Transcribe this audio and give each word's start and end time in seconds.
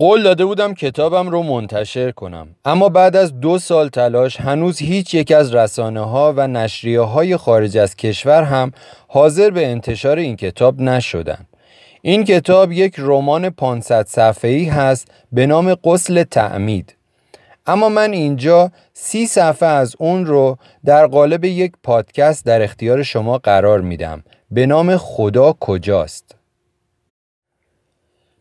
قول 0.00 0.22
داده 0.22 0.44
بودم 0.44 0.74
کتابم 0.74 1.28
رو 1.28 1.42
منتشر 1.42 2.10
کنم. 2.10 2.48
اما 2.64 2.88
بعد 2.88 3.16
از 3.16 3.40
دو 3.40 3.58
سال 3.58 3.88
تلاش 3.88 4.40
هنوز 4.40 4.78
هیچ 4.78 5.14
یک 5.14 5.32
از 5.32 5.54
رسانه 5.54 6.00
ها 6.00 6.34
و 6.36 6.48
نشریه 6.48 7.00
های 7.00 7.36
خارج 7.36 7.78
از 7.78 7.96
کشور 7.96 8.42
هم 8.42 8.72
حاضر 9.08 9.50
به 9.50 9.66
انتشار 9.66 10.16
این 10.18 10.36
کتاب 10.36 10.80
نشدن. 10.80 11.46
این 12.02 12.24
کتاب 12.24 12.72
یک 12.72 12.94
رمان 12.98 13.50
500 13.50 14.06
صفحه‌ای 14.06 14.64
هست 14.64 15.08
به 15.32 15.46
نام 15.46 15.74
قسل 15.74 16.22
تعمید. 16.22 16.94
اما 17.66 17.88
من 17.88 18.12
اینجا 18.12 18.70
سی 18.92 19.26
صفحه 19.26 19.68
از 19.68 19.96
اون 19.98 20.26
رو 20.26 20.58
در 20.84 21.06
قالب 21.06 21.44
یک 21.44 21.72
پادکست 21.82 22.46
در 22.46 22.62
اختیار 22.62 23.02
شما 23.02 23.38
قرار 23.38 23.80
میدم. 23.80 24.24
به 24.50 24.66
نام 24.66 24.96
خدا 24.96 25.52
کجاست؟ 25.60 26.37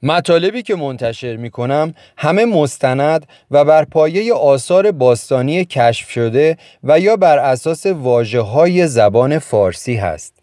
مطالبی 0.03 0.61
که 0.61 0.75
منتشر 0.75 1.35
می 1.35 1.49
کنم 1.49 1.93
همه 2.17 2.45
مستند 2.45 3.25
و 3.51 3.65
بر 3.65 3.85
پایه 3.85 4.33
آثار 4.33 4.91
باستانی 4.91 5.65
کشف 5.65 6.09
شده 6.09 6.57
و 6.83 6.99
یا 6.99 7.15
بر 7.15 7.37
اساس 7.37 7.85
واجه 7.85 8.41
های 8.41 8.87
زبان 8.87 9.39
فارسی 9.39 9.95
هست. 9.95 10.33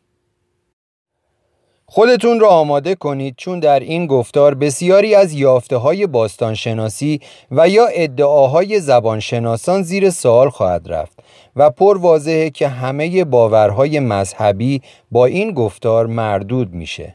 خودتون 1.87 2.41
را 2.41 2.49
آماده 2.49 2.95
کنید 2.95 3.35
چون 3.37 3.61
در 3.61 3.81
این 3.81 4.07
گفتار 4.07 4.55
بسیاری 4.55 5.15
از 5.15 5.33
یافته 5.33 5.77
های 5.77 6.07
باستانشناسی 6.07 7.21
و 7.51 7.69
یا 7.69 7.87
ادعاهای 7.87 8.81
زبانشناسان 8.81 9.83
زیر 9.83 10.11
سوال 10.11 10.51
خواهد 10.51 10.93
رفت 10.93 11.19
و 11.57 11.71
پر 11.71 11.99
واضحه 11.99 12.51
که 12.51 12.69
همه 12.69 13.25
باورهای 13.25 14.01
مذهبی 14.01 14.83
با 15.11 15.27
این 15.27 15.53
گفتار 15.53 16.07
مردود 16.07 16.75
میشه. 16.75 17.15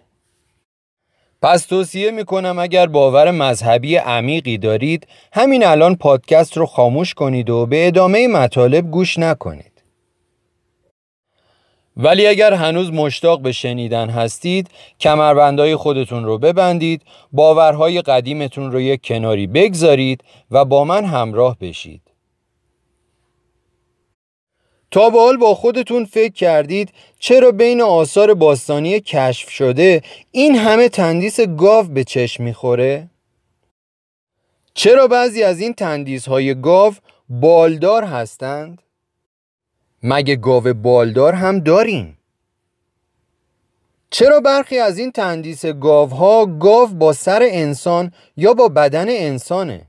پس 1.41 1.65
توصیه 1.65 2.11
می‌کنم 2.11 2.59
اگر 2.59 2.87
باور 2.87 3.31
مذهبی 3.31 3.95
عمیقی 3.95 4.57
دارید 4.57 5.07
همین 5.33 5.65
الان 5.65 5.95
پادکست 5.95 6.57
رو 6.57 6.65
خاموش 6.65 7.13
کنید 7.13 7.49
و 7.49 7.65
به 7.65 7.87
ادامه 7.87 8.27
مطالب 8.27 8.91
گوش 8.91 9.19
نکنید. 9.19 9.83
ولی 11.97 12.27
اگر 12.27 12.53
هنوز 12.53 12.91
مشتاق 12.91 13.41
به 13.41 13.51
شنیدن 13.51 14.09
هستید 14.09 14.69
کمربندهای 14.99 15.75
خودتون 15.75 16.23
رو 16.23 16.37
ببندید 16.37 17.01
باورهای 17.31 18.01
قدیمتون 18.01 18.71
رو 18.71 18.81
یک 18.81 19.01
کناری 19.03 19.47
بگذارید 19.47 20.23
و 20.51 20.65
با 20.65 20.83
من 20.83 21.05
همراه 21.05 21.57
بشید 21.61 22.08
تا 24.91 25.09
به 25.09 25.19
حال 25.19 25.37
با 25.37 25.55
خودتون 25.55 26.05
فکر 26.05 26.33
کردید 26.33 26.89
چرا 27.19 27.51
بین 27.51 27.81
آثار 27.81 28.33
باستانی 28.33 28.99
کشف 28.99 29.49
شده 29.49 30.01
این 30.31 30.55
همه 30.55 30.89
تندیس 30.89 31.39
گاو 31.39 31.85
به 31.87 32.03
چشم 32.03 32.43
می‌خوره؟ 32.43 33.09
چرا 34.73 35.07
بعضی 35.07 35.43
از 35.43 35.59
این 35.59 35.73
تندیس 35.73 36.27
های 36.27 36.61
گاو 36.61 36.93
بالدار 37.29 38.03
هستند؟ 38.03 38.81
مگه 40.03 40.35
گاو 40.35 40.73
بالدار 40.73 41.33
هم 41.33 41.59
داریم؟ 41.59 42.17
چرا 44.09 44.39
برخی 44.39 44.79
از 44.79 44.97
این 44.97 45.11
تندیس 45.11 45.65
گاوها 45.65 46.45
گاو 46.45 46.87
با 46.87 47.13
سر 47.13 47.39
انسان 47.41 48.11
یا 48.37 48.53
با 48.53 48.67
بدن 48.67 49.09
انسانه؟ 49.09 49.88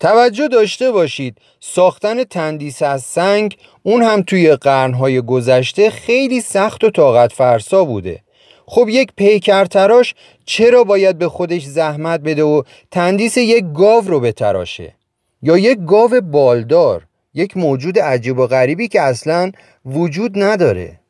توجه 0.00 0.48
داشته 0.48 0.90
باشید 0.90 1.38
ساختن 1.60 2.24
تندیس 2.24 2.82
از 2.82 3.02
سنگ 3.02 3.56
اون 3.82 4.02
هم 4.02 4.22
توی 4.22 4.56
قرنهای 4.56 5.20
گذشته 5.20 5.90
خیلی 5.90 6.40
سخت 6.40 6.84
و 6.84 6.90
طاقت 6.90 7.32
فرسا 7.32 7.84
بوده. 7.84 8.20
خب 8.66 8.88
یک 8.88 9.12
پیکرتراش 9.16 10.14
چرا 10.44 10.84
باید 10.84 11.18
به 11.18 11.28
خودش 11.28 11.64
زحمت 11.64 12.20
بده 12.20 12.42
و 12.42 12.62
تندیس 12.90 13.36
یک 13.36 13.64
گاو 13.74 14.04
رو 14.04 14.20
بتراشه؟ 14.20 14.94
یا 15.42 15.58
یک 15.58 15.78
گاو 15.86 16.20
بالدار 16.20 17.06
یک 17.34 17.56
موجود 17.56 17.98
عجیب 17.98 18.38
و 18.38 18.46
غریبی 18.46 18.88
که 18.88 19.00
اصلا 19.00 19.52
وجود 19.86 20.38
نداره. 20.38 21.00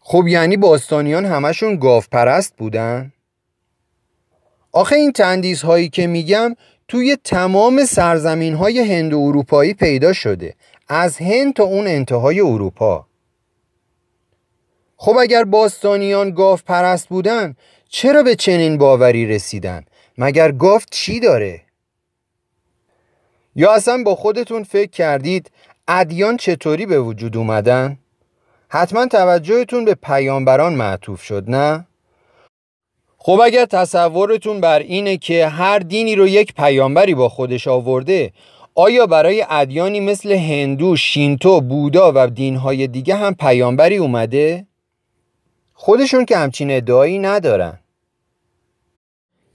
خب 0.00 0.26
یعنی 0.28 0.56
باستانیان 0.56 1.24
همشون 1.24 1.76
گاو 1.76 2.02
پرست 2.12 2.56
بودن؟ 2.56 3.12
آخه 4.72 4.96
این 4.96 5.12
تندیس 5.12 5.62
هایی 5.62 5.88
که 5.88 6.06
میگم 6.06 6.56
توی 6.88 7.16
تمام 7.24 7.84
سرزمین 7.84 8.54
های 8.54 8.78
هند 8.78 9.12
و 9.12 9.18
اروپایی 9.18 9.74
پیدا 9.74 10.12
شده 10.12 10.54
از 10.88 11.16
هند 11.16 11.54
تا 11.54 11.64
اون 11.64 11.86
انتهای 11.86 12.40
اروپا 12.40 13.06
خب 14.96 15.16
اگر 15.16 15.44
باستانیان 15.44 16.30
گاو 16.30 16.58
پرست 16.66 17.08
بودن 17.08 17.56
چرا 17.88 18.22
به 18.22 18.34
چنین 18.34 18.78
باوری 18.78 19.26
رسیدن؟ 19.26 19.84
مگر 20.18 20.52
گاو 20.52 20.80
چی 20.90 21.20
داره؟ 21.20 21.60
یا 23.56 23.74
اصلا 23.74 24.02
با 24.02 24.14
خودتون 24.14 24.62
فکر 24.62 24.90
کردید 24.90 25.50
ادیان 25.88 26.36
چطوری 26.36 26.86
به 26.86 27.00
وجود 27.00 27.36
اومدن؟ 27.36 27.98
حتما 28.68 29.06
توجهتون 29.06 29.84
به 29.84 29.94
پیامبران 29.94 30.74
معطوف 30.74 31.22
شد 31.22 31.44
نه؟ 31.50 31.87
خب 33.18 33.40
اگر 33.44 33.64
تصورتون 33.64 34.60
بر 34.60 34.78
اینه 34.78 35.16
که 35.16 35.46
هر 35.46 35.78
دینی 35.78 36.14
رو 36.14 36.26
یک 36.28 36.54
پیامبری 36.54 37.14
با 37.14 37.28
خودش 37.28 37.68
آورده 37.68 38.32
آیا 38.74 39.06
برای 39.06 39.44
ادیانی 39.50 40.00
مثل 40.00 40.32
هندو، 40.32 40.96
شینتو، 40.96 41.60
بودا 41.60 42.12
و 42.14 42.26
دینهای 42.26 42.86
دیگه 42.86 43.16
هم 43.16 43.34
پیامبری 43.34 43.96
اومده؟ 43.96 44.66
خودشون 45.72 46.24
که 46.24 46.36
همچین 46.36 46.70
ادعایی 46.70 47.18
ندارن 47.18 47.78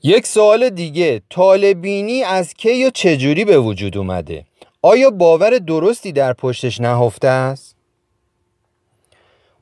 یک 0.04 0.28
سوال 0.28 0.70
دیگه 0.70 1.22
طالبینی 1.30 2.24
از 2.24 2.54
کی 2.54 2.86
و 2.86 2.90
چجوری 2.90 3.46
به 3.46 3.60
وجود 3.60 3.98
اومده؟ 3.98 4.46
آیا 4.82 5.10
باور 5.10 5.58
درستی 5.58 6.12
در 6.12 6.34
پشتش 6.34 6.82
نهفته 6.82 7.28
است؟ 7.28 7.73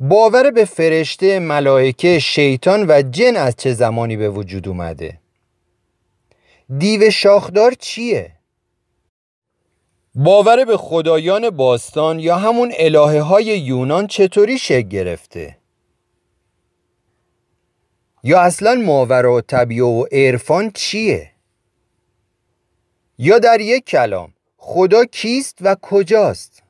باور 0.04 0.52
به 0.52 0.66
فرشته، 0.66 1.40
ملائکه، 1.40 2.20
شیطان 2.20 2.86
و 2.88 3.02
جن 3.02 3.36
از 3.36 3.56
چه 3.56 3.74
زمانی 3.74 4.18
به 4.18 4.30
وجود 4.30 4.68
اومده؟ 4.68 5.20
دیو 6.78 7.10
شاخدار 7.10 7.74
چیه؟ 7.74 8.32
باور 10.16 10.66
به 10.66 10.78
خدایان 10.78 11.50
باستان 11.50 12.20
یا 12.20 12.38
همون 12.38 12.72
الهه 12.78 13.22
های 13.22 13.46
یونان 13.46 14.08
چطوری 14.08 14.58
شکل 14.58 14.88
گرفته؟ 14.88 15.58
یا 18.24 18.42
اصلا 18.42 18.76
ماورا 18.76 19.34
و 19.34 19.42
طبیعه 19.42 19.86
و 19.86 20.06
عرفان 20.12 20.72
چیه؟ 20.72 21.32
یا 23.18 23.40
در 23.40 23.62
یک 23.62 23.86
کلام 23.86 24.34
خدا 24.58 25.06
کیست 25.06 25.58
و 25.62 25.76
کجاست؟ 25.82 26.61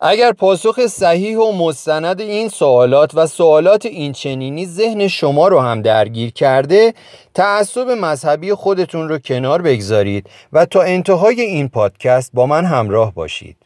اگر 0.00 0.32
پاسخ 0.32 0.86
صحیح 0.86 1.38
و 1.38 1.52
مستند 1.52 2.20
این 2.20 2.48
سوالات 2.48 3.14
و 3.14 3.26
سوالات 3.26 3.86
این 3.86 4.12
چنینی 4.12 4.66
ذهن 4.66 5.08
شما 5.08 5.48
رو 5.48 5.60
هم 5.60 5.82
درگیر 5.82 6.30
کرده 6.30 6.94
تعصب 7.34 7.88
مذهبی 7.90 8.54
خودتون 8.54 9.08
رو 9.08 9.18
کنار 9.18 9.62
بگذارید 9.62 10.30
و 10.52 10.66
تا 10.66 10.82
انتهای 10.82 11.40
این 11.40 11.68
پادکست 11.68 12.30
با 12.34 12.46
من 12.46 12.64
همراه 12.64 13.14
باشید. 13.14 13.56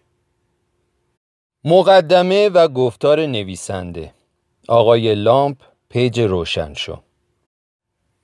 مقدمه 1.64 2.48
و 2.48 2.68
گفتار 2.68 3.26
نویسنده 3.26 4.12
آقای 4.68 5.14
لامپ 5.14 5.56
پیج 5.88 6.20
روشن 6.20 6.74
شو. 6.74 6.98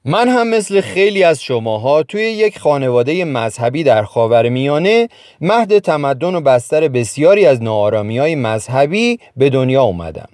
من 0.04 0.28
هم 0.28 0.48
مثل 0.48 0.80
خیلی 0.80 1.22
از 1.22 1.42
شماها 1.42 2.02
توی 2.02 2.22
یک 2.22 2.58
خانواده 2.58 3.24
مذهبی 3.24 3.84
در 3.84 4.02
خاور 4.02 4.48
میانه 4.48 5.08
مهد 5.40 5.78
تمدن 5.78 6.34
و 6.34 6.40
بستر 6.40 6.88
بسیاری 6.88 7.46
از 7.46 7.62
نارامی 7.62 8.18
های 8.18 8.34
مذهبی 8.34 9.18
به 9.36 9.50
دنیا 9.50 9.82
اومدم. 9.82 10.28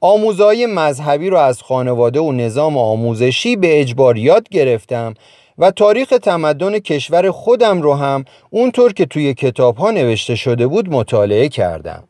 آموزهای 0.00 0.66
مذهبی 0.66 1.30
رو 1.30 1.36
از 1.36 1.62
خانواده 1.62 2.20
و 2.20 2.32
نظام 2.32 2.78
آموزشی 2.78 3.56
به 3.56 3.80
اجبار 3.80 4.18
یاد 4.18 4.48
گرفتم 4.48 5.14
و 5.58 5.70
تاریخ 5.70 6.08
تمدن 6.08 6.78
کشور 6.78 7.30
خودم 7.30 7.82
رو 7.82 7.94
هم 7.94 8.24
اونطور 8.50 8.92
که 8.92 9.06
توی 9.06 9.34
کتاب 9.34 9.76
ها 9.76 9.90
نوشته 9.90 10.34
شده 10.34 10.66
بود 10.66 10.88
مطالعه 10.88 11.48
کردم. 11.48 12.04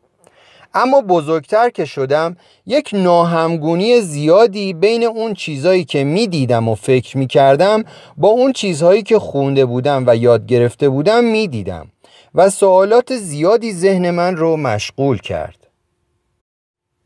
اما 0.75 1.01
بزرگتر 1.01 1.69
که 1.69 1.85
شدم 1.85 2.37
یک 2.65 2.89
ناهمگونی 2.93 4.01
زیادی 4.01 4.73
بین 4.73 5.03
اون 5.03 5.33
چیزهایی 5.33 5.85
که 5.85 6.03
می‌دیدم 6.03 6.69
و 6.69 6.75
فکر 6.75 7.17
می‌کردم 7.17 7.83
با 8.17 8.27
اون 8.27 8.53
چیزهایی 8.53 9.03
که 9.03 9.19
خونده 9.19 9.65
بودم 9.65 10.03
و 10.07 10.15
یاد 10.15 10.45
گرفته 10.45 10.89
بودم 10.89 11.23
می‌دیدم 11.23 11.87
و 12.35 12.49
سوالات 12.49 13.15
زیادی 13.15 13.73
ذهن 13.73 14.11
من 14.11 14.37
رو 14.37 14.57
مشغول 14.57 15.17
کرد 15.17 15.67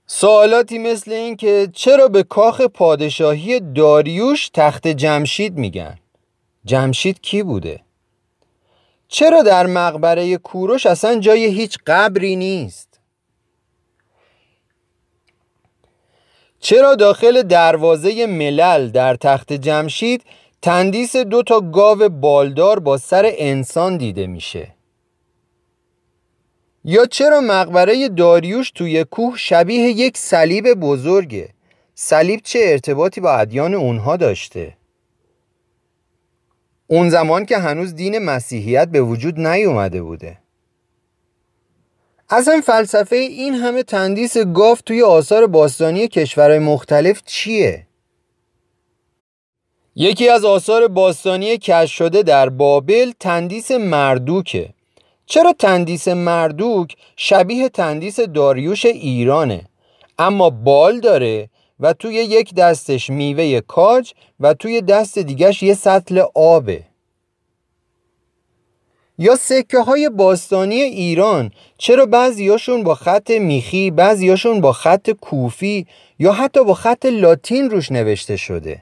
سوالاتی 0.07 0.77
مثل 0.77 1.11
این 1.11 1.35
که 1.35 1.69
چرا 1.73 2.07
به 2.07 2.23
کاخ 2.23 2.61
پادشاهی 2.61 3.59
داریوش 3.59 4.49
تخت 4.49 4.87
جمشید 4.87 5.57
میگن 5.57 5.97
جمشید 6.65 7.21
کی 7.21 7.43
بوده؟ 7.43 7.79
چرا 9.07 9.41
در 9.41 9.67
مقبره 9.67 10.37
کوروش 10.37 10.85
اصلا 10.85 11.19
جای 11.19 11.45
هیچ 11.45 11.77
قبری 11.87 12.35
نیست؟ 12.35 12.88
چرا 16.59 16.95
داخل 16.95 17.41
دروازه 17.41 18.25
ملل 18.25 18.89
در 18.89 19.15
تخت 19.15 19.53
جمشید 19.53 20.23
تندیس 20.61 21.15
دو 21.15 21.43
تا 21.43 21.61
گاو 21.61 22.09
بالدار 22.09 22.79
با 22.79 22.97
سر 22.97 23.31
انسان 23.37 23.97
دیده 23.97 24.27
میشه؟ 24.27 24.67
یا 26.83 27.05
چرا 27.05 27.41
مقبره 27.41 28.09
داریوش 28.09 28.71
توی 28.71 29.03
کوه 29.03 29.37
شبیه 29.37 29.89
یک 29.89 30.17
صلیب 30.17 30.73
بزرگه؟ 30.73 31.49
صلیب 31.95 32.39
چه 32.43 32.59
ارتباطی 32.63 33.21
با 33.21 33.31
ادیان 33.33 33.73
اونها 33.73 34.17
داشته؟ 34.17 34.77
اون 36.87 37.09
زمان 37.09 37.45
که 37.45 37.57
هنوز 37.57 37.95
دین 37.95 38.19
مسیحیت 38.19 38.87
به 38.87 39.01
وجود 39.01 39.39
نیومده 39.39 40.01
بوده. 40.01 40.38
اصلا 42.31 42.61
فلسفه 42.61 43.15
این 43.15 43.55
همه 43.55 43.83
تندیس 43.83 44.37
گاف 44.37 44.81
توی 44.81 45.01
آثار 45.01 45.47
باستانی 45.47 46.07
کشورهای 46.07 46.59
مختلف 46.59 47.21
چیه؟ 47.25 47.85
یکی 49.95 50.29
از 50.29 50.45
آثار 50.45 50.87
باستانی 50.87 51.57
کش 51.57 51.91
شده 51.97 52.23
در 52.23 52.49
بابل 52.49 53.11
تندیس 53.19 53.71
مردوکه. 53.71 54.69
چرا 55.25 55.53
تندیس 55.53 56.07
مردوک 56.07 56.95
شبیه 57.15 57.69
تندیس 57.69 58.19
داریوش 58.19 58.85
ایرانه؟ 58.85 59.61
اما 60.19 60.49
بال 60.49 60.99
داره 60.99 61.49
و 61.79 61.93
توی 61.93 62.15
یک 62.15 62.53
دستش 62.53 63.09
میوه 63.09 63.61
کاج 63.61 64.13
و 64.39 64.53
توی 64.53 64.81
دست 64.81 65.19
دیگش 65.19 65.63
یه 65.63 65.73
سطل 65.73 66.23
آبه. 66.35 66.88
یا 69.21 69.35
سکه 69.35 69.79
های 69.79 70.09
باستانی 70.09 70.81
ایران 70.81 71.51
چرا 71.77 72.05
بعضیاشون 72.05 72.83
با 72.83 72.95
خط 72.95 73.31
میخی 73.31 73.91
بعضیاشون 73.91 74.61
با 74.61 74.71
خط 74.73 75.09
کوفی 75.09 75.87
یا 76.19 76.31
حتی 76.31 76.63
با 76.63 76.73
خط 76.73 77.05
لاتین 77.05 77.69
روش 77.69 77.91
نوشته 77.91 78.37
شده؟ 78.37 78.81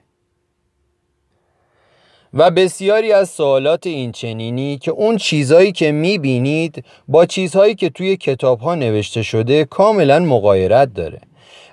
و 2.34 2.51
بسیاری 2.51 3.12
از 3.12 3.30
سوالات 3.30 3.88
این 3.88 4.12
چنینی 4.12 4.78
که 4.78 4.92
اون 4.92 5.18
چیزهایی 5.18 5.72
که 5.72 5.92
می‌بینید 5.92 6.86
با 7.07 7.25
چیزهایی 7.25 7.75
که 7.75 7.90
توی 7.90 8.18
کتاب 8.18 8.60
ها 8.60 8.75
نوشته 8.75 9.24
شده 9.24 9.66
کاملا 9.66 10.19
مقایرت 10.19 10.94
داره. 10.94 11.22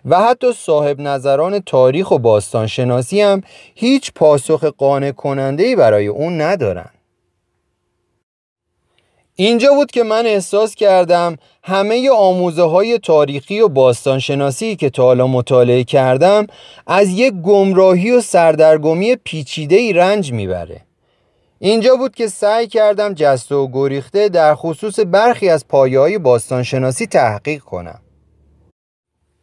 و 0.04 0.20
حتی 0.20 0.52
صاحب 0.52 1.00
نظران 1.00 1.60
تاریخ 1.60 2.10
و 2.10 2.18
باستان 2.18 2.66
شناسی 2.66 3.20
هم 3.20 3.42
هیچ 3.74 4.12
پاسخ 4.14 4.64
قانع 4.64 5.10
کننده 5.10 5.76
برای 5.76 6.06
اون 6.06 6.40
ندارن. 6.40 6.93
اینجا 9.36 9.74
بود 9.74 9.90
که 9.90 10.02
من 10.02 10.26
احساس 10.26 10.74
کردم 10.74 11.36
همه 11.62 12.10
آموزه 12.10 12.62
های 12.62 12.98
تاریخی 12.98 13.60
و 13.60 13.68
باستانشناسی 13.68 14.76
که 14.76 14.90
تا 14.90 15.02
حالا 15.02 15.26
مطالعه 15.26 15.84
کردم 15.84 16.46
از 16.86 17.08
یک 17.08 17.34
گمراهی 17.34 18.10
و 18.10 18.20
سردرگمی 18.20 19.16
پیچیده 19.16 19.76
ای 19.76 19.92
رنج 19.92 20.32
می‌بره. 20.32 20.80
اینجا 21.58 21.96
بود 21.96 22.14
که 22.14 22.28
سعی 22.28 22.66
کردم 22.66 23.14
جسته 23.14 23.54
و 23.54 23.68
گریخته 23.72 24.28
در 24.28 24.54
خصوص 24.54 25.00
برخی 25.06 25.48
از 25.48 25.68
پایه 25.68 25.98
های 25.98 26.18
باستانشناسی 26.18 27.06
تحقیق 27.06 27.62
کنم. 27.62 28.00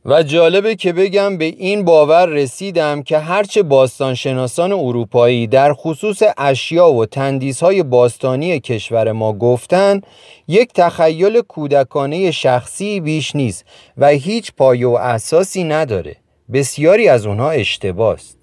و 0.06 0.24
جالبه 0.24 0.76
که 0.76 0.94
بگم 0.94 1.38
به 1.38 1.46
این 1.46 1.86
باور 1.86 2.26
رسیدم 2.26 3.04
که 3.04 3.18
هرچه 3.18 3.64
باستانشناسان 3.64 4.72
اروپایی 4.72 5.48
در 5.48 5.74
خصوص 5.74 6.24
اشیا 6.38 6.92
و 6.92 7.06
های 7.62 7.84
باستانی 7.84 8.60
کشور 8.60 9.12
ما 9.12 9.34
گفتن 9.34 10.02
یک 10.48 10.74
تخیل 10.74 11.42
کودکانه 11.42 12.32
شخصی 12.32 13.00
بیش 13.00 13.36
نیست 13.36 13.66
و 13.98 14.08
هیچ 14.08 14.52
پایه 14.58 14.88
و 14.88 14.92
اساسی 14.92 15.64
نداره. 15.64 16.16
بسیاری 16.54 17.08
از 17.08 17.26
اونها 17.26 17.52
اشتباست. 17.52 18.38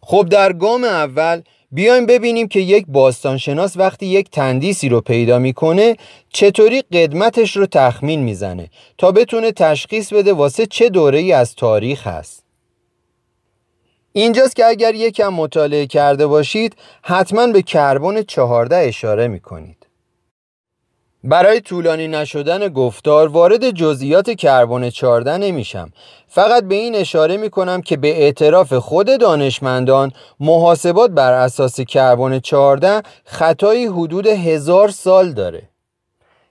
خب 0.00 0.26
در 0.30 0.52
گام 0.52 0.84
اول 0.84 1.42
بیایم 1.76 2.06
ببینیم 2.06 2.48
که 2.48 2.60
یک 2.60 2.84
باستانشناس 2.88 3.76
وقتی 3.76 4.06
یک 4.06 4.30
تندیسی 4.30 4.88
رو 4.88 5.00
پیدا 5.00 5.38
می‌کنه 5.38 5.96
چطوری 6.32 6.82
قدمتش 6.82 7.56
رو 7.56 7.66
تخمین 7.66 8.20
می‌زنه 8.20 8.70
تا 8.98 9.12
بتونه 9.12 9.52
تشخیص 9.52 10.12
بده 10.12 10.32
واسه 10.32 10.66
چه 10.66 10.88
دوره 10.88 11.18
ای 11.18 11.32
از 11.32 11.54
تاریخ 11.54 12.06
هست. 12.06 12.44
اینجاست 14.12 14.56
که 14.56 14.66
اگر 14.66 14.94
یکم 14.94 15.28
مطالعه 15.28 15.86
کرده 15.86 16.26
باشید 16.26 16.76
حتما 17.02 17.46
به 17.46 17.62
کربن 17.62 18.22
14 18.22 18.76
اشاره 18.76 19.28
می‌کنید. 19.28 19.85
برای 21.24 21.60
طولانی 21.60 22.08
نشدن 22.08 22.68
گفتار 22.68 23.28
وارد 23.28 23.70
جزئیات 23.70 24.30
کربن 24.30 24.90
14 24.90 25.38
نمیشم. 25.38 25.92
فقط 26.28 26.64
به 26.64 26.74
این 26.74 26.94
اشاره 26.94 27.36
می 27.36 27.50
کنم 27.50 27.82
که 27.82 27.96
به 27.96 28.08
اعتراف 28.08 28.72
خود 28.72 29.20
دانشمندان 29.20 30.12
محاسبات 30.40 31.10
بر 31.10 31.32
اساس 31.32 31.80
کربن 31.80 32.38
14 32.38 33.02
خطایی 33.24 33.86
حدود 33.86 34.26
هزار 34.26 34.88
سال 34.88 35.32
داره. 35.32 35.62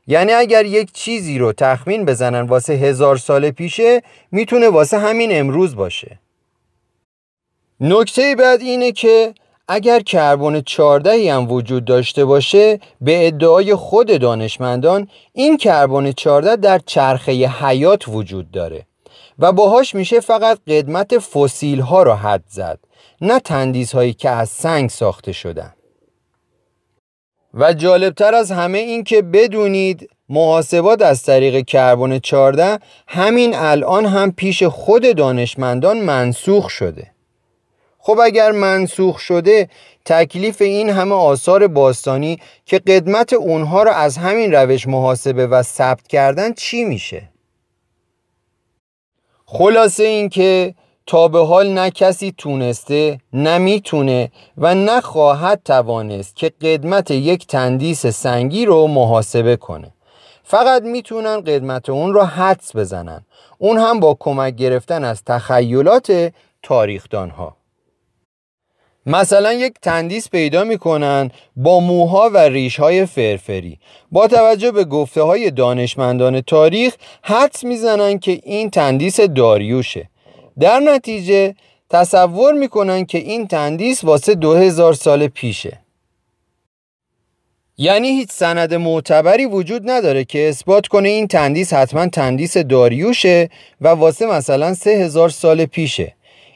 یعنی 0.07 0.31
اگر 0.33 0.65
یک 0.65 0.91
چیزی 0.91 1.37
رو 1.37 1.53
تخمین 1.53 2.05
بزنن 2.05 2.41
واسه 2.41 2.73
هزار 2.73 3.17
سال 3.17 3.51
پیشه 3.51 4.01
می‌تونه 4.31 4.69
واسه 4.69 4.97
همین 4.97 5.39
امروز 5.39 5.75
باشه. 5.75 6.19
نکته 7.79 8.35
بعد 8.35 8.61
اینه 8.61 8.91
که 8.91 9.33
اگر 9.67 9.99
کربن 9.99 10.61
14 10.61 11.33
هم 11.33 11.51
وجود 11.51 11.85
داشته 11.85 12.25
باشه 12.25 12.79
به 13.01 13.27
ادعای 13.27 13.75
خود 13.75 14.19
دانشمندان 14.19 15.07
این 15.33 15.57
کربن 15.57 16.11
14 16.11 16.55
در 16.55 16.81
چرخه 16.85 17.31
حیات 17.31 18.07
وجود 18.07 18.51
داره 18.51 18.85
و 19.39 19.51
باهاش 19.51 19.95
میشه 19.95 20.19
فقط 20.19 20.59
قدمت 20.67 21.19
فسیل 21.19 21.79
ها 21.79 22.03
را 22.03 22.15
حد 22.15 22.43
زد 22.47 22.79
نه 23.21 23.39
تندیس 23.39 23.95
هایی 23.95 24.13
که 24.13 24.29
از 24.29 24.49
سنگ 24.49 24.89
ساخته 24.89 25.31
شدن. 25.31 25.73
و 27.53 27.73
جالبتر 27.73 28.35
از 28.35 28.51
همه 28.51 28.77
این 28.77 29.03
که 29.03 29.21
بدونید 29.21 30.09
محاسبات 30.29 31.01
از 31.01 31.23
طریق 31.23 31.65
کربن 31.65 32.19
14 32.19 32.79
همین 33.07 33.55
الان 33.55 34.05
هم 34.05 34.31
پیش 34.31 34.63
خود 34.63 35.15
دانشمندان 35.15 36.01
منسوخ 36.01 36.69
شده. 36.69 37.14
خب 38.05 38.19
اگر 38.23 38.51
منسوخ 38.51 39.19
شده 39.19 39.69
تکلیف 40.05 40.61
این 40.61 40.89
همه 40.89 41.15
آثار 41.15 41.67
باستانی 41.67 42.39
که 42.65 42.79
قدمت 42.79 43.33
اونها 43.33 43.83
را 43.83 43.93
از 43.93 44.17
همین 44.17 44.53
روش 44.53 44.87
محاسبه 44.87 45.47
و 45.47 45.63
ثبت 45.63 46.07
کردن 46.07 46.53
چی 46.53 46.83
میشه؟ 46.83 47.29
خلاصه 49.45 50.03
این 50.03 50.29
که 50.29 50.75
تا 51.05 51.27
به 51.27 51.45
حال 51.45 51.69
نه 51.69 51.89
کسی 51.89 52.33
تونسته 52.37 53.19
نه 53.33 53.57
می‌تونه 53.57 54.31
و 54.57 54.75
نه 54.75 55.01
خواهد 55.01 55.61
توانست 55.65 56.35
که 56.35 56.49
قدمت 56.61 57.11
یک 57.11 57.47
تندیس 57.47 58.05
سنگی 58.05 58.65
رو 58.65 58.87
محاسبه 58.87 59.55
کنه. 59.55 59.93
فقط 60.43 60.83
می‌تونن 60.83 61.41
قدمت 61.41 61.89
اون 61.89 62.13
رو 62.13 62.23
حدس 62.23 62.75
بزنن. 62.75 63.25
اون 63.57 63.77
هم 63.77 63.99
با 63.99 64.17
کمک 64.19 64.55
گرفتن 64.55 65.03
از 65.03 65.23
تخیلات 65.23 66.33
تاریخدان 66.63 67.29
ها 67.29 67.64
مثلا 69.05 69.53
یک 69.53 69.73
تندیس 69.81 70.29
پیدا 70.29 70.63
می‌کنن 70.63 71.31
با 71.55 71.79
موها 71.79 72.29
و 72.33 72.37
ریش 72.37 72.79
های 72.79 73.05
فرفری. 73.05 73.79
با 74.11 74.27
توجه 74.27 74.71
به 74.71 74.83
گفته 74.83 75.21
های 75.21 75.51
دانشمندان 75.51 76.41
تاریخ 76.41 76.95
حدس 77.21 77.63
می‌زنن 77.63 78.19
که 78.19 78.41
این 78.43 78.69
تندیس 78.69 79.19
داریوشه. 79.19 80.09
در 80.59 80.79
نتیجه 80.79 81.55
تصور 81.89 82.53
می‌کنن 82.53 83.05
که 83.05 83.17
این 83.17 83.47
تندیس 83.47 84.03
واسه 84.03 84.35
دو 84.35 84.53
هزار 84.53 84.93
سال 84.93 85.27
پیشه. 85.27 85.79
یعنی 87.77 88.07
هیچ 88.07 88.31
سند 88.31 88.73
معتبری 88.73 89.45
وجود 89.45 89.89
نداره 89.89 90.23
که 90.23 90.49
اثبات 90.49 90.87
کنه 90.87 91.09
این 91.09 91.27
تندیس 91.27 91.73
حتما 91.73 92.07
تندیس 92.07 92.57
داریوشه 92.57 93.49
و 93.81 93.87
واسه 93.87 94.25
مثلا 94.25 94.73
سه 94.73 94.89
هزار 94.89 95.29
سال 95.29 95.65
پیشه. 95.65 96.15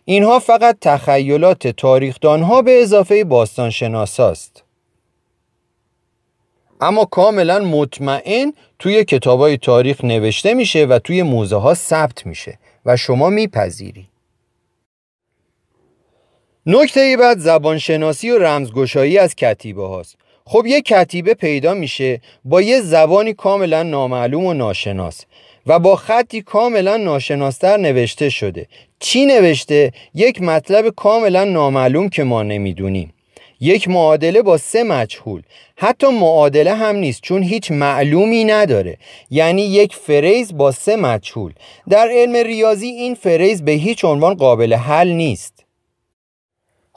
اینها 0.10 0.40
فقط 0.40 0.78
تخیلات 0.82 1.68
تاریخدانها 1.68 2.62
به 2.62 2.82
اضافه 2.82 3.24
باستانشناساست. 3.24 4.64
اما 6.82 7.06
کاملا 7.06 7.60
مطمئن 7.60 8.54
توی 8.80 9.04
کتابای 9.04 9.58
تاریخ 9.58 10.04
نوشته 10.04 10.54
میشه 10.54 10.86
و 10.86 11.00
توی 11.00 11.24
موزه 11.24 11.56
ها 11.56 11.74
ثبت 11.74 12.26
میشه 12.26 12.60
و 12.86 12.98
شما 12.98 13.30
میپذیری. 13.30 14.10
نکته 16.66 17.18
بعد 17.20 17.40
زبانشناسی 17.40 18.30
و 18.30 18.38
رمزگشایی 18.38 19.18
از 19.18 19.36
کتیبه 19.36 19.88
هاست 19.88 20.18
خب 20.46 20.66
یه 20.66 20.82
کتیبه 20.82 21.34
پیدا 21.34 21.74
میشه 21.74 22.22
با 22.46 22.62
یه 22.62 22.82
زبانی 22.82 23.34
کاملا 23.34 23.84
نامعلوم 23.84 24.46
و 24.46 24.54
ناشناس. 24.54 25.26
و 25.70 25.80
با 25.80 25.96
خطی 25.96 26.42
کاملا 26.42 26.98
ناشناستر 26.98 27.78
نوشته 27.78 28.30
شده. 28.30 28.68
چی 29.00 29.26
نوشته؟ 29.26 29.92
یک 30.16 30.42
مطلب 30.42 30.90
کاملا 30.90 31.44
نامعلوم 31.44 32.10
که 32.10 32.24
ما 32.24 32.44
نمی‌دونیم. 32.44 33.14
یک 33.62 33.88
معادله 33.88 34.42
با 34.42 34.58
سه 34.58 34.84
مجهول. 34.84 35.42
حتی 35.76 36.08
معادله 36.08 36.74
هم 36.74 36.96
نیست 36.96 37.22
چون 37.22 37.44
هیچ 37.44 37.72
معلومی 37.72 38.44
نداره. 38.44 38.98
یعنی 39.32 39.62
یک 39.62 39.96
فریز 39.96 40.58
با 40.58 40.72
سه 40.72 40.96
مجهول. 40.96 41.54
در 41.90 42.10
علم 42.12 42.36
ریاضی 42.36 42.88
این 42.88 43.16
فریز 43.16 43.66
به 43.66 43.72
هیچ 43.72 44.06
عنوان 44.06 44.34
قابل 44.34 44.74
حل 44.74 45.08
نیست. 45.08 45.59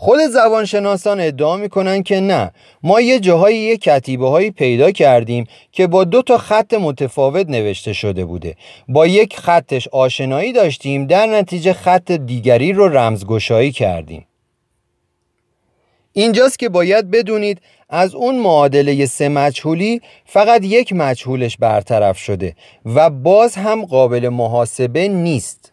خود 0.04 0.21
زبانشناسان 0.21 1.21
ادعا 1.21 1.56
می‌کنن 1.56 2.02
که 2.02 2.21
نه 2.21 2.52
ما 2.82 3.00
یه 3.00 3.21
جاهایی 3.21 3.59
یه 3.59 3.76
کتیبه 3.76 4.28
هایی 4.28 4.50
پیدا 4.50 4.90
کردیم 4.90 5.47
که 5.73 5.87
با 5.87 6.04
دو 6.04 6.23
تا 6.23 6.38
خط 6.38 6.75
متفاوت 6.75 7.49
نوشته 7.49 7.92
شده 7.92 8.25
بوده. 8.25 8.56
با 8.88 9.06
یک 9.06 9.37
خطش 9.37 9.88
آشنایی 9.88 10.52
داشتیم 10.52 11.06
در 11.06 11.26
نتیجه 11.26 11.73
خط 11.73 12.12
دیگری 12.12 12.73
رو 12.73 12.88
رمزگشایی 12.88 13.73
کردیم. 13.73 14.26
اینجاست 16.12 16.59
که 16.59 16.68
باید 16.68 17.11
بدونید 17.11 17.61
از 17.88 18.14
اون 18.14 18.38
معادله 18.38 19.06
سه 19.06 19.28
مجهولی 19.28 20.00
فقط 20.25 20.64
یک 20.64 20.92
مجهولش 20.92 21.56
برطرف 21.56 22.18
شده 22.18 22.54
و 22.85 23.11
باز 23.11 23.54
هم 23.54 23.85
قابل 23.85 24.28
محاسبه 24.28 25.09
نیست. 25.09 25.72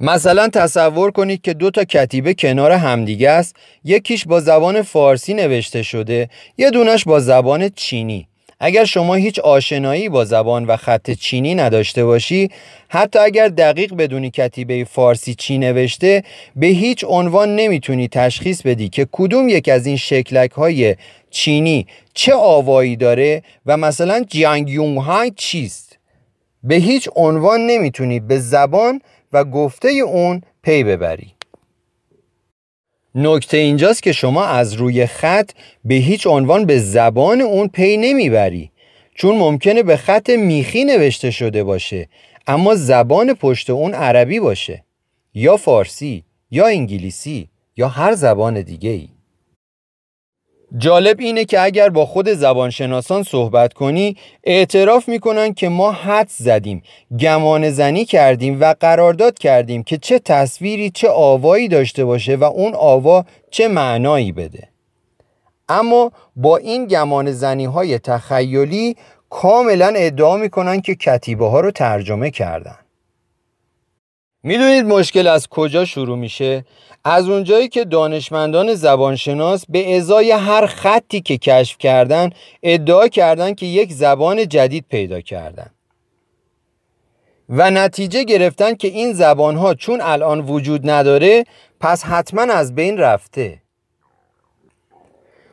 مثلا 0.00 0.48
تصور 0.48 1.10
کنید 1.10 1.42
که 1.42 1.54
دو 1.54 1.70
تا 1.70 1.84
کتیبه 1.84 2.34
کنار 2.34 2.72
همدیگه 2.72 3.30
است. 3.30 3.56
یکیش 3.84 4.26
با 4.26 4.40
زبان 4.40 4.82
فارسی 4.82 5.34
نوشته 5.34 5.82
شده 5.82 6.28
یه 6.58 6.70
دونش 6.70 7.04
با 7.04 7.20
زبان 7.20 7.68
چینی. 7.68 8.26
اگر 8.60 8.84
شما 8.84 9.14
هیچ 9.14 9.38
آشنایی 9.38 10.08
با 10.08 10.24
زبان 10.24 10.64
و 10.64 10.76
خط 10.76 11.10
چینی 11.10 11.54
نداشته 11.54 12.04
باشی 12.04 12.48
حتی 12.88 13.18
اگر 13.18 13.48
دقیق 13.48 13.94
بدونی 13.94 14.30
کتیبه 14.30 14.84
فارسی 14.84 15.34
چی 15.34 15.58
نوشته 15.58 16.22
به 16.56 16.66
هیچ 16.66 17.04
عنوان 17.08 17.56
نمی‌تونی 17.56 18.08
تشخیص 18.08 18.62
بدی 18.62 18.88
که 18.88 19.06
کدوم 19.12 19.48
یک 19.48 19.68
از 19.68 19.86
این 19.86 19.96
شکلک 19.96 20.50
های 20.50 20.96
چینی 21.30 21.86
چه 22.14 22.34
آوایی 22.34 22.96
داره 22.96 23.42
و 23.66 23.76
مثلا 23.76 24.24
جیانگ 24.28 24.70
یونگ 24.70 24.98
های 24.98 25.32
چیست. 25.36 25.98
به 26.62 26.74
هیچ 26.74 27.08
عنوان 27.16 27.66
نمی‌تونی 27.66 28.20
به 28.20 28.38
زبان 28.38 29.00
و 29.32 29.44
گفته 29.44 29.88
اون 29.88 30.42
پی 30.62 30.84
ببری. 30.84 31.34
نکته 33.14 33.56
اینجاست 33.56 34.02
که 34.02 34.12
شما 34.12 34.44
از 34.44 34.72
روی 34.72 35.06
خط 35.06 35.50
به 35.84 35.94
هیچ 35.94 36.26
عنوان 36.26 36.64
به 36.64 36.78
زبان 36.78 37.40
اون 37.40 37.68
پی 37.68 37.96
نمی‌بری 37.96 38.70
چون 39.14 39.36
ممکنه 39.36 39.82
به 39.82 39.96
خط 39.96 40.30
میخی 40.30 40.84
نوشته 40.84 41.30
شده 41.30 41.64
باشه 41.64 42.08
اما 42.46 42.74
زبان 42.74 43.34
پشت 43.34 43.70
اون 43.70 43.94
عربی 43.94 44.40
باشه 44.40 44.84
یا 45.34 45.56
فارسی 45.56 46.24
یا 46.50 46.66
انگلیسی 46.66 47.48
یا 47.76 47.88
هر 47.88 48.14
زبان 48.14 48.62
دیگه 48.62 48.90
ای 48.90 49.08
جالب 50.78 51.20
اینه 51.20 51.44
که 51.44 51.60
اگر 51.60 51.88
با 51.88 52.06
خود 52.06 52.28
زبانشناسان 52.28 53.22
صحبت 53.22 53.72
کنی 53.72 54.16
اعتراف 54.44 55.08
می‌کنن 55.08 55.54
که 55.54 55.68
ما 55.68 55.92
حد 55.92 56.28
زدیم 56.30 56.82
گمان 57.20 57.70
زنی 57.70 58.04
کردیم 58.04 58.60
و 58.60 58.74
قرارداد 58.80 59.38
کردیم 59.38 59.82
که 59.82 59.98
چه 59.98 60.18
تصویری 60.18 60.90
چه 60.90 61.08
آوایی 61.08 61.68
داشته 61.68 62.04
باشه 62.04 62.36
و 62.36 62.44
اون 62.44 62.74
آوا 62.74 63.24
چه 63.50 63.68
معنایی 63.68 64.32
بده. 64.32 64.68
اما 65.68 66.12
با 66.36 66.56
این 66.56 66.86
گمان 66.86 67.32
زنی 67.32 67.64
های 67.64 67.98
تخیلی 67.98 68.96
کاملا 69.30 69.92
ادعا 69.96 70.36
می‌کنن 70.36 70.80
که 70.80 70.94
کتیبه 70.94 71.46
ها 71.48 71.60
رو 71.60 71.70
ترجمه 71.70 72.30
کردن. 72.30 72.78
می‌دونید 74.42 74.84
مشکل 74.84 75.26
از 75.26 75.48
کجا 75.48 75.84
شروع 75.84 76.18
میشه؟ 76.18 76.64
از 77.04 77.28
اونجایی 77.28 77.68
که 77.68 77.84
دانشمندان 77.84 78.74
زبانشناس 78.74 79.64
به 79.68 79.96
ازای 79.96 80.30
هر 80.30 80.66
خطی 80.66 81.20
که 81.20 81.38
کشف 81.38 81.78
کردن 81.78 82.30
ادعا 82.62 83.08
کردن 83.08 83.54
که 83.54 83.66
یک 83.66 83.92
زبان 83.92 84.48
جدید 84.48 84.84
پیدا 84.90 85.20
کردن 85.20 85.70
و 87.48 87.70
نتیجه 87.70 88.24
گرفتن 88.24 88.74
که 88.74 88.88
این 88.88 89.12
زبانها 89.12 89.74
چون 89.74 90.00
الان 90.00 90.40
وجود 90.40 90.90
نداره 90.90 91.44
پس 91.80 92.04
حتما 92.04 92.42
از 92.42 92.74
بین 92.74 92.98
رفته 92.98 93.62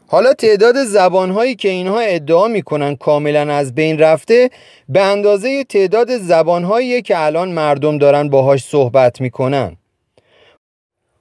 حالا 0.09 0.33
تعداد 0.33 0.83
زبانهایی 0.83 1.55
که 1.55 1.69
اینها 1.69 1.99
ادعا 1.99 2.47
می‌کنن 2.47 2.95
کاملا 2.95 3.53
از 3.53 3.75
بین 3.75 3.99
رفته 3.99 4.49
به 4.89 5.01
اندازه 5.01 5.63
تعداد 5.63 6.17
زبانهایی 6.17 7.01
که 7.01 7.25
الان 7.25 7.51
مردم 7.51 7.97
دارن 7.97 8.29
باهاش 8.29 8.63
صحبت 8.63 9.21
می‌کنن. 9.21 9.77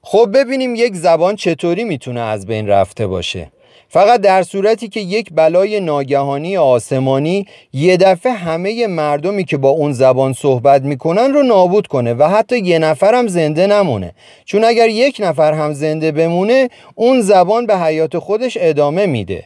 خب 0.02 0.30
ببینیم 0.34 0.74
یک 0.74 0.94
زبان 0.94 1.36
چطوری 1.36 1.84
می‌تونه 1.84 2.20
از 2.20 2.46
بین 2.46 2.68
رفته 2.68 3.06
باشه. 3.06 3.52
فقط 3.96 4.20
در 4.20 4.42
صورتی 4.42 4.88
که 4.88 5.00
یک 5.00 5.28
بلای 5.32 5.80
ناگهانی 5.80 6.56
آسمانی 6.56 7.46
یه 7.72 7.96
دفعه 7.96 8.32
همه 8.32 8.86
مردمی 8.86 9.44
که 9.44 9.56
با 9.56 9.68
اون 9.68 9.92
زبان 9.92 10.32
صحبت 10.32 10.82
می‌کنن 10.82 11.32
رو 11.32 11.42
نابود 11.42 11.86
کنه 11.86 12.14
و 12.14 12.28
حتی 12.28 12.58
یه 12.58 12.78
نفر 12.78 13.14
هم 13.14 13.26
زنده 13.28 13.66
نمونه 13.66 14.12
چون 14.44 14.64
اگر 14.64 14.88
یک 14.88 15.16
نفر 15.20 15.52
هم 15.52 15.72
زنده 15.72 16.12
بمونه 16.12 16.68
اون 16.94 17.20
زبان 17.20 17.66
به 17.66 17.78
حیات 17.78 18.18
خودش 18.18 18.58
ادامه 18.60 19.06
میده 19.06 19.44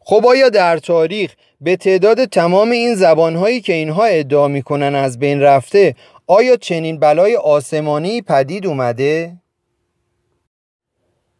خب 0.00 0.26
آیا 0.26 0.48
در 0.48 0.78
تاریخ 0.78 1.34
به 1.60 1.76
تعداد 1.76 2.24
تمام 2.24 2.70
این 2.70 2.94
زبانهایی 2.94 3.60
که 3.60 3.72
اینها 3.72 4.04
ادعا 4.04 4.48
می‌کنن 4.48 4.94
از 4.94 5.18
بین 5.18 5.40
رفته 5.40 5.94
آیا 6.26 6.56
چنین 6.56 6.98
بلای 6.98 7.36
آسمانی 7.36 8.22
پدید 8.22 8.66
اومده؟ 8.66 9.32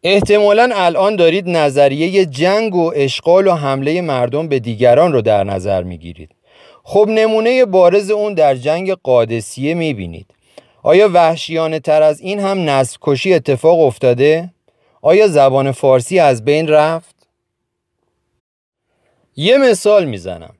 احتمالا 0.03 0.69
الان 0.73 1.15
دارید 1.15 1.49
نظریه 1.49 2.25
جنگ 2.25 2.75
و 2.75 2.91
اشغال 2.95 3.47
و 3.47 3.51
حمله 3.51 4.01
مردم 4.01 4.47
به 4.47 4.59
دیگران 4.59 5.13
رو 5.13 5.21
در 5.21 5.43
نظر 5.43 5.83
می‌گیرید 5.83 6.31
خب 6.83 7.07
نمونه 7.09 7.65
بارز 7.65 8.11
اون 8.11 8.33
در 8.33 8.55
جنگ 8.55 8.91
قادسیه 8.91 9.73
می‌بینید 9.73 10.25
آیا 10.83 11.09
وحشیانه 11.13 11.79
تر 11.79 12.01
از 12.01 12.21
این 12.21 12.39
هم 12.39 12.69
نسل 12.69 12.97
کشی 13.01 13.33
اتفاق 13.33 13.79
افتاده؟ 13.79 14.53
آیا 15.01 15.27
زبان 15.27 15.71
فارسی 15.71 16.19
از 16.19 16.45
بین 16.45 16.67
رفت؟ 16.67 17.15
یه 19.35 19.57
مثال 19.57 20.05
می‌زنم 20.05 20.56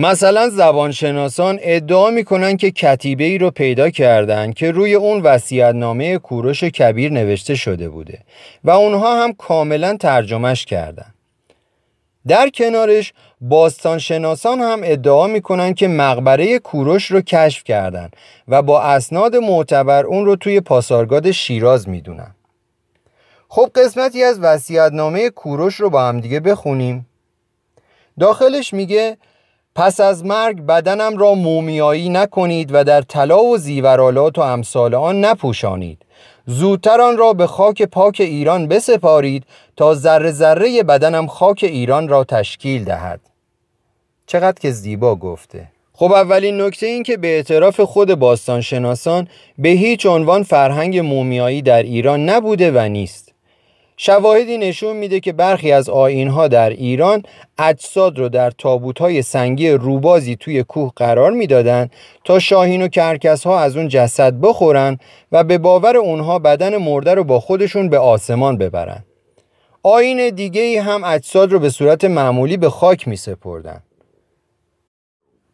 مثلا 0.00 0.48
زبانشناسان 0.48 1.58
ادعا 1.62 2.10
می‌کنن 2.10 2.56
که 2.56 2.70
کتیبه 2.70 3.24
ای 3.24 3.38
رو 3.38 3.50
پیدا 3.50 3.90
کردن 3.90 4.52
که 4.52 4.70
روی 4.70 4.94
اون 4.94 5.22
نامه 5.72 6.18
کوروش 6.18 6.64
کبیر 6.64 7.12
نوشته 7.12 7.54
شده 7.54 7.88
بوده 7.88 8.18
و 8.64 8.70
اونها 8.70 9.22
هم 9.22 9.32
کاملا 9.32 9.96
ترجمهش 9.96 10.64
کردن. 10.64 11.14
در 12.28 12.48
کنارش 12.48 13.12
باستانشناسان 13.40 14.60
هم 14.60 14.80
ادعا 14.84 15.26
می‌کنن 15.26 15.74
که 15.74 15.88
مقبره 15.88 16.58
کوروش 16.58 17.10
رو 17.10 17.20
کشف 17.20 17.64
کردن 17.64 18.10
و 18.48 18.62
با 18.62 18.82
اسناد 18.82 19.36
معتبر 19.36 20.06
اون 20.06 20.24
رو 20.24 20.36
توی 20.36 20.60
پاسارگاد 20.60 21.30
شیراز 21.30 21.88
می‌دونن. 21.88 22.34
خب 23.48 23.70
قسمتی 23.74 24.24
از 24.24 24.40
نامه 24.92 25.30
کوروش 25.30 25.74
رو 25.74 25.90
با 25.90 26.08
هم 26.08 26.20
دیگه 26.20 26.40
بخونیم. 26.40 27.06
داخلش 28.20 28.74
میگه 28.74 29.16
پس 29.78 30.00
از 30.00 30.24
مرگ 30.24 30.66
بدنم 30.66 31.16
را 31.16 31.34
مومیایی 31.34 32.08
نکنید 32.08 32.70
و 32.72 32.84
در 32.84 33.02
طلا 33.02 33.42
و 33.44 33.58
زیورالات 33.58 34.38
و 34.38 34.40
امثال 34.40 34.94
آن 34.94 35.24
نپوشانید. 35.24 36.02
زودتر 36.46 37.00
آن 37.00 37.16
را 37.16 37.32
به 37.32 37.46
خاک 37.46 37.82
پاک 37.82 38.16
ایران 38.20 38.68
بسپارید 38.68 39.44
تا 39.76 39.94
ذره 39.94 40.30
ذره 40.30 40.82
بدنم 40.82 41.26
خاک 41.26 41.60
ایران 41.62 42.08
را 42.08 42.24
تشکیل 42.24 42.84
دهد. 42.84 43.20
چقدر 44.26 44.60
که 44.60 44.70
زیبا 44.70 45.16
گفته. 45.16 45.68
خب 45.92 46.12
اولین 46.12 46.60
نکته 46.60 46.86
این 46.86 47.02
که 47.02 47.16
به 47.16 47.28
اعتراف 47.28 47.80
خود 47.80 48.14
باستانشناسان 48.14 49.28
به 49.58 49.68
هیچ 49.68 50.06
عنوان 50.06 50.42
فرهنگ 50.42 50.98
مومیایی 50.98 51.62
در 51.62 51.82
ایران 51.82 52.28
نبوده 52.28 52.70
و 52.70 52.88
نیست. 52.88 53.27
شواهدی 54.00 54.58
نشون 54.58 54.96
میده 54.96 55.20
که 55.20 55.32
برخی 55.32 55.72
از 55.72 55.88
آینها 55.88 56.48
در 56.48 56.70
ایران 56.70 57.22
اجساد 57.58 58.18
رو 58.18 58.28
در 58.28 58.52
های 59.00 59.22
سنگی 59.22 59.70
روبازی 59.70 60.36
توی 60.36 60.62
کوه 60.62 60.92
قرار 60.96 61.32
می‌دادند 61.32 61.90
تا 62.24 62.38
شاهین 62.38 62.82
و 62.82 62.88
کرکس 62.88 63.46
ها 63.46 63.60
از 63.60 63.76
اون 63.76 63.88
جسد 63.88 64.34
بخورن 64.40 64.98
و 65.32 65.44
به 65.44 65.58
باور 65.58 65.96
اونها 65.96 66.38
بدن 66.38 66.76
مرده 66.76 67.14
رو 67.14 67.24
با 67.24 67.40
خودشون 67.40 67.88
به 67.88 67.98
آسمان 67.98 68.58
ببرن. 68.58 69.04
آین 69.82 70.30
دیگه 70.30 70.60
ای 70.60 70.76
هم 70.76 71.04
اجساد 71.04 71.52
رو 71.52 71.58
به 71.58 71.70
صورت 71.70 72.04
معمولی 72.04 72.56
به 72.56 72.70
خاک 72.70 73.08
می 73.08 73.16
سپردن. 73.16 73.82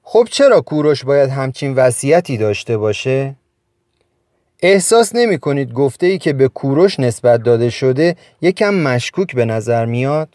خب 0.03 0.29
چرا 0.31 0.61
کوروش 0.61 1.05
باید 1.05 1.31
همچین 1.31 1.75
وصیتی 1.75 2.37
داشته 2.37 2.77
باشه؟ 2.77 3.37
احساس 4.63 5.15
نمی 5.15 5.39
کنید 5.39 5.73
گفته 5.73 6.07
ای 6.07 6.19
که 6.19 6.33
به 6.33 6.49
کوروش 6.49 7.01
نسبت 7.01 7.43
داده 7.43 7.71
شده 7.71 8.17
یکم 8.41 8.75
مشکوک 8.75 9.35
به 9.35 9.45
نظر 9.45 9.85
میاد؟ 9.85 10.29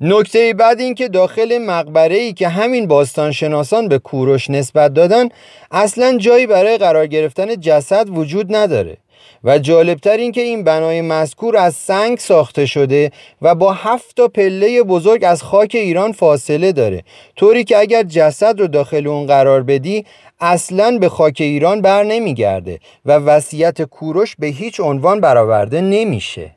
نکته 0.00 0.54
بعد 0.54 0.80
این 0.80 0.94
که 0.94 1.08
داخل 1.08 1.58
مقبره 1.58 2.16
ای 2.16 2.32
که 2.32 2.48
همین 2.48 2.86
باستانشناسان 2.86 3.88
به 3.88 3.98
کوروش 3.98 4.50
نسبت 4.50 4.94
دادن 4.94 5.28
اصلا 5.70 6.18
جایی 6.18 6.46
برای 6.46 6.78
قرار 6.78 7.06
گرفتن 7.06 7.60
جسد 7.60 8.08
وجود 8.08 8.56
نداره 8.56 8.96
و 9.44 9.58
جالبتر 9.58 10.16
این 10.16 10.32
که 10.32 10.40
این 10.40 10.64
بنای 10.64 11.00
مذکور 11.00 11.56
از 11.56 11.74
سنگ 11.74 12.18
ساخته 12.18 12.66
شده 12.66 13.10
و 13.42 13.54
با 13.54 13.72
هفت 13.72 14.16
تا 14.16 14.28
پله 14.28 14.82
بزرگ 14.82 15.24
از 15.24 15.42
خاک 15.42 15.70
ایران 15.74 16.12
فاصله 16.12 16.72
داره. 16.72 17.02
طوری 17.36 17.64
که 17.64 17.78
اگر 17.78 18.02
جسد 18.02 18.60
رو 18.60 18.66
داخل 18.66 19.06
اون 19.06 19.26
قرار 19.26 19.62
بدی 19.62 20.04
اصلا 20.40 20.98
به 20.98 21.08
خاک 21.08 21.36
ایران 21.40 21.82
بر 21.82 22.02
نمیگرده 22.02 22.78
و 23.04 23.12
وصیت 23.12 23.82
کوروش 23.82 24.36
به 24.38 24.46
هیچ 24.46 24.80
عنوان 24.80 25.20
برآورده 25.20 25.80
نمیشه. 25.80 26.50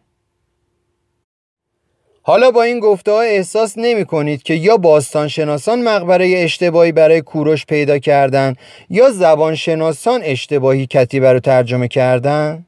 حالا 2.28 2.52
با 2.52 2.64
این 2.64 2.80
گفته 2.80 3.12
ها 3.12 3.22
احساس 3.22 3.74
نمی 3.78 4.06
کنید 4.06 4.44
که 4.44 4.54
یا 4.54 4.78
باستانشناسان 4.78 5.84
مقبره 5.84 6.34
اشتباهی 6.38 6.92
برای 6.92 7.22
کوروش 7.22 7.66
پیدا 7.66 8.00
کردن 8.00 8.56
یا 8.90 9.12
زبانشناسان 9.12 10.22
اشتباهی 10.24 10.88
کتیبه 10.88 11.34
رو 11.34 11.40
ترجمه 11.40 11.88
کردن؟ 11.88 12.66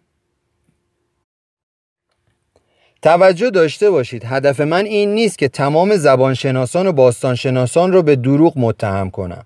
توجه 3.02 3.50
داشته 3.50 3.90
باشید 3.90 4.26
هدف 4.26 4.60
من 4.60 4.86
این 4.86 5.14
نیست 5.14 5.38
که 5.38 5.48
تمام 5.48 5.96
زبانشناسان 5.96 6.88
و 6.88 6.92
باستانشناسان 6.92 7.94
رو 7.94 8.04
به 8.04 8.16
دروغ 8.16 8.54
متهم 8.56 9.10
کنم 9.10 9.46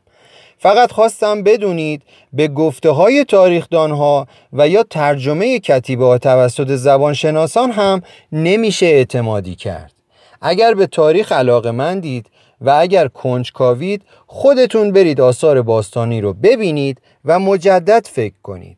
فقط 0.58 0.92
خواستم 0.92 1.44
بدونید 1.44 2.02
به 2.34 2.48
گفته 2.48 2.90
های 2.90 3.26
تاریخدان 3.26 3.92
ها 3.92 4.28
و 4.54 4.68
یا 4.68 4.84
ترجمه 4.84 5.60
کتیبه 5.60 6.06
ها 6.06 6.18
توسط 6.18 6.72
زبانشناسان 6.76 7.72
هم 7.72 8.02
نمیشه 8.32 8.86
اعتمادی 8.86 9.56
کرد 9.56 9.93
اگر 10.46 10.74
به 10.74 10.88
تاریخ 10.88 11.32
علاقه 11.32 11.72
مندید 11.72 12.30
و 12.62 12.70
اگر 12.70 13.08
کنجکاوید 13.08 14.02
خودتون 14.28 14.92
برید 14.92 15.22
آثار 15.22 15.62
باستانی 15.62 16.22
رو 16.22 16.34
ببینید 16.34 17.02
و 17.26 17.40
مجدد 17.40 18.08
فکر 18.08 18.36
کنید. 18.44 18.78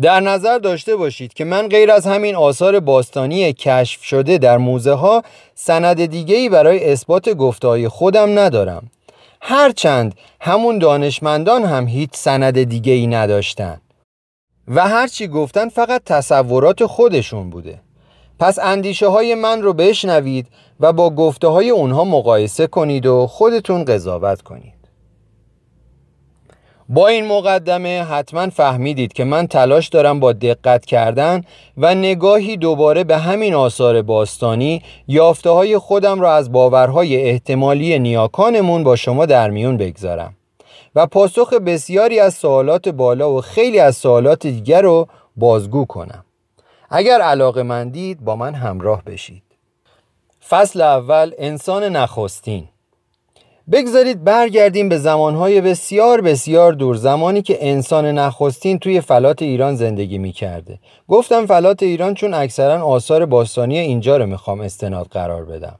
در 0.00 0.20
نظر 0.20 0.58
داشته 0.58 0.96
باشید 0.96 1.34
که 1.34 1.44
من 1.44 1.68
غیر 1.68 1.90
از 1.90 2.06
همین 2.06 2.36
آثار 2.36 2.80
باستانی 2.80 3.52
کشف 3.52 4.04
شده 4.04 4.38
در 4.38 4.58
موزه 4.58 4.92
ها 4.92 5.22
سند 5.54 6.04
دیگهی 6.04 6.48
برای 6.48 6.92
اثبات 6.92 7.28
گفتهای 7.28 7.88
خودم 7.88 8.38
ندارم. 8.38 8.90
هرچند 9.40 10.14
همون 10.40 10.78
دانشمندان 10.78 11.64
هم 11.64 11.88
هیچ 11.88 12.10
سند 12.12 12.62
دیگهی 12.62 13.06
نداشتن. 13.06 13.80
و 14.68 14.88
هرچی 14.88 15.28
گفتن 15.28 15.68
فقط 15.68 16.02
تصورات 16.04 16.86
خودشون 16.86 17.50
بوده. 17.50 17.80
پس 18.40 18.58
اندیشه 18.58 19.08
های 19.08 19.34
من 19.34 19.62
رو 19.62 19.72
بشنوید 19.72 20.46
و 20.80 20.92
با 20.92 21.10
گفته 21.10 21.48
های 21.48 21.70
اونها 21.70 22.04
مقایسه 22.04 22.66
کنید 22.66 23.06
و 23.06 23.26
خودتون 23.26 23.84
قضاوت 23.84 24.42
کنید. 24.42 24.74
با 26.88 27.08
این 27.08 27.26
مقدمه 27.26 28.02
حتما 28.02 28.50
فهمیدید 28.50 29.12
که 29.12 29.24
من 29.24 29.46
تلاش 29.46 29.88
دارم 29.88 30.20
با 30.20 30.32
دقت 30.32 30.84
کردن 30.84 31.44
و 31.76 31.94
نگاهی 31.94 32.56
دوباره 32.56 33.04
به 33.04 33.18
همین 33.18 33.54
آثار 33.54 34.02
باستانی 34.02 34.82
یافته 35.08 35.50
های 35.50 35.78
خودم 35.78 36.20
را 36.20 36.34
از 36.34 36.52
باورهای 36.52 37.16
احتمالی 37.16 37.98
نیاکانمون 37.98 38.84
با 38.84 38.96
شما 38.96 39.26
در 39.26 39.50
میون 39.50 39.76
بگذارم 39.76 40.34
و 40.94 41.06
پاسخ 41.06 41.52
بسیاری 41.52 42.20
از 42.20 42.34
سوالات 42.34 42.88
بالا 42.88 43.32
و 43.32 43.40
خیلی 43.40 43.78
از 43.78 43.96
سوالات 43.96 44.46
دیگر 44.46 44.82
رو 44.82 45.08
بازگو 45.36 45.84
کنم. 45.84 46.24
اگر 46.92 47.20
علاقه 47.20 47.62
مندید 47.62 48.20
با 48.24 48.36
من 48.36 48.54
همراه 48.54 49.04
بشید. 49.04 49.42
فصل 50.48 50.80
اول 50.80 51.32
انسان 51.38 51.84
نخستین. 51.84 52.68
بگذارید 53.72 54.24
برگردیم 54.24 54.88
به 54.88 54.98
زمانهای 54.98 55.60
بسیار 55.60 56.20
بسیار 56.20 56.72
دور 56.72 56.96
زمانی 56.96 57.42
که 57.42 57.58
انسان 57.60 58.06
نخستین 58.06 58.78
توی 58.78 59.00
فلات 59.00 59.42
ایران 59.42 59.76
زندگی 59.76 60.18
می 60.18 60.32
کرده 60.32 60.78
گفتم 61.08 61.46
فلات 61.46 61.82
ایران 61.82 62.14
چون 62.14 62.34
اکثرا 62.34 62.82
آثار 62.82 63.26
باستانی 63.26 63.78
اینجا 63.78 64.16
رو 64.16 64.26
می‌خوام 64.26 64.60
استناد 64.60 65.06
قرار 65.06 65.44
بدم. 65.44 65.78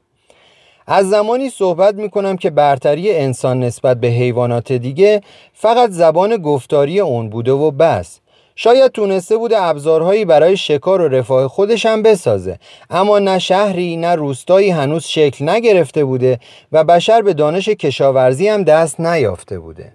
از 0.87 1.09
زمانی 1.09 1.49
صحبت 1.49 1.95
می 1.95 2.09
کنم 2.09 2.37
که 2.37 2.49
برتری 2.49 3.11
انسان 3.11 3.59
نسبت 3.59 3.99
به 3.99 4.07
حیوانات 4.07 4.71
دیگه 4.71 5.21
فقط 5.53 5.89
زبان 5.89 6.37
گفتاری 6.37 6.99
اون 6.99 7.29
بوده 7.29 7.51
و 7.51 7.71
بس. 7.71 8.20
شاید 8.55 8.91
تونسته 8.91 9.37
بوده 9.37 9.61
ابزارهایی 9.61 10.25
برای 10.25 10.57
شکار 10.57 11.01
و 11.01 11.07
رفاه 11.07 11.47
خودش 11.47 11.85
هم 11.85 12.01
بسازه. 12.03 12.59
اما 12.89 13.19
نه 13.19 13.39
شهری 13.39 13.97
نه 13.97 14.15
روستایی 14.15 14.69
هنوز 14.69 15.05
شکل 15.05 15.49
نگرفته 15.49 16.05
بوده 16.05 16.39
و 16.71 16.83
بشر 16.83 17.21
به 17.21 17.33
دانش 17.33 17.69
کشاورزی 17.69 18.47
هم 18.47 18.63
دست 18.63 18.99
نیافته 18.99 19.59
بوده. 19.59 19.93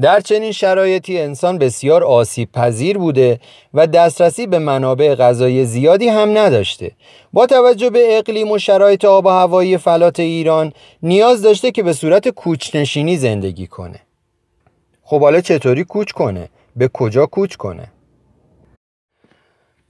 در 0.00 0.20
چنین 0.20 0.52
شرایطی 0.52 1.20
انسان 1.20 1.58
بسیار 1.58 2.04
آسیب 2.04 2.52
پذیر 2.52 2.98
بوده 2.98 3.40
و 3.74 3.86
دسترسی 3.86 4.46
به 4.46 4.58
منابع 4.58 5.14
غذایی 5.14 5.64
زیادی 5.64 6.08
هم 6.08 6.38
نداشته. 6.38 6.90
با 7.32 7.46
توجه 7.46 7.90
به 7.90 8.18
اقلیم 8.18 8.50
و 8.50 8.58
شرایط 8.58 9.04
آب 9.04 9.26
و 9.26 9.28
هوایی 9.28 9.78
فلات 9.78 10.20
ایران 10.20 10.72
نیاز 11.02 11.42
داشته 11.42 11.70
که 11.70 11.82
به 11.82 11.92
صورت 11.92 12.28
کوچنشینی 12.28 13.16
زندگی 13.16 13.66
کنه. 13.66 14.00
خب 15.02 15.20
حالا 15.20 15.40
چطوری 15.40 15.84
کوچ 15.84 16.12
کنه؟ 16.12 16.48
به 16.76 16.88
کجا 16.88 17.26
کوچ 17.26 17.56
کنه؟ 17.56 17.88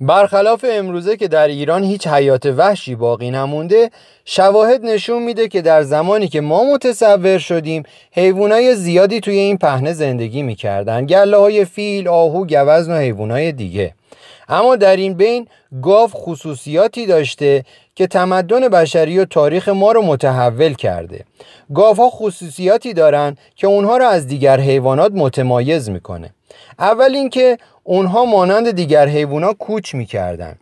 برخلاف 0.01 0.65
امروزه 0.69 1.17
که 1.17 1.29
در 1.29 1.49
ایران 1.49 1.85
هیچ 1.85 2.07
حیات 2.07 2.47
وحشی 2.47 2.95
باقی 2.95 3.31
نمونده 3.31 3.91
شواهد 4.25 4.85
نشون 4.85 5.23
میده 5.23 5.49
که 5.49 5.63
در 5.63 5.83
زمانی 5.83 6.29
که 6.29 6.41
ما 6.41 6.65
متصور 6.73 7.39
شدیم 7.39 7.83
حیوانای 8.13 8.75
زیادی 8.75 9.21
توی 9.21 9.39
این 9.39 9.59
پهنه 9.59 9.93
زندگی 9.93 10.43
می‌کردن. 10.43 11.07
گله 11.07 11.37
های 11.37 11.65
فیل، 11.65 12.09
آهو، 12.09 12.47
گوزن 12.47 12.93
و 12.93 12.99
حیوانای 12.99 13.53
دیگه. 13.53 13.95
اما 14.49 14.77
در 14.77 14.97
این 14.97 15.15
بین 15.15 15.49
گاو 15.83 16.11
خصوصیاتی 16.15 17.07
داشته 17.07 17.65
که 17.95 18.07
تمدن 18.07 18.69
بشری 18.69 19.19
و 19.19 19.25
تاریخ 19.25 19.69
ما 19.69 19.93
رو 19.93 20.03
متحول 20.03 20.75
کرده. 20.75 21.25
گاوها 21.75 22.11
خصوصیاتی 22.11 22.93
دارن 22.93 23.37
که 23.57 23.67
اونها 23.67 23.97
رو 23.97 24.05
از 24.05 24.27
دیگر 24.27 24.61
حیوانات 24.61 25.13
متمایز 25.13 25.91
می‌کنه. 25.91 26.35
اول 26.79 27.15
اینکه 27.15 27.59
اونها 27.83 28.25
مانند 28.25 28.71
دیگر 28.71 29.09
حیوانات 29.09 29.57
کوچ 29.57 29.95
می‌کردن. 29.95 30.59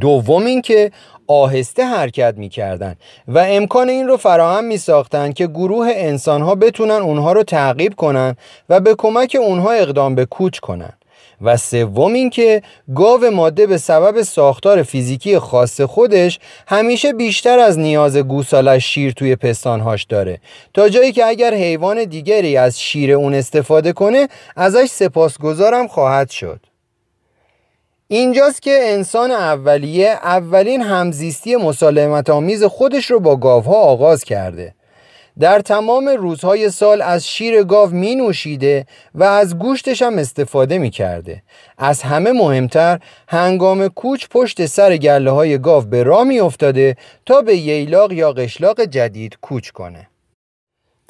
دوم 0.00 0.46
اینکه 0.46 0.92
آهسته 1.26 1.84
حرکت 1.84 2.34
می‌کردن 2.36 2.94
و 3.28 3.38
امکان 3.38 3.88
این 3.88 4.06
رو 4.06 4.16
فراهم 4.16 4.64
میساختن 4.64 5.32
که 5.32 5.46
گروه 5.46 5.88
انسانها 5.94 6.54
بتونن 6.54 6.90
اونها 6.90 7.32
رو 7.32 7.42
تعقیب 7.42 7.94
کنن 7.94 8.36
و 8.68 8.80
به 8.80 8.94
کمک 8.98 9.36
اونها 9.40 9.70
اقدام 9.70 10.14
به 10.14 10.24
کوچ 10.24 10.58
کنن. 10.58 10.92
و 11.42 11.56
سوم 11.56 12.12
اینکه 12.12 12.62
گاو 12.94 13.30
ماده 13.30 13.66
به 13.66 13.78
سبب 13.78 14.22
ساختار 14.22 14.82
فیزیکی 14.82 15.38
خاص 15.38 15.80
خودش 15.80 16.38
همیشه 16.66 17.12
بیشتر 17.12 17.58
از 17.58 17.78
نیاز 17.78 18.16
گوسالش 18.16 18.84
شیر 18.84 19.12
توی 19.12 19.36
پستانهاش 19.36 20.04
داره. 20.04 20.40
تا 20.74 20.88
جایی 20.88 21.12
که 21.12 21.26
اگر 21.26 21.54
حیوان 21.54 22.04
دیگری 22.04 22.56
از 22.56 22.80
شیر 22.80 23.12
اون 23.12 23.34
استفاده 23.34 23.92
کنه 23.92 24.28
ازش 24.56 24.86
سپاسگزارم 24.86 25.88
خواهد 25.88 26.30
شد. 26.30 26.60
اینجاست 28.08 28.62
که 28.62 28.78
انسان 28.82 29.30
اولیه 29.30 30.08
اولین 30.08 30.82
همزیستی 30.82 31.56
مسالمت 31.56 32.30
آمیز 32.30 32.64
خودش 32.64 33.10
رو 33.10 33.20
با 33.20 33.36
گاوها 33.36 33.74
آغاز 33.74 34.24
کرده. 34.24 34.74
در 35.40 35.60
تمام 35.60 36.08
روزهای 36.08 36.70
سال 36.70 37.02
از 37.02 37.28
شیر 37.28 37.62
گاو 37.62 37.90
می 37.90 38.14
نوشیده 38.14 38.86
و 39.14 39.24
از 39.24 39.58
گوشتش 39.58 40.02
هم 40.02 40.18
استفاده 40.18 40.78
می 40.78 40.90
کرده. 40.90 41.42
از 41.78 42.02
همه 42.02 42.32
مهمتر 42.32 42.98
هنگام 43.28 43.88
کوچ 43.88 44.26
پشت 44.30 44.66
سر 44.66 44.96
گله 44.96 45.30
های 45.30 45.58
گاو 45.58 45.84
به 45.84 46.02
راه 46.02 46.24
می 46.24 46.40
افتاده 46.40 46.96
تا 47.26 47.42
به 47.42 47.56
ییلاق 47.56 48.12
یا 48.12 48.32
قشلاق 48.32 48.80
جدید 48.80 49.38
کوچ 49.40 49.70
کنه. 49.70 50.09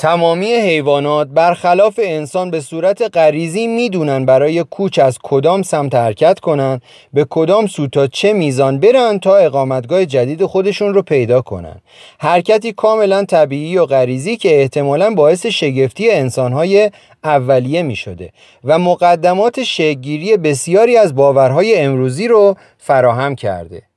تمامی 0.01 0.53
حیوانات 0.53 1.29
برخلاف 1.29 2.01
انسان 2.03 2.51
به 2.51 2.61
صورت 2.61 3.17
غریزی 3.17 3.67
می‌دونن 3.67 4.25
برای 4.25 4.65
کوچ 4.65 4.99
از 4.99 5.19
کدام 5.23 5.63
سمت 5.63 5.95
حرکت 5.95 6.41
کنن 6.41 6.81
به 7.13 7.27
کدام 7.31 7.67
سو 7.67 7.87
تا 7.87 8.07
چه 8.07 8.33
میزان 8.33 8.81
برن 8.81 9.19
تا 9.19 9.37
اقامتگاه 9.37 10.07
جدید 10.07 10.45
خودشون 10.45 10.95
رو 10.95 11.03
پیدا 11.03 11.43
کنن. 11.43 11.81
حرکتی 12.19 12.73
کاملا 12.73 13.25
طبیعی 13.25 13.79
و 13.79 13.87
غریزی 13.87 14.37
که 14.37 14.61
احتمالا 14.61 15.11
باعث 15.11 15.47
شگفتی 15.47 16.11
انسانهای 16.11 16.91
اولیه 17.25 17.83
می 17.83 17.97
شده 17.97 18.31
و 18.65 18.79
مقدمات 18.79 19.63
شگیری 19.63 20.37
بسیاری 20.37 20.97
از 20.97 21.15
باورهای 21.15 21.79
امروزی 21.79 22.29
رو 22.29 22.57
فراهم 22.79 23.35
کرده. 23.35 23.90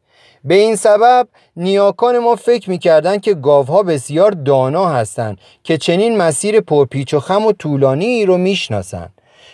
به 0.44 0.56
این 0.56 0.76
سبب 0.76 1.28
نیاکان 1.58 2.20
ما 2.20 2.36
فکر 2.36 2.70
می‌کردند 2.70 3.22
که 3.22 3.34
گاوها 3.34 3.84
بسیار 3.84 4.32
دانا 4.32 4.86
هستند 4.86 5.38
که 5.64 5.78
چنین 5.78 6.18
مسیر 6.18 6.62
پرپیچ 6.62 7.14
و 7.14 7.20
خم 7.20 7.46
و 7.46 7.52
طولانی 7.52 8.26
رو 8.26 8.38
می‌شناسند 8.38 9.14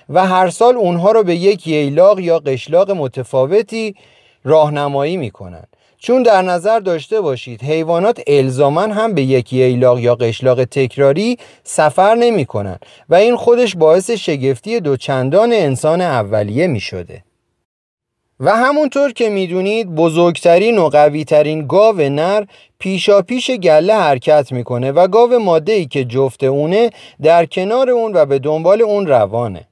و 0.10 0.26
هر 0.26 0.50
سال 0.50 0.76
اونها 0.76 1.12
رو 1.12 1.24
به 1.24 1.36
یک 1.36 1.68
ییلاق 1.68 2.20
یا 2.20 2.40
قشلاق 2.40 2.92
متفاوتی 2.92 3.96
راهنمایی 4.44 5.18
می‌کنند 5.18 5.68
چون 5.98 6.24
در 6.24 6.42
نظر 6.42 6.80
داشته 6.80 7.22
باشید 7.22 7.64
حیوانات 7.64 8.22
الزامن 8.28 8.92
هم 8.92 9.14
به 9.14 9.22
یک 9.22 9.54
ییلاق 9.54 10.00
یا 10.00 10.16
قشلاق 10.16 10.64
تکراری 10.64 11.38
سفر 11.64 12.16
نمی 12.16 12.46
کنن 12.46 12.80
و 13.10 13.16
این 13.16 13.36
خودش 13.36 13.76
باعث 13.76 14.12
شگفتی 14.12 14.80
دوچندان 14.80 15.54
انسان 15.54 16.02
اولیه 16.02 16.68
می 16.68 16.80
شده. 16.80 17.24
و 18.40 18.56
همونطور 18.56 19.12
که 19.12 19.30
می‌دونید 19.30 19.96
بزرگترین 19.96 20.78
و 20.78 20.90
قویترین 20.90 21.68
گاو 21.68 22.02
نر 22.02 22.46
پیشا 22.80 23.22
پیش 23.22 23.52
گله 23.52 23.94
حرکت 23.94 24.52
می‌کنه 24.52 24.92
و 24.92 25.08
گاو 25.08 25.40
ماده 25.40 25.72
ای 25.72 25.86
که 25.86 26.06
جفت 26.06 26.44
اونه 26.44 26.90
در 27.22 27.46
کنار 27.46 27.90
اون 27.90 28.14
و 28.14 28.26
به 28.26 28.40
دنبال 28.40 28.82
اون 28.82 29.08
روانه. 29.08 29.68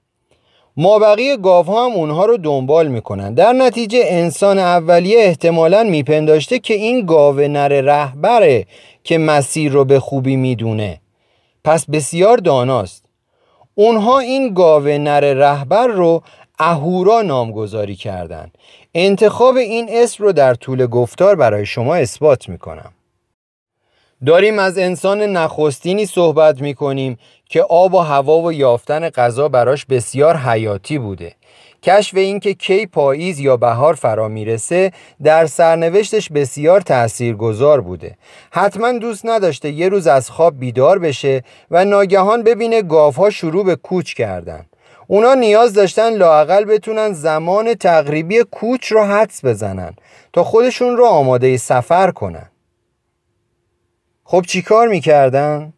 مابقی 0.77 1.37
گاوها 1.37 1.85
هم 1.85 1.91
اونها 1.91 2.25
رو 2.25 2.37
دنبال 2.37 2.87
می‌کنن. 2.87 3.33
در 3.33 3.53
نتیجه 3.53 3.99
انسان 4.03 4.59
اولیه 4.59 5.19
احتمالا 5.19 5.83
میپنداشته 5.83 6.59
که 6.59 6.73
این 6.73 7.05
گاو 7.05 7.39
نر 7.39 7.81
رهبره 7.81 8.65
که 9.03 9.17
مسیر 9.17 9.71
رو 9.71 9.85
به 9.85 9.99
خوبی 9.99 10.35
می‌دونه. 10.35 11.01
پس 11.63 11.85
بسیار 11.89 12.37
داناست. 12.37 13.05
اونها 13.75 14.19
این 14.19 14.53
گاو 14.53 14.87
نر 14.87 15.33
رهبر 15.33 15.87
رو 15.87 16.21
اهورا 16.59 17.21
نامگذاری 17.21 17.95
کردند. 17.95 18.51
انتخاب 18.95 19.55
این 19.55 19.87
اسم 19.89 20.23
رو 20.23 20.31
در 20.31 20.53
طول 20.53 20.87
گفتار 20.87 21.35
برای 21.35 21.65
شما 21.65 21.95
اثبات 21.95 22.49
می‌کنم. 22.49 22.91
داریم 24.25 24.59
از 24.59 24.77
انسان 24.77 25.21
نخستینی 25.21 26.05
صحبت 26.05 26.61
می‌کنیم 26.61 27.17
که 27.49 27.63
آب 27.63 27.93
و 27.93 27.99
هوا 27.99 28.41
و 28.41 28.53
یافتن 28.53 29.09
غذا 29.09 29.49
براش 29.49 29.85
بسیار 29.85 30.37
حیاتی 30.37 30.97
بوده. 30.97 31.33
کشف 31.83 32.17
اینکه 32.17 32.53
کی 32.53 32.85
پاییز 32.85 33.39
یا 33.39 33.57
بهار 33.57 33.93
فرا 33.93 34.27
می‌رسه 34.27 34.91
در 35.23 35.45
سرنوشتش 35.45 36.29
بسیار 36.29 36.81
تاثیرگذار 36.81 37.81
بوده. 37.81 38.17
حتما 38.51 38.91
دوست 38.91 39.25
نداشته 39.25 39.71
یه 39.71 39.89
روز 39.89 40.07
از 40.07 40.29
خواب 40.29 40.59
بیدار 40.59 40.99
بشه 40.99 41.43
و 41.71 41.85
ناگهان 41.85 42.43
ببینه 42.43 42.81
گاوها 42.81 43.29
شروع 43.29 43.65
به 43.65 43.75
کوچ 43.75 44.13
کردن. 44.13 44.65
اونا 45.07 45.33
نیاز 45.33 45.73
داشتن 45.73 46.09
لاقل 46.09 46.65
بتونن 46.65 47.13
زمان 47.13 47.73
تقریبی 47.73 48.43
کوچ 48.51 48.91
رو 48.91 49.03
حدس 49.03 49.45
بزنن 49.45 49.93
تا 50.33 50.43
خودشون 50.43 50.97
رو 50.97 51.05
آماده 51.05 51.57
سفر 51.57 52.11
کنن 52.11 52.49
خب 54.23 54.43
چیکار 54.47 54.87
می‌کردن؟ 54.87 55.73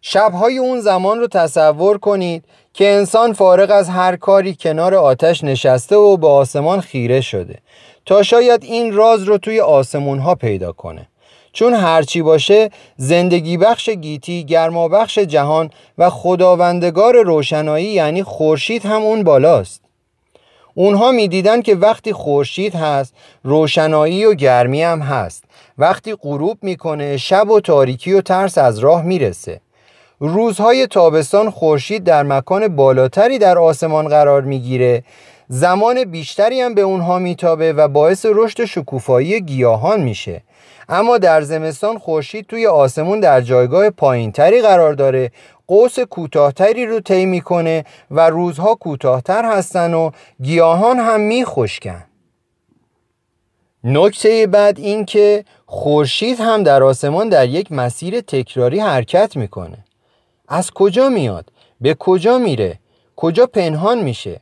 شبهای 0.00 0.58
اون 0.58 0.80
زمان 0.80 1.18
رو 1.18 1.26
تصور 1.26 1.98
کنید 1.98 2.44
که 2.72 2.88
انسان 2.88 3.32
فارغ 3.32 3.70
از 3.70 3.88
هر 3.88 4.16
کاری 4.16 4.54
کنار 4.60 4.94
آتش 4.94 5.44
نشسته 5.44 5.96
و 5.96 6.16
به 6.16 6.26
آسمان 6.26 6.80
خیره 6.80 7.20
شده 7.20 7.58
تا 8.06 8.22
شاید 8.22 8.64
این 8.64 8.92
راز 8.92 9.22
رو 9.22 9.38
توی 9.38 9.60
آسمون 9.60 10.18
ها 10.18 10.34
پیدا 10.34 10.72
کنه 10.72 11.09
چون 11.52 11.74
هرچی 11.74 12.22
باشه 12.22 12.70
زندگی 12.96 13.56
بخش 13.56 13.88
گیتی 13.88 14.44
گرما 14.44 14.88
بخش 14.88 15.18
جهان 15.18 15.70
و 15.98 16.10
خداوندگار 16.10 17.22
روشنایی 17.22 17.86
یعنی 17.86 18.22
خورشید 18.22 18.86
هم 18.86 19.02
اون 19.02 19.22
بالاست. 19.22 19.82
اونها 20.74 21.12
می‌دیدن 21.12 21.62
که 21.62 21.74
وقتی 21.74 22.12
خورشید 22.12 22.74
هست 22.74 23.14
روشنایی 23.44 24.24
و 24.24 24.34
گرمی 24.34 24.82
هم 24.82 25.00
هست. 25.00 25.44
وقتی 25.78 26.14
غروب 26.14 26.58
می‌کنه 26.62 27.16
شب 27.16 27.50
و 27.50 27.60
تاریکی 27.60 28.12
و 28.12 28.20
ترس 28.20 28.58
از 28.58 28.78
راه 28.78 29.02
می‌رسه. 29.02 29.60
روزهای 30.18 30.86
تابستان 30.86 31.50
خورشید 31.50 32.04
در 32.04 32.22
مکان 32.22 32.68
بالاتری 32.68 33.38
در 33.38 33.58
آسمان 33.58 34.08
قرار 34.08 34.42
می‌گیره. 34.42 35.04
زمان 35.48 36.04
بیشتری 36.04 36.60
هم 36.60 36.74
به 36.74 36.80
اونها 36.80 37.18
میتابه 37.18 37.72
و 37.72 37.88
باعث 37.88 38.26
رشد 38.28 38.64
شکوفایی 38.64 39.40
گیاهان 39.40 40.00
میشه. 40.00 40.42
اما 40.92 41.18
در 41.18 41.42
زمستان 41.42 41.98
خورشید 41.98 42.46
توی 42.46 42.66
آسمون 42.66 43.20
در 43.20 43.40
جایگاه 43.40 43.90
پایینتری 43.90 44.62
قرار 44.62 44.94
داره. 44.94 45.30
قوس 45.66 45.98
کوتاهتری 45.98 46.86
رو 46.86 47.00
طی 47.00 47.26
می‌کنه 47.26 47.84
و 48.10 48.30
روزها 48.30 48.74
کوتاهتر 48.74 49.44
هستن 49.44 49.94
و 49.94 50.10
گیاهان 50.42 50.98
هم 50.98 51.20
میخشکن. 51.20 52.04
نکته 53.84 54.46
بعد 54.46 54.78
این 54.78 55.04
که 55.04 55.44
خورشید 55.66 56.40
هم 56.40 56.62
در 56.62 56.82
آسمان 56.82 57.28
در 57.28 57.48
یک 57.48 57.72
مسیر 57.72 58.20
تکراری 58.20 58.80
حرکت 58.80 59.36
می‌کنه. 59.36 59.84
از 60.48 60.70
کجا 60.70 61.08
میاد؟ 61.08 61.52
به 61.80 61.94
کجا 61.94 62.38
میره؟ 62.38 62.78
کجا 63.16 63.46
پنهان 63.46 64.00
میشه؟ 64.00 64.40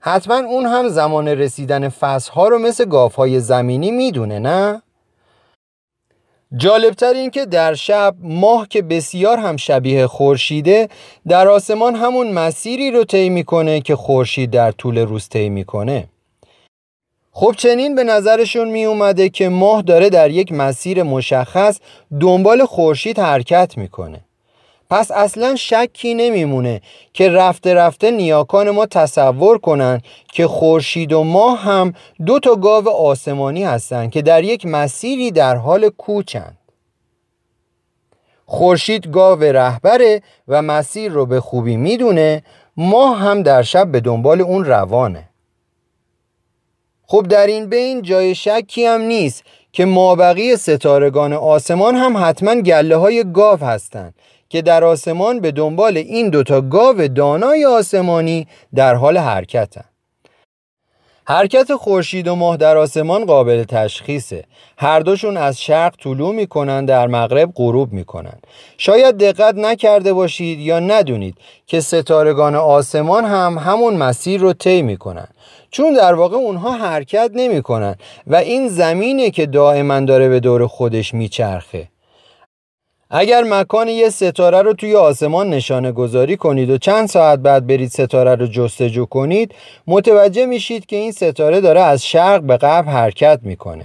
حتما 0.00 0.36
اون 0.36 0.66
هم 0.66 0.88
زمان 0.88 1.28
رسیدن 1.28 1.88
فصلها 1.88 2.48
رو 2.48 2.58
مثل 2.58 2.84
گاوهای 2.84 3.40
زمینی 3.40 3.90
می‌دونه 3.90 4.38
نه؟ 4.38 4.82
جالبتر 6.56 7.12
این 7.14 7.30
که 7.30 7.46
در 7.46 7.74
شب 7.74 8.14
ماه 8.20 8.68
که 8.68 8.82
بسیار 8.82 9.38
هم 9.38 9.56
شبیه 9.56 10.06
خورشیده 10.06 10.88
در 11.28 11.48
آسمان 11.48 11.94
همون 11.94 12.32
مسیری 12.32 12.90
رو 12.90 13.04
طی 13.04 13.28
می‌کنه 13.28 13.80
که 13.80 13.96
خورشید 13.96 14.50
در 14.50 14.72
طول 14.72 14.98
روز 14.98 15.28
طی 15.28 15.48
می‌کنه. 15.48 16.08
خب 17.32 17.54
چنین 17.58 17.94
به 17.94 18.04
نظرشون 18.04 18.70
می 18.70 18.84
اومده 18.84 19.28
که 19.28 19.48
ماه 19.48 19.82
داره 19.82 20.10
در 20.10 20.30
یک 20.30 20.52
مسیر 20.52 21.02
مشخص 21.02 21.78
دنبال 22.20 22.64
خورشید 22.64 23.18
حرکت 23.18 23.78
می‌کنه. 23.78 24.20
پس 24.90 25.10
اصلا 25.10 25.56
شکی 25.56 26.14
نمیمونه 26.14 26.80
که 27.12 27.28
رفته 27.28 27.74
رفته 27.74 28.10
نیاکان 28.10 28.70
ما 28.70 28.86
تصور 28.86 29.58
کنن 29.58 30.00
که 30.32 30.46
خورشید 30.46 31.12
و 31.12 31.24
ماه 31.24 31.58
هم 31.58 31.94
دو 32.26 32.38
تا 32.38 32.56
گاو 32.56 32.88
آسمانی 32.88 33.64
هستند 33.64 34.10
که 34.10 34.22
در 34.22 34.44
یک 34.44 34.66
مسیری 34.66 35.30
در 35.30 35.56
حال 35.56 35.88
کوچند 35.88 36.58
خورشید 38.46 39.10
گاو 39.10 39.42
رهبره 39.42 40.22
و 40.48 40.62
مسیر 40.62 41.12
رو 41.12 41.26
به 41.26 41.40
خوبی 41.40 41.76
می‌دونه 41.76 42.42
ماه 42.76 43.18
هم 43.18 43.42
در 43.42 43.62
شب 43.62 43.92
به 43.92 44.00
دنبال 44.00 44.40
اون 44.40 44.64
روانه. 44.64 45.28
خب 47.06 47.26
در 47.28 47.46
این 47.46 47.66
بین 47.66 48.02
جای 48.02 48.34
شکی 48.34 48.86
هم 48.86 49.00
نیست 49.00 49.44
که 49.72 49.84
مابقی 49.84 50.56
ستارگان 50.56 51.32
آسمان 51.32 51.94
هم 51.94 52.16
حتما 52.16 52.54
گله 52.54 52.96
های 52.96 53.32
گاو 53.32 53.58
هستند 53.58 54.14
که 54.50 54.62
در 54.62 54.84
آسمان 54.84 55.40
به 55.40 55.50
دنبال 55.50 55.96
این 55.96 56.30
دوتا 56.30 56.60
گاو 56.60 57.08
دانای 57.08 57.64
آسمانی 57.64 58.46
در 58.74 58.94
حال 58.94 59.18
حرکتن. 59.18 59.84
حرکت 61.24 61.74
خورشید 61.74 62.28
و 62.28 62.34
ماه 62.34 62.56
در 62.56 62.76
آسمان 62.76 63.24
قابل 63.24 63.64
تشخیصه. 63.64 64.44
هر 64.78 65.00
دوشون 65.00 65.36
از 65.36 65.60
شرق 65.60 65.96
طلوع 65.96 66.34
می‌کنن 66.34 66.84
در 66.84 67.06
مغرب 67.06 67.52
غروب 67.54 67.92
می‌کنن. 67.92 68.38
شاید 68.78 69.18
دقت 69.18 69.54
نکرده 69.54 70.12
باشید 70.12 70.58
یا 70.58 70.80
ندونید 70.80 71.34
که 71.66 71.80
ستارگان 71.80 72.54
آسمان 72.54 73.24
هم 73.24 73.58
همون 73.58 73.94
مسیر 73.94 74.40
رو 74.40 74.52
طی 74.52 74.82
می‌کنن. 74.82 75.28
چون 75.70 75.92
در 75.92 76.14
واقع 76.14 76.36
اونها 76.36 76.72
حرکت 76.72 77.30
نمی‌کنن 77.34 77.94
و 78.26 78.36
این 78.36 78.68
زمینه 78.68 79.30
که 79.30 79.46
دائما 79.46 80.00
داره 80.00 80.28
به 80.28 80.40
دور 80.40 80.66
خودش 80.66 81.14
میچرخه. 81.14 81.88
اگر 83.12 83.42
مکان 83.42 83.88
یه 83.88 84.10
ستاره 84.10 84.62
رو 84.62 84.72
توی 84.72 84.94
آسمان 84.94 85.50
نشانه 85.50 85.92
گذاری 85.92 86.36
کنید 86.36 86.70
و 86.70 86.78
چند 86.78 87.08
ساعت 87.08 87.38
بعد 87.38 87.66
برید 87.66 87.90
ستاره 87.90 88.34
رو 88.34 88.46
جستجو 88.46 89.06
کنید 89.06 89.54
متوجه 89.86 90.46
میشید 90.46 90.86
که 90.86 90.96
این 90.96 91.12
ستاره 91.12 91.60
داره 91.60 91.80
از 91.80 92.06
شرق 92.06 92.42
به 92.42 92.56
غرب 92.56 92.88
حرکت 92.88 93.40
می‌کنه. 93.42 93.84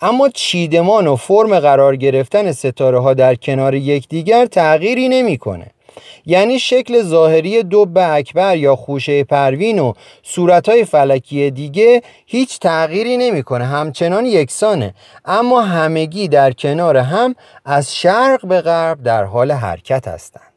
اما 0.00 0.28
چیدمان 0.28 1.06
و 1.06 1.16
فرم 1.16 1.60
قرار 1.60 1.96
گرفتن 1.96 2.52
ستاره 2.52 2.98
ها 2.98 3.14
در 3.14 3.34
کنار 3.34 3.74
یکدیگر 3.74 4.46
تغییری 4.46 5.08
نمی‌کنه. 5.08 5.66
یعنی 6.26 6.58
شکل 6.58 7.02
ظاهری 7.02 7.62
دب 7.62 7.98
اکبر 7.98 8.56
یا 8.56 8.76
خوشه 8.76 9.24
پروین 9.24 9.78
و 9.78 9.92
صورتهای 10.22 10.84
فلکی 10.84 11.50
دیگه 11.50 12.02
هیچ 12.26 12.58
تغییری 12.58 13.16
نمی‌کنه 13.16 13.64
همچنان 13.64 14.26
یکسانه. 14.26 14.94
اما 15.24 15.60
همگی 15.60 16.28
در 16.28 16.52
کنار 16.52 16.96
هم 16.96 17.34
از 17.64 17.96
شرق 17.96 18.46
به 18.46 18.60
غرب 18.60 19.02
در 19.02 19.24
حال 19.24 19.52
حرکت 19.52 20.08
هستند. 20.08 20.55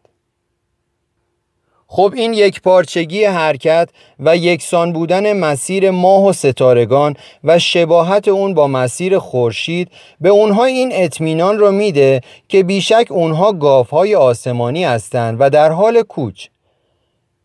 خب 1.91 2.13
این 2.15 2.33
یک 2.33 2.61
پارچگی 2.61 3.23
حرکت 3.23 3.89
و 4.19 4.37
یکسان 4.37 4.93
بودن 4.93 5.33
مسیر 5.33 5.91
ماه 5.91 6.25
و 6.25 6.33
ستارگان 6.33 7.15
و 7.43 7.59
شباهت 7.59 8.27
اون 8.27 8.53
با 8.53 8.67
مسیر 8.67 9.19
خورشید 9.19 9.91
به 10.21 10.29
اونها 10.29 10.65
این 10.65 10.89
اطمینان 10.93 11.59
رو 11.59 11.71
میده 11.71 12.21
که 12.47 12.63
بیشک 12.63 13.07
اونها 13.09 13.53
گاوهای 13.53 14.15
آسمانی 14.15 14.83
هستند 14.83 15.37
و 15.39 15.49
در 15.49 15.71
حال 15.71 16.01
کوچ. 16.01 16.47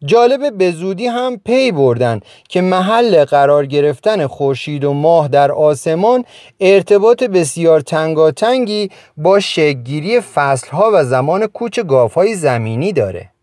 جالب 0.04 0.59
به 0.59 0.70
زودی 0.70 1.07
هم 1.07 1.40
پی 1.44 1.72
بردن 1.72 2.20
که 2.48 2.61
محل 2.61 3.24
قرار 3.24 3.66
گرفتن 3.66 4.26
خورشید 4.26 4.85
و 4.85 4.92
ماه 4.92 5.28
در 5.28 5.52
آسمان 5.52 6.24
ارتباط 6.61 7.22
بسیار 7.22 7.80
تنگاتنگی 7.80 8.90
با 9.16 9.40
شگیری 9.40 10.20
فصلها 10.20 10.90
و 10.94 11.04
زمان 11.04 11.46
کوچ 11.46 11.80
گاوهای 11.80 12.35
زمینی 12.35 12.92
داره. 12.92 13.33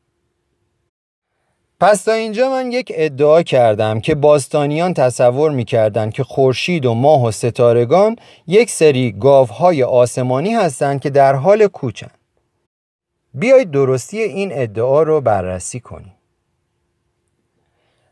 پس 1.82 2.04
تا 2.04 2.12
اینجا 2.12 2.50
من 2.50 2.72
یک 2.72 2.91
ادعا 2.96 3.44
کردم 3.44 4.00
که 4.00 4.15
باستانیان 4.15 4.94
تصور 4.94 5.52
می‌کردند 5.52 6.13
که 6.13 6.24
خورشید 6.24 6.86
و 6.86 6.94
ماه 6.94 7.26
و 7.26 7.32
ستارگان 7.32 8.15
یک 8.48 8.70
سری 8.70 9.12
گاوهای 9.12 9.84
آسمانی 9.84 10.54
هستند 10.54 11.02
که 11.02 11.10
در 11.10 11.36
حال 11.36 11.67
کوچن. 11.67 12.12
بیایید 13.34 13.72
درستی 13.72 14.20
این 14.20 14.50
ادعا 14.54 15.04
رو 15.04 15.22
بررسی 15.22 15.80
کنیم. 15.80 16.13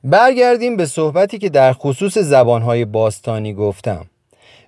برگردیم 0.03 0.77
به 0.77 0.85
صحبتی 0.85 1.37
که 1.37 1.49
در 1.49 1.73
خصوص 1.73 2.17
زبانهای 2.17 2.85
باستانی 2.85 3.53
گفتم. 3.53 4.05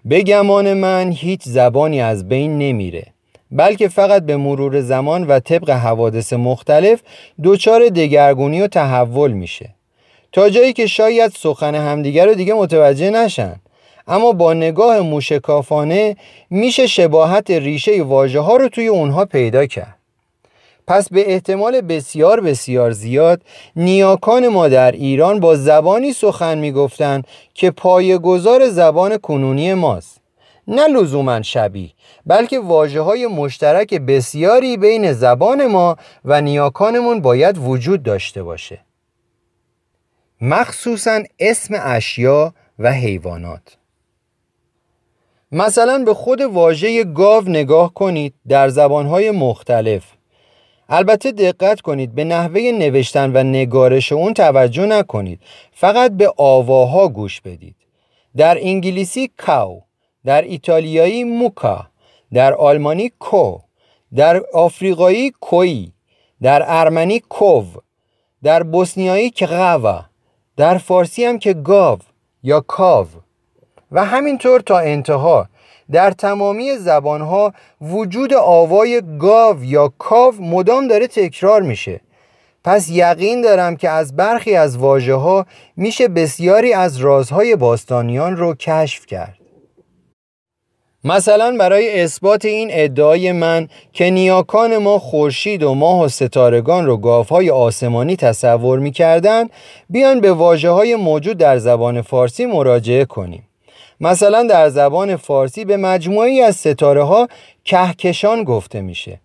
به 0.05 0.23
گمان 0.23 0.73
من 0.73 1.11
هیچ 1.11 1.41
زبانی 1.43 2.01
از 2.01 2.27
بین 2.27 2.57
نمیره 2.57 3.10
بلکه 3.51 3.87
فقط 3.87 4.23
به 4.23 4.37
مرور 4.37 4.81
زمان 4.81 5.27
و 5.27 5.39
طبق 5.39 5.69
حوادث 5.69 6.33
مختلف 6.33 7.01
دچار 7.43 7.89
دگرگونی 7.89 8.61
و 8.61 8.67
تحول 8.67 9.31
میشه. 9.31 9.69
تا 10.31 10.49
جایی 10.49 10.73
که 10.73 10.87
شاید 10.87 11.31
سخن 11.31 11.75
همدیگر 11.75 12.25
رو 12.25 12.33
دیگه 12.33 12.53
متوجه 12.53 13.09
نشن. 13.09 13.55
اما 14.07 14.31
با 14.31 14.53
نگاه 14.53 14.99
موشکافانه 14.99 16.15
میشه 16.49 16.87
شباهت 16.87 17.51
ریشه 17.51 18.03
واژه 18.03 18.39
ها 18.39 18.55
رو 18.55 18.69
توی 18.69 18.87
اونها 18.87 19.25
پیدا 19.25 19.65
کرد. 19.65 19.97
پس 20.87 21.09
به 21.09 21.31
احتمال 21.33 21.81
بسیار 21.81 22.41
بسیار 22.41 22.91
زیاد 22.91 23.41
نیاکان 23.75 24.47
ما 24.47 24.67
در 24.67 24.91
ایران 24.91 25.39
با 25.39 25.55
زبانی 25.55 26.13
سخن 26.13 26.57
می‌گفتند 26.57 27.27
که 27.53 27.71
پایه‌گذار 27.71 28.69
زبان 28.69 29.17
کنونی 29.17 29.73
ماست. 29.73 30.20
نه 30.67 30.87
لزوما 30.87 31.41
شبیه 31.41 31.91
بلکه 32.25 32.59
واجه 32.59 33.01
های 33.01 33.27
مشترک 33.27 33.93
بسیاری 33.93 34.77
بین 34.77 35.13
زبان 35.13 35.67
ما 35.67 35.95
و 36.25 36.41
نیاکانمون 36.41 37.21
باید 37.21 37.57
وجود 37.57 38.03
داشته 38.03 38.43
باشه. 38.43 38.79
مخصوصا 40.41 41.23
اسم 41.39 41.75
اشیا 41.83 42.53
و 42.79 42.91
حیوانات. 42.91 43.77
مثلا 45.51 46.03
به 46.05 46.13
خود 46.13 46.41
واژه 46.41 47.03
گاو 47.03 47.49
نگاه 47.49 47.93
کنید 47.93 48.33
در 48.47 48.69
زبانهای 48.69 49.31
مختلف. 49.31 50.03
البته 50.89 51.31
دقت 51.31 51.81
کنید 51.81 52.15
به 52.15 52.23
نحوه 52.23 52.61
نوشتن 52.61 53.31
و 53.31 53.43
نگارش 53.43 54.11
اون 54.11 54.33
توجه 54.33 54.85
نکنید. 54.85 55.39
فقط 55.71 56.11
به 56.11 56.33
آواها 56.37 57.07
گوش 57.07 57.41
بدید. 57.41 57.75
در 58.37 58.57
انگلیسی 58.61 59.31
کاو. 59.37 59.81
در 60.25 60.41
ایتالیایی 60.41 61.23
موکا 61.23 61.87
در 62.33 62.53
آلمانی 62.53 63.11
کو 63.19 63.57
در 64.15 64.41
آفریقایی 64.53 65.31
کوی 65.41 65.91
در 66.41 66.63
ارمنی 66.65 67.19
کوو 67.19 67.65
در 68.43 68.63
بوسنیایی 68.63 69.29
که 69.29 69.45
غوا 69.45 70.05
در 70.57 70.77
فارسی 70.77 71.25
هم 71.25 71.39
که 71.39 71.53
گاو 71.53 71.99
یا 72.43 72.59
کاو. 72.59 73.07
و 73.91 74.05
همینطور 74.05 74.59
تا 74.59 74.79
انتها 74.79 75.47
در 75.91 76.11
تمامی 76.11 76.77
زبانها 76.77 77.53
وجود 77.81 78.33
آوای 78.33 79.01
گاو 79.19 79.63
یا 79.63 79.93
کاو 79.97 80.33
مدام 80.41 80.87
داره 80.87 81.07
تکرار 81.07 81.61
میشه. 81.61 82.01
پس 82.63 82.89
یقین 82.89 83.41
دارم 83.41 83.75
که 83.75 83.89
از 83.89 84.15
برخی 84.15 84.55
از 84.55 84.77
واجه 84.77 85.13
ها 85.13 85.45
میشه 85.77 86.07
بسیاری 86.07 86.73
از 86.73 86.97
رازهای 86.97 87.55
باستانیان 87.55 88.37
رو 88.37 88.55
کشف 88.55 89.05
کرد. 89.05 89.40
مثلا 91.03 91.55
برای 91.59 92.01
اثبات 92.01 92.45
این 92.45 92.67
ادعای 92.71 93.31
من 93.31 93.67
که 93.93 94.09
نیاکان 94.09 94.77
ما 94.77 94.99
خورشید 94.99 95.63
و 95.63 95.73
ماه 95.73 96.03
و 96.03 96.07
ستارگان 96.07 96.85
رو 96.85 96.97
گاوهای 96.97 97.49
آسمانی 97.49 98.15
تصور 98.15 98.79
می‌کردن 98.79 99.47
بیان 99.89 100.21
به 100.21 100.33
واجه 100.33 100.69
های 100.69 100.95
موجود 100.95 101.37
در 101.37 101.57
زبان 101.57 102.01
فارسی 102.01 102.45
مراجعه 102.45 103.05
کنیم. 103.05 103.47
مثلا 104.01 104.43
در 104.43 104.69
زبان 104.69 105.15
فارسی 105.15 105.65
به 105.65 105.77
مجموعی 105.77 106.41
از 106.41 106.55
ستاره 106.55 107.03
ها 107.03 107.27
کهکشان 107.63 108.43
گفته 108.43 108.81
میشه. 108.81 109.19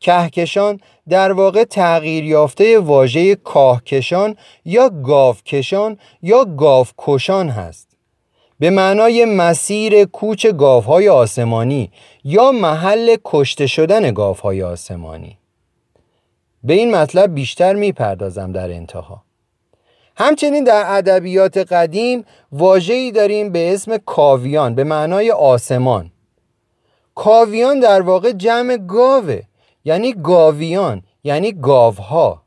کهکشان 0.00 0.80
در 1.08 1.32
واقع 1.32 1.64
تغییر 1.64 2.24
یافته 2.24 2.78
واژه 2.78 3.34
کاهکشان 3.34 4.36
یا 4.64 4.88
گاوکشان 4.88 5.98
یا 6.22 6.44
گاوکشان 6.44 7.48
هست. 7.48 7.91
به 8.62 8.70
معنای 8.70 9.24
مسیر 9.24 10.04
کوچ 10.04 10.46
گاوهای 10.46 11.08
آسمانی 11.08 11.90
یا 12.24 12.52
محل 12.52 13.16
کشته 13.24 13.66
شدن 13.66 14.10
گاوهای 14.12 14.62
آسمانی. 14.62 15.38
به 16.64 16.74
این 16.74 16.94
مطلب 16.94 17.34
بیشتر 17.34 17.74
می‌پردازم 17.74 18.52
در 18.52 18.70
انتها. 18.70 19.24
همچنین 20.16 20.64
در 20.64 20.84
ادبیات 20.86 21.58
قدیم 21.58 22.24
واژه‌ای 22.52 23.10
داریم 23.10 23.52
به 23.52 23.74
اسم 23.74 23.96
کاویان 23.96 24.74
به 24.74 24.84
معنای 24.84 25.30
آسمان. 25.30 26.10
کاویان 27.14 27.80
در 27.80 28.02
واقع 28.02 28.32
جمع 28.32 28.76
گاوه 28.76 29.42
یعنی 29.84 30.12
گاویان 30.12 31.02
یعنی 31.24 31.52
گاوها. 31.52 32.42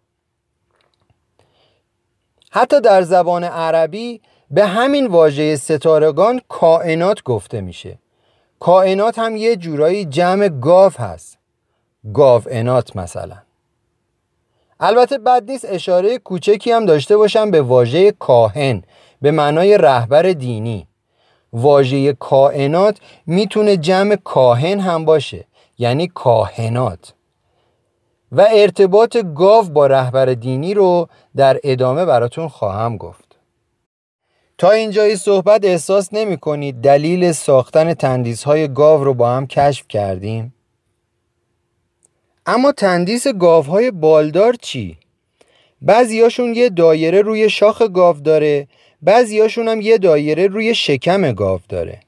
حتی 2.51 2.81
در 2.81 3.01
زبان 3.01 3.43
عربی 3.43 4.21
به 4.51 4.65
همین 4.65 5.07
واژه 5.07 5.55
ستارگان 5.55 6.41
کائنات 6.49 7.23
گفته 7.23 7.61
میشه. 7.61 7.99
کائنات 8.59 9.19
هم 9.19 9.35
یه 9.35 9.55
جورایی 9.55 10.05
جمع 10.05 10.49
گاو 10.49 10.91
هست. 10.97 11.37
گاوانات 12.13 12.95
مثلا. 12.95 13.37
البته 14.79 15.17
بد 15.17 15.51
نیست 15.51 15.65
اشاره 15.69 16.17
کوچکی 16.17 16.71
هم 16.71 16.85
داشته 16.85 17.17
باشم 17.17 17.51
به 17.51 17.61
واژه 17.61 18.11
کاهن 18.11 18.83
به 19.21 19.31
معنای 19.31 19.77
رهبر 19.77 20.23
دینی. 20.23 20.87
واژه 21.53 22.13
کائنات 22.13 22.97
می‌تونه 23.25 23.77
جمع 23.77 24.15
کاهن 24.15 24.79
هم 24.79 25.05
باشه 25.05 25.45
یعنی 25.77 26.07
کاهنات. 26.07 27.13
و 28.31 28.47
ارتباط 28.51 29.17
گاو 29.17 29.65
با 29.65 29.87
رهبر 29.87 30.25
دینی 30.25 30.73
رو 30.73 31.09
در 31.35 31.59
ادامه 31.63 32.05
براتون 32.05 32.47
خواهم 32.47 32.97
گفت. 32.97 33.24
تا 34.57 34.71
اینجای 34.71 35.15
صحبت 35.15 35.65
احساس 35.65 36.13
نمی 36.13 36.37
کنید 36.37 36.81
دلیل 36.81 37.31
ساختن 37.31 37.93
تندیس 37.93 38.43
های 38.43 38.67
گاو 38.67 39.03
رو 39.03 39.13
با 39.13 39.31
هم 39.35 39.47
کشف 39.47 39.87
کردیم 39.87 40.53
اما 42.45 42.71
تندیس 42.71 43.27
گاوهای 43.27 43.91
بالدار 43.91 44.53
چی؟ 44.53 44.97
بعضیاشون 45.81 46.53
یه 46.55 46.69
دایره 46.69 47.21
روی 47.21 47.49
شاخ 47.49 47.81
گاو 47.81 48.19
داره 48.19 48.67
بعضیاشون 49.01 49.67
هم 49.67 49.81
یه 49.81 49.97
دایره 49.97 50.47
روی 50.47 50.75
شکم 50.75 51.31
گاو 51.31 51.59
داره 51.69 51.99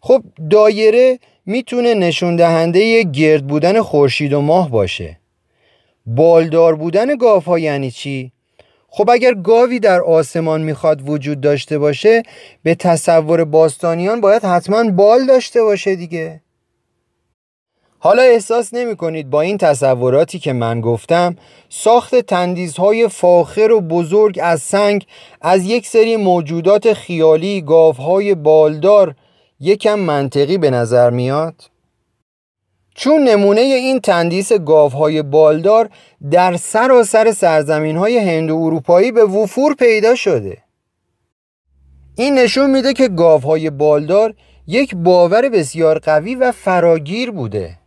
خب 0.00 0.22
دایره 0.50 1.18
می‌تونه 1.46 1.94
نشون 1.94 2.36
دهنده 2.36 3.02
گرد 3.02 3.46
بودن 3.46 3.82
خورشید 3.82 4.32
و 4.32 4.40
ماه 4.40 4.70
باشه 4.70 5.18
بالدار 6.06 6.74
بودن 6.76 7.16
گاوها 7.16 7.58
یعنی 7.58 7.90
چی؟ 7.90 8.32
خب 8.96 9.10
اگر 9.10 9.34
گاوی 9.34 9.80
در 9.80 10.00
آسمان 10.00 10.60
می‌خواد 10.62 11.08
وجود 11.08 11.40
داشته 11.40 11.78
باشه 11.78 12.22
به 12.62 12.74
تصور 12.74 13.44
باستانیان 13.44 14.20
باید 14.20 14.44
حتما 14.44 14.90
بال 14.90 15.26
داشته 15.26 15.62
باشه 15.62 15.96
دیگه 15.96 16.40
حالا 17.98 18.22
احساس 18.22 18.74
نمی 18.74 18.96
کنید 18.96 19.30
با 19.30 19.40
این 19.40 19.58
تصوراتی 19.58 20.38
که 20.38 20.52
من 20.52 20.80
گفتم 20.80 21.36
ساخت 21.68 22.14
تندیزهای 22.14 23.08
فاخر 23.08 23.72
و 23.72 23.80
بزرگ 23.80 24.38
از 24.42 24.62
سنگ 24.62 25.06
از 25.40 25.64
یک 25.64 25.86
سری 25.86 26.16
موجودات 26.16 26.92
خیالی 26.92 27.62
گاوهای 27.62 28.34
بالدار 28.34 29.14
یکم 29.60 29.98
منطقی 29.98 30.58
به 30.58 30.70
نظر 30.70 31.10
میاد؟ 31.10 31.54
چون 32.98 33.28
نمونه 33.28 33.60
این 33.60 34.00
تندیس 34.00 34.52
گاوهای 34.52 35.22
بالدار 35.22 35.90
در 36.30 36.56
سراسر 36.56 37.32
سرزمین 37.32 37.96
های 37.96 38.18
هند 38.18 38.50
و 38.50 38.56
اروپایی 38.56 39.12
به 39.12 39.24
وفور 39.24 39.74
پیدا 39.74 40.14
شده. 40.14 40.58
این 42.16 42.38
نشون 42.38 42.70
میده 42.70 42.92
که 42.92 43.08
گاوهای 43.08 43.70
بالدار 43.70 44.34
یک 44.66 44.94
باور 44.94 45.48
بسیار 45.48 45.98
قوی 45.98 46.34
و 46.34 46.52
فراگیر 46.52 47.30
بوده. 47.30 47.78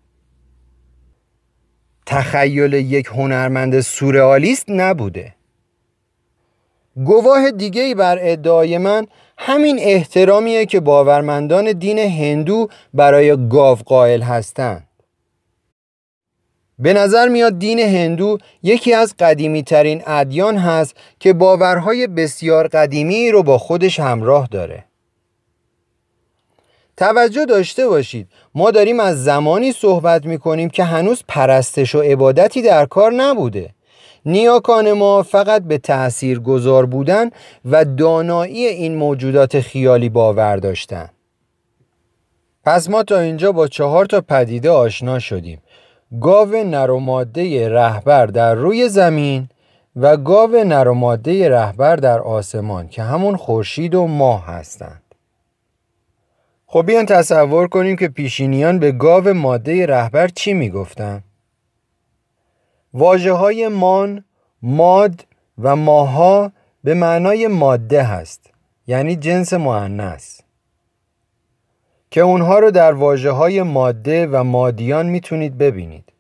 تخیل 2.06 2.74
یک 2.74 3.06
هنرمند 3.06 3.80
سورئالیست 3.80 4.66
نبوده. 4.70 5.36
گواه 6.96 7.52
دیگه 7.52 7.96
بر 7.96 8.18
ادعای 8.22 8.78
من 8.78 9.08
همین 9.38 9.80
احترامیه 9.80 10.66
که 10.66 10.80
باورمندان 10.80 11.72
دین 11.72 12.00
هندو 12.00 12.68
برای 12.94 13.48
گاو 13.50 13.78
قائل 13.86 14.22
هستند. 14.22 14.89
به 16.80 16.94
نظر 16.94 17.28
میاد 17.28 17.60
دین 17.60 17.80
هندو 17.80 18.38
یکی 18.64 18.94
از 18.94 19.16
قدیمی 19.20 19.64
ترین 19.64 20.04
ادیان 20.06 20.58
هست 20.58 20.96
که 21.20 21.34
باورهای 21.34 22.08
بسیار 22.08 22.68
قدیمی 22.68 23.32
رو 23.32 23.44
با 23.44 23.58
خودش 23.58 24.00
همراه 24.00 24.48
داره. 24.52 24.86
توجه 26.98 27.46
داشته 27.46 27.88
باشید 27.88 28.28
ما 28.56 28.72
داریم 28.72 29.00
از 29.00 29.24
زمانی 29.24 29.72
صحبت 29.72 30.26
می 30.26 30.38
کنیم 30.38 30.70
که 30.70 30.84
هنوز 30.84 31.24
پرستش 31.28 31.96
و 31.96 32.00
عبادتی 32.00 32.62
در 32.62 32.86
کار 32.86 33.14
نبوده. 33.14 33.70
نیاکان 34.26 34.92
ما 34.92 35.24
فقط 35.24 35.64
به 35.64 35.78
تأثیر 35.78 36.40
گذار 36.40 36.86
بودن 36.86 37.30
و 37.66 37.86
دانایی 37.86 38.66
این 38.66 38.96
موجودات 38.96 39.60
خیالی 39.60 40.10
باور 40.10 40.58
داشتند. 40.58 41.10
پس 42.66 42.90
ما 42.90 43.04
تا 43.04 43.20
اینجا 43.20 43.52
با 43.52 43.68
چهار 43.68 44.06
تا 44.06 44.22
پدیده 44.22 44.70
آشنا 44.70 45.20
شدیم. 45.20 45.62
گاو 46.22 46.56
نروماده 46.56 47.70
رهبر 47.70 48.26
در 48.26 48.56
روی 48.56 48.90
زمین 48.90 49.50
و 49.96 50.18
گاو 50.18 50.64
نروماده 50.64 51.50
رهبر 51.50 51.96
در 51.96 52.20
آسمان 52.20 52.88
که 52.88 53.04
همون 53.04 53.38
خورشید 53.38 53.96
و 53.96 54.08
ماه 54.08 54.46
هستند 54.46 55.02
خب 56.68 56.86
بیان 56.86 57.06
تصور 57.06 57.68
کنیم 57.68 57.96
که 57.96 58.08
پیشینیان 58.08 58.80
به 58.80 58.92
گاو 58.92 59.34
ماده 59.34 59.86
رهبر 59.86 60.28
چی 60.28 60.54
می‌گفتن؟ 60.54 61.24
واجه 62.94 63.32
های 63.32 63.68
مان، 63.68 64.24
ماد 64.62 65.26
و 65.58 65.76
ماها 65.76 66.52
به 66.84 66.94
معنای 66.94 67.48
ماده 67.48 68.04
هست 68.04 68.52
یعنی 68.88 69.16
جنس 69.16 69.54
معنیس 69.54 70.42
که 72.12 72.22
اونها 72.22 72.60
رو 72.60 72.72
در 72.72 72.94
واجه 72.94 73.32
های 73.32 73.64
ماده 73.64 74.28
و 74.28 74.44
مادیان 74.44 75.06
می‌تونید 75.06 75.58
ببینید. 75.58 76.14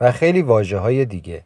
و 0.00 0.12
خیلی 0.12 0.42
واجه 0.42 0.78
های 0.78 1.04
دیگه. 1.04 1.44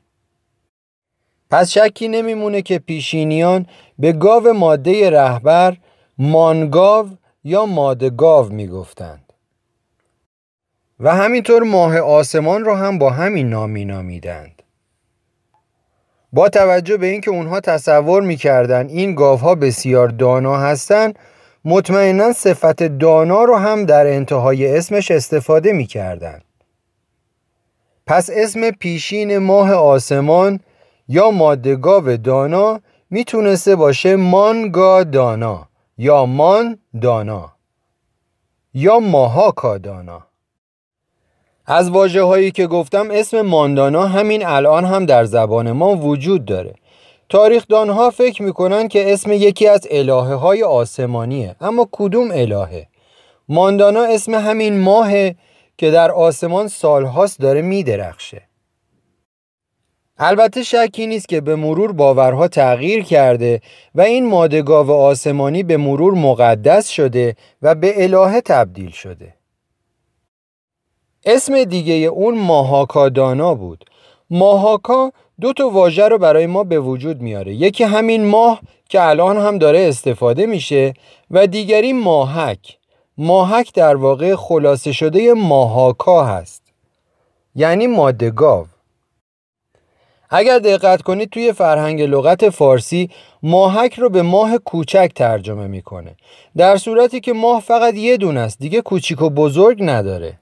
پس 1.51 1.71
شکی 1.71 2.09
نمیمونه 2.09 2.63
که 2.63 2.79
پیشینیان 2.79 3.67
به 3.99 4.13
گاو 4.13 4.53
ماده 4.53 5.11
رهبر 5.11 5.77
مانگاو 6.19 7.09
یا 7.45 7.67
مادگاو 7.67 8.49
می‌گفتند. 8.49 9.33
و 11.01 11.15
همینطور 11.15 11.63
ماه 11.63 11.99
آسمان 11.99 12.65
رو 12.65 12.75
هم 12.75 12.99
با 12.99 13.11
همین 13.11 13.49
نامی 13.49 13.85
نامیدند 13.85 14.63
با 16.33 16.49
توجه 16.49 16.97
به 16.97 17.07
اینکه 17.07 17.31
اونها 17.31 17.61
تصور 17.61 18.23
می‌کردند 18.23 18.91
این 18.91 19.15
گاوها 19.15 19.55
بسیار 19.55 20.09
دانا 20.09 20.57
هستند 20.57 21.19
مطمئنا 21.69 22.33
صفت 22.33 22.83
دانا 22.83 23.45
رو 23.45 23.57
هم 23.57 23.85
در 23.85 24.07
انتهای 24.07 24.77
اسمش 24.77 25.11
استفاده 25.11 25.73
می‌کردند 25.73 26.45
پس 28.07 28.31
اسم 28.33 28.71
پیشین 28.71 29.39
ماه 29.39 29.73
آسمان 29.73 30.61
یا 31.09 31.31
مادگاو 31.31 32.17
دانا 32.17 32.81
می‌تونسته 33.11 33.77
باشه 33.77 34.17
مانگا 34.17 35.05
دانا 35.05 35.69
یا 35.99 36.27
مان 36.27 36.79
دانا 37.03 37.53
یا 38.75 38.99
ماهاکا 38.99 39.79
دانا. 39.79 40.27
از 41.67 41.91
واجه 41.91 42.23
هایی 42.23 42.51
که 42.51 42.67
گفتم 42.67 43.09
اسم 43.11 43.41
ماندانا 43.41 44.07
همین 44.07 44.47
الان 44.47 44.85
هم 44.85 45.07
در 45.07 45.25
زبان 45.25 45.73
ما 45.73 45.97
وجود 45.97 46.45
داره. 46.45 46.75
تاریخدانها 47.29 48.11
فکر 48.11 48.43
می‌کنن 48.43 48.89
که 48.89 49.13
اسم 49.13 49.33
یکی 49.33 49.69
از 49.69 49.87
الهه 49.91 50.35
های 50.35 50.63
آسمانیه. 50.63 51.57
اما 51.61 51.89
کدوم 51.93 52.31
الهه؟ 52.31 52.87
ماندانا 53.49 54.03
اسم 54.03 54.35
همین 54.35 54.79
ماهه 54.81 55.37
که 55.79 55.91
در 55.91 56.11
آسمان 56.11 56.69
سالهاست 56.69 57.41
داره 57.41 57.63
میدرخشه. 57.63 58.43
البته 60.19 60.63
شکی 60.63 61.07
نیست 61.07 61.29
که 61.29 61.41
به 61.41 61.57
مرور 61.57 61.93
باورها 61.93 62.49
تغییر 62.49 63.05
کرده 63.05 63.61
و 63.95 64.01
این 64.01 64.27
مادگاو 64.29 64.91
آسمانی 64.91 65.63
به 65.63 65.77
مرور 65.77 66.15
مقدس 66.15 66.89
شده 66.89 67.37
و 67.63 67.75
به 67.75 68.05
الهه 68.05 68.41
تبدیل 68.41 68.91
شده. 68.91 69.35
اسم 71.25 71.65
دیگه 71.65 71.95
اون 71.95 72.39
ماهاکا 72.39 73.09
دانا 73.09 73.55
بود. 73.55 73.85
ماهاکا 74.31 75.13
دو 75.41 75.53
تا 75.53 75.69
واژه 75.69 76.09
رو 76.09 76.19
برای 76.19 76.47
ما 76.47 76.65
به 76.65 76.81
وجود 76.81 77.21
میاره. 77.21 77.55
یکی 77.55 77.85
همین 77.85 78.25
ماه 78.25 78.61
که 78.89 79.03
الان 79.03 79.39
هم 79.39 79.59
داره 79.59 79.81
استفاده 79.89 80.47
میشه 80.47 80.95
و 81.31 81.47
دیگری 81.47 81.93
ماهک. 81.93 82.79
ماهک 83.19 83.75
در 83.75 83.97
واقع 83.97 84.35
خلاصه 84.35 84.93
شده 84.93 85.35
ماهاکا 85.35 86.25
هست. 86.25 86.63
یعنی 87.55 87.87
ماده 87.87 88.31
گاو. 88.31 88.67
اگر 90.31 90.59
دقت 90.59 91.03
کنید 91.03 91.31
توی 91.31 91.53
فرهنگ 91.53 92.03
لغت 92.03 92.51
فارسی 92.51 93.11
ماهک 93.43 93.95
رو 93.95 94.09
به 94.09 94.23
ماه 94.23 94.59
کوچک 94.59 95.13
ترجمه 95.15 95.67
می‌کنه. 95.67 96.17
در 96.57 96.77
صورتی 96.77 97.21
که 97.21 97.33
ماه 97.33 97.61
فقط 97.61 97.95
یه 97.95 98.17
دونه 98.17 98.41
است 98.41 98.59
دیگه 98.59 98.81
کوچیک 98.81 99.23
و 99.23 99.31
بزرگ 99.31 99.79
نداره. 99.81 100.39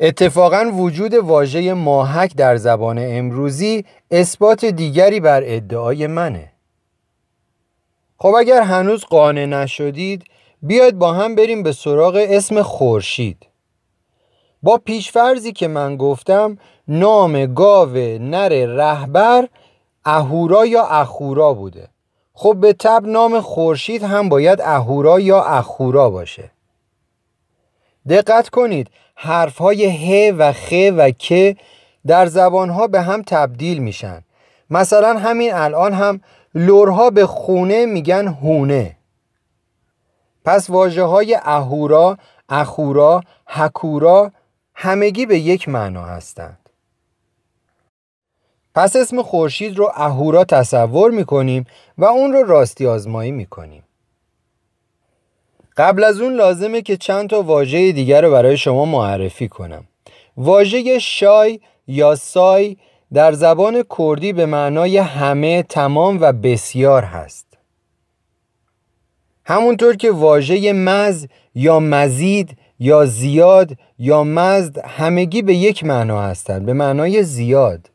اتفاقا 0.00 0.70
وجود 0.74 1.14
واژه 1.14 1.74
ماهک 1.74 2.36
در 2.36 2.56
زبان 2.56 2.98
امروزی 3.00 3.84
اثبات 4.10 4.64
دیگری 4.64 5.20
بر 5.20 5.42
ادعای 5.44 6.06
منه. 6.06 6.52
خب 8.18 8.34
اگر 8.38 8.62
هنوز 8.62 9.04
قانع 9.04 9.44
نشدید 9.44 10.24
بیاید 10.62 10.98
با 10.98 11.12
هم 11.12 11.34
بریم 11.34 11.62
به 11.62 11.72
سراغ 11.72 12.26
اسم 12.28 12.62
خورشید. 12.62 13.46
با 14.62 14.78
پیشفرزی 14.78 15.52
که 15.52 15.68
من 15.68 15.96
گفتم 15.96 16.58
نام 16.88 17.46
گاو 17.46 17.96
نر 18.18 18.48
رهبر 18.66 19.48
اهورا 20.04 20.66
یا 20.66 20.82
اخورا 20.82 21.54
بوده. 21.54 21.88
خب 22.34 22.56
به 22.60 22.72
تب 22.72 23.02
نام 23.06 23.40
خورشید 23.40 24.02
هم 24.02 24.28
باید 24.28 24.60
اهورا 24.60 25.20
یا 25.20 25.42
اخورا 25.42 26.10
باشه. 26.10 26.50
دقت 28.08 28.48
کنید 28.48 28.90
حرف 29.14 29.58
های 29.58 29.86
ه 29.86 30.32
و 30.32 30.52
خ 30.52 30.72
و 30.96 31.10
که 31.10 31.56
در 32.06 32.26
زبان 32.26 32.70
ها 32.70 32.86
به 32.86 33.02
هم 33.02 33.22
تبدیل 33.22 33.78
میشن. 33.78 34.22
مثلا 34.70 35.18
همین 35.18 35.54
الان 35.54 35.92
هم 35.92 36.20
لورها 36.54 37.10
به 37.10 37.26
خونه 37.26 37.86
میگن 37.86 38.28
هونه. 38.28 38.96
پس 40.44 40.70
واجه 40.70 41.02
های 41.02 41.38
اهورا، 41.42 42.18
اخورا، 42.48 43.22
حکورا 43.46 44.32
همگی 44.74 45.26
به 45.26 45.38
یک 45.38 45.68
معنا 45.68 46.04
هستند. 46.04 46.58
پس 48.74 48.96
اسم 48.96 49.22
خورشید 49.22 49.78
رو 49.78 49.92
اهورا 49.94 50.44
تصور 50.44 51.10
می‌کنیم 51.10 51.66
و 51.98 52.04
اون 52.04 52.32
رو 52.32 52.42
راستی 52.42 52.86
آزمایی 52.86 53.32
می‌کنیم. 53.32 53.82
قبل 55.76 56.04
از 56.04 56.20
اون 56.20 56.34
لازمه 56.34 56.82
که 56.82 56.96
چند 56.96 57.30
تا 57.30 57.42
واژه 57.42 57.92
دیگر 57.92 58.22
رو 58.22 58.30
برای 58.30 58.56
شما 58.56 58.84
معرفی 58.84 59.48
کنم. 59.48 59.84
واژه 60.36 60.98
شای 60.98 61.60
یا 61.86 62.14
سای 62.14 62.76
در 63.12 63.32
زبان 63.32 63.84
کردی 63.98 64.32
به 64.32 64.46
معنای 64.46 64.98
همه 64.98 65.62
تمام 65.62 66.18
و 66.20 66.32
بسیار 66.32 67.02
هست. 67.02 67.46
همونطور 69.44 69.96
که 69.96 70.10
واژه 70.10 70.72
مز 70.72 71.26
یا 71.54 71.80
مزید 71.80 72.56
یا 72.78 73.06
زیاد 73.06 73.70
یا 73.98 74.24
مزد 74.24 74.78
همگی 74.78 75.42
به 75.42 75.54
یک 75.54 75.84
معنا 75.84 76.22
هستند 76.22 76.66
به 76.66 76.72
معنای 76.72 77.22
زیاد. 77.22 77.90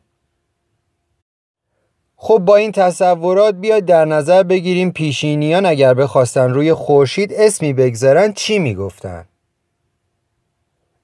خب 2.23 2.37
با 2.39 2.55
این 2.55 2.71
تصورات 2.71 3.55
بیاید 3.55 3.85
در 3.85 4.05
نظر 4.05 4.43
بگیریم 4.43 4.91
پیشینیان 4.91 5.65
اگر 5.65 5.93
بخواستن 5.93 6.49
روی 6.53 6.73
خورشید 6.73 7.33
اسمی 7.33 7.73
بگذارن 7.73 8.33
چی 8.33 8.59
می‌گفتن؟ 8.59 9.25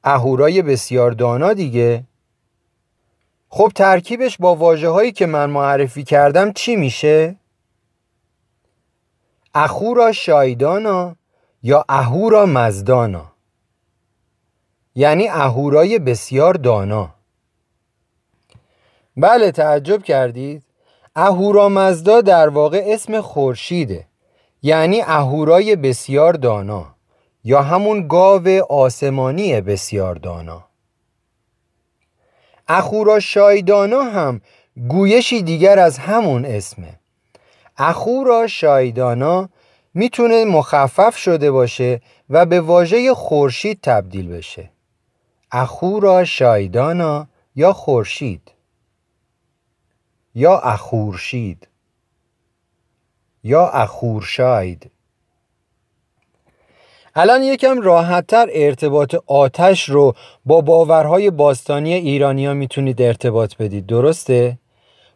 اهورای 0.03 0.61
بسیار 0.61 1.11
دانا 1.11 1.53
دیگه 1.53 2.03
خب 3.49 3.71
ترکیبش 3.75 4.37
با 4.37 4.55
واجه 4.55 4.89
هایی 4.89 5.11
که 5.11 5.25
من 5.25 5.49
معرفی 5.49 6.03
کردم 6.03 6.51
چی 6.51 6.75
میشه؟ 6.75 7.35
اخورا 9.53 10.11
شایدانا 10.11 11.15
یا 11.63 11.85
اهورا 11.89 12.45
مزدانا 12.45 13.31
یعنی 14.95 15.27
اهورای 15.27 15.99
بسیار 15.99 16.53
دانا 16.53 17.09
بله 19.17 19.51
تعجب 19.51 20.03
کردید 20.03 20.66
اهورامزدا 21.19 22.21
در 22.21 22.49
واقع 22.49 22.83
اسم 22.85 23.21
خورشیده 23.21 24.05
یعنی 24.61 25.01
اهورای 25.01 25.75
بسیار 25.75 26.33
دانا 26.33 26.85
یا 27.43 27.61
همون 27.61 28.07
گاو 28.07 28.47
آسمانی 28.69 29.61
بسیار 29.61 30.15
دانا. 30.15 30.65
اخورا 32.67 33.19
شایدانا 33.19 34.01
هم 34.01 34.41
گویشی 34.87 35.41
دیگر 35.41 35.79
از 35.79 35.97
همون 35.97 36.45
اسمه. 36.45 36.99
اخورا 37.77 38.47
شایدانا 38.47 39.49
می‌تونه 39.93 40.45
مخفف 40.45 41.17
شده 41.17 41.51
باشه 41.51 42.01
و 42.29 42.45
به 42.45 42.61
واژه 42.61 43.13
خورشید 43.13 43.79
تبدیل 43.83 44.29
بشه. 44.29 44.69
اخورا 45.51 46.25
شایدانا 46.25 47.27
یا 47.55 47.73
خورشید. 47.73 48.51
یا 50.37 50.57
اخورشید 50.57 51.67
یا 53.43 53.67
اخورشاید 53.67 54.91
الان 57.15 57.43
یکم 57.43 57.81
راحتتر 57.81 58.47
ارتباط 58.51 59.15
آتش 59.27 59.89
رو 59.89 60.15
با 60.45 60.61
باورهای 60.61 61.29
باستانی 61.29 61.93
ایرانیا 61.93 62.53
می‌تونید 62.53 63.01
ارتباط 63.01 63.55
بدید 63.55 63.85
درسته؟ 63.85 64.57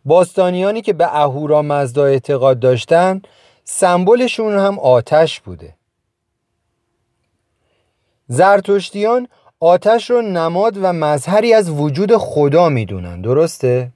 باستانیانی 0.06 0.82
که 0.82 0.94
به 0.94 1.16
اهورا 1.16 1.62
مزدا 1.62 2.06
اعتقاد 2.06 2.60
داشتن 2.60 3.22
سمبلشون 3.64 4.54
هم 4.54 4.80
آتش 4.80 5.40
بوده 5.40 5.76
زرتشتیان 8.28 9.28
آتش 9.60 10.10
رو 10.10 10.22
نماد 10.22 10.78
و 10.78 10.94
مظهری 10.94 11.54
از 11.54 11.70
وجود 11.70 12.18
خدا 12.18 12.70
می‌دونن 12.70 13.22
درسته؟ 13.22 13.92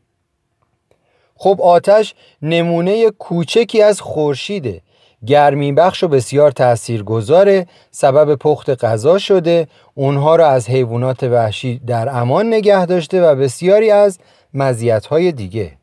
خب 1.35 1.61
آتش 1.61 2.15
نمونه 2.41 3.09
کوچکی 3.09 3.81
از 3.81 4.01
خورشیده. 4.01 4.81
گرمی 5.25 5.71
بخش 5.71 6.03
و 6.03 6.07
بسیار 6.07 6.51
تاثیرگذاره 6.51 7.67
سبب 7.91 8.35
پخت 8.35 8.85
غذا 8.85 9.17
شده. 9.17 9.67
اونها 9.93 10.35
را 10.35 10.47
از 10.47 10.69
حیوانات 10.69 11.23
وحشی 11.23 11.81
در 11.87 12.09
امان 12.09 12.47
نگه 12.47 12.85
داشته 12.85 13.21
و 13.21 13.35
بسیاری 13.35 13.91
از 13.91 14.19
مزیت‌های 14.53 15.31
دیگه. 15.31 15.77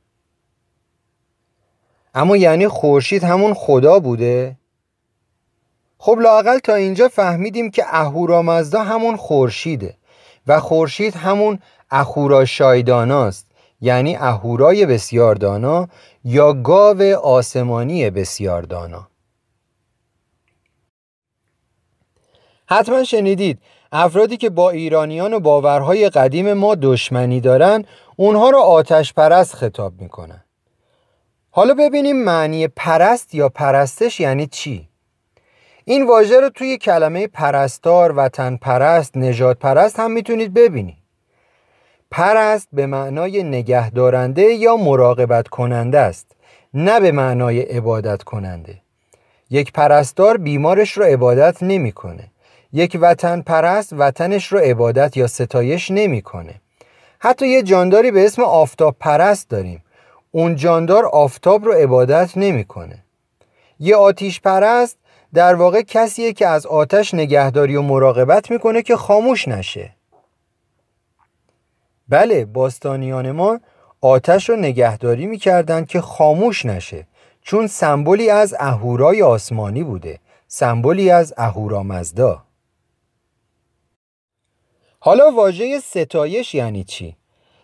اما 2.15 2.37
یعنی 2.37 2.69
خورشید 2.69 3.25
همون 3.25 3.55
خدا 3.55 3.99
بوده؟ 3.99 4.57
خب 5.99 6.19
لاقل 6.21 6.59
تا 6.59 6.75
اینجا 6.75 7.09
فهمیدیم 7.09 7.71
که 7.71 7.85
اهورامزدا 7.87 8.83
همون 8.83 9.17
خورشیده 9.17 9.95
و 10.47 10.61
خورشید 10.61 11.15
همون 11.15 11.59
اهورا 11.91 12.45
شایداناست 12.45 13.47
یعنی 13.83 14.17
اهورای 14.17 14.87
بسیار 14.87 15.35
دانا 15.35 15.89
یا 16.25 16.53
گاو 16.53 17.03
آسمانی 17.17 18.11
بسیار 18.11 18.63
دانا. 18.63 19.09
حتما 22.67 23.05
شنیدید 23.05 23.59
افرادی 23.93 24.37
که 24.37 24.51
با 24.51 24.71
ایرانیان 24.71 25.35
و 25.35 25.41
باورهای 25.41 26.11
قدیم 26.11 26.53
ما 26.53 26.75
دشمنی 26.75 27.41
دارن 27.41 27.85
اونها 28.17 28.51
رو 28.51 28.59
آتش 28.59 29.13
پرست 29.13 29.55
خطاب 29.55 30.01
می‌کنن. 30.01 30.45
حالا 31.51 31.75
ببینیم 31.75 32.25
معنی 32.25 32.69
پرست 32.69 33.35
یا 33.35 33.49
پرستش 33.49 34.21
یعنی 34.21 34.47
چی؟ 34.47 34.89
این 35.85 36.07
واژه 36.07 36.41
رو 36.41 36.49
توی 36.49 36.79
کلمه 36.79 37.27
پرستار 37.27 38.13
وطن 38.17 38.57
پرست 38.57 39.17
نجات 39.17 39.59
پرست 39.59 40.01
هم 40.01 40.11
می‌تونید 40.11 40.55
ببینید. 40.55 41.02
پرست 42.13 42.69
به 42.73 42.87
معنای 42.87 43.43
نگهدارنده 43.43 44.43
یا 44.43 44.77
مراقبت 44.77 45.49
کننده 45.49 45.99
است 45.99 46.27
نه 46.75 47.01
به 47.01 47.13
معنای 47.13 47.61
عبادت 47.61 48.23
کننده 48.23 48.79
یک 49.51 49.73
پرستار 49.73 50.37
بیمارش 50.37 50.93
رو 50.93 51.05
عبادت 51.05 51.63
نمی‌کنه. 51.63 52.31
یک 52.73 52.99
وطن 53.01 53.41
پرست 53.41 53.93
وطنش 53.93 54.47
رو 54.47 54.59
عبادت 54.59 55.17
یا 55.17 55.27
ستایش 55.27 55.91
نمی‌کنه. 55.91 56.55
حتی 57.19 57.49
یه 57.49 57.63
جانداری 57.63 58.11
به 58.11 58.25
اسم 58.25 58.43
آفتاب 58.43 58.97
پرست 59.01 59.51
داریم. 59.51 59.85
اون 60.31 60.57
جاندار 60.57 61.07
آفتاب 61.07 61.65
رو 61.65 61.73
عبادت 61.73 62.31
نمی‌کنه. 62.37 62.99
یه 63.81 63.97
آتیش 63.97 64.41
پرست 64.41 64.99
در 65.35 65.55
واقع 65.55 65.83
کسیه 65.83 66.33
که 66.33 66.47
از 66.47 66.67
آتش 66.67 67.15
نگهداری 67.15 67.77
و 67.77 67.83
مراقبت 67.83 68.51
می‌کنه 68.51 68.83
که 68.83 68.97
خاموش 68.97 69.49
نشه. 69.49 69.91
بله 72.09 72.45
باستانیان 72.45 73.31
ما 73.31 73.61
آتش 74.01 74.49
رو 74.49 74.57
نگهداری 74.57 75.27
می‌کردند 75.27 75.87
که 75.87 76.01
خاموش 76.01 76.67
نشه 76.67 77.07
چون 77.43 77.67
سمبولی 77.67 78.31
از 78.31 78.55
اهورای 78.59 79.23
آسمانی 79.23 79.83
بوده 79.83 80.19
سمبولی 80.49 81.11
از 81.11 81.35
اهورامزدا. 81.37 82.43
حالا 85.01 85.31
واژه 85.31 85.81
ستایش 85.81 86.55
یعنی 86.55 86.85
چی؟ 86.85 87.17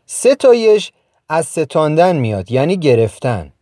ستایش 0.06 0.92
از 1.28 1.46
ستاندن 1.46 2.16
میاد 2.16 2.50
یعنی 2.50 2.76
گرفتن. 2.76 3.52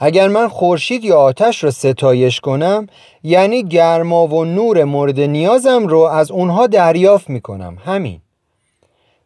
اگر 0.00 0.28
من 0.28 0.48
خورشید 0.48 1.04
یا 1.04 1.18
آتش 1.18 1.64
را 1.64 1.70
ستایش 1.70 2.40
کنم 2.40 2.86
یعنی 3.22 3.62
گرما 3.62 4.26
و 4.26 4.44
نور 4.44 4.84
مورد 4.84 5.20
نیازم 5.20 5.86
رو 5.86 5.98
از 5.98 6.30
اونها 6.30 6.66
دریافت 6.66 7.30
می‌کنم 7.30 7.78
همین. 7.84 8.20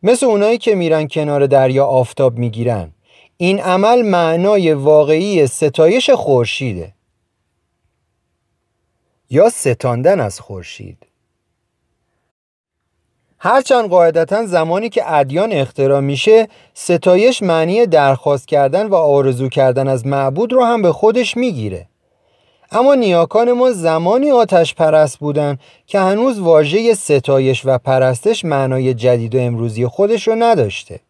مثل 0.03 0.27
اونایی 0.27 0.59
که 0.59 0.75
میرن 0.75 1.09
کنار 1.09 1.47
دریا 1.47 1.87
آفتاب 1.87 2.39
می‌گیرن. 2.39 2.93
این 3.37 3.61
عمل 3.61 4.03
معنای 4.03 4.73
واقعی 4.73 5.47
ستایش 5.47 6.11
خورشیده. 6.11 6.95
یا 9.31 9.49
ستاندن 9.49 10.21
از 10.21 10.41
خورشید. 10.41 11.07
هرچند 13.39 13.91
قاعدتا 13.91 14.47
زمانی 14.47 14.89
که 14.89 15.13
ادیان 15.13 15.53
اختراع 15.53 16.01
میشه 16.01 16.49
ستایش 16.75 17.43
معنی 17.43 17.87
درخواست 17.87 18.49
کردن 18.49 18.87
و 18.87 18.95
آرزو 18.95 19.49
کردن 19.49 19.89
از 19.89 20.07
معبود 20.07 20.53
رو 20.53 20.65
هم 20.65 20.83
به 20.83 20.93
خودش 20.93 21.37
می‌گیره. 21.37 21.89
اما 22.73 22.95
نیاکان 22.95 23.53
ما 23.53 23.71
زمانی 23.73 24.31
آتش 24.31 24.75
پرست 24.75 25.19
بودن 25.19 25.59
که 25.87 26.01
هنوز 26.01 26.39
واژه 26.39 26.95
ستایش 26.95 27.63
و 27.65 27.79
پرستش 27.79 28.45
معنای 28.45 28.95
جدید 28.95 29.35
و 29.35 29.39
امروزی 29.39 29.87
خودش 29.87 30.29
رو 30.29 30.35
نداشته. 30.35 31.01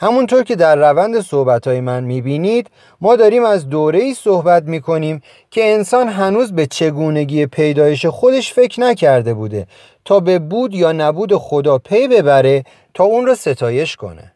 همونطور 0.00 0.42
که 0.42 0.56
در 0.56 0.76
روند 0.76 1.20
صحبتهای 1.20 1.80
من 1.80 2.04
می‌بینید 2.04 2.70
ما 3.00 3.16
داریم 3.16 3.44
از 3.44 3.68
دوره 3.68 3.98
ای 3.98 4.14
صحبت 4.14 4.62
می‌کنیم 4.62 5.22
که 5.50 5.72
انسان 5.72 6.08
هنوز 6.08 6.52
به 6.52 6.66
چگونگی 6.66 7.46
پیدایش 7.46 8.06
خودش 8.06 8.52
فکر 8.52 8.80
نکرده 8.80 9.34
بوده 9.34 9.66
تا 10.04 10.20
به 10.20 10.38
بود 10.38 10.74
یا 10.74 10.92
نبود 10.92 11.36
خدا 11.36 11.78
پی 11.78 12.08
ببره 12.08 12.64
تا 12.94 13.04
اون 13.04 13.26
رو 13.26 13.34
ستایش 13.34 13.96
کنه. 13.96 14.32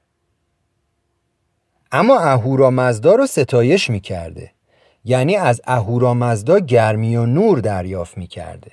اما 1.93 2.19
اهورا 2.19 2.71
مزدا 2.71 3.15
رو 3.15 3.27
ستایش 3.27 3.91
می‌کرده. 3.91 4.51
یعنی 5.05 5.37
از 5.37 5.61
اهورا 5.65 6.15
مزدا 6.15 6.59
گرمی 6.59 7.17
و 7.17 7.27
نور 7.27 7.59
دریافت 7.59 8.19
می‌کرده. 8.19 8.71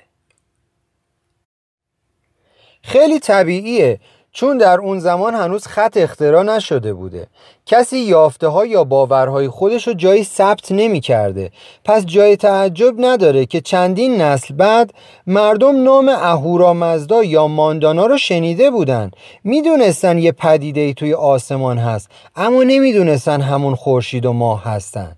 خیلی 2.82 3.18
طبیعیه 3.18 4.00
چون 4.32 4.58
در 4.58 4.78
اون 4.78 4.98
زمان 4.98 5.34
هنوز 5.34 5.66
خط 5.66 5.96
اختراع 5.96 6.42
نشده 6.42 6.94
بوده. 6.94 7.26
کسی 7.66 7.98
یافته 7.98 8.48
ها 8.48 8.66
یا 8.66 8.84
باورهای 8.84 9.48
خودش 9.48 9.88
رو 9.88 9.94
جایی 9.94 10.24
ثبت 10.24 10.72
نمی 10.72 11.00
کرده 11.00 11.50
پس 11.84 12.04
جای 12.04 12.36
تعجب 12.36 12.94
نداره 12.98 13.46
که 13.46 13.60
چندین 13.60 14.22
نسل 14.22 14.54
بعد 14.54 14.94
مردم 15.26 15.82
نام 15.82 16.08
اهورامزدا 16.08 17.24
یا 17.24 17.48
ماندانا 17.48 18.06
رو 18.06 18.18
شنیده 18.18 18.70
بودن. 18.70 19.10
می‌دونستن 19.44 20.18
یه 20.18 20.32
پدیده 20.32 20.80
ای 20.80 20.94
توی 20.94 21.14
آسمان 21.14 21.78
هست 21.78 22.10
اما 22.36 22.62
نمی‌دونستن 22.62 23.40
همون 23.40 23.74
خورشید 23.74 24.26
و 24.26 24.32
ماه 24.32 24.64
هستن. 24.64 25.16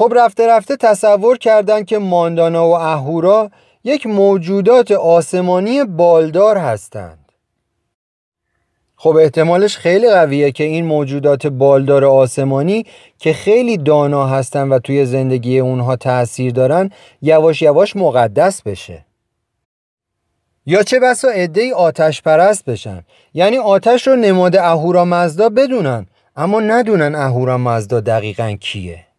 خب 0.00 0.12
رفته 0.16 0.46
رفته 0.48 0.76
تصور 0.76 1.38
کردن 1.38 1.84
که 1.84 1.98
ماندانا 1.98 2.68
و 2.68 2.72
اهورا 2.72 3.50
یک 3.84 4.06
موجودات 4.06 4.92
آسمانی 4.92 5.84
بالدار 5.84 6.58
هستند. 6.58 7.32
خب 8.96 9.16
احتمالش 9.16 9.76
خیلی 9.76 10.10
قویه 10.10 10.52
که 10.52 10.64
این 10.64 10.84
موجودات 10.84 11.46
بالدار 11.46 12.04
آسمانی 12.04 12.86
که 13.18 13.32
خیلی 13.32 13.76
دانا 13.76 14.26
هستن 14.26 14.68
و 14.68 14.78
توی 14.78 15.06
زندگی 15.06 15.58
اونها 15.58 15.96
تأثیر 15.96 16.52
دارن 16.52 16.90
یواش 17.22 17.62
یواش 17.62 17.96
مقدس 17.96 18.62
بشه. 18.62 19.04
یا 20.66 20.82
چه 20.82 21.00
بسا 21.00 21.28
عده 21.28 21.74
آتش 21.74 22.22
پرست 22.22 22.64
بشن. 22.64 23.04
یعنی 23.34 23.58
آتش 23.58 24.06
رو 24.06 24.16
نماد 24.16 24.56
اهورا 24.56 25.04
مزدا 25.04 25.48
بدونن 25.48 26.06
اما 26.36 26.60
ندونن 26.60 27.14
اهورا 27.14 27.58
مزدا 27.58 28.00
دقیقا 28.00 28.56
کیه. 28.60 29.09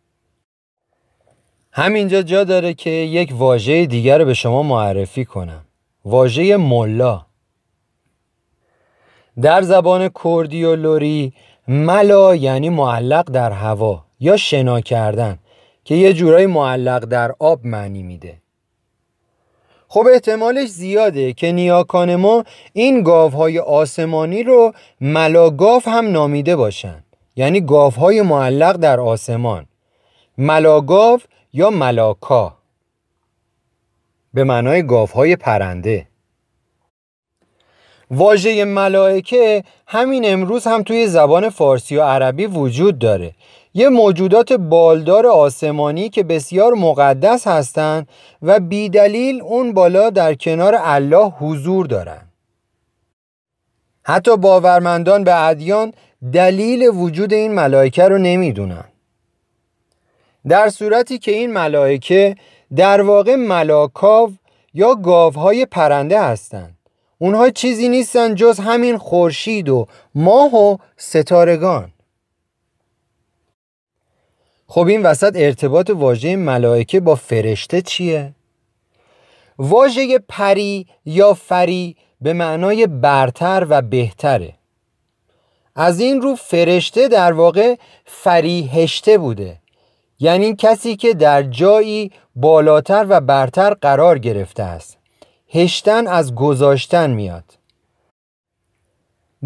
همینجا 1.74 2.22
جا 2.22 2.44
داره 2.44 2.74
که 2.74 2.90
یک 2.90 3.34
واژه 3.34 3.86
دیگر 3.86 4.18
رو 4.18 4.26
به 4.26 4.34
شما 4.34 4.64
معرفی 4.64 5.26
کنم. 5.26 5.66
واژه 6.06 6.58
ملا. 6.58 7.26
در 9.42 9.62
زبان 9.62 10.10
کردی 10.24 10.64
و 10.64 10.76
لوری 10.76 11.34
ملا 11.68 12.36
یعنی 12.36 12.70
معلق 12.70 13.32
در 13.32 13.52
هوا 13.52 14.06
یا 14.20 14.38
شنا 14.38 14.82
کردن 14.82 15.40
که 15.84 15.96
یه 15.96 16.14
جورایی 16.14 16.46
معلق 16.46 17.06
در 17.06 17.36
آب 17.40 17.66
معنی 17.66 18.04
میده. 18.04 18.42
خب 19.88 20.08
احتمالش 20.14 20.70
زیاده 20.70 21.34
که 21.34 21.52
نیاکان 21.52 22.16
ما 22.16 22.44
این 22.74 23.04
گاوهای 23.04 23.60
آسمانی 23.60 24.44
رو 24.44 24.74
ملاگاف 25.02 25.88
هم 25.88 26.12
نامیده 26.12 26.56
باشن. 26.56 27.04
یعنی 27.36 27.62
گاوهای 27.62 28.22
معلق 28.22 28.78
در 28.78 29.00
آسمان. 29.00 29.66
ملاگاف 30.38 31.24
یا 31.54 31.70
ملاکا. 31.70 32.58
به 34.34 34.44
معنای 34.44 34.84
گاوهای 34.84 35.36
پرنده. 35.36 36.08
واژه 38.12 38.66
ملائکه 38.66 39.64
همین 39.88 40.24
امروز 40.26 40.68
هم 40.68 40.84
توی 40.84 41.08
زبان 41.08 41.50
فارسی 41.50 41.98
و 41.98 42.04
عربی 42.04 42.46
وجود 42.46 43.00
داره. 43.00 43.34
یه 43.74 43.90
موجودات 43.90 44.54
بالدار 44.54 45.28
آسمانی 45.28 46.10
که 46.10 46.24
بسیار 46.24 46.74
مقدس 46.74 47.48
هستند 47.48 48.10
و 48.42 48.60
بیدلیل 48.60 49.42
اون 49.42 49.74
بالا 49.74 50.10
در 50.10 50.34
کنار 50.34 50.76
الله 50.80 51.30
حضور 51.30 51.86
دارن. 51.86 52.22
حتی 54.04 54.38
باورمندان 54.38 55.24
به 55.24 55.48
ادیان 55.48 55.94
دلیل 56.34 56.90
وجود 56.94 57.34
این 57.34 57.54
ملائکه 57.54 58.04
رو 58.04 58.18
نمی‌دونن. 58.18 58.91
در 60.48 60.70
صورتی 60.70 61.20
که 61.20 61.32
این 61.32 61.54
ملائکه 61.54 62.36
در 62.76 63.02
واقع 63.02 63.36
ملاکاو 63.36 64.34
یا 64.74 64.96
گاوهای 64.96 65.66
پرنده 65.66 66.22
هستند. 66.22 66.78
اونها 67.18 67.50
چیزی 67.50 67.90
نیستن 67.90 68.36
جز 68.36 68.60
همین 68.60 68.98
خورشید 68.98 69.70
و 69.70 69.88
ماه 70.16 70.56
و 70.56 70.78
ستارگان. 70.98 71.92
خب 74.68 74.88
این 74.88 75.04
وسط 75.04 75.34
ارتباط 75.36 75.90
واژه 75.90 76.36
ملائکه 76.36 77.00
با 77.00 77.16
فرشته 77.16 77.82
چیه؟ 77.82 78.34
واژه 79.58 80.20
پری 80.20 80.88
یا 81.06 81.34
فری 81.34 81.96
به 82.22 82.34
معنای 82.34 82.88
برتر 82.88 83.66
و 83.70 83.82
بهتره. 83.82 84.54
از 85.76 86.00
این 86.00 86.22
رو 86.22 86.36
فرشته 86.36 87.08
در 87.08 87.34
واقع 87.34 87.76
فریهشته 88.06 89.18
بوده. 89.18 89.61
یعنی 90.22 90.56
کسی 90.56 90.96
که 90.96 91.14
در 91.14 91.44
جایی 91.44 92.12
بالاتر 92.36 93.06
و 93.10 93.22
برتر 93.22 93.74
قرار 93.74 94.20
گرفته 94.20 94.64
است. 94.64 94.98
هشتن 95.50 96.08
از 96.08 96.36
گذاشتن 96.36 97.10
میاد. 97.12 97.44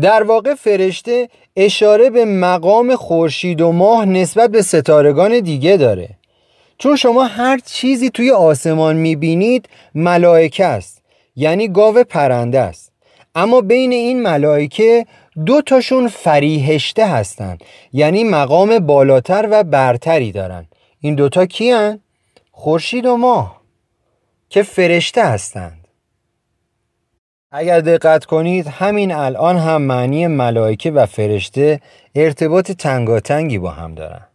در 0.01 0.23
واقع 0.23 0.53
فرشته 0.53 1.29
اشاره 1.55 2.09
به 2.09 2.25
مقام 2.25 2.95
خورشید 2.95 3.61
و 3.61 3.71
ماه 3.71 4.05
نسبت 4.05 4.49
به 4.49 4.61
ستارگان 4.61 5.39
دیگه 5.39 5.77
داره. 5.77 6.09
چون 6.77 6.95
شما 6.95 7.23
هر 7.23 7.59
چیزی 7.65 8.09
توی 8.09 8.31
آسمان 8.31 8.95
می‌بینید 8.95 9.69
ملائکه 9.95 10.65
است 10.65 11.01
یعنی 11.35 11.67
گاو 11.67 12.03
پرنده 12.03 12.59
است. 12.59 12.91
اما 13.35 13.61
بین 13.61 13.91
این 13.91 14.21
ملائکه 14.21 15.05
دو 15.45 15.61
تاشون 15.61 16.07
فریهشته 16.07 17.07
هستند 17.07 17.63
یعنی 17.93 18.23
مقام 18.23 18.79
بالاتر 18.79 19.47
و 19.51 19.63
برتری 19.63 20.31
دارن. 20.31 20.67
این 20.99 21.15
دوتا 21.15 21.45
کیان؟ 21.45 21.99
خورشید 22.51 23.05
و 23.05 23.17
ماه. 23.17 23.61
که 24.49 24.63
فرشته 24.63 25.25
هستند. 25.25 25.87
اگر 27.51 27.79
دقت 27.79 28.25
کنید 28.25 28.67
همین 28.67 29.11
الان 29.11 29.57
هم 29.57 29.81
معنی 29.81 30.27
ملائکه 30.27 30.91
و 30.91 31.05
فرشته 31.05 31.81
ارتباط 32.15 32.71
تنگاتنگی 32.71 33.57
با 33.57 33.71
هم 33.71 33.95
دارن. 33.95 34.27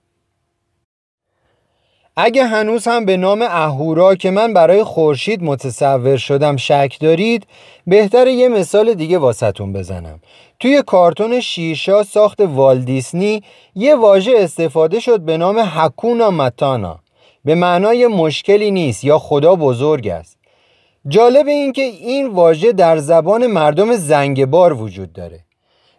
اگه 2.22 2.44
هنوز 2.44 2.88
هم 2.88 3.04
به 3.04 3.16
نام 3.16 3.42
اهورا 3.42 4.14
که 4.14 4.30
من 4.30 4.52
برای 4.52 4.84
خورشید 4.84 5.42
متصور 5.42 6.16
شدم 6.16 6.56
شک 6.56 6.96
دارید 7.00 7.46
بهتر 7.86 8.26
یه 8.26 8.48
مثال 8.48 8.94
دیگه 8.94 9.18
واسطون 9.18 9.72
بزنم. 9.72 10.20
توی 10.60 10.82
کارتون 10.82 11.40
شیرشا 11.40 12.02
ساخت 12.02 12.40
والدیسنی 12.40 13.42
یه 13.74 13.94
واژه 13.96 14.32
استفاده 14.36 15.00
شد 15.00 15.20
به 15.20 15.36
نام 15.36 15.58
حکونا 15.58 16.30
متانا 16.30 16.98
به 17.44 17.54
معنای 17.54 18.06
مشکلی 18.06 18.70
نیست 18.70 19.04
یا 19.04 19.18
خدا 19.18 19.54
بزرگ 19.54 20.08
است. 20.08 20.38
جالب 21.08 21.46
این 21.46 21.72
که 21.72 21.82
این 21.82 22.26
واژه 22.26 22.72
در 22.72 22.98
زبان 22.98 23.46
مردم 23.46 23.92
زنگبار 23.92 24.72
وجود 24.72 25.12
داره. 25.12 25.40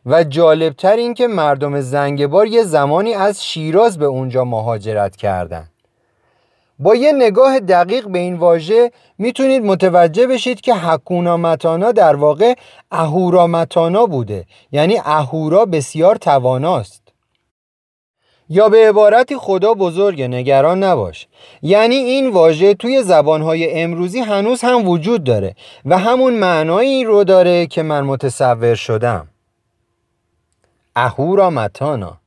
و 0.05 0.23
جالبتر 0.23 0.95
این 0.95 1.13
که 1.13 1.27
مردم 1.27 1.81
زنگبار 1.81 2.47
یه 2.47 2.63
زمانی 2.63 3.13
از 3.13 3.45
شیراز 3.45 3.97
به 3.97 4.05
اونجا 4.05 4.43
مهاجرت 4.43 5.15
کردن. 5.15 5.70
با 6.81 6.95
یه 6.95 7.11
نگاه 7.11 7.59
دقیق 7.59 8.07
به 8.07 8.19
این 8.19 8.35
واژه 8.35 8.91
می‌تونید 9.17 9.63
متوجه 9.63 10.27
بشید 10.27 10.61
که 10.61 10.75
حکونا 10.75 11.37
متانا 11.37 11.91
در 11.91 12.15
واقع 12.15 12.53
اهورا 12.91 13.47
متانا 13.47 14.05
بوده. 14.05 14.45
یعنی 14.71 14.97
اهورا 15.05 15.65
بسیار 15.65 16.15
تواناست. 16.15 17.01
یا 18.49 18.69
به 18.69 18.89
عبارتی 18.89 19.37
خدا 19.37 19.73
بزرگ 19.73 20.21
نگران 20.21 20.83
نباش. 20.83 21.27
یعنی 21.61 21.95
این 21.95 22.29
واژه 22.29 22.73
توی 22.73 23.03
زبانهای 23.03 23.81
امروزی 23.81 24.19
هنوز 24.19 24.61
هم 24.61 24.87
وجود 24.87 25.23
داره 25.23 25.55
و 25.85 25.97
همون 25.97 26.33
معنایی 26.33 27.03
رو 27.03 27.23
داره 27.23 27.67
که 27.67 27.83
من 27.83 28.01
متصور 28.01 28.75
شدم. 28.75 29.27
اهورا 30.95 31.49
متانا 31.49 32.17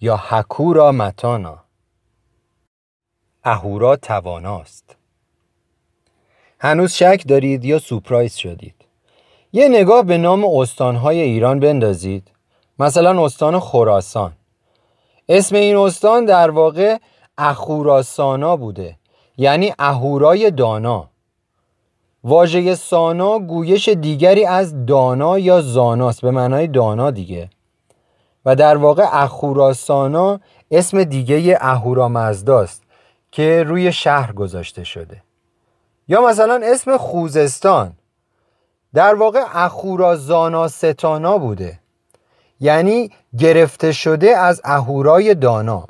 یا 0.00 0.16
حکورا 0.16 0.92
متانا 0.92 1.63
اهورا 3.46 3.96
تواناست. 3.96 4.96
هنوز 6.60 6.92
شک 6.92 7.24
دارید 7.28 7.64
یا 7.64 7.78
سپرایز 7.78 8.34
شدید؟ 8.34 8.74
یه 9.52 9.68
نگاه 9.68 10.02
به 10.02 10.18
نام 10.18 10.44
استانهای 10.44 11.20
ایران 11.20 11.60
بندازید. 11.60 12.30
مثلا 12.78 13.24
استان 13.24 13.60
خراسان. 13.60 14.32
اسم 15.28 15.56
این 15.56 15.76
استان 15.76 16.24
در 16.24 16.50
واقع 16.50 16.98
اخوراسانا 17.38 18.56
بوده. 18.56 18.96
یعنی 19.36 19.72
اهورای 19.78 20.50
دانا. 20.50 21.08
واژه 22.24 22.74
سانا 22.74 23.38
گویش 23.38 23.88
دیگری 23.88 24.44
از 24.44 24.86
دانا 24.86 25.38
یا 25.38 25.60
زاناست. 25.60 26.20
به 26.20 26.30
معنای 26.30 26.66
دانا 26.66 27.10
دیگه. 27.10 27.50
و 28.44 28.56
در 28.56 28.76
واقع 28.76 29.04
اخوراسانا 29.12 30.40
اسم 30.70 31.04
دیگه 31.04 31.58
اهورامزداست. 31.60 32.83
که 33.34 33.62
روی 33.62 33.92
شهر 33.92 34.32
گذاشته 34.32 34.84
شده. 34.84 35.22
یا 36.08 36.22
مثلا 36.22 36.60
اسم 36.64 36.96
خوزستان. 36.96 37.92
در 38.94 39.14
واقع 39.14 39.44
اخورا 39.54 40.16
زانا 40.16 40.68
ستانا 40.68 41.38
بوده. 41.38 41.78
یعنی 42.60 43.10
گرفته 43.38 43.92
شده 43.92 44.36
از 44.36 44.60
اهورای 44.64 45.34
دانا. 45.34 45.86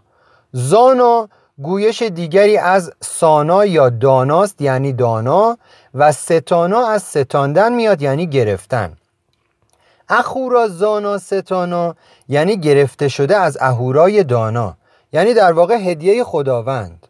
زانا 0.52 1.28
گویش 1.58 2.02
دیگری 2.02 2.56
از 2.56 2.92
سانا 3.00 3.64
یا 3.64 3.88
داناست 3.88 4.62
یعنی 4.62 4.92
دانا 4.92 5.58
و 5.94 6.12
ستانا 6.12 6.86
از 6.86 7.02
ستاندن 7.02 7.72
میاد 7.72 8.02
یعنی 8.02 8.26
گرفتن. 8.26 8.96
اخورا 10.08 10.68
زانا 10.68 11.18
ستانا 11.18 11.94
یعنی 12.28 12.56
گرفته 12.56 13.08
شده 13.08 13.36
از 13.36 13.58
اهورای 13.60 14.24
دانا. 14.24 14.76
یعنی 15.12 15.34
در 15.34 15.52
واقع 15.52 15.74
هدیه 15.74 16.24
خداوند. 16.24 17.06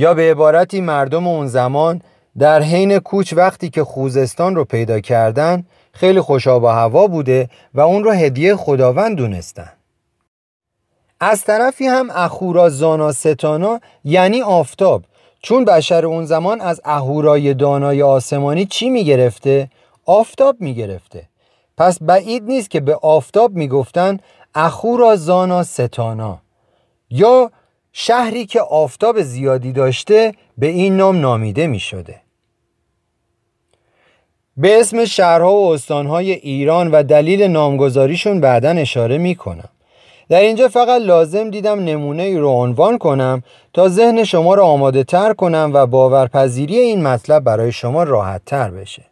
یا 0.00 0.14
به 0.14 0.30
عبارتی 0.30 0.80
مردم 0.80 1.26
اون 1.26 1.46
زمان 1.46 2.02
در 2.38 2.62
حین 2.62 2.98
کوچ 2.98 3.32
وقتی 3.36 3.70
که 3.70 3.84
خوزستان 3.84 4.56
رو 4.56 4.64
پیدا 4.64 5.00
کردن 5.00 5.64
خیلی 5.92 6.20
خوشاب 6.20 6.62
و 6.62 6.66
هوا 6.66 7.06
بوده 7.06 7.48
و 7.74 7.80
اون 7.80 8.04
رو 8.04 8.10
هدیه 8.10 8.56
خداوند 8.56 9.16
دونستن. 9.16 9.72
از 11.20 11.44
طرفی 11.44 11.86
هم 11.86 12.10
اخورا 12.10 12.68
زانا 12.68 13.12
ستانا 13.12 13.80
یعنی 14.04 14.42
آفتاب. 14.42 15.02
چون 15.42 15.64
بشر 15.64 16.06
اون 16.06 16.24
زمان 16.24 16.60
از 16.60 16.80
اهورای 16.84 17.54
دانای 17.54 18.02
آسمانی 18.02 18.66
چی 18.66 18.90
می‌گرفته؟ 18.90 19.70
آفتاب 20.06 20.56
می‌گرفته. 20.60 21.22
پس 21.76 21.98
بعید 22.02 22.42
نیست 22.44 22.70
که 22.70 22.80
به 22.80 22.98
آفتاب 23.02 23.52
می‌گفتن 23.52 24.18
اخورا 24.54 25.16
زانا 25.16 25.62
ستانا 25.62 26.38
یا 27.10 27.50
شهری 27.92 28.46
که 28.46 28.60
آفتاب 28.60 29.22
زیادی 29.22 29.72
داشته 29.72 30.34
به 30.58 30.66
این 30.66 30.96
نام 30.96 31.20
نامیده 31.20 31.66
می 31.66 31.80
شده. 31.80 32.20
به 34.56 34.80
اسم 34.80 35.04
شهرها 35.04 35.52
و 35.52 35.72
استانهای 35.72 36.32
ایران 36.32 36.90
و 36.90 37.02
دلیل 37.02 37.42
نامگذاریشون 37.42 38.40
بعدا 38.40 38.70
اشاره 38.70 39.18
می 39.18 39.34
کنم. 39.34 39.68
در 40.28 40.40
اینجا 40.40 40.68
فقط 40.68 41.02
لازم 41.02 41.50
دیدم 41.50 41.84
نمونه 41.84 42.22
ای 42.22 42.38
رو 42.38 42.48
عنوان 42.48 42.98
کنم 42.98 43.42
تا 43.72 43.88
ذهن 43.88 44.24
شما 44.24 44.54
را 44.54 44.66
آماده 44.66 45.04
تر 45.04 45.32
کنم 45.32 45.70
و 45.74 45.86
باورپذیری 45.86 46.78
این 46.78 47.02
مطلب 47.02 47.44
برای 47.44 47.72
شما 47.72 48.02
راحت 48.02 48.44
تر 48.46 48.70
بشه. 48.70 49.09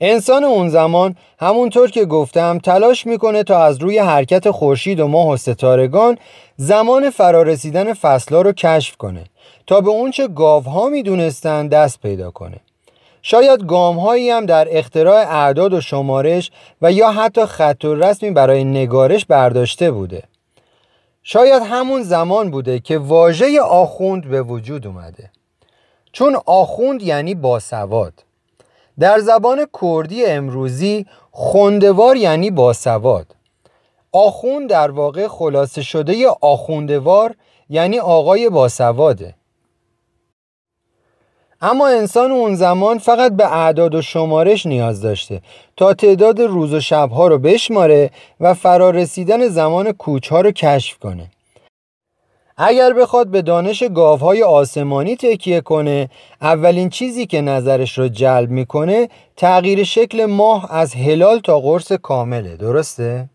انسان 0.00 0.44
اون 0.44 0.68
زمان 0.68 1.16
همونطور 1.38 1.90
که 1.90 2.04
گفتم 2.04 2.58
تلاش 2.58 3.06
می‌کنه 3.06 3.42
تا 3.42 3.62
از 3.62 3.78
روی 3.82 3.98
حرکت 3.98 4.50
خورشید 4.50 5.00
و 5.00 5.08
ماه 5.08 5.28
و 5.28 5.36
ستارگان 5.36 6.18
زمان 6.56 7.10
فرارسیدن 7.10 7.92
فصلا 7.92 8.42
رو 8.42 8.52
کشف 8.52 8.96
کنه 8.96 9.24
تا 9.66 9.80
به 9.80 9.90
اونچه 9.90 10.28
گاوها 10.28 10.88
می‌دونستن 10.88 11.68
دست 11.68 12.00
پیدا 12.00 12.30
کنه. 12.30 12.56
شاید 13.22 13.66
گام 13.66 13.98
هایی 13.98 14.30
هم 14.30 14.46
در 14.46 14.68
اختراع 14.70 15.16
اعداد 15.16 15.72
و 15.72 15.80
شمارش 15.80 16.50
و 16.82 16.92
یا 16.92 17.10
حتی 17.12 17.46
خط 17.46 17.84
و 17.84 17.94
رسمی 17.94 18.30
برای 18.30 18.64
نگارش 18.64 19.26
برداشته 19.26 19.90
بوده. 19.90 20.22
شاید 21.22 21.62
همون 21.62 22.02
زمان 22.02 22.50
بوده 22.50 22.78
که 22.78 22.98
واژه 22.98 23.60
آخوند 23.60 24.28
به 24.28 24.42
وجود 24.42 24.86
اومده. 24.86 25.30
چون 26.12 26.36
آخوند 26.46 27.02
یعنی 27.02 27.34
باسواد. 27.34 28.27
در 29.00 29.18
زبان 29.18 29.66
کردی 29.82 30.26
امروزی 30.26 31.06
خوندوار 31.30 32.16
یعنی 32.16 32.50
باسواد. 32.50 33.26
آخون 34.12 34.66
در 34.66 34.90
واقع 34.90 35.28
خلاصه 35.28 35.82
شده 35.82 36.28
آخوندوار 36.40 37.34
یعنی 37.68 37.98
آقای 37.98 38.50
باسواده. 38.50 39.34
اما 41.60 41.88
انسان 41.88 42.30
اون 42.30 42.54
زمان 42.54 42.98
فقط 42.98 43.32
به 43.32 43.56
اعداد 43.56 43.94
و 43.94 44.02
شمارش 44.02 44.66
نیاز 44.66 45.00
داشته 45.00 45.42
تا 45.76 45.94
تعداد 45.94 46.40
روز 46.40 46.74
و 46.74 46.80
شبها 46.80 47.28
رو 47.28 47.38
بشماره 47.38 48.10
و 48.40 48.54
فرارسیدن 48.54 49.48
زمان 49.48 49.92
کوچها 49.92 50.40
رو 50.40 50.50
کشف 50.50 50.98
کنه. 50.98 51.30
اگر 52.60 52.92
بخواد 52.92 53.28
به 53.28 53.42
دانش 53.42 53.82
گاوهای 53.82 54.42
آسمانی 54.42 55.16
تکیه 55.16 55.60
کنه 55.60 56.08
اولین 56.40 56.88
چیزی 56.88 57.26
که 57.26 57.40
نظرش 57.40 57.98
رو 57.98 58.08
جلب 58.08 58.50
می‌کنه 58.50 59.08
تغییر 59.36 59.84
شکل 59.84 60.24
ماه 60.24 60.74
از 60.74 60.94
هلال 60.94 61.38
تا 61.38 61.60
قرص 61.60 61.92
کامله 61.92 62.56
درسته؟ 62.56 63.30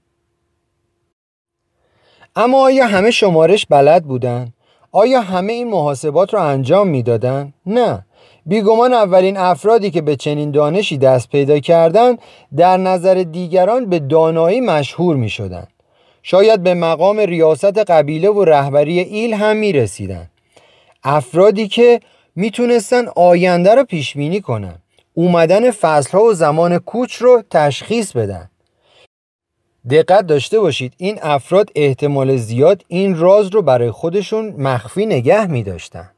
اما 2.35 2.61
آیا 2.61 2.87
همه 2.87 3.11
شمارش 3.11 3.65
بلد 3.65 4.03
بودن؟ 4.03 4.53
آیا 4.91 5.21
همه 5.21 5.53
این 5.53 5.69
محاسبات 5.69 6.33
رو 6.33 6.41
انجام 6.41 6.87
می‌دادن؟ 6.87 7.53
نه 7.65 8.05
بیگمان 8.45 8.93
اولین 8.93 9.37
افرادی 9.37 9.91
که 9.91 10.01
به 10.01 10.15
چنین 10.15 10.51
دانشی 10.51 10.97
دست 10.97 11.29
پیدا 11.29 11.59
کردند 11.59 12.19
در 12.57 12.77
نظر 12.77 13.13
دیگران 13.13 13.85
به 13.85 13.99
دانایی 13.99 14.61
مشهور 14.61 15.15
می 15.15 15.29
شدن. 15.29 15.67
شاید 16.23 16.63
به 16.63 16.73
مقام 16.73 17.19
ریاست 17.19 17.77
قبیله 17.77 18.29
و 18.29 18.45
رهبری 18.45 18.99
ایل 18.99 19.33
هم 19.33 19.57
می 19.57 19.73
رسیدن. 19.73 20.29
افرادی 21.03 21.67
که 21.67 21.99
می‌تونستن 22.35 23.07
آینده 23.15 23.75
رو 23.75 23.83
پیش 23.83 24.17
بینی 24.17 24.41
کنن 24.41 24.75
اومدن 25.13 25.71
فصلها 25.71 26.23
و 26.23 26.33
زمان 26.33 26.77
کوچ 26.77 27.15
رو 27.15 27.43
تشخیص 27.49 28.11
بدن 28.11 28.49
دقت 29.89 30.27
داشته 30.27 30.59
باشید 30.59 30.93
این 30.97 31.19
افراد 31.21 31.69
احتمال 31.75 32.35
زیاد 32.37 32.83
این 32.87 33.17
راز 33.17 33.47
رو 33.47 33.61
برای 33.61 33.91
خودشون 33.91 34.53
مخفی 34.57 35.05
نگه 35.05 35.47
می 35.47 35.63
داشتن. 35.63 36.09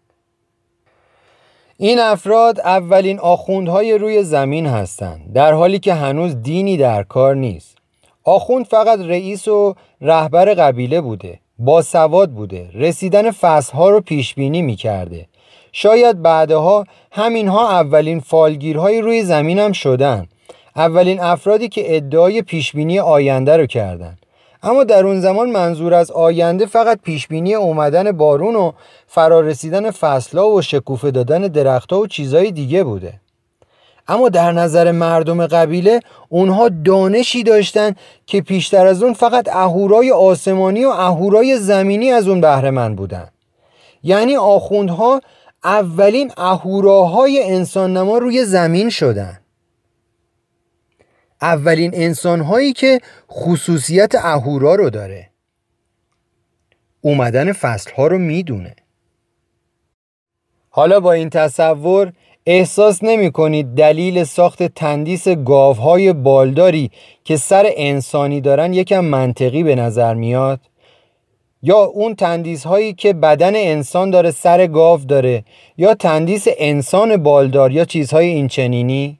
این 1.77 1.99
افراد 1.99 2.59
اولین 2.59 3.19
آخوندهای 3.19 3.97
روی 3.97 4.23
زمین 4.23 4.65
هستند 4.65 5.33
در 5.33 5.53
حالی 5.53 5.79
که 5.79 5.93
هنوز 5.93 6.41
دینی 6.41 6.77
در 6.77 7.03
کار 7.03 7.35
نیست 7.35 7.77
آخوند 8.25 8.65
فقط 8.65 8.99
رئیس 8.99 9.47
و 9.47 9.75
رهبر 10.01 10.53
قبیله 10.53 11.01
بوده 11.01 11.39
با 11.59 11.81
سواد 11.81 12.31
بوده 12.31 12.69
رسیدن 12.73 13.31
فصلها 13.31 13.89
رو 13.89 14.01
پیش 14.01 14.33
بینی 14.33 14.61
می 14.61 14.75
کرده 14.75 15.27
شاید 15.71 16.21
بعدها 16.21 16.85
همینها 17.11 17.69
اولین 17.69 18.19
فالگیرهای 18.19 19.01
روی 19.01 19.23
زمین 19.23 19.59
هم 19.59 19.71
شدن. 19.71 20.27
اولین 20.75 21.19
افرادی 21.19 21.69
که 21.69 21.95
ادعای 21.95 22.41
پیشبینی 22.41 22.99
آینده 22.99 23.57
رو 23.57 23.65
کردند. 23.65 24.19
اما 24.63 24.83
در 24.83 25.05
اون 25.05 25.19
زمان 25.19 25.51
منظور 25.51 25.93
از 25.93 26.11
آینده 26.11 26.65
فقط 26.65 26.99
پیشبینی 27.03 27.53
اومدن 27.53 28.11
بارون 28.11 28.55
و 28.55 28.71
فرارسیدن 29.07 29.91
فصلها 29.91 30.49
و 30.49 30.61
شکوفه 30.61 31.11
دادن 31.11 31.41
درختها 31.41 31.99
و 31.99 32.07
چیزهای 32.07 32.51
دیگه 32.51 32.83
بوده. 32.83 33.13
اما 34.07 34.29
در 34.29 34.51
نظر 34.51 34.91
مردم 34.91 35.47
قبیله 35.47 35.99
اونها 36.29 36.69
دانشی 36.69 37.43
داشتن 37.43 37.95
که 38.25 38.41
پیشتر 38.41 38.87
از 38.87 39.03
اون 39.03 39.13
فقط 39.13 39.47
اهورای 39.47 40.11
آسمانی 40.11 40.85
و 40.85 40.89
اهورای 40.89 41.57
زمینی 41.57 42.11
از 42.11 42.27
اون 42.27 42.41
بهره 42.41 42.71
من 42.71 42.95
بودن. 42.95 43.29
یعنی 44.03 44.35
آخوندها 44.35 45.21
اولین 45.63 46.31
اهوراهای 46.37 47.43
انسان 47.43 47.97
نما 47.97 48.17
روی 48.17 48.45
زمین 48.45 48.89
شدن. 48.89 49.39
اولین 51.41 51.91
انسان 51.93 52.41
هایی 52.41 52.73
که 52.73 53.01
خصوصیت 53.31 54.15
اهورا 54.15 54.75
رو 54.75 54.89
داره. 54.89 55.29
اومدن 57.01 57.51
فصل 57.51 57.91
ها 57.91 58.07
رو 58.07 58.17
می‌دونه. 58.17 58.75
حالا 60.69 60.99
با 60.99 61.11
این 61.11 61.29
تصور 61.29 62.13
احساس 62.47 63.03
نمی 63.03 63.31
کنید 63.31 63.75
دلیل 63.75 64.23
ساخت 64.23 64.63
تندیس 64.63 65.27
گاوهای 65.27 66.13
بالداری 66.13 66.91
که 67.23 67.37
سر 67.37 67.71
انسانی 67.75 68.41
دارن 68.41 68.73
یکم 68.73 69.05
منطقی 69.05 69.63
به 69.63 69.75
نظر 69.75 70.13
میاد 70.13 70.59
یا 71.63 71.77
اون 71.77 72.15
تندیس 72.15 72.63
هایی 72.63 72.93
که 72.93 73.13
بدن 73.13 73.55
انسان 73.55 74.09
داره 74.09 74.31
سر 74.31 74.67
گاو 74.67 74.99
داره 74.99 75.43
یا 75.77 75.93
تندیس 75.93 76.45
انسان 76.57 77.17
بالدار 77.17 77.71
یا 77.71 77.85
چیزهای 77.85 78.27
اینچنینی 78.27 79.19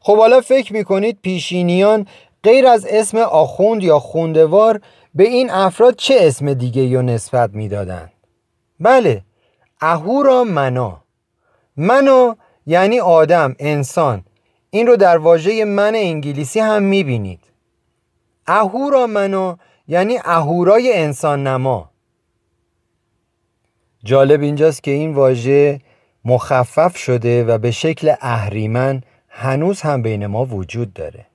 خب 0.00 0.16
حالا 0.16 0.40
فکر 0.40 0.72
می‌کنید 0.72 1.18
پیشینیان 1.22 2.06
غیر 2.42 2.66
از 2.66 2.86
اسم 2.90 3.18
آخوند 3.18 3.82
یا 3.82 3.98
خوندوار 3.98 4.80
به 5.14 5.24
این 5.24 5.50
افراد 5.50 5.96
چه 5.96 6.14
اسم 6.18 6.54
دیگه 6.54 6.82
یا 6.82 7.02
نسبت 7.02 7.50
می‌دادند؟ 7.54 8.12
بله 8.80 9.22
اهورا 9.82 10.44
منا. 10.44 11.04
منا 11.76 12.36
یعنی 12.66 13.00
آدم 13.00 13.56
انسان. 13.58 14.24
این 14.70 14.86
رو 14.86 14.96
در 14.96 15.18
واژه 15.18 15.64
من 15.64 15.94
انگلیسی 15.94 16.60
هم 16.60 16.82
می‌بینید. 16.82 17.40
اهورا 18.46 19.06
منا 19.06 19.58
یعنی 19.88 20.18
اهورای 20.24 20.92
انسان 20.94 21.46
نما. 21.46 21.90
جالب 24.04 24.42
اینجاست 24.42 24.82
که 24.82 24.90
این 24.90 25.14
واژه 25.14 25.80
مخفف 26.24 26.96
شده 26.96 27.44
و 27.44 27.58
به 27.58 27.70
شکل 27.70 28.14
اهریمن 28.20 29.02
هنوز 29.28 29.80
هم 29.80 30.02
بین 30.02 30.26
ما 30.26 30.44
وجود 30.44 30.92
داره. 30.92 31.26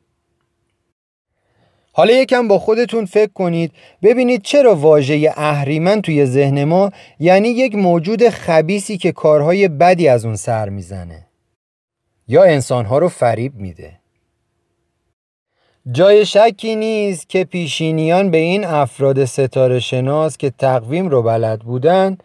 حالا 1.98 2.14
یکم 2.14 2.48
با 2.48 2.60
خودتون 2.60 3.06
فکر 3.06 3.34
کنید. 3.34 3.72
ببینید 4.04 4.42
چرا 4.42 4.76
واژه 4.76 5.34
اهریمن 5.36 6.02
توی 6.02 6.26
ذهن 6.26 6.64
ما 6.64 6.92
یعنی 7.20 7.48
یک 7.50 7.76
موجود 7.76 8.30
خبیسی 8.30 8.98
که 8.98 9.12
کارهای 9.12 9.68
بدی 9.68 10.08
از 10.08 10.26
اون 10.26 10.36
سر 10.36 10.70
می‌زنه. 10.70 11.28
یا 12.28 12.44
انسانها 12.44 12.98
رو 12.98 13.10
فریب 13.10 13.56
میده. 13.56 14.00
جای 15.92 16.26
شکی 16.26 16.76
نیست 16.76 17.30
که 17.30 17.44
پیشینیان 17.44 18.32
به 18.32 18.38
این 18.38 18.66
افراد 18.66 19.26
ستاره 19.26 19.80
شناس 19.80 20.38
که 20.38 20.50
تقویم 20.50 21.10
رو 21.10 21.24
بلد 21.24 21.60
بودن 21.60 22.18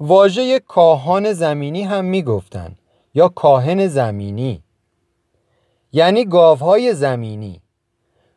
واژه 0.00 0.58
کاهان 0.58 1.32
زمینی 1.32 1.82
هم 1.82 2.04
می‌گفتن 2.04 2.76
یا 3.14 3.28
کاهن 3.28 3.86
زمینی. 3.86 4.62
یعنی 5.92 6.24
گاوهای 6.24 6.94
زمینی. 6.94 7.60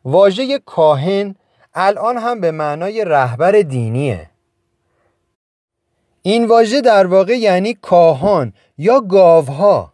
واژه 0.06 0.60
کاهن 0.66 1.36
الان 1.74 2.18
هم 2.18 2.42
به 2.42 2.52
معنای 2.52 3.06
رهبر 3.06 3.52
دینیه. 3.52 4.30
این 6.22 6.46
واژه 6.46 6.82
در 6.82 7.08
واقع 7.08 7.38
یعنی 7.38 7.74
کاهان 7.74 8.54
یا 8.78 9.00
گاوها. 9.02 9.94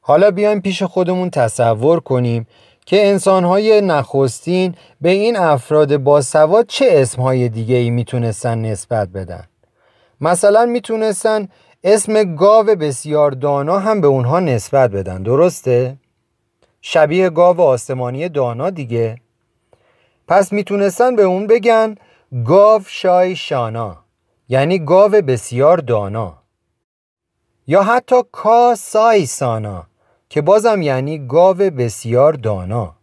حالا 0.00 0.30
بیایم 0.30 0.60
پیش 0.60 0.82
خودمون 0.82 1.30
تصور 1.30 2.00
کنیم 2.00 2.46
که 2.86 3.06
انسانهای 3.06 3.80
نخستین 3.80 4.74
به 5.00 5.10
این 5.10 5.36
افراد 5.36 5.96
باسواد 5.96 6.66
چه 6.66 6.88
اسمهای 6.90 7.48
دیگه 7.48 7.76
ای 7.76 7.90
می‌تونستن 7.90 8.58
نسبت 8.58 9.08
بدن؟ 9.08 9.44
مثلا 10.20 10.66
می‌تونستن 10.66 11.48
اسم 11.84 12.34
گاو 12.34 12.66
بسیار 12.66 13.30
دانا 13.30 13.78
هم 13.78 14.00
به 14.00 14.06
اونها 14.06 14.40
نسبت 14.40 14.90
بدن 14.90 15.22
درسته؟ 15.22 15.96
شبیه 16.80 17.30
گاو 17.30 17.60
آسمانی 17.60 18.28
دانا 18.28 18.70
دیگه. 18.70 19.16
پس 20.28 20.52
می‌تونستن 20.52 21.16
به 21.16 21.22
اون 21.22 21.46
بگن 21.46 21.94
گاو 22.44 22.82
شای 22.86 23.36
شانا 23.36 23.96
یعنی 24.48 24.78
گاو 24.78 25.10
بسیار 25.10 25.78
دانا. 25.78 26.38
یا 27.66 27.82
حتی 27.82 28.16
کا 28.32 28.74
سای 28.74 29.26
سانا 29.26 29.86
که 30.28 30.42
بازم 30.42 30.82
یعنی 30.82 31.26
گاو 31.26 31.56
بسیار 31.56 32.32
دانا. 32.32 32.94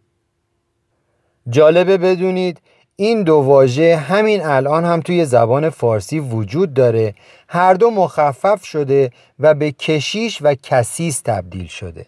جالبه 1.48 1.98
بدونید 1.98 2.60
این 2.96 3.22
دو 3.22 3.34
واژه 3.34 3.96
همین 3.96 4.46
الان 4.46 4.84
هم 4.84 5.00
توی 5.00 5.24
زبان 5.24 5.70
فارسی 5.70 6.20
وجود 6.20 6.74
داره. 6.74 7.14
هر 7.48 7.74
دو 7.74 7.90
مخفف 7.90 8.64
شده 8.64 9.10
و 9.38 9.54
به 9.54 9.72
کشیش 9.72 10.38
و 10.42 10.54
کسیس 10.54 11.20
تبدیل 11.20 11.66
شده. 11.66 12.06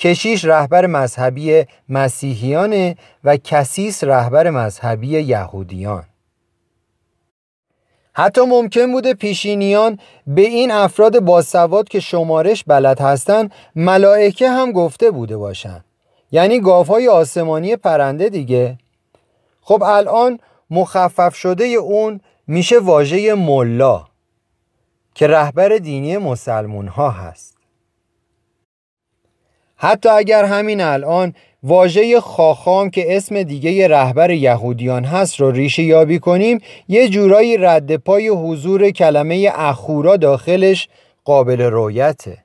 کشیش 0.00 0.44
رهبر 0.44 0.86
مذهبی 0.86 1.64
مسیحیانه 1.88 2.96
و 3.24 3.36
کسیس 3.36 4.04
رهبر 4.04 4.50
مذهبی 4.50 5.06
یهودیان. 5.06 6.04
حتی 8.12 8.40
ممکن 8.40 8.92
بوده 8.92 9.14
پیشینیان 9.14 9.98
به 10.26 10.42
این 10.42 10.70
افراد 10.70 11.20
باسواد 11.20 11.88
که 11.88 12.00
شمارش 12.00 12.64
بلد 12.64 13.00
هستند 13.00 13.52
ملائکه 13.76 14.50
هم 14.50 14.72
گفته 14.72 15.10
بوده 15.10 15.36
باشند 15.36 15.84
یعنی 16.32 16.60
گاوهای 16.60 17.08
آسمانی 17.08 17.76
پرنده 17.76 18.28
دیگه. 18.28 18.78
خب 19.60 19.82
الان 19.82 20.38
مخفف 20.70 21.34
شده 21.34 21.64
اون 21.64 22.20
میشه 22.46 22.78
واژه 22.78 23.34
ملا 23.34 24.06
که 25.14 25.26
رهبر 25.26 25.68
دینی 25.68 26.18
مسلمون 26.18 26.88
ها 26.88 27.10
هست. 27.10 27.59
حتی 29.82 30.08
اگر 30.08 30.44
همین 30.44 30.80
الان 30.80 31.34
واژه 31.62 32.20
خاخام 32.20 32.90
که 32.90 33.16
اسم 33.16 33.42
دیگه 33.42 33.88
رهبر 33.88 34.30
یهودیان 34.30 35.04
هست 35.04 35.40
رو 35.40 35.50
ریشه 35.50 35.82
یابی 35.82 36.18
کنیم 36.18 36.60
یه 36.88 37.08
جورایی 37.08 37.56
رد 37.56 37.96
پای 37.96 38.28
حضور 38.28 38.90
کلمه 38.90 39.50
اخورا 39.54 40.16
داخلش 40.16 40.88
قابل 41.24 41.60
رویته 41.60 42.38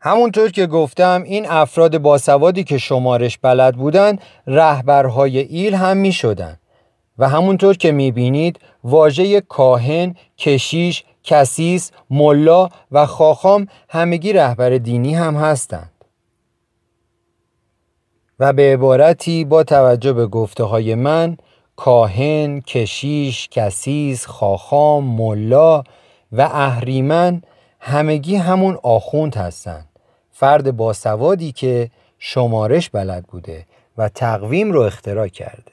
همونطور 0.00 0.50
که 0.50 0.66
گفتم 0.66 1.22
این 1.26 1.46
افراد 1.48 1.98
باسوادی 1.98 2.64
که 2.64 2.78
شمارش 2.78 3.38
بلد 3.38 3.76
بودن 3.76 4.18
رهبرهای 4.46 5.38
ایل 5.38 5.74
هم 5.74 5.96
می 5.96 6.12
شدن 6.12 6.56
و 7.18 7.28
همونطور 7.28 7.76
که 7.76 7.92
می 7.92 8.10
بینید 8.10 8.60
واژه 8.84 9.40
کاهن، 9.40 10.14
کشیش، 10.38 11.04
کسیس، 11.22 11.90
ملا 12.10 12.68
و 12.92 13.06
خاخام 13.06 13.66
همگی 13.88 14.32
رهبر 14.32 14.70
دینی 14.70 15.14
هم 15.14 15.36
هستند. 15.36 15.92
و 18.40 18.52
به 18.52 18.72
عبارتی 18.72 19.44
با 19.44 19.64
توجه 19.64 20.12
به 20.12 20.26
گفته 20.26 20.64
های 20.64 20.94
من 20.94 21.36
کاهن، 21.76 22.60
کشیش، 22.60 23.48
کسیس، 23.48 24.26
خاخام، 24.26 25.04
ملا 25.04 25.82
و 26.32 26.40
اهریمن 26.40 27.42
همگی 27.80 28.36
همون 28.36 28.78
آخوند 28.82 29.34
هستند. 29.34 29.88
فرد 30.30 30.76
باسوادی 30.76 31.52
که 31.52 31.90
شمارش 32.18 32.90
بلد 32.90 33.24
بوده 33.26 33.66
و 33.98 34.08
تقویم 34.08 34.72
رو 34.72 34.80
اختراع 34.80 35.28
کرده. 35.28 35.72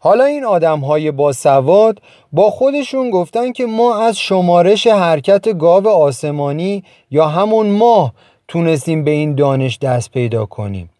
حالا 0.00 0.24
این 0.24 0.44
آدم 0.44 0.80
های 0.80 1.10
باسواد 1.10 2.02
با 2.32 2.50
خودشون 2.50 3.10
گفتن 3.10 3.52
که 3.52 3.66
ما 3.66 3.96
از 3.96 4.18
شمارش 4.18 4.86
حرکت 4.86 5.58
گاو 5.58 5.88
آسمانی 5.88 6.84
یا 7.10 7.28
همون 7.28 7.66
ماه 7.66 8.12
تونستیم 8.48 9.04
به 9.04 9.10
این 9.10 9.34
دانش 9.34 9.78
دست 9.78 10.10
پیدا 10.10 10.46
کنیم. 10.46 10.90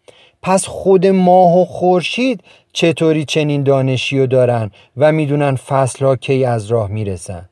پس 0.41 0.65
خود 0.65 1.07
ماه 1.07 1.61
و 1.61 1.65
خورشید 1.65 2.43
چطوری 2.73 3.25
چنین 3.25 3.63
دانشی 3.63 4.19
رو 4.19 4.27
دارن 4.27 4.71
و 4.97 5.11
می‌دونن 5.11 5.55
فصل 5.55 6.05
ها 6.05 6.15
کی 6.15 6.45
از 6.45 6.65
راه 6.65 6.87
می‌رسن؟ 6.87 7.49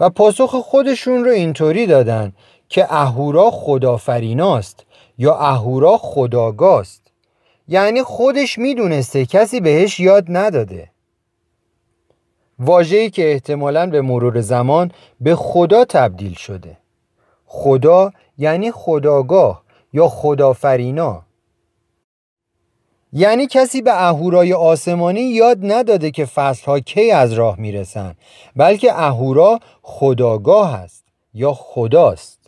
و 0.00 0.10
پاسخ 0.10 0.54
خودشون 0.54 1.24
رو 1.24 1.30
اینطوری 1.30 1.86
دادن 1.86 2.32
که 2.68 2.86
اهورا 2.94 3.50
خدافریناست 3.50 4.86
یا 5.18 5.36
اهورا 5.36 5.98
خداگاست. 5.98 7.09
یعنی 7.70 8.02
خودش 8.02 8.58
می‌دونسته 8.58 9.26
کسی 9.26 9.60
بهش 9.60 10.00
یاد 10.00 10.24
نداده. 10.28 10.90
واجهی 12.58 13.10
که 13.10 13.32
احتمالا 13.32 13.86
به 13.86 14.00
مرور 14.00 14.40
زمان 14.40 14.92
به 15.20 15.36
خدا 15.36 15.84
تبدیل 15.84 16.34
شده. 16.34 16.76
خدا 17.46 18.12
یعنی 18.38 18.72
خداگاه 18.72 19.62
یا 19.92 20.08
خدافرینا. 20.08 21.22
یعنی 23.12 23.46
کسی 23.46 23.82
به 23.82 24.08
اهورای 24.08 24.52
آسمانی 24.52 25.20
یاد 25.20 25.58
نداده 25.62 26.10
که 26.10 26.24
فصلها 26.24 26.80
کی 26.80 27.10
از 27.10 27.32
راه 27.32 27.60
می‌رسن 27.60 28.14
بلکه 28.56 28.92
اهورا 28.94 29.60
خداگاه 29.82 30.74
است 30.74 31.04
یا 31.34 31.52
خداست. 31.52 32.40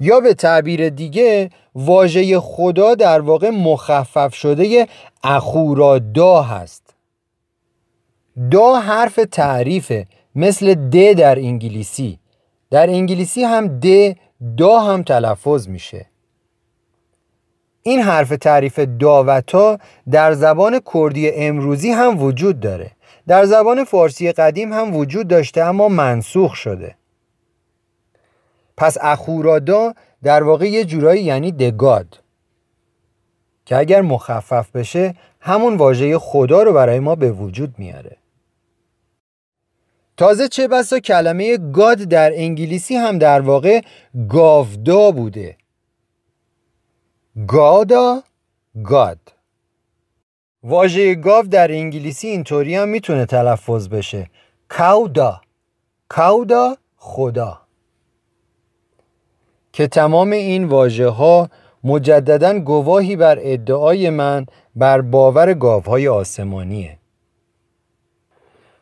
یا 0.00 0.20
به 0.20 0.34
تعبیر 0.34 0.88
دیگه 0.88 1.50
واژه 1.74 2.40
خدا 2.40 2.94
در 2.94 3.20
واقع 3.20 3.50
مخفف 3.50 4.34
شده 4.34 4.88
اخورا 5.24 5.98
دا 5.98 6.42
هست. 6.42 6.94
دا 8.50 8.80
حرف 8.80 9.20
تعریفه 9.32 10.06
مثل 10.34 10.74
د 10.74 11.12
در 11.12 11.38
انگلیسی. 11.38 12.18
در 12.70 12.90
انگلیسی 12.90 13.44
هم 13.44 13.68
د 13.68 14.16
دا 14.56 14.80
هم 14.80 15.02
تلفظ 15.02 15.68
میشه. 15.68 16.06
این 17.82 18.00
حرف 18.00 18.28
تعریف 18.28 18.78
داوتا 18.78 19.78
در 20.10 20.32
زبان 20.32 20.80
کردی 20.94 21.30
امروزی 21.30 21.90
هم 21.90 22.22
وجود 22.22 22.60
داره. 22.60 22.90
در 23.28 23.44
زبان 23.44 23.84
فارسی 23.84 24.32
قدیم 24.32 24.72
هم 24.72 24.96
وجود 24.96 25.28
داشته 25.28 25.62
اما 25.62 25.88
منسوخ 25.88 26.54
شده. 26.54 26.94
پس 28.76 28.98
اخورادا 29.00 29.94
در 30.22 30.42
واقع 30.42 30.70
یه 30.70 30.84
جورایی 30.84 31.22
یعنی 31.22 31.52
دگاد 31.52 32.22
که 33.64 33.76
اگر 33.76 34.00
مخفف 34.00 34.70
بشه 34.70 35.14
همون 35.40 35.76
واژه 35.76 36.18
خدا 36.18 36.62
رو 36.62 36.72
برای 36.72 37.00
ما 37.00 37.14
به 37.14 37.32
وجود 37.32 37.74
میاره. 37.78 38.16
تازه 40.16 40.48
چه 40.48 40.68
بسا 40.68 40.98
کلمه 40.98 41.58
گاد 41.58 41.98
در 41.98 42.32
انگلیسی 42.34 42.96
هم 42.96 43.18
در 43.18 43.40
واقع 43.40 43.80
گاودا 44.28 45.10
بوده. 45.10 45.56
گادا 47.46 48.22
گاد. 48.84 49.18
واژه 50.62 51.14
گاو 51.14 51.46
در 51.46 51.72
انگلیسی 51.72 52.28
اینطوری 52.28 52.74
هم 52.74 52.88
می‌تونه 52.88 53.26
تلفظ 53.26 53.88
بشه. 53.88 54.30
کاودا. 54.68 55.40
کاودا 56.08 56.76
خدا. 56.96 57.61
که 59.72 59.86
تمام 59.86 60.30
این 60.30 60.64
واژه 60.64 61.08
ها 61.08 61.48
مجددا 61.84 62.58
گواهی 62.58 63.16
بر 63.16 63.38
ادعای 63.40 64.10
من 64.10 64.46
بر 64.76 65.00
باور 65.00 65.54
گاوهای 65.54 66.08
آسمانیه. 66.08 66.98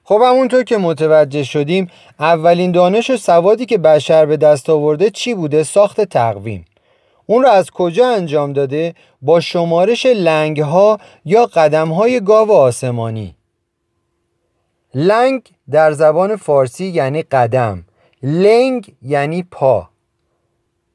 خب 0.04 0.20
همونطور 0.24 0.62
که 0.62 0.76
متوجه 0.76 1.42
شدیم 1.44 1.90
اولین 2.18 2.72
دانش 2.72 3.10
و 3.10 3.16
سوادی 3.16 3.66
که 3.66 3.78
بشر 3.78 4.26
به 4.26 4.36
دست 4.36 4.70
آورده 4.70 5.10
چی 5.10 5.34
بوده؟ 5.34 5.62
ساخت 5.62 6.00
تقویم. 6.00 6.64
اون 7.26 7.42
را 7.42 7.50
از 7.50 7.70
کجا 7.70 8.08
انجام 8.08 8.52
داده؟ 8.52 8.94
با 9.22 9.40
شمارش 9.40 10.06
لنگ 10.06 10.60
ها 10.60 10.98
یا 11.24 11.46
قدم 11.46 11.88
های 11.88 12.20
گاو 12.20 12.52
آسمانی. 12.52 13.34
لنگ 14.94 15.42
در 15.70 15.92
زبان 15.92 16.36
فارسی 16.36 16.84
یعنی 16.84 17.22
قدم. 17.22 17.84
لنگ 18.22 18.94
یعنی 19.02 19.42
پا. 19.50 19.88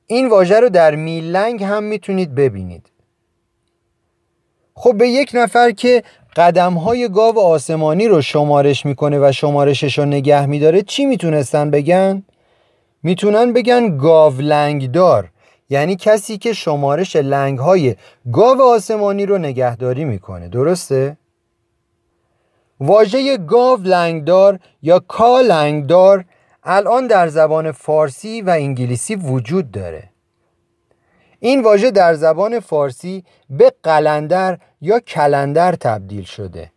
این 0.08 0.30
واژه 0.30 0.60
رو 0.60 0.70
در 0.70 0.96
میلنگ 0.96 1.64
هم 1.64 1.84
می‌تونید 1.84 2.36
ببینید 2.36 2.92
خب 4.74 4.98
به 4.98 5.10
یک 5.10 5.32
نفر 5.34 5.72
که 5.72 6.04
قدم 6.36 6.74
های 6.74 7.10
گاو 7.10 7.40
آسمانی 7.40 8.08
رو 8.08 8.22
شمارش 8.22 8.86
می‌کنه 8.86 9.20
و 9.20 9.32
شمارشش 9.32 10.00
رو 10.00 10.06
نگه 10.06 10.46
میداره 10.46 10.82
چی 10.82 11.06
می‌تونستن 11.06 11.72
بگن؟ 11.72 12.24
می‌تونن 13.04 13.54
بگن 13.54 13.98
گاو 13.98 14.34
دار 14.94 15.30
یعنی 15.70 15.96
کسی 15.96 16.38
که 16.38 16.54
شمارش 16.54 17.16
لنگ 17.16 17.60
های 17.60 17.96
گاو 18.34 18.62
آسمانی 18.62 19.26
رو 19.26 19.38
نگهداری 19.38 20.06
می‌کنه 20.06 20.48
درسته؟ 20.48 21.18
واژه 22.80 23.38
گاو 23.38 23.80
لنگدار 23.84 24.60
یا 24.82 25.00
کا 25.00 25.42
لنگدار 25.42 26.26
الان 26.66 27.08
در 27.08 27.28
زبان 27.28 27.72
فارسی 27.72 28.42
و 28.42 28.50
انگلیسی 28.50 29.16
وجود 29.16 29.72
داره. 29.72 30.10
این 31.40 31.64
واژه 31.64 31.92
در 31.92 32.14
زبان 32.14 32.60
فارسی 32.60 33.24
به 33.50 33.74
قلندر 33.84 34.60
یا 34.82 35.00
کلندر 35.00 35.76
تبدیل 35.76 36.24
شده. 36.24 36.72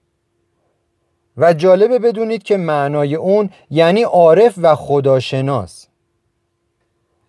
و 1.36 1.52
جالبه 1.52 1.98
بدونید 1.98 2.42
که 2.42 2.56
معنای 2.56 3.14
اون 3.14 3.50
یعنی 3.70 4.02
عارف 4.02 4.54
و 4.56 4.74
خداشناس. 4.74 5.88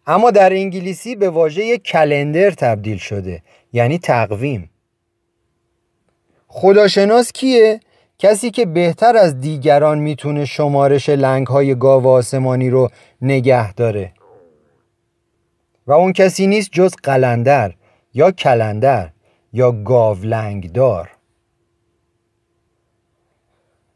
اما 0.07 0.31
در 0.31 0.53
انگلیسی 0.53 1.15
به 1.15 1.29
واژه 1.29 1.77
کلندر 1.77 2.51
تبدیل 2.51 2.97
شده 2.97 3.43
یعنی 3.73 3.97
تقویم. 3.97 4.69
خداشناس 6.47 7.31
کیه؟ 7.31 7.79
کسی 8.19 8.51
که 8.51 8.65
بهتر 8.65 9.17
از 9.17 9.39
دیگران 9.39 9.99
می‌تونه 9.99 10.45
شمارش 10.45 11.09
لنگ 11.09 11.47
های 11.47 11.75
گاو 11.75 12.07
آسمانی 12.07 12.69
رو 12.69 12.89
نگه 13.21 13.73
داره. 13.73 14.13
و 15.87 15.91
اون 15.91 16.13
کسی 16.13 16.47
نیست 16.47 16.69
جز 16.71 16.95
قلندر 17.03 17.73
یا 18.13 18.31
کلندر 18.31 19.09
یا 19.53 19.71
دار 20.73 21.09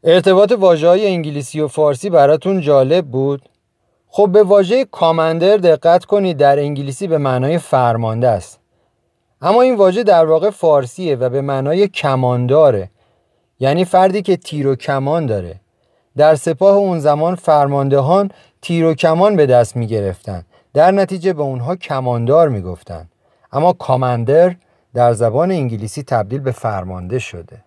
ارتباط 0.04 0.52
واژه 0.52 0.88
های 0.88 1.06
انگلیسی 1.06 1.60
و 1.60 1.68
فارسی 1.68 2.10
براتون 2.10 2.60
جالب 2.60 3.06
بود؟ 3.06 3.48
خب 4.06 4.28
به 4.32 4.42
واژه 4.42 4.84
کامندر 4.84 5.56
دقت 5.56 6.04
کنید 6.04 6.36
در 6.36 6.58
انگلیسی 6.58 7.06
به 7.06 7.18
معنای 7.18 7.58
فرمانده 7.58 8.28
است. 8.28 8.60
اما 9.40 9.62
این 9.62 9.76
واژه 9.76 10.02
در 10.02 10.24
واقع 10.24 10.50
فارسیه 10.50 11.16
و 11.16 11.28
به 11.28 11.40
معنای 11.40 11.88
کمانداره. 11.88 12.90
یعنی 13.64 13.84
فردی 13.84 14.22
که 14.22 14.36
تیر 14.36 14.66
و 14.66 14.76
کمان 14.76 15.26
داره. 15.26 15.60
در 16.16 16.34
سپاه 16.34 16.76
اون 16.76 16.98
زمان 16.98 17.34
فرماندهان 17.34 18.30
تیر 18.62 18.84
و 18.84 18.94
کمان 18.94 19.36
به 19.36 19.46
دست 19.46 19.76
می 19.76 19.86
گرفتن 19.86 20.44
در 20.74 20.90
نتیجه 20.90 21.32
به 21.32 21.42
اونها 21.42 21.76
کماندار 21.76 22.48
می 22.48 22.62
گفتن. 22.62 23.08
اما 23.52 23.72
کامندر 23.72 24.56
در 24.94 25.12
زبان 25.12 25.50
انگلیسی 25.50 26.02
تبدیل 26.02 26.40
به 26.40 26.52
فرمانده 26.52 27.18
شده. 27.18 27.64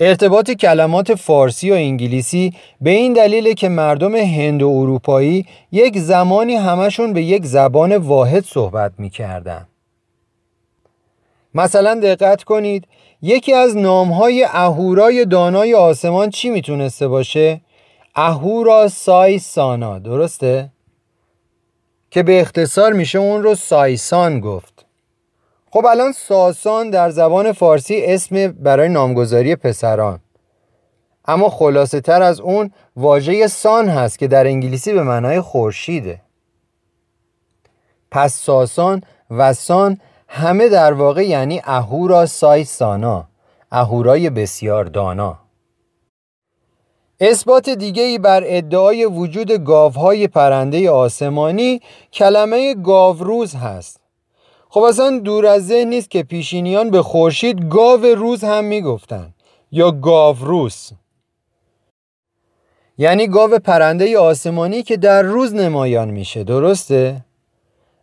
ارتباط 0.00 0.50
کلمات 0.50 1.14
فارسی 1.14 1.70
و 1.70 1.74
انگلیسی 1.74 2.52
به 2.80 2.90
این 2.90 3.12
دلیل 3.12 3.52
که 3.52 3.68
مردم 3.68 4.14
هند 4.14 4.62
و 4.62 4.68
اروپایی 4.68 5.46
یک 5.72 5.98
زمانی 5.98 6.54
همشون 6.54 7.12
به 7.12 7.22
یک 7.22 7.46
زبان 7.46 7.96
واحد 7.96 8.44
صحبت 8.44 8.92
می‌کردن. 8.98 9.66
مثلا 11.54 11.94
دقت 11.94 12.44
کنید 12.44 12.86
یکی 13.22 13.52
از 13.52 13.76
نامهای 13.76 14.44
اهورای 14.44 15.24
دانای 15.24 15.74
آسمان 15.74 16.30
چی 16.30 16.50
می‌تونسته 16.50 17.08
باشه؟ 17.08 17.60
اهورا 18.14 18.88
سای 18.88 19.38
سانا 19.38 19.98
درسته؟ 19.98 20.70
که 22.10 22.22
به 22.22 22.40
اختصار 22.40 22.92
میشه 22.92 23.18
اون 23.18 23.42
رو 23.42 23.54
سایسان 23.54 24.40
گفت 24.40 24.86
خب 25.70 25.86
الان 25.86 26.12
ساسان 26.12 26.90
در 26.90 27.10
زبان 27.10 27.52
فارسی 27.52 28.02
اسم 28.04 28.46
برای 28.46 28.88
نامگذاری 28.88 29.56
پسران 29.56 30.20
اما 31.24 31.48
خلاصه 31.48 32.00
تر 32.00 32.22
از 32.22 32.40
اون 32.40 32.70
واژه 32.96 33.46
سان 33.46 33.88
هست 33.88 34.18
که 34.18 34.28
در 34.28 34.46
انگلیسی 34.46 34.92
به 34.92 35.02
معنای 35.02 35.40
خورشیده 35.40 36.20
پس 38.10 38.34
ساسان 38.34 39.02
و 39.30 39.52
سان 39.52 40.00
همه 40.34 40.68
در 40.68 40.92
واقع 40.92 41.26
یعنی 41.26 41.60
اهورا 41.64 42.26
سای 42.26 42.64
سانا. 42.64 43.24
اهورای 43.72 44.30
بسیار 44.30 44.84
دانا. 44.84 45.38
اثبات 47.20 47.68
دیگه 47.70 48.02
ای 48.02 48.18
بر 48.18 48.42
ادعای 48.46 49.04
وجود 49.04 49.52
گاوهای 49.52 50.28
پرنده 50.28 50.90
آسمانی 50.90 51.80
کلمه 52.12 52.74
گاوروز 52.74 53.54
هست. 53.54 54.00
خب 54.68 54.80
اصلا 54.80 55.18
دور 55.18 55.46
از 55.46 55.66
ذهن 55.66 55.88
نیست 55.88 56.10
که 56.10 56.22
پیشینیان 56.22 56.90
به 56.90 57.02
خورشید 57.02 57.68
گاو 57.68 58.04
روز 58.04 58.44
هم 58.44 58.64
می‌گفتن 58.64 59.34
یا 59.72 59.90
گاوروس 59.90 60.90
یعنی 62.98 63.26
گاو 63.26 63.58
پرنده 63.58 64.18
آسمانی 64.18 64.82
که 64.82 64.96
در 64.96 65.22
روز 65.22 65.54
نمایان 65.54 66.10
میشه 66.10 66.44
درسته؟ 66.44 67.24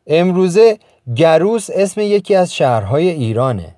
امروزه 0.07 0.79
گروس 1.15 1.69
اسم 1.73 2.01
یکی 2.01 2.35
از 2.35 2.55
شهرهای 2.55 3.09
ایرانه. 3.09 3.75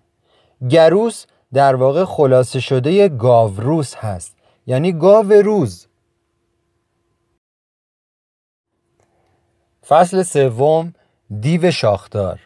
گروس 0.69 1.25
در 1.53 1.75
واقع 1.75 2.05
خلاصه 2.05 2.59
شده 2.59 3.09
گاوروس 3.09 3.95
هست 3.95 4.35
یعنی 4.67 4.91
گاو 4.91 5.31
روز. 5.33 5.87
فصل 9.87 10.23
سوم 10.23 10.93
دیو 11.39 11.71
شاخدار. 11.71 12.39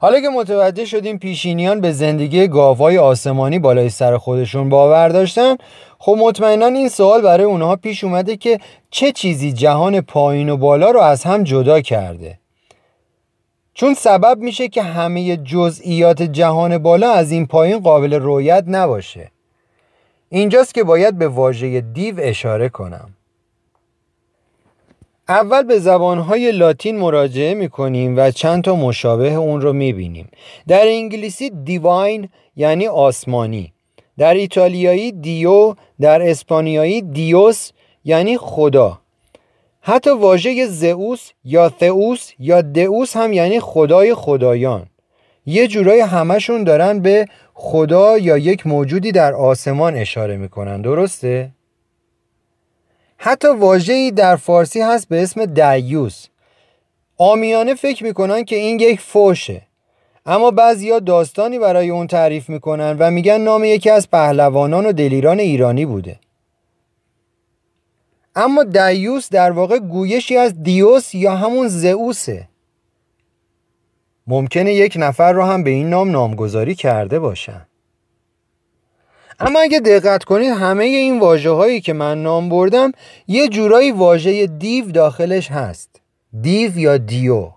حالا 0.00 0.20
که 0.20 0.28
متوجه 0.28 0.84
شدیم 0.84 1.18
پیشینیان 1.18 1.80
به 1.80 1.92
زندگی 1.92 2.48
گاوهای 2.48 2.98
آسمانی 2.98 3.58
بالای 3.58 3.90
سر 3.90 4.16
خودشون 4.16 4.68
باور 4.68 5.08
داشتن 5.08 5.56
خب 5.98 6.16
مطمئنا 6.18 6.66
این 6.66 6.88
سوال 6.88 7.22
برای 7.22 7.44
اونها 7.44 7.76
پیش 7.76 8.04
اومده 8.04 8.36
که 8.36 8.58
چه 8.90 9.12
چیزی 9.12 9.52
جهان 9.52 10.00
پایین 10.00 10.48
و 10.48 10.56
بالا 10.56 10.90
رو 10.90 11.00
از 11.00 11.24
هم 11.24 11.44
جدا 11.44 11.80
کرده. 11.80 12.38
چون 13.80 13.94
سبب 13.94 14.38
میشه 14.38 14.68
که 14.68 14.82
همه 14.82 15.36
جزئیات 15.36 16.22
جهان 16.22 16.78
بالا 16.78 17.10
از 17.10 17.32
این 17.32 17.46
پایین 17.46 17.78
قابل 17.78 18.14
رویت 18.14 18.64
نباشه. 18.66 19.30
اینجاست 20.28 20.74
که 20.74 20.84
باید 20.84 21.18
به 21.18 21.28
واژه 21.28 21.80
دیو 21.80 22.14
اشاره 22.18 22.68
کنم. 22.68 23.10
اول 25.28 25.62
به 25.62 25.78
زبانهای 25.78 26.52
لاتین 26.52 26.98
مراجعه 26.98 27.54
می‌کنیم 27.54 28.16
و 28.16 28.30
چند 28.30 28.64
تا 28.64 28.74
مشابه 28.74 29.34
اون 29.34 29.60
رو 29.60 29.72
می‌بینیم. 29.72 30.28
در 30.68 30.86
انگلیسی 30.86 31.50
دیواین 31.50 32.28
یعنی 32.56 32.86
آسمانی. 32.86 33.72
در 34.18 34.34
ایتالیایی 34.34 35.12
دیو 35.12 35.74
در 36.00 36.30
اسپانیایی 36.30 37.02
دیوس 37.02 37.70
یعنی 38.04 38.38
خدا. 38.38 39.00
حتی 39.80 40.10
واژه 40.10 40.66
زئوس 40.66 41.30
یا 41.44 41.72
ثئوس 41.80 42.32
یا 42.38 42.60
دئوس 42.62 43.16
هم 43.16 43.32
یعنی 43.32 43.60
خدای 43.60 44.14
خدایان. 44.14 44.86
یه 45.46 45.66
جورای 45.66 46.00
همشون 46.00 46.64
دارن 46.64 47.00
به 47.00 47.26
خدا 47.54 48.18
یا 48.18 48.38
یک 48.38 48.66
موجودی 48.66 49.12
در 49.12 49.34
آسمان 49.34 49.94
اشاره 49.94 50.36
می‌کنن. 50.36 50.82
درسته؟ 50.82 51.50
حتی 53.16 53.48
واژه‌ای 53.48 54.10
در 54.10 54.36
فارسی 54.36 54.80
هست 54.80 55.08
به 55.08 55.22
اسم 55.22 55.44
دیوس 55.44 56.26
آمیانه 57.16 57.74
فکر 57.74 58.04
می‌کنن 58.04 58.44
که 58.44 58.56
این 58.56 58.80
یک 58.80 59.00
فوشه. 59.00 59.62
اما 60.26 60.50
بعضیا 60.50 60.98
داستانی 60.98 61.58
برای 61.58 61.90
اون 61.90 62.06
تعریف 62.06 62.48
می‌کنن 62.48 62.96
و 62.98 63.10
میگن 63.10 63.40
نام 63.40 63.64
یکی 63.64 63.90
از 63.90 64.10
پهلوانان 64.10 64.86
و 64.86 64.92
دلیران 64.92 65.38
ایرانی 65.38 65.86
بوده. 65.86 66.16
اما 68.38 68.64
دیوس 68.64 69.28
در 69.28 69.50
واقع 69.50 69.78
گویشی 69.78 70.36
از 70.36 70.62
دیوس 70.62 71.14
یا 71.14 71.36
همون 71.36 71.68
زئوسه. 71.68 72.48
ممکنه 74.26 74.74
یک 74.74 74.94
نفر 75.00 75.32
رو 75.32 75.42
هم 75.42 75.62
به 75.62 75.70
این 75.70 75.90
نام 75.90 76.10
نامگذاری 76.10 76.74
کرده 76.74 77.18
باشن. 77.18 77.66
اما 79.40 79.60
اگه 79.60 79.80
دقت 79.80 80.24
کنید 80.24 80.50
همه 80.50 80.84
این 80.84 81.20
واجه 81.20 81.50
هایی 81.50 81.80
که 81.80 81.92
من 81.92 82.22
نام 82.22 82.48
بردم 82.48 82.92
یه 83.28 83.48
جورایی 83.48 83.92
واژه 83.92 84.46
دیو 84.46 84.90
داخلش 84.90 85.50
هست. 85.50 86.00
دیو 86.40 86.78
یا 86.78 86.96
دیو. 86.96 87.50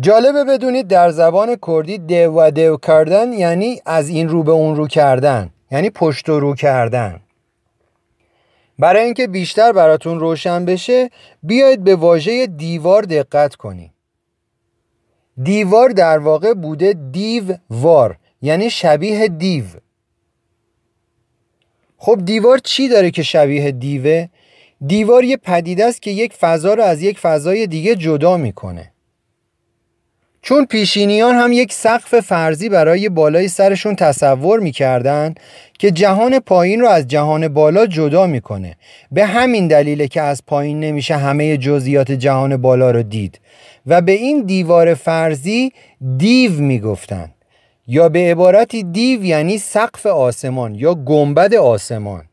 جالبه 0.00 0.44
بدونید 0.44 0.88
در 0.88 1.10
زبان 1.10 1.56
کردی 1.66 1.98
دو 1.98 2.32
و 2.32 2.50
دو 2.50 2.76
کردن 2.76 3.32
یعنی 3.32 3.80
از 3.86 4.08
این 4.08 4.28
رو 4.28 4.42
به 4.42 4.52
اون 4.52 4.76
رو 4.76 4.86
کردن 4.86 5.50
یعنی 5.70 5.90
پشت 5.90 6.28
و 6.28 6.40
رو 6.40 6.54
کردن. 6.54 7.20
برای 8.78 9.04
اینکه 9.04 9.26
بیشتر 9.26 9.72
براتون 9.72 10.20
روشن 10.20 10.64
بشه 10.64 11.10
بیاید 11.42 11.84
به 11.84 11.96
واژه 11.96 12.46
دیوار 12.46 13.02
دقت 13.02 13.54
کنید 13.54 13.90
دیوار 15.42 15.88
در 15.88 16.18
واقع 16.18 16.54
بوده 16.54 16.92
دیو 17.12 17.56
وار 17.70 18.18
یعنی 18.42 18.70
شبیه 18.70 19.28
دیو. 19.28 19.64
خب 21.96 22.24
دیوار 22.24 22.58
چی 22.58 22.88
داره 22.88 23.10
که 23.10 23.22
شبیه 23.22 23.70
دیوه؟ 23.70 24.28
دیوار 24.86 25.24
یه 25.24 25.36
پدیده 25.36 25.84
است 25.84 26.02
که 26.02 26.10
یک 26.10 26.32
فضا 26.32 26.74
رو 26.74 26.82
از 26.82 27.02
یک 27.02 27.18
فضای 27.18 27.66
دیگه 27.66 27.94
جدا 27.94 28.36
می‌کنه. 28.36 28.92
چون 30.48 30.66
پیشینیان 30.66 31.34
هم 31.34 31.52
یک 31.52 31.72
سقف 31.72 32.20
فرضی 32.20 32.68
برای 32.68 33.08
بالای 33.08 33.48
سرشون 33.48 33.96
تصور 33.96 34.60
می‌کردن 34.60 35.34
که 35.78 35.90
جهان 35.90 36.38
پایین 36.38 36.80
رو 36.80 36.88
از 36.88 37.08
جهان 37.08 37.48
بالا 37.48 37.86
جدا 37.86 38.26
می‌کنه. 38.26 38.76
به 39.12 39.24
همین 39.24 39.68
دلیله 39.68 40.08
که 40.08 40.20
از 40.20 40.42
پایین 40.46 40.80
نمیشه 40.80 41.16
همه 41.16 41.56
جزئیات 41.56 42.12
جهان 42.12 42.56
بالا 42.56 42.90
رو 42.90 43.02
دید. 43.02 43.40
و 43.86 44.00
به 44.00 44.12
این 44.12 44.42
دیوار 44.42 44.94
فرضی 44.94 45.72
دیو 46.16 46.52
می‌گفتن 46.52 47.30
یا 47.86 48.08
به 48.08 48.18
عبارتی 48.18 48.82
دیو 48.82 49.24
یعنی 49.24 49.58
سقف 49.58 50.06
آسمان 50.06 50.74
یا 50.74 50.94
گنبد 50.94 51.54
آسمان. 51.54 52.24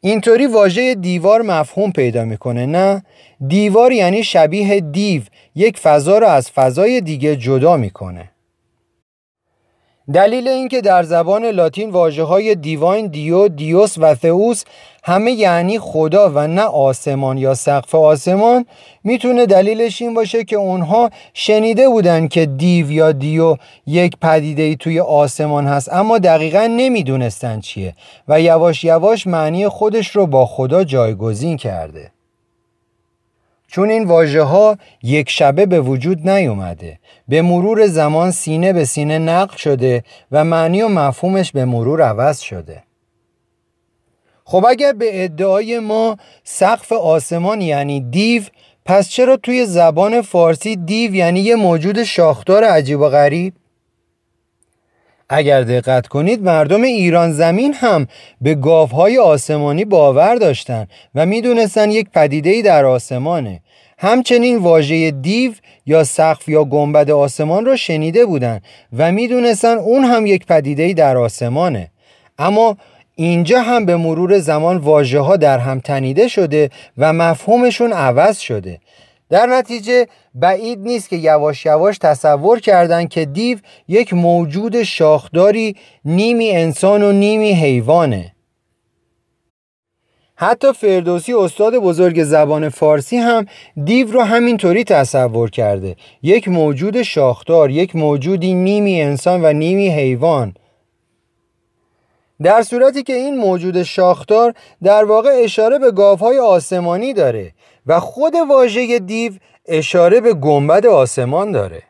اینطوری 0.00 0.46
واژه 0.46 0.94
دیوار 0.94 1.42
مفهوم 1.42 1.92
پیدا 1.92 2.24
می‌کنه 2.24 2.66
نه؟ 2.66 3.02
دیوار 3.48 3.92
یعنی 3.92 4.24
شبیه 4.24 4.80
دیو. 4.80 5.22
یک 5.56 5.78
فضا 5.78 6.18
را 6.18 6.28
از 6.28 6.50
فضای 6.50 7.00
دیگه 7.00 7.36
جدا 7.36 7.76
می‌کنه. 7.76 8.30
دلیل 10.12 10.48
اینکه 10.48 10.80
در 10.80 11.02
زبان 11.02 11.44
لاتین 11.44 11.90
واجه 11.90 12.22
های 12.22 12.54
دیواین 12.54 13.06
دیو 13.06 13.48
دیوس 13.48 13.94
و 13.98 14.14
ثئوس 14.14 14.64
همه 15.04 15.32
یعنی 15.32 15.78
خدا 15.78 16.30
و 16.34 16.46
نه 16.46 16.62
آسمان 16.62 17.38
یا 17.38 17.54
سقف 17.54 17.94
آسمان 17.94 18.66
می‌تونه 19.04 19.46
دلیلش 19.46 20.02
این 20.02 20.14
باشه 20.14 20.44
که 20.44 20.56
اونها 20.56 21.10
شنیده 21.34 21.88
بودن 21.88 22.28
که 22.28 22.46
دیو 22.46 22.90
یا 22.90 23.12
دیو 23.12 23.56
یک 23.86 24.16
پدیده 24.22 24.62
ای 24.62 24.76
توی 24.76 25.00
آسمان 25.00 25.66
هست 25.66 25.92
اما 25.92 26.18
دقیقا 26.18 26.66
نمی‌دونستن 26.66 27.60
چیه 27.60 27.94
و 28.28 28.40
یواش 28.40 28.84
یواش 28.84 29.26
معنی 29.26 29.68
خودش 29.68 30.16
رو 30.16 30.26
با 30.26 30.46
خدا 30.46 30.84
جایگزین 30.84 31.56
کرده. 31.56 32.15
چون 33.76 33.90
این 33.90 34.04
واژه 34.04 34.42
ها 34.42 34.78
یک 35.02 35.30
شبه 35.30 35.66
به 35.66 35.80
وجود 35.80 36.28
نیومده. 36.28 36.98
به 37.28 37.42
مرور 37.42 37.86
زمان 37.86 38.30
سینه 38.30 38.72
به 38.72 38.84
سینه 38.84 39.18
نقل 39.18 39.56
شده 39.56 40.04
و 40.32 40.44
معنی 40.44 40.82
و 40.82 40.88
مفهومش 40.88 41.52
به 41.52 41.64
مرور 41.64 42.02
عوض 42.02 42.40
شده. 42.40 42.82
خب 44.44 44.66
اگر 44.68 44.92
به 44.92 45.24
ادعای 45.24 45.78
ما 45.78 46.16
سقف 46.44 46.92
آسمان 46.92 47.60
یعنی 47.60 48.00
دیو 48.00 48.42
پس 48.84 49.08
چرا 49.08 49.36
توی 49.36 49.66
زبان 49.66 50.22
فارسی 50.22 50.76
دیو 50.76 51.14
یعنی 51.14 51.40
یه 51.40 51.56
موجود 51.56 52.02
شاخدار 52.02 52.64
عجیب 52.64 53.00
و 53.00 53.08
غریب؟ 53.08 53.54
اگر 55.28 55.62
دقت 55.62 56.06
کنید 56.06 56.42
مردم 56.42 56.82
ایران 56.82 57.32
زمین 57.32 57.74
هم 57.74 58.06
به 58.40 58.54
گاوهای 58.54 59.18
آسمانی 59.18 59.84
باور 59.84 60.34
داشتن 60.34 60.86
و 61.14 61.26
می‌دونستن 61.26 61.90
یک 61.90 62.10
پدیده 62.10 62.62
در 62.62 62.84
آسمانه. 62.84 63.60
همچنین 63.98 64.58
واژه 64.58 65.10
دیو 65.10 65.52
یا 65.86 66.04
سقف 66.04 66.48
یا 66.48 66.64
گنبد 66.64 67.10
آسمان 67.10 67.64
را 67.64 67.76
شنیده 67.76 68.24
بودند 68.24 68.62
و 68.96 69.12
می‌دونستن 69.12 69.78
اون 69.78 70.04
هم 70.04 70.26
یک 70.26 70.46
پدیده 70.46 70.92
در 70.92 71.16
آسمانه. 71.16 71.90
اما 72.38 72.76
اینجا 73.14 73.62
هم 73.62 73.86
به 73.86 73.96
مرور 73.96 74.38
زمان 74.38 74.76
واژه 74.76 75.20
ها 75.20 75.36
در 75.36 75.58
هم 75.58 75.80
تنیده 75.80 76.28
شده 76.28 76.70
و 76.98 77.12
مفهومشون 77.12 77.92
عوض 77.92 78.38
شده. 78.38 78.80
در 79.30 79.46
نتیجه 79.46 80.06
بعید 80.34 80.78
نیست 80.78 81.08
که 81.08 81.16
یواش 81.16 81.66
یواش 81.66 81.98
تصور 81.98 82.60
کردند 82.60 83.08
که 83.08 83.24
دیو 83.24 83.58
یک 83.88 84.14
موجود 84.14 84.82
شاخداری 84.82 85.76
نیمی 86.04 86.50
انسان 86.50 87.02
و 87.02 87.12
نیمی 87.12 87.52
حیوانه. 87.52 88.35
حتی 90.38 90.72
فردوسی 90.72 91.34
استاد 91.34 91.76
بزرگ 91.76 92.24
زبان 92.24 92.68
فارسی 92.68 93.16
هم 93.16 93.46
دیو 93.84 94.12
رو 94.12 94.20
همینطوری 94.20 94.84
تصور 94.84 95.50
کرده. 95.50 95.96
یک 96.22 96.48
موجود 96.48 97.02
شاخدار 97.02 97.70
یک 97.70 97.96
موجودی 97.96 98.54
نیمی 98.54 99.02
انسان 99.02 99.44
و 99.44 99.52
نیمی 99.52 99.88
حیوان. 99.88 100.54
در 102.42 102.62
صورتی 102.62 103.02
که 103.02 103.12
این 103.12 103.36
موجود 103.36 103.82
شاخدار 103.82 104.54
در 104.82 105.04
واقع 105.04 105.30
اشاره 105.44 105.78
به 105.78 105.90
گاوهای 105.90 106.38
آسمانی 106.38 107.12
داره 107.12 107.52
و 107.86 108.00
خود 108.00 108.34
واژه 108.48 108.98
دیو 108.98 109.32
اشاره 109.66 110.20
به 110.20 110.34
گنبد 110.34 110.86
آسمان 110.86 111.52
داره. 111.52 111.82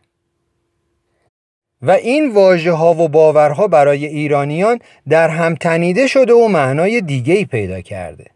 و 1.82 1.90
این 1.90 2.32
واژه 2.32 2.72
ها 2.72 2.94
و 2.94 3.08
باورها 3.08 3.68
برای 3.68 4.06
ایرانیان 4.06 4.78
در 5.08 5.28
هم 5.28 5.54
تنیده 5.54 6.06
شده 6.06 6.32
و 6.34 6.48
معنای 6.48 7.00
دیگه 7.00 7.34
ای 7.34 7.44
پیدا 7.44 7.80
کرده. 7.80 8.35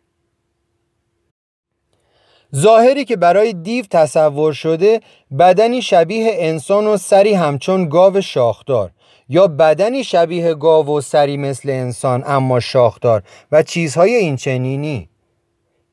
ظاهری 2.57 3.05
که 3.05 3.17
برای 3.17 3.53
دیو 3.53 3.85
تصور 3.91 4.53
شده 4.53 5.01
بدنی 5.39 5.83
شبیه 5.83 6.31
انسان 6.35 6.87
و 6.87 6.97
سری 6.97 7.35
همچون 7.35 7.89
گاو 7.89 8.21
شاخدار. 8.21 8.91
یا 9.29 9.47
بدنی 9.47 10.05
شبیه 10.05 10.55
گاو 10.55 10.87
و 10.87 11.01
سری 11.01 11.37
مثل 11.37 11.71
انسان 11.71 12.25
اما 12.27 12.61
شاخدار. 12.61 13.23
و 13.53 13.63
چیزهای 13.63 14.15
این 14.15 14.37
چنینی. 14.37 15.09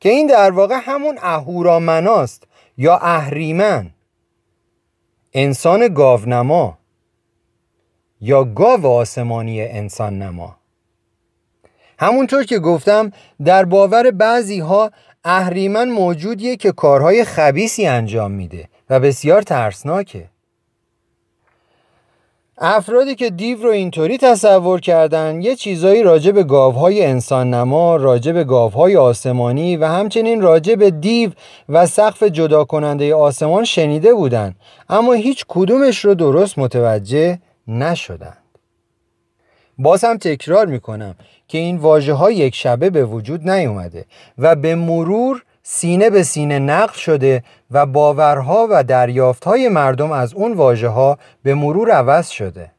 که 0.00 0.08
این 0.08 0.26
در 0.26 0.50
واقع 0.50 0.78
همون 0.82 1.18
اهورامناست 1.22 2.42
یا 2.76 2.96
اهریمن. 2.96 3.90
انسان 5.34 5.88
گاونما 5.88 6.78
یا 8.20 8.44
گاو 8.44 8.86
آسمانی 8.86 9.62
انسان 9.62 10.18
نما 10.22 10.56
همونطور 11.98 12.44
که 12.44 12.58
گفتم 12.58 13.12
در 13.44 13.64
باور 13.64 14.10
بعضی 14.10 14.60
ها 14.60 14.90
اهریمن 15.30 15.88
موجودیه 15.88 16.56
که 16.56 16.72
کارهای 16.72 17.24
خبیسی 17.24 17.86
انجام 17.86 18.30
میده 18.30 18.68
و 18.90 19.00
بسیار 19.00 19.42
ترسناکه 19.42 20.24
افرادی 22.58 23.14
که 23.14 23.30
دیو 23.30 23.62
رو 23.62 23.70
اینطوری 23.70 24.18
تصور 24.18 24.80
کردن 24.80 25.42
یه 25.42 25.56
چیزایی 25.56 26.02
راجع 26.02 26.32
به 26.32 26.42
گاوهای 26.44 27.06
انسان 27.06 27.54
نما، 27.54 27.96
راجع 27.96 28.32
به 28.32 28.44
گاوهای 28.44 28.96
آسمانی 28.96 29.76
و 29.76 29.86
همچنین 29.86 30.40
راجع 30.40 30.74
به 30.74 30.90
دیو 30.90 31.30
و 31.68 31.86
سقف 31.86 32.22
جدا 32.22 32.64
کننده 32.64 33.14
آسمان 33.14 33.64
شنیده 33.64 34.14
بودن 34.14 34.54
اما 34.88 35.12
هیچ 35.12 35.44
کدومش 35.48 36.04
رو 36.04 36.14
درست 36.14 36.58
متوجه 36.58 37.38
نشدند. 37.68 38.47
باز 39.78 40.04
هم 40.04 40.16
تکرار 40.16 40.66
می‌کنم 40.66 41.14
که 41.48 41.58
این 41.58 41.76
واژه 41.76 42.12
ها 42.12 42.30
یک 42.30 42.54
شبه 42.54 42.90
به 42.90 43.04
وجود 43.04 43.50
نیومده 43.50 44.04
و 44.38 44.56
به 44.56 44.74
مرور 44.74 45.44
سینه 45.62 46.10
به 46.10 46.22
سینه 46.22 46.58
نقل 46.58 46.94
شده 46.94 47.44
و 47.70 47.86
باورها 47.86 48.66
و 48.70 48.84
دریافتهای 48.84 49.68
مردم 49.68 50.12
از 50.12 50.34
اون 50.34 50.52
واژه 50.52 50.88
ها 50.88 51.18
به 51.42 51.54
مرور 51.54 51.90
عوض 51.90 52.28
شده. 52.28 52.70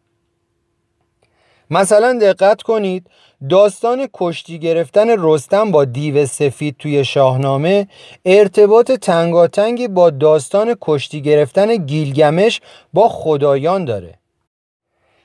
مثلا 1.71 2.19
دقت 2.21 2.61
کنید 2.61 3.07
داستان 3.49 4.07
کشتی 4.13 4.59
گرفتن 4.59 5.07
رستم 5.17 5.71
با 5.71 5.85
دیو 5.85 6.25
سفید 6.25 6.75
توی 6.79 7.05
شاهنامه 7.05 7.87
ارتباط 8.25 8.91
تنگاتنگی 8.91 9.87
با 9.87 10.09
داستان 10.09 10.75
کشتی 10.81 11.21
گرفتن 11.21 11.75
گیلگمش 11.75 12.61
با 12.93 13.09
خدایان 13.09 13.85
داره. 13.85 14.19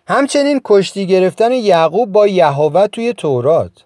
همچنین 0.07 0.61
کشتی 0.65 1.07
گرفتن 1.07 1.53
یعقوب 1.53 2.13
با 2.13 2.27
یهوه 2.27 2.87
توی 2.87 3.13
تورات. 3.13 3.85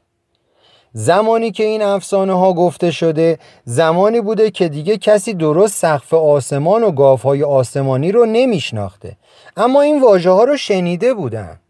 زمانی 0.93 1.51
که 1.51 1.65
این 1.65 1.83
افسانه 1.83 2.33
ها 2.33 2.53
گفته 2.53 2.91
شده 2.91 3.39
زمانی 3.65 4.21
بوده 4.21 4.51
که 4.51 4.69
دیگه 4.69 4.99
کسی 4.99 5.35
درست 5.35 5.75
سقف 5.75 6.15
آسمان 6.15 6.83
و 6.83 6.91
گاوهای 6.91 7.43
آسمانی 7.43 8.13
رو 8.13 8.27
نمیشناخته. 8.27 9.17
اما 9.57 9.81
این 9.81 10.03
واژه 10.03 10.31
ها 10.31 10.45
رو 10.45 10.57
شنیده 10.57 11.15
بودن 11.15 11.61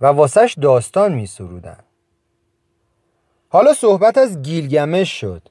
و 0.00 0.06
واسش 0.06 0.54
داستان 0.62 1.12
می 1.12 1.26
سرودن. 1.26 1.78
حالا 3.48 3.72
صحبت 3.72 4.18
از 4.18 4.42
گیلگمش 4.42 5.20
شد. 5.20 5.42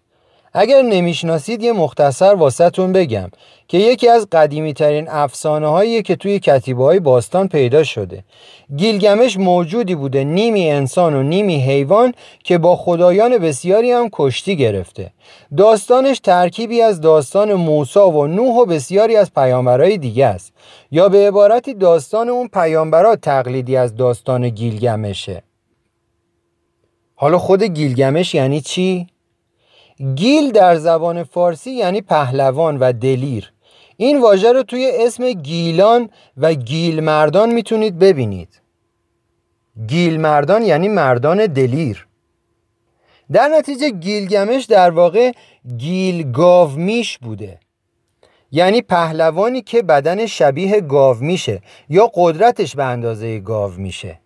اگر 0.60 0.82
نمی‌شناسید 0.82 1.64
یه 1.64 1.72
مختصر 1.74 2.34
واسهتون 2.34 2.93
بگم 2.93 3.30
که 3.68 3.78
یکی 3.78 4.10
از 4.10 4.28
قدیمی 4.32 4.74
ترین 4.74 5.10
افسانه 5.10 5.68
هایی 5.68 6.01
که 6.01 6.16
توی 6.16 6.39
کتیبه 6.39 6.84
های 6.84 6.99
باستان 6.99 7.47
پیدا 7.47 7.84
شده. 7.84 8.24
گیلگمش 8.76 9.38
موجودی 9.38 9.95
بوده 9.95 10.24
نیمی 10.24 10.70
انسان 10.70 11.16
و 11.16 11.24
نیمی 11.24 11.55
حیوان 11.55 12.14
که 12.43 12.58
با 12.58 12.76
خدایان 12.76 13.38
بسیاری 13.38 13.91
هم 13.91 14.10
کشتی 14.12 14.55
گرفته. 14.55 15.12
داستانش 15.58 16.20
ترکیبی 16.20 16.82
از 16.82 17.01
داستان 17.01 17.53
موسا 17.53 18.10
و 18.10 18.28
نوح 18.28 18.55
و 18.55 18.66
بسیاری 18.66 19.16
از 19.16 19.34
پیامبرای 19.34 19.97
دیگه 19.97 20.26
است. 20.26 20.53
یا 20.91 21.10
به 21.10 21.28
عبارتی 21.28 21.74
داستان 21.74 22.30
اون 22.30 22.47
پیامبرا 22.47 23.16
تقلیدی 23.16 23.76
از 23.78 23.95
داستان 23.95 24.49
گیلگمشه. 24.49 25.43
حالا 27.16 27.38
خود 27.38 27.64
گیلگمش 27.64 28.36
یعنی 28.36 28.62
چی؟ 28.62 29.08
گیل 30.16 30.52
در 30.52 30.76
زبان 30.76 31.24
فارسی 31.24 31.72
یعنی 31.72 32.02
پهلوان 32.02 32.78
و 32.78 32.93
دلیر. 32.93 33.54
این 33.98 34.22
واژه 34.22 34.52
رو 34.52 34.64
توی 34.64 34.91
اسم 34.93 35.32
گیلان 35.32 36.10
و 36.38 36.54
گیل 36.54 37.00
مردان 37.00 37.54
می‌تونید 37.54 38.00
ببینید. 38.00 38.62
گیل 39.88 40.20
مردان 40.20 40.64
یعنی 40.64 40.88
مردان 40.88 41.45
دلیر. 41.45 42.08
در 43.32 43.48
نتیجه 43.48 43.89
گیلگمش 43.89 44.66
در 44.66 44.89
واقع 44.89 45.32
گیل 45.78 46.32
گاومیش 46.32 47.18
بوده. 47.18 47.60
یعنی 48.52 48.82
پهلوانی 48.82 49.62
که 49.62 49.82
بدن 49.82 50.26
شبیه 50.26 50.82
گاو 50.82 51.18
میشه 51.18 51.62
یا 51.89 52.12
قدرتش 52.14 52.76
به 52.76 52.84
اندازه 52.84 53.39
گاو 53.39 53.72
میشه 53.72 54.20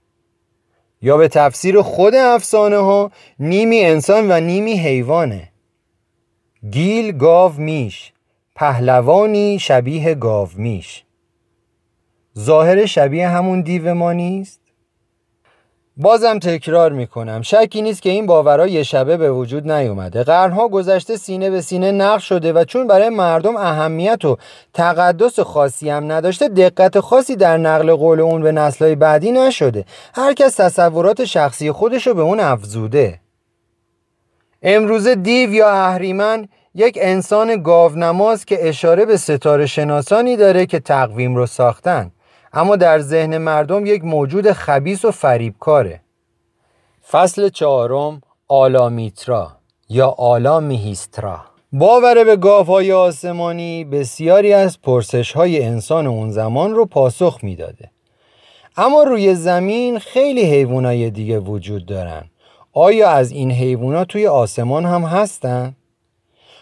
یا 1.02 1.18
به 1.18 1.28
تفسیر 1.28 1.82
خود 1.82 2.16
افسانه 2.16 2.78
ها 2.78 3.12
نیمی 3.40 3.80
انسان 3.82 4.32
و 4.32 4.40
نیمی 4.40 4.74
حیوانه. 4.74 5.51
گیل 6.70 7.18
گاو 7.18 7.54
میش 7.58 8.14
پهلوانی 8.56 9.60
شبیه 9.60 10.16
گاو 10.16 10.50
میش. 10.56 11.04
ظاهر 12.40 12.86
شبیه 12.86 13.28
همون 13.28 13.62
دیو 13.62 13.94
ما 13.94 14.14
نیست؟ 14.14 14.60
بازم 15.98 16.40
تکرار 16.40 16.92
می‌کنم 16.92 17.42
شکی 17.42 17.82
نیست 17.82 18.02
که 18.02 18.10
این 18.10 18.26
باورها 18.26 18.68
یه 18.68 18.84
شبه 18.84 19.18
به 19.18 19.32
وجود 19.32 19.72
نیومده. 19.72 20.24
قرنها 20.24 20.68
گذشته 20.68 21.18
سینه 21.18 21.50
به 21.50 21.62
سینه 21.62 21.92
نقش 21.92 22.30
شده 22.30 22.54
و 22.54 22.64
چون 22.64 22.88
برای 22.88 23.10
مردم 23.10 23.56
اهمیت 23.56 24.26
و 24.26 24.38
تقدس 24.74 25.40
خاصی 25.40 25.90
هم 25.90 26.12
نداشته 26.12 26.48
دقت 26.48 27.00
خاصی 27.00 27.36
در 27.36 27.58
نقل 27.58 27.96
قول 27.96 28.20
اون 28.20 28.42
به 28.42 28.52
نسلهای 28.52 28.96
بعدی 28.96 29.32
نشده. 29.32 29.86
هر 30.16 30.34
کس 30.34 30.56
تصورات 30.56 31.26
شخصی 31.26 31.72
خودش 31.72 32.08
رو 32.08 32.14
به 32.14 32.22
اون 32.22 32.40
افزوده. 32.40 33.21
امروز 34.62 35.08
دیو 35.08 35.54
یا 35.54 35.70
اهریمن 35.70 36.48
یک 36.76 36.98
انسان 37.02 37.64
گاونماست 37.64 38.48
که 38.48 38.70
اشاره 38.70 39.06
به 39.06 39.18
ستاره 39.18 39.66
شناسانی 39.66 40.38
داره 40.38 40.66
که 40.66 40.80
تقویم 40.80 41.36
رو 41.36 41.46
ساختن. 41.46 42.12
اما 42.54 42.76
در 42.76 43.00
ذهن 43.00 43.38
مردم 43.38 43.86
یک 43.86 44.04
موجود 44.04 44.52
خبیس 44.52 45.06
و 45.06 45.12
فریبکاره. 45.12 46.02
فصل 47.12 47.50
چهارم 47.50 48.22
آلامیترا 48.48 49.52
یا 49.90 50.08
آلامیهیسترا. 50.08 51.40
باور 51.74 52.24
به 52.24 52.36
گاوهای 52.36 52.92
آسمانی 52.94 53.84
بسیاری 53.84 54.54
از 54.54 54.82
پرسش 54.82 55.32
های 55.32 55.64
انسان 55.64 56.08
اون 56.08 56.32
زمان 56.32 56.76
رو 56.76 56.86
پاسخ 56.86 57.40
می‌داده. 57.44 57.92
اما 58.78 59.04
روی 59.04 59.36
زمین 59.36 60.00
خیلی 60.00 60.42
حیوانای 60.42 61.10
دیگه 61.10 61.40
وجود 61.40 61.86
دارن. 61.86 62.31
آیا 62.74 63.10
از 63.10 63.32
این 63.32 63.52
حیوانات 63.52 64.08
توی 64.08 64.28
آسمان 64.28 64.86
هم 64.86 65.04
هستن؟ 65.04 65.76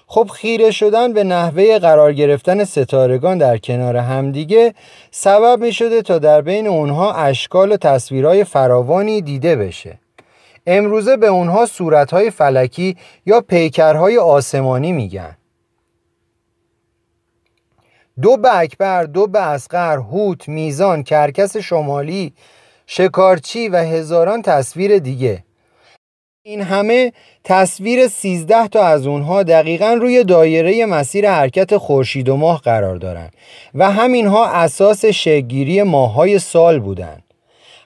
خب 0.07 0.29
خیره 0.33 0.71
شدن 0.71 1.13
به 1.13 1.23
نحوه 1.23 1.79
قرار 1.79 2.13
گرفتن 2.13 2.63
ستارگان 2.63 3.37
در 3.37 3.57
کنار 3.57 3.97
همدیگه 3.97 4.73
سبب 5.11 5.61
می 5.61 5.73
شده 5.73 6.01
تا 6.01 6.19
در 6.19 6.41
بین 6.41 6.67
اونها 6.67 7.13
اشکال 7.13 7.71
و 7.71 7.77
تصویرهای 7.77 8.43
فراوانی 8.43 9.21
دیده 9.21 9.55
بشه. 9.55 9.99
امروزه 10.67 11.17
به 11.17 11.27
اونها 11.27 11.65
صورتهای 11.65 12.31
فلکی 12.31 12.97
یا 13.25 13.41
پیکرهای 13.41 14.17
آسمانی 14.17 14.91
میگن. 14.91 15.37
دو 18.21 18.37
اکبر 18.51 19.03
دو 19.03 19.37
اسقر 19.37 19.97
هوت 19.97 20.49
میزان 20.49 21.03
کرکس 21.03 21.57
شمالی 21.57 22.33
شکارچی 22.85 23.69
و 23.69 23.77
هزاران 23.77 24.41
تصویر 24.41 24.99
دیگه. 24.99 25.43
این 26.49 26.61
همه 26.61 27.13
تصویر 27.43 28.07
سیزده 28.07 28.67
تا 28.67 28.83
از 28.83 29.07
اونها 29.07 29.43
دقیقا 29.43 29.93
روی 29.93 30.23
دایره 30.23 30.85
مسیر 30.85 31.31
حرکت 31.31 31.77
خورشید 31.77 32.29
و 32.29 32.35
ماه 32.35 32.61
قرار 32.61 32.95
دارند 32.95 33.33
و 33.75 33.91
همینها 33.91 34.47
اساس 34.47 35.05
شگیری 35.05 35.83
ماهای 35.83 36.39
سال 36.39 36.79
بودند. 36.79 37.23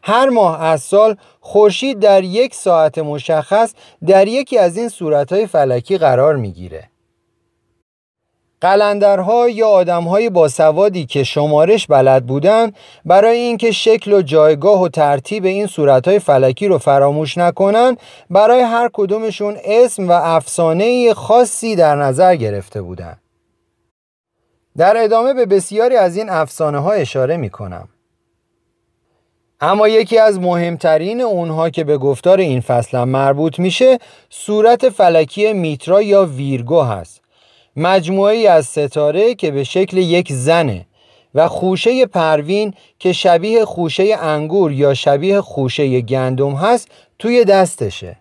هر 0.03 0.29
ماه 0.29 0.63
از 0.63 0.81
سال 0.81 1.15
خورشید 1.39 1.99
در 1.99 2.23
یک 2.23 2.55
ساعت 2.55 2.97
مشخص 2.97 3.73
در 4.07 4.27
یکی 4.27 4.57
از 4.57 4.77
این 4.77 4.89
صورتهای 4.89 5.47
فلکی 5.47 5.97
قرار 5.97 6.35
می‌گیره. 6.35 6.89
قلندرها 8.63 9.49
یا 9.49 9.67
آدمهای 9.67 10.29
باسوادی 10.29 11.05
که 11.05 11.23
شمارش 11.23 11.87
بلد 11.87 12.25
بودن 12.25 12.71
برای 13.05 13.37
اینکه 13.37 13.71
شکل 13.71 14.13
و 14.13 14.21
جایگاه 14.21 14.81
و 14.81 14.89
ترتیب 14.89 15.45
این 15.45 15.67
صورتهای 15.67 16.19
فلکی 16.19 16.67
رو 16.67 16.77
فراموش 16.77 17.37
نکنن 17.37 17.97
برای 18.29 18.61
هر 18.61 18.89
کدومشون 18.93 19.57
اسم 19.63 20.09
و 20.09 20.11
افسانه 20.11 21.13
خاصی 21.13 21.75
در 21.75 21.95
نظر 21.95 22.35
گرفته 22.35 22.81
بودن 22.81 23.17
در 24.77 25.03
ادامه 25.03 25.33
به 25.33 25.45
بسیاری 25.45 25.95
از 25.95 26.17
این 26.17 26.29
افسانه 26.29 26.79
ها 26.79 26.91
اشاره 26.91 27.37
می 27.37 27.49
کنم. 27.49 27.89
اما 29.61 29.87
یکی 29.87 30.17
از 30.17 30.39
مهمترین 30.39 31.21
اونها 31.21 31.69
که 31.69 31.83
به 31.83 31.97
گفتار 31.97 32.37
این 32.37 32.61
فصل 32.61 33.03
مربوط 33.03 33.59
میشه 33.59 33.97
صورت 34.29 34.89
فلکی 34.89 35.53
میترا 35.53 36.01
یا 36.01 36.25
ویرگو 36.25 36.81
هست 36.81 37.22
مجموعه 37.75 38.49
از 38.49 38.65
ستاره 38.65 39.35
که 39.35 39.51
به 39.51 39.63
شکل 39.63 39.97
یک 39.97 40.33
زنه 40.33 40.85
و 41.35 41.47
خوشه 41.47 42.05
پروین 42.05 42.73
که 42.99 43.13
شبیه 43.13 43.65
خوشه 43.65 44.17
انگور 44.19 44.71
یا 44.71 44.93
شبیه 44.93 45.41
خوشه 45.41 46.01
گندم 46.01 46.55
هست 46.55 46.87
توی 47.19 47.45
دستشه. 47.45 48.17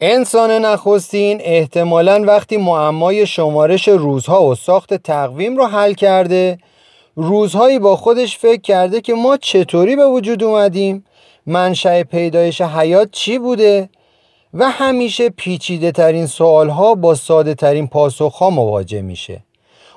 انسان 0.00 0.50
نخستین 0.50 1.40
احتمالا 1.44 2.24
وقتی 2.26 2.56
معمای 2.56 3.26
شمارش 3.26 3.88
روزها 3.88 4.46
و 4.46 4.54
ساخت 4.54 4.94
تقویم 4.94 5.56
رو 5.56 5.66
حل 5.66 5.92
کرده 5.92 6.58
روزهایی 7.16 7.78
با 7.78 7.96
خودش 7.96 8.38
فکر 8.38 8.60
کرده 8.60 9.00
که 9.00 9.14
ما 9.14 9.36
چطوری 9.36 9.96
به 9.96 10.06
وجود 10.06 10.44
اومدیم؟ 10.44 11.04
منشأ 11.46 12.02
پیدایش 12.02 12.60
حیات 12.60 13.10
چی 13.12 13.38
بوده؟ 13.38 13.88
و 14.54 14.70
همیشه 14.70 15.28
پیچیده 15.30 15.92
ترین 15.92 16.26
سوال 16.26 16.68
ها 16.68 16.94
با 16.94 17.14
ساده 17.14 17.54
ترین 17.54 17.86
پاسخ 17.88 18.34
ها 18.34 18.50
مواجه 18.50 19.02
میشه. 19.02 19.42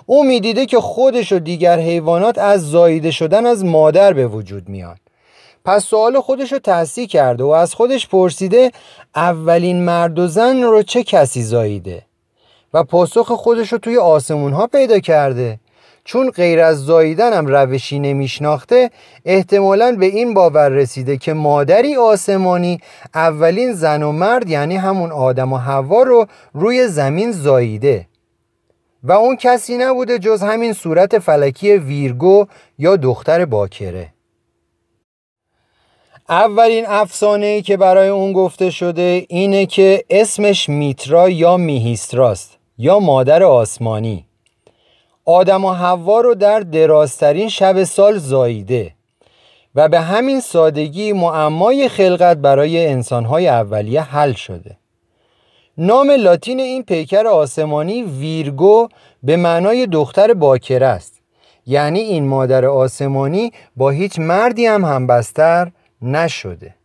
او 0.05 0.23
می‌دیده 0.23 0.65
که 0.65 0.79
خودش 0.79 1.31
و 1.31 1.39
دیگر 1.39 1.79
حیوانات 1.79 2.37
از 2.37 2.69
زاییده 2.69 3.11
شدن 3.11 3.45
از 3.45 3.65
مادر 3.65 4.13
به 4.13 4.27
وجود 4.27 4.69
میان. 4.69 4.97
پس 5.65 5.85
سوال 5.85 6.19
خودش 6.19 6.51
رو 6.51 6.59
تصحیح 6.59 7.07
کرده 7.07 7.43
و 7.43 7.49
از 7.49 7.73
خودش 7.73 8.07
پرسیده 8.07 8.71
اولین 9.15 9.85
مرد 9.85 10.19
و 10.19 10.27
زن 10.27 10.63
رو 10.63 10.83
چه 10.83 11.03
کسی 11.03 11.43
زاییده؟ 11.43 12.03
و 12.73 12.83
پاسخ 12.83 13.31
خودش 13.31 13.71
رو 13.71 13.77
توی 13.77 13.97
آسمون 13.97 14.53
ها 14.53 14.67
پیدا 14.67 14.99
کرده. 14.99 15.59
چون 16.05 16.29
غیر 16.29 16.61
از 16.61 16.85
زاییدن 16.85 17.33
هم 17.33 17.47
روشی 17.47 17.99
نمیشناخته 17.99 18.91
احتمالا 19.25 19.95
به 19.99 20.05
این 20.05 20.33
باور 20.33 20.69
رسیده 20.69 21.17
که 21.17 21.33
مادری 21.33 21.95
آسمانی 21.95 22.79
اولین 23.15 23.73
زن 23.73 24.03
و 24.03 24.11
مرد 24.11 24.49
یعنی 24.49 24.75
همون 24.75 25.11
آدم 25.11 25.53
و 25.53 25.57
هوا 25.57 26.03
رو 26.03 26.27
روی 26.53 26.87
زمین 26.87 27.31
زاییده. 27.31 28.07
و 29.03 29.11
اون 29.11 29.35
کسی 29.35 29.77
نبوده 29.77 30.19
جز 30.19 30.41
همین 30.43 30.73
صورت 30.73 31.19
فلکی 31.19 31.71
ویرگو 31.71 32.45
یا 32.77 32.95
دختر 32.95 33.45
باکره. 33.45 34.13
اولین 36.29 36.85
افسانه 36.87 37.45
ای 37.45 37.61
که 37.61 37.77
برای 37.77 38.09
اون 38.09 38.33
گفته 38.33 38.69
شده 38.69 39.25
اینه 39.29 39.65
که 39.65 40.05
اسمش 40.09 40.69
میترا 40.69 41.29
یا 41.29 41.57
میهیستراست 41.57 42.57
یا 42.77 42.99
مادر 42.99 43.43
آسمانی. 43.43 44.24
آدم 45.25 45.65
و 45.65 45.71
حوا 45.71 46.21
رو 46.21 46.35
در 46.35 46.59
درازترین 46.59 47.49
شب 47.49 47.83
سال 47.83 48.17
زاییده 48.17 48.91
و 49.75 49.87
به 49.87 49.99
همین 49.99 50.39
سادگی 50.39 51.13
معمای 51.13 51.89
خلقت 51.89 52.37
برای 52.37 52.87
انسانهای 52.87 53.47
اولیه 53.47 54.01
حل 54.01 54.33
شده. 54.33 54.77
نام 55.77 56.11
لاتین 56.11 56.59
این 56.59 56.83
پیکر 56.83 57.27
آسمانی 57.27 58.03
ویرگو 58.03 58.87
به 59.23 59.37
معنای 59.37 59.87
دختر 59.87 60.33
باکر 60.33 60.83
است. 60.83 61.21
یعنی 61.65 61.99
این 61.99 62.27
مادر 62.27 62.65
آسمانی 62.65 63.51
با 63.75 63.89
هیچ 63.89 64.19
مردی 64.19 64.65
هم 64.65 64.85
همبستر 64.85 65.71
نشده. 66.01 66.75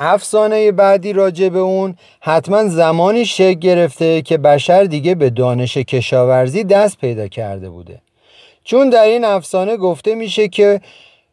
افسانه 0.00 0.72
بعدی 0.72 1.12
راجع 1.12 1.48
به 1.48 1.58
اون 1.58 1.96
حتما 2.20 2.68
زمانی 2.68 3.24
شکل 3.24 3.58
گرفته 3.58 4.22
که 4.22 4.38
بشر 4.38 4.84
دیگه 4.84 5.14
به 5.14 5.30
دانش 5.30 5.76
کشاورزی 5.76 6.64
دست 6.64 6.98
پیدا 6.98 7.28
کرده 7.28 7.70
بوده. 7.70 8.00
چون 8.64 8.90
در 8.90 9.04
این 9.04 9.24
افسانه 9.24 9.76
گفته 9.76 10.14
میشه 10.14 10.48
که 10.48 10.80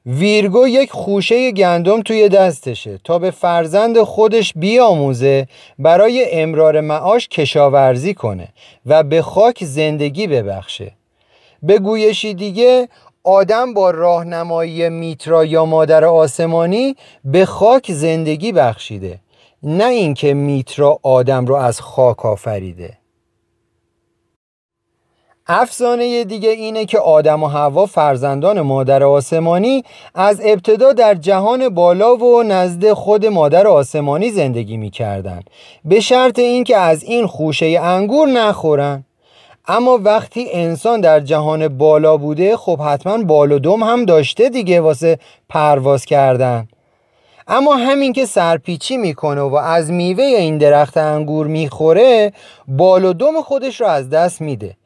ویرگو 0.05 0.67
یک 0.67 0.91
خوشه 0.91 1.51
گندم 1.51 2.01
توی 2.01 2.29
دستشه 2.29 2.99
تا 3.03 3.19
به 3.19 3.31
فرزند 3.31 4.01
خودش 4.01 4.53
بیاموزه 4.55 5.47
برای 5.79 6.25
امرار 6.31 6.81
معاش 6.81 7.27
کشاورزی 7.27 8.13
کنه 8.13 8.47
و 8.85 9.03
به 9.03 9.21
خاک 9.21 9.63
زندگی 9.63 10.27
ببخشه. 10.27 10.91
به 11.63 11.79
گویشی 11.79 12.33
دیگه 12.33 12.89
آدم 13.27 13.73
با 13.73 13.91
راهنمایی 13.91 14.89
میترا 14.89 15.45
یا 15.45 15.65
مادر 15.65 16.05
آسمانی 16.05 16.95
به 17.25 17.45
خاک 17.45 17.91
زندگی 17.91 18.51
بخشیده. 18.51 19.19
نه 19.63 19.85
اینکه 19.85 20.33
میترا 20.33 20.99
آدم 21.03 21.45
رو 21.45 21.55
از 21.55 21.81
خاک 21.81 22.25
آفریده. 22.25 22.97
افسانه 25.47 26.23
دیگه 26.23 26.49
اینه 26.49 26.85
که 26.85 26.99
آدم 26.99 27.43
و 27.43 27.47
هوا 27.47 27.85
فرزندان 27.85 28.61
مادر 28.61 29.03
آسمانی 29.03 29.83
از 30.15 30.41
ابتدا 30.43 30.93
در 30.93 31.15
جهان 31.15 31.69
بالا 31.69 32.15
و 32.15 32.43
نزد 32.43 32.93
خود 32.93 33.25
مادر 33.25 33.67
آسمانی 33.67 34.31
زندگی 34.31 34.77
می‌کردن. 34.77 35.41
به 35.85 35.99
شرط 35.99 36.39
اینکه 36.39 36.77
از 36.77 37.03
این 37.03 37.27
خوشه 37.27 37.79
انگور 37.81 38.27
نخورن. 38.27 39.03
اما 39.69 39.99
وقتی 40.03 40.47
انسان 40.51 41.01
در 41.01 41.19
جهان 41.19 41.77
بالا 41.77 42.17
بوده 42.17 42.57
خب 42.57 42.81
حتما 42.81 43.17
بال 43.23 43.51
و 43.51 43.59
دم 43.59 43.83
هم 43.83 44.05
داشته 44.05 44.49
دیگه 44.49 44.81
واسه 44.81 45.19
پرواز 45.49 46.05
کردن. 46.05 46.67
اما 47.47 47.75
همین 47.75 48.13
که 48.13 48.25
سرپیچی 48.25 48.97
می‌کنه 48.97 49.41
و 49.41 49.55
از 49.55 49.91
میوه 49.91 50.23
این 50.23 50.57
درخت 50.57 50.97
انگور 50.97 51.47
می‌خوره 51.47 52.33
بال 52.67 53.05
و 53.05 53.13
دم 53.13 53.41
خودش 53.41 53.81
رو 53.81 53.87
از 53.87 54.09
دست 54.09 54.41
میده 54.41 54.77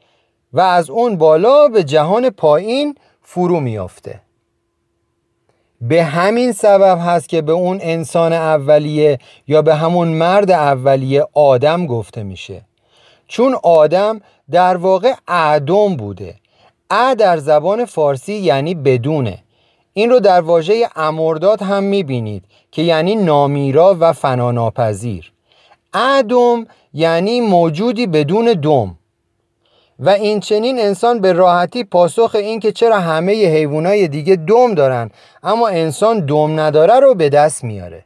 و 0.53 0.59
از 0.61 0.89
اون 0.89 1.15
بالا 1.15 1.67
به 1.67 1.83
جهان 1.83 2.29
پایین 2.29 2.95
فرو 3.21 3.59
میافته. 3.59 4.21
به 5.81 6.03
همین 6.03 6.51
سبب 6.51 6.99
هست 7.01 7.29
که 7.29 7.41
به 7.41 7.51
اون 7.51 7.79
انسان 7.81 8.33
اولیه 8.33 9.19
یا 9.47 9.61
به 9.61 9.75
همون 9.75 10.07
مرد 10.07 10.51
اولیه 10.51 11.27
آدم 11.33 11.85
گفته 11.85 12.23
میشه. 12.23 12.61
چون 13.27 13.55
آدم 13.63 14.21
در 14.51 14.77
واقع 14.77 15.13
اعدم 15.27 15.95
بوده. 15.95 16.35
ا 16.89 17.13
در 17.13 17.37
زبان 17.37 17.85
فارسی 17.85 18.33
یعنی 18.33 18.75
بدونه. 18.75 19.43
این 19.93 20.09
رو 20.09 20.19
در 20.19 20.41
واژه 20.41 20.89
امرداد 20.95 21.61
هم 21.61 21.83
می‌بینید 21.83 22.43
که 22.71 22.81
یعنی 22.81 23.15
نامیرا 23.15 23.97
و 23.99 24.13
فناناپذیر. 24.13 25.31
ادم 25.93 26.65
یعنی 26.93 27.41
موجودی 27.41 28.07
بدون 28.07 28.45
دم. 28.45 28.97
و 29.99 30.09
این 30.09 30.39
چنین 30.39 30.79
انسان 30.79 31.19
به 31.19 31.33
راحتی 31.33 31.83
پاسخ 31.83 32.35
این 32.35 32.59
که 32.59 32.71
چرا 32.71 32.99
همه 32.99 33.33
حیوانای 33.33 34.07
دیگه 34.07 34.35
دم 34.35 34.73
دارن 34.75 35.09
اما 35.43 35.67
انسان 35.67 36.25
دم 36.25 36.59
نداره 36.59 36.99
رو 36.99 37.15
به 37.15 37.29
دست 37.29 37.63
میاره. 37.63 38.05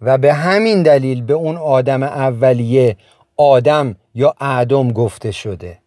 و 0.00 0.18
به 0.18 0.32
همین 0.32 0.82
دلیل 0.82 1.22
به 1.22 1.34
اون 1.34 1.56
آدم 1.56 2.02
اولیه 2.02 2.96
آدم 3.36 3.96
یا 4.16 4.34
اعدم 4.40 4.92
گفته 4.92 5.30
شده. 5.30 5.78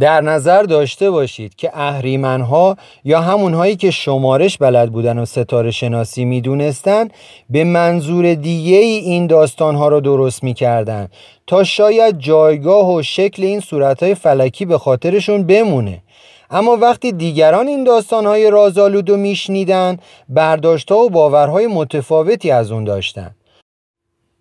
در 0.00 0.20
نظر 0.20 0.62
داشته 0.62 1.10
باشید 1.10 1.54
که 1.54 1.70
اهریمنها 1.74 2.76
یا 3.04 3.20
همونهایی 3.20 3.76
که 3.76 3.90
شمارش 3.90 4.58
بلد 4.58 4.92
بودن 4.92 5.18
و 5.18 5.24
ستاره 5.24 5.70
شناسی 5.70 6.24
می‌دونستن 6.24 7.08
به 7.50 7.64
منظور 7.64 8.34
دیگه 8.34 8.76
ای 8.76 8.98
این 8.98 9.26
داستانها 9.26 9.88
رو 9.88 10.00
درست 10.00 10.44
می‌کردن 10.44 11.08
تا 11.46 11.64
شاید 11.64 12.18
جایگاه 12.18 12.94
و 12.94 13.02
شکل 13.02 13.44
این 13.44 13.60
صورتهای 13.60 14.14
فلکی 14.14 14.64
به 14.64 14.78
خاطرشون 14.78 15.42
بمونه. 15.42 16.02
اما 16.50 16.76
وقتی 16.76 17.12
دیگران 17.12 17.66
این 17.66 17.84
داستانهای 17.84 18.50
رازآلود 18.50 19.10
و 19.10 19.16
میشنیدن 19.16 19.98
برداشتها 20.28 20.98
و 20.98 21.10
باورهای 21.10 21.66
متفاوتی 21.66 22.50
از 22.50 22.70
اون 22.70 22.84
داشتن. 22.84 23.34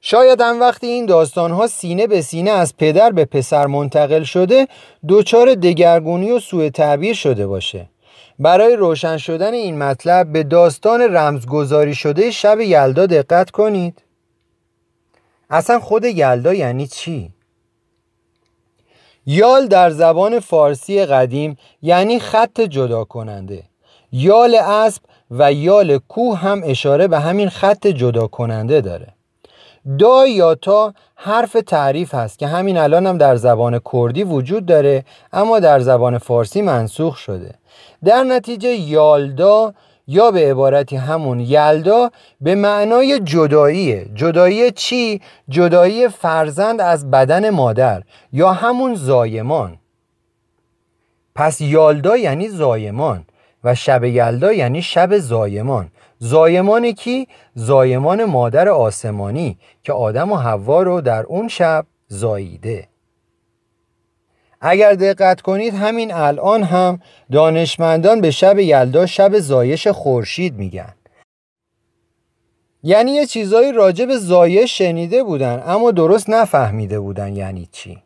شاید 0.07 0.41
هم 0.41 0.59
وقتی 0.59 0.87
این 0.87 1.05
داستانها 1.05 1.67
سینه 1.67 2.07
به 2.07 2.21
سینه 2.21 2.51
از 2.51 2.77
پدر 2.77 3.11
به 3.11 3.25
پسر 3.25 3.67
منتقل 3.67 4.23
شده 4.23 4.67
دچار 5.09 5.55
دگرگونی 5.55 6.31
و 6.31 6.39
سوء 6.39 6.69
تعبیر 6.69 7.13
شده 7.13 7.47
باشه. 7.47 7.89
برای 8.39 8.75
روشن 8.75 9.17
شدن 9.17 9.53
این 9.53 9.77
مطلب 9.77 10.31
به 10.31 10.43
داستان 10.43 11.01
رمزگذاری 11.01 11.95
شده 11.95 12.31
شب 12.31 12.59
یلدا 12.59 13.05
دقت 13.05 13.51
کنید. 13.51 14.03
اصلا 15.49 15.79
خود 15.79 16.05
یلدا 16.05 16.53
یعنی 16.53 16.87
چی؟ 16.87 17.31
یال 19.25 19.67
در 19.67 19.89
زبان 19.89 20.39
فارسی 20.39 21.05
قدیم 21.05 21.57
یعنی 21.81 22.19
خط 22.19 22.61
جدا 22.61 23.03
کننده 23.03 23.63
یال 24.11 24.55
اسب 24.55 25.01
و 25.31 25.53
یال 25.53 25.97
کوه 25.97 26.37
هم 26.37 26.61
اشاره 26.65 27.07
به 27.07 27.19
همین 27.19 27.49
خط 27.49 27.87
جدا 27.87 28.27
کننده 28.27 28.81
داره. 28.81 29.14
دا 29.99 30.27
یا 30.27 30.55
تا 30.55 30.93
حرف 31.15 31.57
تعریف 31.67 32.13
هست 32.13 32.39
که 32.39 32.47
همین 32.47 32.77
الان 32.77 33.05
هم 33.07 33.17
در 33.17 33.35
زبان 33.35 33.81
کردی 33.93 34.23
وجود 34.23 34.65
داره 34.65 35.05
اما 35.33 35.59
در 35.59 35.79
زبان 35.79 36.17
فارسی 36.17 36.61
منسوخ 36.61 37.17
شده. 37.17 37.53
در 38.03 38.23
نتیجه 38.23 38.69
یالدا 38.69 39.73
یا 40.07 40.31
به 40.31 40.51
عبارتی 40.51 40.95
همون 40.95 41.39
یلدا 41.39 42.09
به 42.41 42.55
معنای 42.55 43.19
جداییه. 43.19 44.09
جدایی 44.15 44.71
چی؟ 44.71 45.21
جدایی 45.49 46.07
فرزند 46.07 46.81
از 46.81 47.11
بدن 47.11 47.49
مادر 47.49 48.03
یا 48.33 48.53
همون 48.53 48.95
زایمان. 48.95 49.77
پس 51.35 51.61
یالدا 51.61 52.17
یعنی 52.17 52.49
زایمان 52.49 53.25
و 53.63 53.75
شب 53.75 54.03
یلدا 54.03 54.53
یعنی 54.53 54.81
شب 54.81 55.17
زایمان. 55.17 55.87
زایمان 56.19 56.91
کی؟ 56.91 57.27
زایمان 57.55 58.25
مادر 58.25 58.69
آسمانی 58.69 59.57
که 59.83 59.93
آدم 59.93 60.31
و 60.31 60.35
حوا 60.35 60.83
رو 60.83 61.01
در 61.01 61.23
اون 61.23 61.47
شب 61.47 61.85
زاییده. 62.07 62.87
اگر 64.61 64.93
دقت 64.93 65.41
کنید 65.41 65.73
همین 65.73 66.13
الان 66.13 66.63
هم 66.63 66.99
دانشمندان 67.31 68.21
به 68.21 68.31
شب 68.31 68.59
یلدا 68.59 69.05
شب 69.05 69.39
زایش 69.39 69.87
خورشید 69.87 70.55
میگن. 70.55 70.93
یعنی 72.83 73.11
یه 73.11 73.25
چیزایی 73.25 73.71
راجع 73.71 74.05
به 74.05 74.17
زایش 74.17 74.77
شنیده 74.77 75.23
بودن 75.23 75.63
اما 75.65 75.91
درست 75.91 76.29
نفهمیده 76.29 76.99
بودن 76.99 77.35
یعنی 77.35 77.69
چی. 77.71 78.04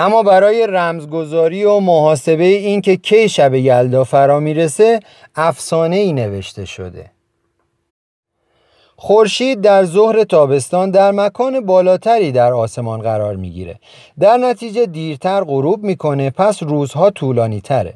اما 0.00 0.22
برای 0.22 0.66
رمزگذاری 0.66 1.64
و 1.64 1.80
محاسبه 1.80 2.44
این 2.44 2.80
که 2.80 2.96
کی 2.96 3.28
شب 3.28 3.54
یلدا 3.54 4.04
فرا 4.04 4.40
می‌رسه 4.40 5.00
افسانه 5.36 5.96
ای 5.96 6.12
نوشته 6.12 6.64
شده. 6.64 7.10
خورشید 8.96 9.60
در 9.60 9.84
ظهر 9.84 10.24
تابستان 10.24 10.90
در 10.90 11.10
مکان 11.10 11.60
بالاتری 11.60 12.32
در 12.32 12.52
آسمان 12.52 13.00
قرار 13.00 13.36
می‌گیره. 13.36 13.78
در 14.20 14.36
نتیجه 14.36 14.86
دیرتر 14.86 15.44
غروب 15.44 15.84
می‌کنه 15.84 16.30
پس 16.30 16.62
روزها 16.62 17.10
طولانی 17.10 17.60
تره. 17.60 17.94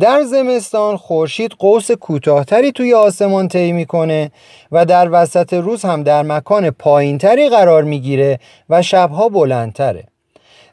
در 0.00 0.22
زمستان 0.22 0.96
خورشید 0.96 1.52
قوس 1.58 1.90
کوتاهتری 1.90 2.72
توی 2.72 2.94
آسمان 2.94 3.48
طی 3.48 3.72
می‌کنه 3.72 4.30
و 4.72 4.84
در 4.86 5.08
وسط 5.12 5.54
روز 5.54 5.82
هم 5.82 6.02
در 6.02 6.22
مکان 6.22 6.70
پایینتری 6.70 7.48
قرار 7.48 7.84
می‌گیره 7.84 8.38
و 8.70 8.82
شبها 8.82 9.28
بلندتره. 9.28 10.04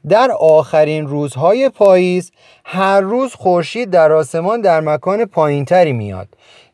در 0.09 0.31
آخرین 0.31 1.07
روزهای 1.07 1.69
پاییز 1.69 2.31
هر 2.65 3.01
روز 3.01 3.35
خورشید 3.35 3.89
در 3.89 4.11
آسمان 4.11 4.61
در 4.61 4.81
مکان 4.81 5.25
پایینتری 5.25 5.93
میاد 5.93 6.27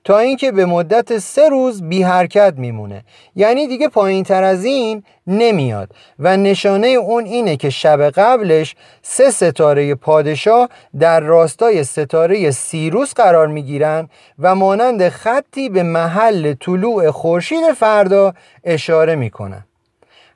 تا 0.04 0.18
اینکه 0.18 0.52
به 0.52 0.66
مدت 0.66 1.18
سه 1.18 1.50
روز 1.50 1.84
بی 1.84 2.04
حرکت 2.04 2.54
میمونه. 2.58 3.04
یعنی 3.36 3.68
دیگه 3.68 3.88
پایین 3.88 4.24
تر 4.24 4.44
از 4.44 4.66
این 4.66 5.04
نمیاد 5.28 5.90
و 6.20 6.38
نشانه 6.38 6.88
اون 6.88 7.26
اینه 7.26 7.58
که 7.58 7.70
شب 7.70 8.10
قبلش 8.10 8.76
سه 9.02 9.32
ستاره 9.32 9.96
پادشاه 9.96 10.70
در 11.00 11.20
راستای 11.20 11.84
ستاره 11.84 12.52
سیروس 12.52 13.14
قرار 13.14 13.48
می‌گیرن 13.48 14.10
و 14.40 14.56
مانند 14.56 15.10
خطی 15.10 15.70
به 15.70 15.84
محل 15.84 16.54
طلوع 16.54 17.12
خورشید 17.12 17.74
فردا 17.78 18.34
اشاره 18.64 19.16
می‌کنن. 19.16 19.67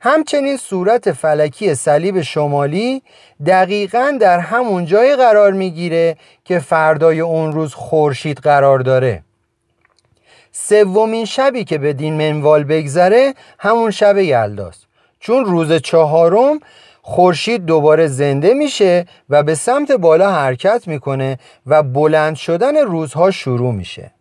همچنین 0.04 0.58
صورت 0.58 1.12
فلکی 1.12 1.76
صلیب 1.76 2.22
شمالی 2.22 3.02
دقیقا 3.46 4.18
در 4.22 4.40
همون 4.40 4.86
جای 4.86 5.16
قرار 5.16 5.52
می‌گیره 5.52 6.18
که 6.46 6.60
فردای 6.60 7.20
اون 7.20 7.52
روز 7.52 7.74
خورشید 7.74 8.38
قرار 8.38 8.80
داره. 8.80 9.24
سومین 10.52 11.26
شبی 11.26 11.64
که 11.64 11.78
به 11.78 11.94
دین 11.94 12.14
منوال 12.14 12.64
بگذره 12.64 13.34
همون 13.60 13.92
شب 13.92 14.18
یلداست 14.18 14.88
چون 15.20 15.46
روز 15.46 15.74
چهارم 15.74 16.60
خورشید 17.02 17.66
دوباره 17.66 18.08
زنده 18.08 18.54
میشه 18.54 19.06
و 19.30 19.44
به 19.44 19.56
سمت 19.56 19.92
بالا 19.92 20.32
حرکت 20.32 20.88
می‌کنه 20.88 21.38
و 21.66 21.84
بلند 21.84 22.36
شدن 22.36 22.78
روزها 22.78 23.32
شروع 23.32 23.74
میشه. 23.74 24.12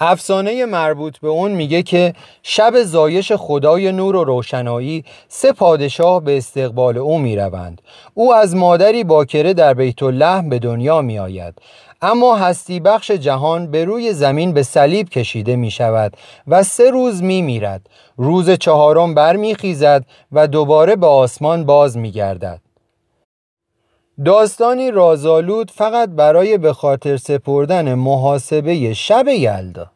افسانه 0.00 0.64
مربوط 0.64 1.18
به 1.18 1.28
اون 1.28 1.50
میگه 1.50 1.82
که 1.82 2.14
شب 2.42 2.82
زایش 2.82 3.32
خدای 3.32 3.92
نور 3.92 4.16
و 4.16 4.24
روشنایی 4.24 5.04
سه 5.28 5.52
پادشاه 5.52 6.24
به 6.24 6.36
استقبال 6.36 6.98
او 6.98 7.18
می‌روند. 7.18 7.82
او 8.14 8.34
از 8.34 8.56
مادری 8.56 9.04
باکره 9.04 9.54
در 9.54 9.74
بیت 9.74 10.02
الله 10.02 10.42
به 10.48 10.58
دنیا 10.58 11.02
میآید. 11.02 11.54
اما 12.02 12.36
هستی 12.36 12.80
بخش 12.80 13.10
جهان 13.10 13.70
به 13.70 13.84
روی 13.84 14.12
زمین 14.12 14.52
به 14.52 14.62
صلیب 14.62 15.08
کشیده 15.08 15.56
می 15.56 15.70
شود 15.70 16.16
و 16.48 16.62
سه 16.62 16.90
روز 16.90 17.22
می 17.22 17.42
میرد 17.42 17.88
روز 18.16 18.50
چهارم 18.50 19.14
برمیخیزد 19.14 20.04
و 20.32 20.46
دوباره 20.46 20.96
به 20.96 21.06
آسمان 21.06 21.64
باز 21.64 21.96
می 21.98 22.10
گردد 22.10 22.63
داستانی 24.24 24.90
رازآلود 24.90 25.70
فقط 25.70 26.08
برای 26.08 26.58
به 26.58 26.72
خاطر 26.72 27.16
سپردن 27.16 27.94
محاسبه 27.94 28.94
شب 28.94 29.28
یلدا. 29.28 29.90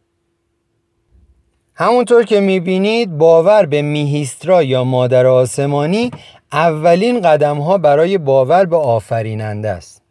همونطور 1.75 2.25
که 2.25 2.41
می‌بینید 2.41 3.19
باور 3.19 3.67
به 3.67 3.83
میهیسترا 3.83 4.63
یا 4.63 4.85
مادر 4.85 5.27
آسمانی 5.27 6.11
اولین 6.53 7.21
قدم 7.21 7.59
ها 7.59 7.79
برای 7.79 8.19
باور 8.19 8.65
به 8.65 8.77
آفریننده 8.77 9.69
است. 9.69 10.03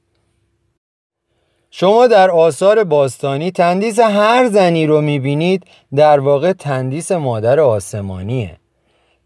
شما 1.70 2.08
در 2.08 2.32
آثار 2.32 2.84
باستانی 2.84 3.52
تندیس 3.52 4.00
هر 4.00 4.48
زنی 4.48 4.88
رو 4.88 5.02
می‌بینید 5.02 5.64
در 5.96 6.20
واقع 6.20 6.54
تندیس 6.54 7.12
مادر 7.12 7.60
آسمانیه. 7.60 8.58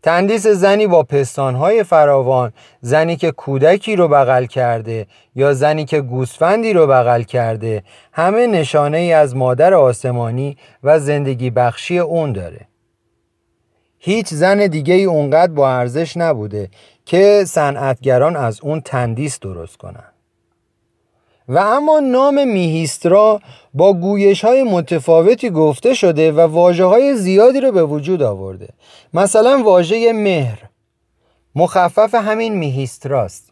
تندیس 0.04 0.48
زنی 0.48 0.88
با 0.88 1.04
پستانهای 1.04 1.84
فراوان 1.84 2.54
زنی 2.82 3.16
که 3.16 3.32
کودکی 3.32 3.96
رو 3.96 4.08
بغل 4.08 4.46
کرده 4.46 5.08
یا 5.36 5.54
زنی 5.54 5.86
که 5.86 6.02
گوسفندی 6.02 6.74
رو 6.74 6.88
بغل 6.88 7.22
کرده 7.22 7.84
همه 8.14 8.48
نشانه 8.48 8.98
ای 8.98 9.14
از 9.14 9.36
مادر 9.36 9.74
آسمانی 9.74 10.58
و 10.84 11.00
زندگی 11.00 11.50
بخشی 11.50 12.00
اون 12.00 12.32
داره. 12.32 12.68
هیچ 13.98 14.28
زن 14.28 14.68
دیگه 14.68 14.94
ای 14.94 15.04
اونقدر 15.04 15.52
با 15.52 15.72
ارزش 15.72 16.18
نبوده 16.18 16.70
که 17.06 17.44
صنعتگران 17.48 18.36
از 18.36 18.62
اون 18.62 18.82
تندیس 18.82 19.40
درست 19.40 19.78
کنن. 19.78 20.11
و 21.48 21.58
اما 21.58 22.00
نام 22.00 22.48
میهیسترا 22.48 23.42
با 23.74 23.94
گویش 23.94 24.46
های 24.46 24.64
متفاوتی 24.64 25.50
گفته 25.50 25.94
شده 25.94 26.32
و 26.32 26.40
واجه 26.40 26.86
های 26.86 27.16
زیادی 27.16 27.62
رو 27.62 27.72
به 27.72 27.84
وجود 27.84 28.22
آورده. 28.22 28.70
مثلا 29.14 29.64
واژه 29.64 30.14
مهر. 30.14 30.60
مخفف 31.56 32.16
همین 32.16 32.56
میهیستراست. 32.56 33.52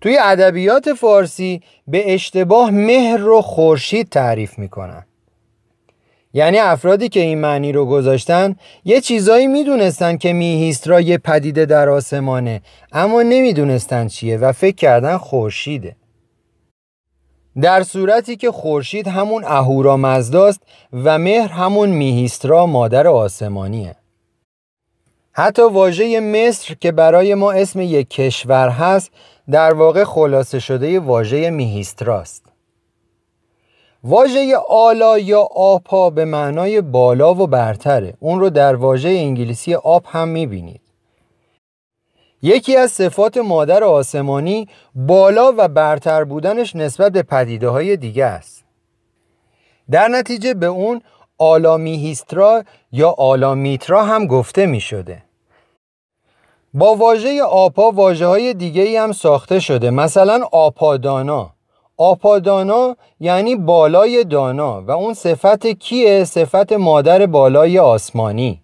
توی 0.00 0.18
ادبیات 0.22 0.92
فارسی 0.92 1.62
به 1.88 2.14
اشتباه 2.14 2.70
مهر 2.70 3.16
رو 3.16 3.42
خورشید 3.42 4.08
تعریف 4.08 4.58
می‌کنن. 4.58 5.06
یعنی 6.34 6.58
افرادی 6.58 7.08
که 7.08 7.20
این 7.20 7.38
معنی 7.38 7.72
رو 7.72 7.86
گذاشتن 7.86 8.56
یه 8.84 9.00
چیزایی 9.00 9.46
می‌دونستن 9.46 10.16
که 10.16 10.32
میهیسترا 10.32 11.00
یه 11.00 11.18
پدیده 11.18 11.66
در 11.66 11.88
آسمانه 11.88 12.62
اما 12.92 13.22
نمی‌دونستن 13.22 14.08
چیه 14.08 14.36
و 14.36 14.52
فکر 14.52 14.76
کردن 14.76 15.16
خورشیده. 15.16 15.96
در 17.62 17.82
صورتی 17.82 18.36
که 18.36 18.52
خورشید 18.52 19.08
همون 19.08 19.44
اهورا 19.44 19.96
مزداست 19.96 20.62
و 20.92 21.18
مهر 21.18 21.48
همون 21.48 21.88
میهیسترا 21.88 22.66
مادر 22.66 23.06
آسمانیه. 23.06 23.96
حتی 25.32 25.62
واژه 25.62 26.20
مصر 26.20 26.74
که 26.74 26.92
برای 26.92 27.34
ما 27.34 27.52
اسم 27.52 27.80
یک 27.80 28.10
کشور 28.10 28.68
هست 28.68 29.10
در 29.50 29.74
واقع 29.74 30.04
خلاصه 30.04 30.58
شده 30.58 31.00
واژه 31.00 31.50
میهیستراست. 31.50 32.42
واژه 34.04 34.56
آلا 34.68 35.18
یا 35.18 35.48
آپا 35.56 36.10
به 36.10 36.24
معنای 36.24 36.80
بالا 36.80 37.34
و 37.34 37.46
برتره. 37.46 38.14
اون 38.20 38.40
رو 38.40 38.50
در 38.50 38.74
واژه 38.74 39.08
انگلیسی 39.08 39.74
آپ 39.74 40.04
هم 40.06 40.28
می‌بینید. 40.28 40.85
یکی 42.46 42.76
از 42.76 42.90
صفات 42.90 43.36
مادر 43.36 43.84
آسمانی 43.84 44.68
بالا 44.94 45.52
و 45.56 45.68
برتر 45.68 46.24
بودنش 46.24 46.76
نسبت 46.76 47.12
به 47.12 47.22
پدیده 47.22 47.68
های 47.68 47.96
دیگه 47.96 48.24
است. 48.24 48.64
در 49.90 50.08
نتیجه 50.08 50.54
به 50.54 50.66
اون 50.66 51.02
آلامیهیسترا 51.38 52.62
یا 52.92 53.10
آلامیترا 53.10 54.04
هم 54.04 54.26
گفته 54.26 54.66
می 54.66 54.80
شده. 54.80 55.22
با 56.74 56.94
واژه 56.94 57.42
آپا 57.42 57.90
واجه 57.90 58.26
های 58.26 58.54
دیگه 58.54 58.82
ای 58.82 58.96
هم 58.96 59.12
ساخته 59.12 59.60
شده. 59.60 59.90
مثلا 59.90 60.48
آپادانا. 60.52 61.50
آپادانا 61.96 62.96
یعنی 63.20 63.56
بالای 63.56 64.24
دانا 64.24 64.82
و 64.82 64.90
اون 64.90 65.14
صفت 65.14 65.66
کیه؟ 65.66 66.24
صفت 66.24 66.72
مادر 66.72 67.26
بالای 67.26 67.78
آسمانی. 67.78 68.62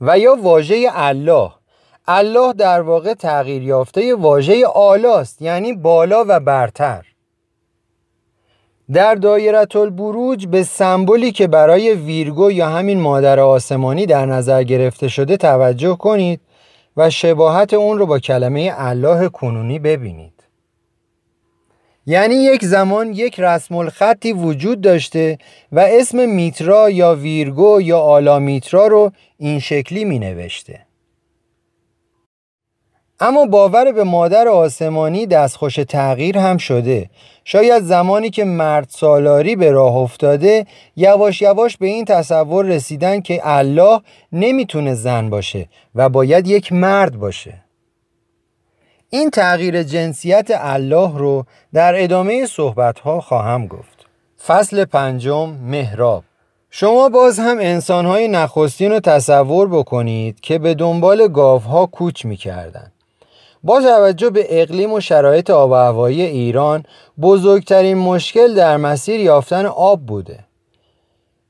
و 0.00 0.18
یا 0.18 0.36
واژه 0.42 0.90
الله. 0.92 1.50
الله 2.06 2.52
در 2.52 2.80
واقع 2.80 3.14
تغییر 3.14 3.62
یافته 3.62 4.14
واژه 4.14 4.66
آلاست 4.66 5.42
یعنی 5.42 5.72
بالا 5.72 6.24
و 6.28 6.40
برتر. 6.40 7.06
در 8.92 9.14
دایره 9.14 9.66
البروج 9.74 10.46
به 10.46 10.62
سمبولی 10.62 11.32
که 11.32 11.46
برای 11.46 11.94
ویرگو 11.94 12.50
یا 12.50 12.68
همین 12.68 13.00
مادر 13.00 13.40
آسمانی 13.40 14.06
در 14.06 14.26
نظر 14.26 14.62
گرفته 14.62 15.08
شده 15.08 15.36
توجه 15.36 15.96
کنید 15.96 16.40
و 16.96 17.10
شباهت 17.10 17.74
اون 17.74 17.98
رو 17.98 18.06
با 18.06 18.18
کلمه 18.18 18.72
الله 18.76 19.28
کنونی 19.28 19.78
ببینید. 19.78 20.34
یعنی 22.06 22.34
یک 22.34 22.64
زمان 22.64 23.12
یک 23.12 23.40
رسم 23.40 23.76
الخطی 23.76 24.32
وجود 24.32 24.80
داشته 24.80 25.38
و 25.72 25.80
اسم 25.80 26.28
میترا 26.28 26.90
یا 26.90 27.14
ویرگو 27.14 27.80
یا 27.80 28.00
آلا 28.00 28.38
میترا 28.38 28.86
رو 28.86 29.12
این 29.38 29.60
شکلی 29.60 30.04
می 30.04 30.18
نوشته 30.18 30.83
اما 33.20 33.46
باور 33.46 33.92
به 33.92 34.04
مادر 34.04 34.48
آسمانی 34.48 35.26
دستخوش 35.26 35.74
تغییر 35.74 36.38
هم 36.38 36.56
شده. 36.56 37.10
شاید 37.44 37.82
زمانی 37.82 38.30
که 38.30 38.44
مرد 38.44 38.86
سالاری 38.90 39.56
به 39.56 39.70
راه 39.70 39.96
افتاده 39.96 40.66
یواش 40.96 41.42
یواش 41.42 41.76
به 41.76 41.86
این 41.86 42.04
تصور 42.04 42.64
رسیدن 42.66 43.20
که 43.20 43.40
الله 43.44 44.00
نمی‌تونه 44.32 44.94
زن 44.94 45.30
باشه 45.30 45.68
و 45.94 46.08
باید 46.08 46.46
یک 46.46 46.72
مرد 46.72 47.16
باشه. 47.18 47.54
این 49.10 49.30
تغییر 49.30 49.82
جنسیت 49.82 50.50
الله 50.50 51.18
رو 51.18 51.44
در 51.74 52.02
ادامه 52.02 52.46
صحبت 52.46 52.98
ها 52.98 53.20
خواهم 53.20 53.66
گفت. 53.66 54.06
فصل 54.46 54.84
پنجم 54.84 55.50
مهراب 55.50 56.24
شما 56.70 57.08
باز 57.08 57.38
هم 57.38 57.58
انسانهای 57.58 58.28
نخستین 58.28 58.92
رو 58.92 59.00
تصور 59.00 59.68
بکنید 59.68 60.40
که 60.40 60.58
به 60.58 60.74
دنبال 60.74 61.28
گاوها 61.28 61.86
کوچ 61.86 62.24
می‌کردن. 62.24 62.92
با 63.64 63.80
توجه 63.80 64.30
به 64.30 64.62
اقلیم 64.62 64.92
و 64.92 65.00
شرایط 65.00 65.50
آب 65.50 65.70
و 65.70 65.74
هوایی 65.74 66.22
ایران 66.22 66.82
بزرگترین 67.20 67.98
مشکل 67.98 68.54
در 68.54 68.76
مسیر 68.76 69.20
یافتن 69.20 69.66
آب 69.66 70.06
بوده. 70.06 70.38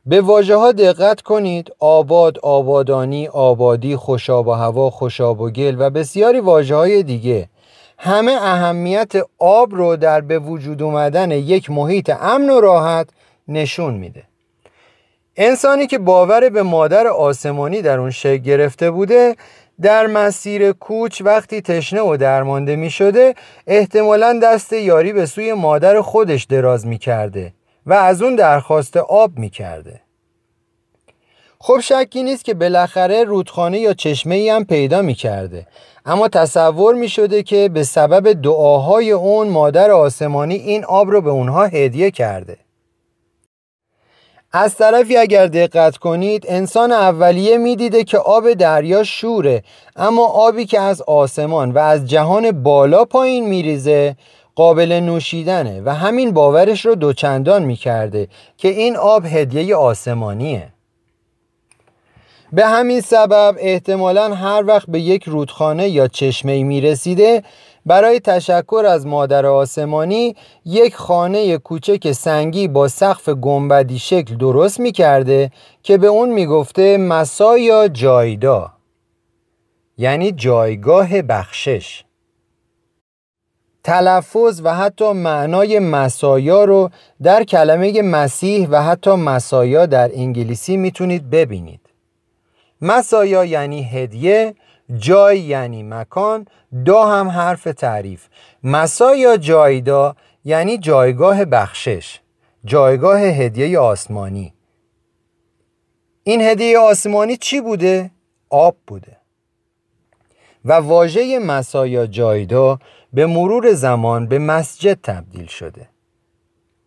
به 0.06 0.20
واژه 0.20 0.56
ها 0.56 0.72
دقت 0.72 1.20
کنید 1.20 1.72
آباد، 1.78 2.38
آبادانی، 2.38 3.28
آبادی، 3.28 3.96
خوشاب 3.96 4.48
و 4.48 4.52
هوا، 4.52 4.90
خوشاب 4.90 5.40
و 5.40 5.50
گل 5.50 5.76
و 5.78 5.90
بسیاری 5.90 6.40
واجه 6.40 6.74
های 6.74 7.02
دیگه. 7.02 7.48
همه 7.98 8.32
اهمیت 8.32 9.12
آب 9.38 9.74
رو 9.74 9.96
در 9.96 10.20
به 10.20 10.38
وجود 10.38 10.82
اومدن 10.82 11.30
یک 11.30 11.70
محیط 11.70 12.12
امن 12.20 12.50
و 12.50 12.60
راحت 12.60 13.08
نشون 13.48 13.94
میده. 13.94 14.22
انسانی 15.36 15.86
که 15.86 15.98
باور 15.98 16.48
به 16.48 16.62
مادر 16.62 17.06
آسمانی 17.06 17.82
در 17.82 17.98
اون 17.98 18.10
شکل 18.10 18.36
گرفته 18.36 18.90
بوده 18.90 19.36
در 19.82 20.06
مسیر 20.06 20.72
کوچ 20.72 21.22
وقتی 21.24 21.60
تشنه 21.60 22.00
و 22.00 22.16
درمانده 22.16 22.76
می 22.76 22.90
شده 22.90 23.34
احتمالا 23.66 24.40
دست 24.42 24.72
یاری 24.72 25.12
به 25.12 25.26
سوی 25.26 25.52
مادر 25.52 26.00
خودش 26.00 26.44
دراز 26.44 26.86
می 26.86 26.98
کرده 26.98 27.52
و 27.86 27.92
از 27.92 28.22
اون 28.22 28.34
درخواست 28.34 28.96
آب 28.96 29.38
می 29.38 29.50
کرده. 29.50 30.00
خب 31.58 31.80
شکی 31.80 32.22
نیست 32.22 32.44
که 32.44 32.54
بالاخره 32.54 33.24
رودخانه 33.24 33.78
یا 33.78 33.94
چشمه 33.94 34.34
ای 34.34 34.48
هم 34.48 34.64
پیدا 34.64 35.02
می 35.02 35.14
کرده 35.14 35.66
اما 36.06 36.28
تصور 36.28 36.94
می 36.94 37.08
شده 37.08 37.42
که 37.42 37.68
به 37.68 37.82
سبب 37.82 38.32
دعاهای 38.32 39.10
اون 39.10 39.48
مادر 39.48 39.90
آسمانی 39.90 40.54
این 40.54 40.84
آب 40.84 41.10
رو 41.10 41.20
به 41.20 41.30
اونها 41.30 41.66
هدیه 41.66 42.10
کرده 42.10 42.63
از 44.56 44.76
طرفی 44.76 45.16
اگر 45.16 45.46
دقت 45.46 45.96
کنید 45.96 46.44
انسان 46.48 46.92
اولیه 46.92 47.58
می‌دیده 47.58 48.04
که 48.04 48.18
آب 48.18 48.52
دریا 48.52 49.04
شوره 49.04 49.62
اما 49.96 50.26
آبی 50.26 50.66
که 50.66 50.80
از 50.80 51.02
آسمان 51.02 51.70
و 51.70 51.78
از 51.78 52.06
جهان 52.06 52.62
بالا 52.62 53.04
پایین 53.04 53.48
میریزه 53.48 54.16
قابل 54.54 54.92
نوشیدنه 54.92 55.82
و 55.84 55.94
همین 55.94 56.30
باورش 56.32 56.86
رو 56.86 56.94
دوچندان 56.94 57.62
می‌کرده 57.62 58.28
که 58.56 58.68
این 58.68 58.96
آب 58.96 59.24
هدیه 59.26 59.76
آسمانیه. 59.76 60.68
به 62.52 62.66
همین 62.66 63.00
سبب 63.00 63.56
احتمالا 63.58 64.34
هر 64.34 64.64
وقت 64.66 64.90
به 64.90 65.00
یک 65.00 65.24
رودخانه 65.24 65.88
یا 65.88 66.08
چشمه 66.08 66.62
می 66.62 66.80
رسیده 66.80 67.42
برای 67.86 68.20
تشکر 68.20 68.84
از 68.88 69.06
مادر 69.06 69.46
آسمانی 69.46 70.36
یک 70.64 70.94
خانه 70.94 71.58
کوچک 71.58 72.12
سنگی 72.12 72.68
با 72.68 72.88
سقف 72.88 73.28
گنبدی 73.28 73.98
شکل 73.98 74.36
درست 74.36 74.80
می 74.80 74.92
کرده 74.92 75.50
که 75.82 75.98
به 75.98 76.06
اون 76.06 76.28
می 76.28 76.46
گفته 76.46 76.96
مسا 76.96 77.58
یا 77.58 77.88
جایدا 77.88 78.72
یعنی 79.98 80.32
جایگاه 80.32 81.22
بخشش. 81.22 82.04
تلفظ 83.84 84.60
و 84.64 84.74
حتی 84.74 85.12
معنای 85.12 85.78
مسایا 85.78 86.64
رو 86.64 86.90
در 87.22 87.44
کلمه 87.44 88.02
مسیح 88.02 88.68
و 88.68 88.82
حتی 88.82 89.10
مسایا 89.10 89.86
در 89.86 90.10
انگلیسی 90.14 90.76
می‌تونید 90.76 91.30
ببینید. 91.30 91.80
مسایا 92.80 93.44
یعنی 93.44 93.82
هدیه 93.82 94.54
جای 94.96 95.40
یعنی 95.40 95.82
مکان 95.82 96.46
دا 96.84 97.06
هم 97.06 97.28
حرف 97.28 97.64
تعریف. 97.64 98.28
مسایا 98.62 99.36
جایدا 99.36 100.16
یعنی 100.44 100.78
جایگاه 100.78 101.44
بخشش 101.44 102.20
جایگاه 102.64 103.20
هدیه 103.20 103.78
آسمانی. 103.78 104.54
این 106.22 106.40
هدیه 106.40 106.78
آسمانی 106.78 107.36
چی 107.36 107.60
بوده؟ 107.60 108.10
آب 108.50 108.76
بوده. 108.86 109.16
و 110.64 110.72
واژه 110.72 111.38
مسایا 111.38 112.06
جایدا 112.06 112.78
به 113.12 113.26
مرور 113.26 113.72
زمان 113.72 114.28
به 114.28 114.38
مسجد 114.38 114.98
تبدیل 115.02 115.46
شده. 115.46 115.88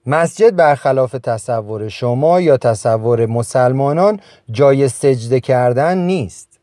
مسجد 0.06 0.56
برخلاف 0.56 1.11
تصور 1.11 1.90
شما 1.90 2.41
یا 2.41 2.57
تصور 2.57 3.26
مسلمانان 3.26 4.19
جای 4.52 4.90
سجده 4.90 5.40
کردن 5.40 5.98
نیست. 5.98 6.57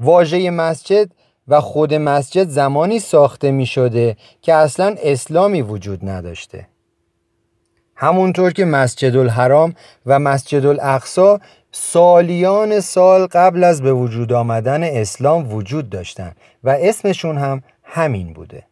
واژه 0.00 0.50
مسجد 0.50 1.10
و 1.48 1.60
خود 1.60 1.94
مسجد 1.94 2.48
زمانی 2.48 2.98
ساخته 2.98 3.50
می 3.50 3.66
شده 3.66 4.16
که 4.42 4.54
اصلا 4.54 4.94
اسلامی 5.02 5.62
وجود 5.62 6.08
نداشته. 6.08 6.68
همونطور 7.96 8.52
که 8.52 8.64
مسجد 8.64 9.16
الحرام 9.16 9.74
و 10.06 10.18
مسجد 10.18 10.66
الاقصا 10.66 11.40
سالیان 11.72 12.80
سال 12.80 13.26
قبل 13.26 13.64
از 13.64 13.82
به 13.82 13.92
وجود 13.92 14.32
آمدن 14.32 14.82
اسلام 14.84 15.52
وجود 15.52 15.90
داشتند 15.90 16.36
و 16.64 16.76
اسمشون 16.80 17.38
هم 17.38 17.62
همین 17.82 18.32
بوده. 18.32 18.62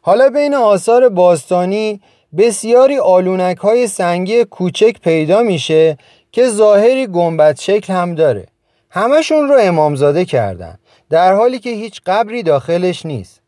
حالا 0.00 0.28
بین 0.28 0.54
آثار 0.54 1.08
باستانی 1.08 2.00
بسیاری 2.36 2.98
آلونک 2.98 3.56
های 3.56 3.86
سنگی 3.86 4.44
کوچک 4.44 5.00
پیدا 5.00 5.42
میشه 5.42 5.98
که 6.32 6.48
ظاهری 6.48 7.06
گنبد 7.06 7.58
شکل 7.60 7.92
هم 7.92 8.14
داره. 8.14 8.46
همشون 8.94 9.48
رو 9.48 9.56
امامزاده 9.60 10.24
کردن 10.24 10.78
در 11.10 11.34
حالی 11.34 11.58
که 11.58 11.70
هیچ 11.70 12.00
قبری 12.06 12.42
داخلش 12.42 13.06
نیست. 13.06 13.40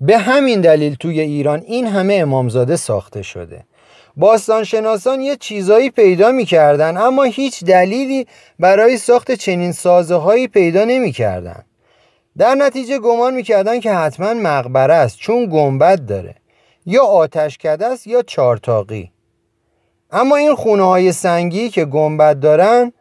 به 0.00 0.18
همین 0.18 0.60
دلیل 0.60 0.94
توی 0.94 1.20
ایران 1.20 1.62
این 1.66 1.86
همه 1.86 2.14
امامزاده 2.14 2.76
ساخته 2.76 3.22
شده. 3.22 3.64
باستانشناسان 4.16 5.20
یه 5.20 5.36
چیزایی 5.36 5.90
پیدا 5.90 6.32
می‌کردن 6.32 6.96
اما 6.96 7.22
هیچ 7.22 7.64
دلیلی 7.64 8.26
برای 8.58 8.96
ساخت 8.96 9.32
چنین 9.32 9.72
سازه 9.72 10.14
هایی 10.14 10.48
پیدا 10.48 10.84
نمی‌کردن. 10.84 11.64
در 12.38 12.54
نتیجه 12.54 12.98
گمان 12.98 13.34
می‌کردن 13.34 13.80
که 13.80 13.92
حتما 13.92 14.34
مقبره 14.34 14.94
است 14.94 15.18
چون 15.18 15.46
گنبد 15.46 16.06
داره. 16.06 16.34
یا 16.86 17.04
آتشکده 17.04 17.86
است 17.86 18.06
یا 18.06 18.22
چارتاقی 18.22 19.12
اما 20.10 20.36
این 20.36 20.54
خونه 20.54 20.82
های 20.82 21.12
سنگی 21.12 21.68
که 21.68 21.84
گنبد 21.84 22.40
دارن 22.40 22.92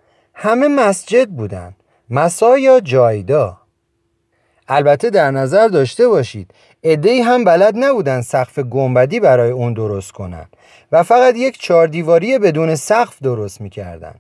همه 0.42 0.68
مسجد 0.68 1.30
بودن. 1.30 1.76
مسا 2.10 2.58
یا 2.58 2.80
جایدا. 2.80 3.58
البته 4.68 5.10
در 5.10 5.32
نظر 5.32 5.68
داشته 5.68 6.08
باشید 6.08 6.54
ادهی 6.84 7.22
هم 7.22 7.44
بلد 7.44 7.74
نبودن 7.78 8.22
سقف 8.22 8.60
گنبدی 8.60 9.20
برای 9.20 9.52
اون 9.52 9.74
درست 9.74 10.12
کنن 10.12 10.46
و 10.92 11.04
فقط 11.04 11.36
یک 11.36 11.60
چهاردیواری 11.60 12.40
بدون 12.40 12.76
سقف 12.76 13.22
درست 13.24 13.62
می‌کردن. 13.62 14.16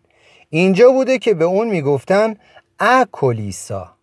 اینجا 0.49 0.91
بوده 0.91 1.17
که 1.17 1.33
به 1.33 1.45
اون 1.45 1.67
می‌گفتن 1.67 2.35
اکولیسا 2.79 3.93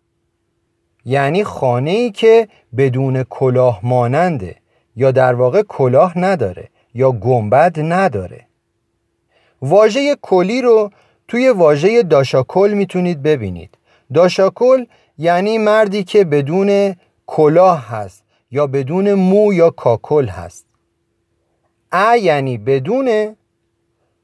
یعنی 1.05 1.43
خانه 1.43 1.91
ای 1.91 2.11
که 2.11 2.47
بدون 2.77 3.23
کلاه 3.23 3.79
ماننده 3.83 4.55
یا 4.95 5.11
در 5.11 5.33
واقع 5.33 5.61
کلاه 5.61 6.19
نداره 6.19 6.69
یا 6.93 7.11
گنبد 7.11 7.79
نداره. 7.79 8.45
واژه 9.61 10.15
کلی 10.21 10.61
رو 10.61 10.91
توی 11.27 11.49
واژه 11.49 12.03
داشاکل 12.03 12.73
می‌تونید 12.73 13.23
ببینید. 13.23 13.77
داشاکل 14.13 14.85
یعنی 15.17 15.57
مردی 15.57 16.03
که 16.03 16.23
بدون 16.23 16.95
کلاه 17.27 17.87
هست 17.89 18.23
یا 18.51 18.67
بدون 18.67 19.13
مو 19.13 19.53
یا 19.53 19.69
کاکل 19.69 20.27
هست. 20.27 20.65
ا 21.91 22.15
یعنی 22.15 22.57
بدون 22.57 23.35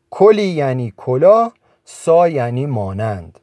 کلی 0.09 0.47
یعنی 0.47 0.93
کلاه 0.97 1.53
سا 1.85 2.27
یعنی 2.27 2.65
مانند. 2.65 3.39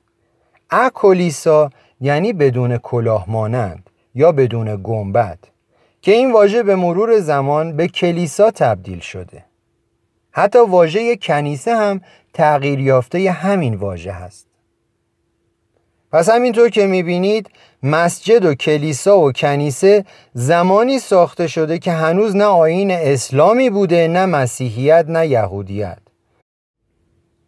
اکلیسا 0.70 1.70
یعنی 2.01 2.32
بدون 2.32 2.78
کلاه 2.78 3.31
مانند 3.31 3.91
یا 4.15 4.32
بدون 4.32 4.81
گنبد 4.82 5.39
که 6.03 6.12
این 6.12 6.32
واژه 6.32 6.62
به 6.62 6.77
مرور 6.77 7.19
زمان 7.19 7.77
به 7.77 7.89
کلیسا 7.89 8.51
تبدیل 8.51 9.01
شده. 9.01 9.45
حتی 10.32 10.59
واژه 10.59 11.16
کنیسه 11.16 11.77
هم 11.77 12.01
تغییر 12.35 12.81
یافته 12.81 13.31
همین 13.31 13.74
واژه 13.74 14.12
هست. 14.12 14.47
پس 16.12 16.28
همینطور 16.31 16.69
که 16.69 16.86
می‌بینید 16.86 17.51
مسجد 17.82 18.44
و 18.44 18.55
کلیسا 18.55 19.19
و 19.19 19.32
کنیسه 19.32 20.05
زمانی 20.35 20.98
ساخته 20.98 21.47
شده 21.47 21.78
که 21.78 21.93
هنوز 21.93 22.36
نه 22.36 22.44
آین 22.44 22.90
اسلامی 22.90 23.70
بوده 23.70 24.09
نه 24.09 24.27
مسیحیت 24.27 25.05
نه 25.09 25.27
یهودیت. 25.27 25.98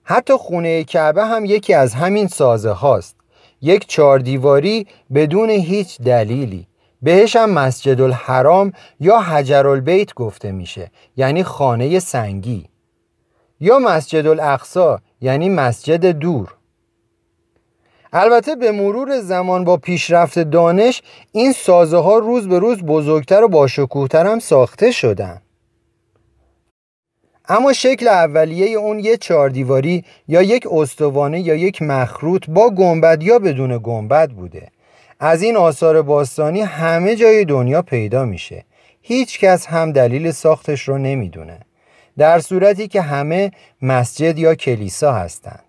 حتی 0.05 0.33
خونه 0.33 0.85
کعبه 0.85 1.25
هم 1.25 1.45
یکی 1.45 1.75
از 1.75 1.95
همین 1.95 2.27
سازه 2.27 2.71
هاست. 2.71 3.17
یک 3.61 3.87
چاردیواری 3.89 4.87
بدون 5.15 5.51
هیچ 5.51 6.01
دلیلی. 6.01 6.67
بهش 7.03 7.37
هم 7.37 7.51
مسجد 7.51 8.01
الحرام 8.01 8.73
یا 9.01 9.21
حجر 9.21 9.67
البیت 9.67 10.15
گفته 10.15 10.53
میشه 10.53 10.91
یعنی 11.17 11.43
خانه 11.43 11.99
سنگی. 11.99 12.72
یا 13.63 13.79
مسجد 13.79 14.27
الاقصا 14.27 15.01
یعنی 15.21 15.49
مسجد 15.49 16.07
دور. 16.07 16.55
البته 18.13 18.57
به 18.57 18.73
مرور 18.73 19.21
زمان 19.21 19.65
با 19.65 19.77
پیشرفت 19.77 20.39
دانش 20.39 21.03
این 21.33 21.53
سازه 21.53 21.97
ها 21.97 22.19
روز 22.19 22.49
به 22.49 22.59
روز 22.59 22.79
بزرگتر 22.79 23.45
و 23.45 23.49
باشکوهتر 23.49 24.27
هم 24.27 24.39
ساخته 24.39 24.91
شدن. 24.91 25.43
اما 27.49 27.73
شکل 27.73 28.09
اولیه 28.09 28.79
اون 28.79 28.99
یه 28.99 29.17
چاردیواری 29.17 30.05
یا 30.29 30.43
یک 30.43 30.67
استوانه 30.71 31.41
یا 31.41 31.55
یک 31.55 31.83
مخروط 31.83 32.45
با 32.49 32.71
گنبد 32.71 33.23
یا 33.23 33.39
بدون 33.39 33.81
گنبد 33.83 34.31
بوده. 34.31 34.69
از 35.21 35.43
این 35.43 35.57
آثار 35.57 36.03
باستانی 36.03 36.61
همه 36.61 37.17
جای 37.17 37.45
دنیا 37.45 37.83
پیدا 37.83 38.25
میشه. 38.25 38.65
هیچ 39.03 39.41
کس 39.41 39.67
هم 39.67 39.93
دلیل 39.93 40.31
ساختش 40.31 40.89
رو 40.89 40.99
نمی‌دونه. 40.99 41.61
در 42.19 42.41
صورتی 42.41 42.89
که 42.89 43.01
همه 43.01 43.53
مسجد 43.83 44.39
یا 44.39 44.55
کلیسا 44.55 45.13
هستند. 45.13 45.65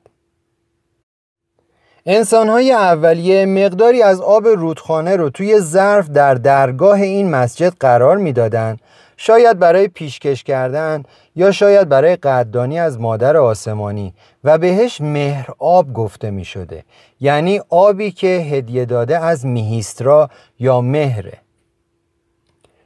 انسانهای 2.05 2.71
اولیه 2.71 3.45
مقداری 3.45 4.01
از 4.01 4.21
آب 4.21 4.47
رودخانه 4.47 5.15
رو 5.15 5.29
توی 5.29 5.59
ظرف 5.59 6.09
در 6.09 6.35
درگاه 6.35 7.01
این 7.01 7.29
مسجد 7.29 7.73
قرار 7.79 8.17
می‌دادند. 8.17 8.79
شاید 9.17 9.59
برای 9.59 9.87
پیشکش 9.87 10.43
کردن 10.43 11.03
یا 11.35 11.51
شاید 11.51 11.89
برای 11.89 12.15
قدردانی 12.15 12.79
از 12.79 12.99
مادر 12.99 13.37
آسمانی 13.37 14.13
و 14.43 14.57
بهش 14.57 15.01
مهر 15.01 15.49
آب 15.59 15.93
گفته 15.93 16.31
می 16.31 16.45
شده 16.45 16.83
یعنی 17.19 17.61
آبی 17.69 18.11
که 18.11 18.27
هدیه 18.27 18.85
داده 18.85 19.19
از 19.19 19.45
میهیسترا 19.45 20.29
یا 20.59 20.81
مهره. 20.81 21.37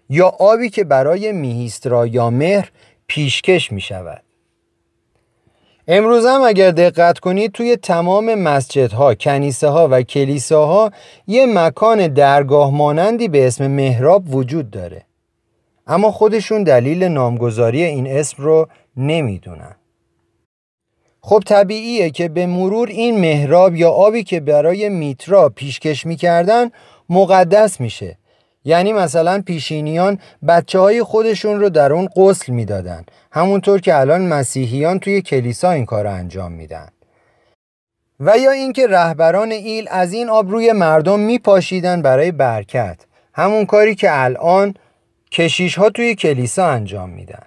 یا 0.09 0.27
آبی 0.27 0.69
که 0.69 0.83
برای 0.83 1.31
میهیسترا 1.31 2.07
یا 2.07 2.29
مهر 2.29 2.71
پیشکش 3.07 3.71
می 3.71 3.81
شود. 3.81 4.23
امروز 5.87 6.25
هم 6.25 6.41
اگر 6.41 6.71
دقت 6.71 7.19
کنید 7.19 7.51
توی 7.51 7.75
تمام 7.75 8.35
مسجدها، 8.35 9.15
کنیسه 9.15 9.67
ها 9.67 9.87
و 9.91 10.01
کلیساها 10.01 10.91
یه 11.27 11.45
مکان 11.45 12.07
درگاه 12.07 12.71
مانندی 12.71 13.27
به 13.27 13.47
اسم 13.47 13.67
مهراب 13.67 14.35
وجود 14.35 14.69
داره. 14.71 15.05
اما 15.87 16.11
خودشون 16.11 16.63
دلیل 16.63 17.03
نامگذاری 17.03 17.83
این 17.83 18.07
اسم 18.07 18.43
رو 18.43 18.67
نمی‌دونن. 18.97 19.75
خب 21.21 21.43
طبیعیه 21.45 22.09
که 22.09 22.29
به 22.29 22.45
مرور 22.45 22.87
این 22.87 23.19
مهراب 23.19 23.75
یا 23.75 23.91
آبی 23.91 24.23
که 24.23 24.39
برای 24.39 24.89
میترا 24.89 25.49
پیشکش 25.49 26.05
می‌کردن 26.05 26.69
مقدس 27.09 27.81
میشه. 27.81 28.17
یعنی 28.65 28.93
مثلا 28.93 29.41
پیشینیان 29.41 30.19
بچه 30.47 30.79
های 30.79 31.03
خودشون 31.03 31.59
رو 31.59 31.69
در 31.69 31.93
اون 31.93 32.09
قسل 32.15 32.53
می‌دادن 32.53 33.05
همونطور 33.31 33.79
که 33.79 33.99
الان 33.99 34.27
مسیحیان 34.27 34.99
توی 34.99 35.21
کلیسا 35.21 35.71
این 35.71 35.85
کار 35.85 36.03
رو 36.03 36.13
انجام 36.13 36.51
میدن 36.51 36.87
و 38.19 38.37
یا 38.37 38.51
اینکه 38.51 38.87
رهبران 38.87 39.51
ایل 39.51 39.87
از 39.91 40.13
این 40.13 40.29
آب 40.29 40.51
روی 40.51 40.71
مردم 40.71 41.19
میپاشیدن 41.19 42.01
برای 42.01 42.31
برکت 42.31 42.99
همون 43.33 43.65
کاری 43.65 43.95
که 43.95 44.23
الان 44.23 44.73
کشیش 45.31 45.75
ها 45.75 45.89
توی 45.89 46.15
کلیسا 46.15 46.67
انجام 46.67 47.09
میدن 47.09 47.43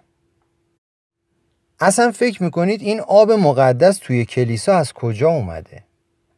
اصلا 1.81 2.11
فکر 2.11 2.43
می‌کنید 2.43 2.83
این 2.83 3.01
آب 3.01 3.33
مقدس 3.33 3.99
توی 3.99 4.25
کلیسا 4.25 4.75
از 4.75 4.93
کجا 4.93 5.29
اومده؟ 5.29 5.85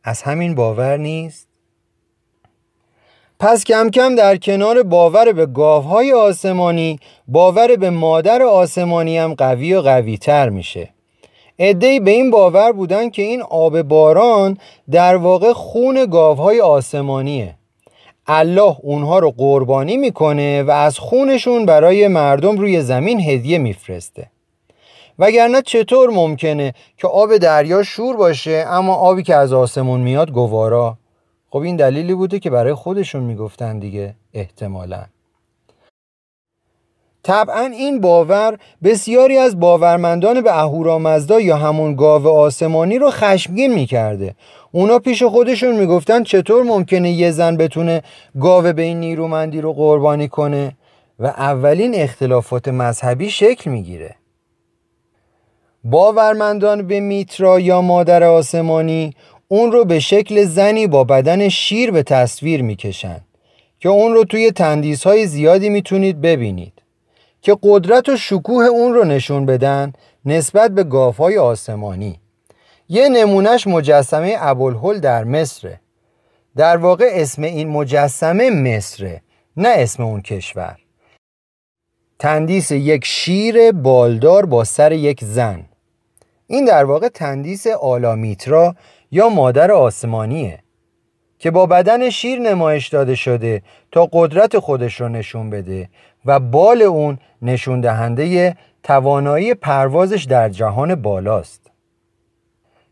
از 0.05 0.23
همین 0.23 0.55
باور 0.55 0.97
نیست؟ 0.97 1.51
پس 3.43 3.64
کم 3.64 3.90
کم 3.90 4.14
در 4.14 4.36
کنار 4.36 4.82
باور 4.82 5.32
به 5.32 5.47
گاوهای 5.47 6.12
آسمانی 6.12 6.98
باور 7.28 7.77
به 7.77 7.90
مادر 7.90 8.43
آسمانی 8.43 9.19
هم 9.19 9.35
قوی 9.35 9.74
و 9.74 9.81
قوی 9.81 10.19
تر 10.19 10.48
میشه. 10.48 10.89
ادهی 11.59 12.01
به 12.01 12.10
این 12.10 12.31
باور 12.31 12.73
بودن 12.73 13.10
که 13.10 13.23
این 13.23 13.43
آب 13.43 13.82
باران 13.82 14.59
در 14.90 15.16
واقع 15.16 15.52
خون 15.52 16.06
گاوهای 16.06 16.60
آسمانیه. 16.60 17.55
الله 18.27 18.77
اونها 18.82 19.19
رو 19.19 19.31
قربانی 19.31 19.97
می‌کنه 19.97 20.62
و 20.62 20.70
از 20.70 20.98
خونشون 20.98 21.66
برای 21.66 22.09
مردم 22.09 22.59
روی 22.59 22.81
زمین 22.81 23.20
هدیه 23.20 23.59
میفرسته. 23.59 24.31
وگرنه 25.19 25.62
چطور 25.62 26.10
ممکنه 26.10 26.74
که 26.97 27.09
آب 27.09 27.36
دریا 27.36 27.82
شور 27.82 28.16
باشه 28.16 28.64
اما 28.69 28.94
آبی 28.94 29.23
که 29.23 29.35
از 29.35 29.52
آسمون 29.52 30.01
میاد 30.01 30.31
گوارا؟ 30.31 31.01
خب 31.52 31.58
این 31.58 31.76
دلیلی 31.76 32.14
بوده 32.14 32.38
که 32.38 32.50
برای 32.50 32.74
خودشون 32.74 33.22
می‌گفتن 33.22 33.78
دیگه 33.78 34.14
احتمالا. 34.34 35.04
طبعا 37.22 37.64
این 37.64 38.00
باور 38.00 38.58
بسیاری 38.84 39.38
از 39.38 39.60
باورمندان 39.60 40.40
به 40.40 40.58
اهورامزدا 40.58 41.40
یا 41.40 41.56
همون 41.56 41.94
گاو 41.96 42.28
آسمانی 42.28 42.98
رو 42.98 43.10
خشمگین 43.10 43.74
می‌کرده. 43.74 44.34
اونا 44.72 44.98
پیش 44.98 45.22
خودشون 45.22 45.76
می‌گفتن 45.76 46.22
چطور 46.22 46.62
ممکنه 46.62 47.10
یه 47.10 47.30
زن 47.30 47.56
بتونه 47.56 48.02
گاوه 48.40 48.72
به 48.72 48.82
این 48.82 49.00
نیرومندی 49.00 49.60
رو 49.60 49.72
قربانی 49.72 50.28
کنه 50.28 50.76
و 51.18 51.26
اولین 51.26 51.94
اختلافات 51.94 52.68
مذهبی 52.68 53.30
شکل 53.30 53.70
می‌گیره. 53.70 54.16
باورمندان 55.84 56.86
به 56.86 57.00
میترا 57.00 57.60
یا 57.60 57.80
مادر 57.80 58.24
آسمانی 58.24 59.14
اون 59.52 59.72
رو 59.72 59.84
به 59.84 59.98
شکل 59.98 60.44
زنی 60.44 60.86
با 60.86 61.04
بدن 61.04 61.48
شیر 61.48 61.90
به 61.90 62.02
تصویر 62.02 62.62
می‌کشن 62.62 63.20
که 63.80 63.88
اون 63.88 64.12
رو 64.12 64.24
توی 64.24 64.52
تندیس 64.52 65.04
های 65.04 65.26
زیادی 65.26 65.68
می‌تونید 65.68 66.20
ببینید 66.20 66.72
که 67.42 67.56
قدرت 67.62 68.08
و 68.08 68.16
شکوه 68.16 68.64
اون 68.64 68.94
رو 68.94 69.04
نشون 69.04 69.46
بدن 69.46 69.92
نسبت 70.24 70.70
به 70.70 70.84
گاوهای 70.84 71.38
آسمانی. 71.38 72.20
یه 72.88 73.08
نمونهش 73.08 73.66
مجسمه 73.66 74.36
ابوالهول 74.38 75.00
در 75.00 75.24
مصره. 75.24 75.80
در 76.56 76.76
واقع 76.76 77.08
اسم 77.12 77.42
این 77.42 77.68
مجسمه 77.68 78.50
مصره 78.50 79.22
نه 79.56 79.68
اسم 79.68 80.02
اون 80.02 80.20
کشور. 80.22 80.78
تندیس 82.18 82.70
یک 82.70 83.04
شیر 83.04 83.72
بالدار 83.72 84.46
با 84.46 84.64
سر 84.64 84.92
یک 84.92 85.24
زن. 85.24 85.64
این 86.46 86.64
در 86.64 86.84
واقع 86.84 87.08
تندیس 87.08 87.66
آلامیترا 87.66 88.74
یا 89.12 89.28
مادر 89.28 89.72
آسمانیه 89.72 90.59
که 91.39 91.51
با 91.51 91.66
بدن 91.66 92.10
شیر 92.10 92.39
نمایش 92.39 92.89
داده 92.89 93.14
شده 93.14 93.62
تا 93.93 94.09
قدرت 94.12 94.59
خودش 94.59 95.01
رو 95.01 95.09
نشون 95.09 95.51
بده 95.51 95.89
و 96.24 96.40
بال 96.40 96.82
اون 96.82 97.18
نشون 97.43 97.80
دهنده 97.80 98.56
توانایی 98.82 99.55
پروازش 99.55 100.24
در 100.24 100.48
جهان 100.48 100.94
بالاست. 100.94 101.70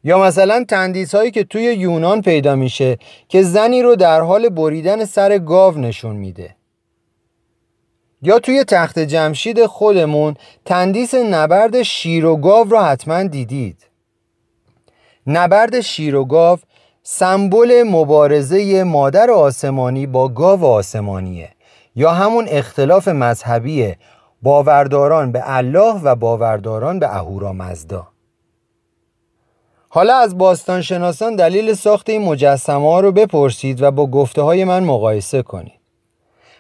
یا 0.05 0.19
مثلا 0.19 0.65
تندیس 0.69 1.15
هایی 1.15 1.31
که 1.31 1.45
توی 1.45 1.63
یونان 1.63 2.23
پیدا 2.23 2.57
میشه 2.57 2.99
که 3.29 3.43
زنی 3.43 3.83
رو 3.83 3.97
در 3.97 4.21
حال 4.21 4.49
بریدن 4.49 5.05
سر 5.05 5.39
گاو 5.39 5.79
نشون 5.79 6.17
میده. 6.17 6.57
یا 8.23 8.39
توی 8.39 8.65
تخت 8.65 8.99
جمشید 8.99 9.67
خودمون 9.67 10.35
تندیس 10.65 11.15
نبرد 11.15 11.83
شیر 11.83 12.27
و 12.27 12.37
گاو 12.37 12.69
رو 12.69 12.79
حتما 12.79 13.23
دیدید. 13.23 13.90
نبرد 15.27 15.81
شیر 15.81 16.17
و 16.17 16.25
گاو 16.25 16.59
سمبل 17.03 17.83
مبارزه 17.83 18.85
مادر 18.85 19.31
آسمانی 19.31 20.07
با 20.07 20.29
گاو 20.29 20.65
آسمانیه. 20.65 21.51
یا 21.97 22.11
همون 22.11 22.47
اختلاف 22.49 23.09
مذهبی 23.09 23.95
باورداران 24.43 25.33
به 25.33 25.43
الله 25.47 26.01
و 26.03 26.15
باورداران 26.15 26.99
به 26.99 27.17
اهورامزدا 27.17 28.09
حالا 29.89 30.17
از 30.17 30.39
باستانشناسان 30.39 31.37
دلیل 31.37 31.75
ساخت 31.75 32.11
این 32.11 32.23
مجسمه 32.23 32.91
ها 32.91 33.01
رو 33.01 33.13
بپرسید 33.13 33.83
و 33.83 33.91
با 33.91 34.07
گفته 34.07 34.43
های 34.43 34.65
من 34.65 34.85
مقایسه 34.85 35.43
کنید. 35.43 35.80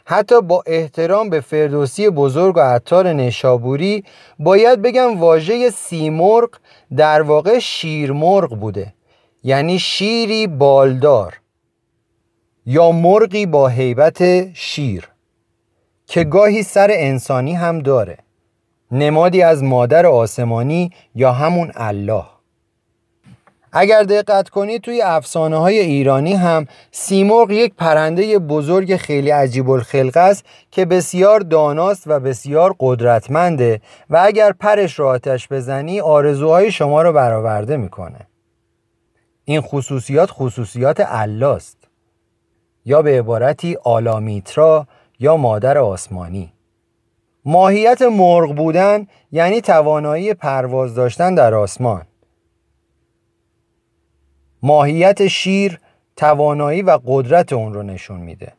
حتی 0.05 0.40
با 0.40 0.62
احترام 0.66 1.31
به 1.31 1.40
فردوسی 1.40 2.10
بزرگ 2.10 2.56
و 2.56 2.60
عطار 2.60 3.12
نشابوری 3.12 4.05
باید 4.39 4.82
بگم 4.82 5.20
واژه 5.20 5.70
سیمرغ 5.70 6.51
در 6.97 7.22
واقع 7.22 7.59
شیرمرغ 7.59 8.51
بوده. 8.60 8.94
یعنی 9.43 9.78
شیری 9.78 10.47
بالدار 10.47 11.40
یا 12.66 12.93
مرغی 12.93 13.47
با 13.47 13.68
هیبت 13.68 14.52
شیر 14.55 15.09
که 16.06 16.24
گاهی 16.24 16.62
سر 16.62 16.90
انسانی 16.93 17.55
هم 17.55 17.78
داره. 17.78 18.18
نمادی 18.90 19.43
از 19.43 19.62
مادر 19.62 20.06
آسمانی 20.06 20.90
یا 21.14 21.32
همون 21.32 21.72
الله. 21.74 22.24
اگر 23.73 24.03
دقت 24.03 24.49
کنید 24.49 24.83
توی 24.83 25.03
افسانه 25.03 25.57
های 25.57 25.79
ایرانی 25.79 26.35
هم 26.35 26.67
سیمرغ 26.91 27.51
یک 27.51 27.75
پرنده 27.75 28.39
بزرگ 28.39 28.97
خیلی 28.97 29.31
عجیب 29.31 29.71
الخلق 29.71 30.17
است 30.17 30.45
که 30.71 30.85
بسیار 30.85 31.41
داناست 31.41 32.03
و 32.07 32.21
بسیار 32.21 32.75
قدرتمنده 32.81 33.81
و 34.11 34.21
اگر 34.25 34.53
پرش 34.53 34.99
را 34.99 35.09
آتش 35.09 35.49
بزنی 35.49 36.01
آرزوهای 36.01 36.73
شما 36.73 37.03
رو 37.03 37.13
برآورده 37.13 37.77
می‌کنه. 37.77 38.27
این 39.45 39.61
خصوصیات 39.61 40.31
خصوصیات 40.31 41.03
الله 41.07 41.47
است 41.47 41.77
یا 42.85 43.03
به 43.03 43.19
عبارتی 43.19 43.77
آلامیترا 43.85 44.87
یا 45.19 45.37
مادر 45.37 45.79
آسمانی. 45.79 46.53
ماهیت 47.45 48.03
مرغ 48.03 48.57
بودن 48.57 49.07
یعنی 49.33 49.61
توانایی 49.61 50.35
پرواز 50.35 50.95
داشتن 50.95 51.35
در 51.35 51.55
آسمان. 51.55 52.03
ماهیت 54.62 55.27
شیر 55.27 55.81
توانایی 56.16 56.82
و 56.82 56.99
قدرت 57.07 57.53
اون 57.53 57.74
رو 57.74 57.82
نشون 57.82 58.20
میده. 58.20 58.53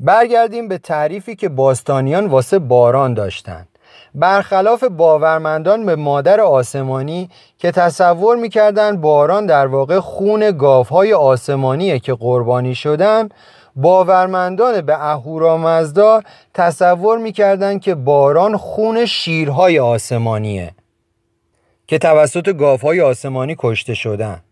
برگردیم 0.00 0.68
به 0.68 0.78
تعریفی 0.78 1.36
که 1.36 1.48
باستانیان 1.48 2.26
واسه 2.26 2.58
باران 2.58 3.14
داشتند 3.14 3.68
برخلاف 4.14 4.84
باورمندان 4.84 5.86
به 5.86 5.96
مادر 5.96 6.40
آسمانی 6.40 7.30
که 7.58 7.70
تصور 7.70 8.36
می‌کردن 8.36 9.00
باران 9.00 9.46
در 9.46 9.66
واقع 9.66 10.00
خون 10.00 10.50
گاوهای 10.50 11.14
آسمانیه 11.14 11.98
که 11.98 12.14
قربانی 12.14 12.74
شدن 12.74 13.28
باورمندان 13.76 14.80
به 14.80 15.10
اهورامزدا 15.10 16.22
تصور 16.54 17.18
می‌کردند 17.18 17.80
که 17.80 17.94
باران 17.94 18.56
خون 18.56 19.06
شیرهای 19.06 19.78
آسمانیه. 19.78 20.74
که 21.92 21.98
توسط 21.98 22.56
گاوهای 22.56 23.00
آسمانی 23.00 23.56
کشته 23.58 23.94
شدن. 23.94 24.42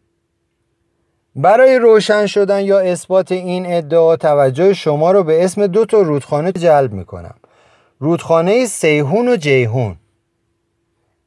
برای 1.36 1.78
روشن 1.78 2.26
شدن 2.26 2.64
یا 2.64 2.78
اثبات 2.78 3.32
این 3.32 3.66
ادعا 3.66 4.16
توجه 4.16 4.74
شما 4.74 5.12
رو 5.12 5.24
به 5.24 5.44
اسم 5.44 5.66
دو 5.66 5.84
تا 5.86 6.00
رودخانه 6.00 6.52
جلب 6.52 6.92
می‌کنم. 6.92 7.34
رودخانه 7.98 8.66
سیهون 8.66 9.28
و 9.28 9.36
جیهون 9.36 9.96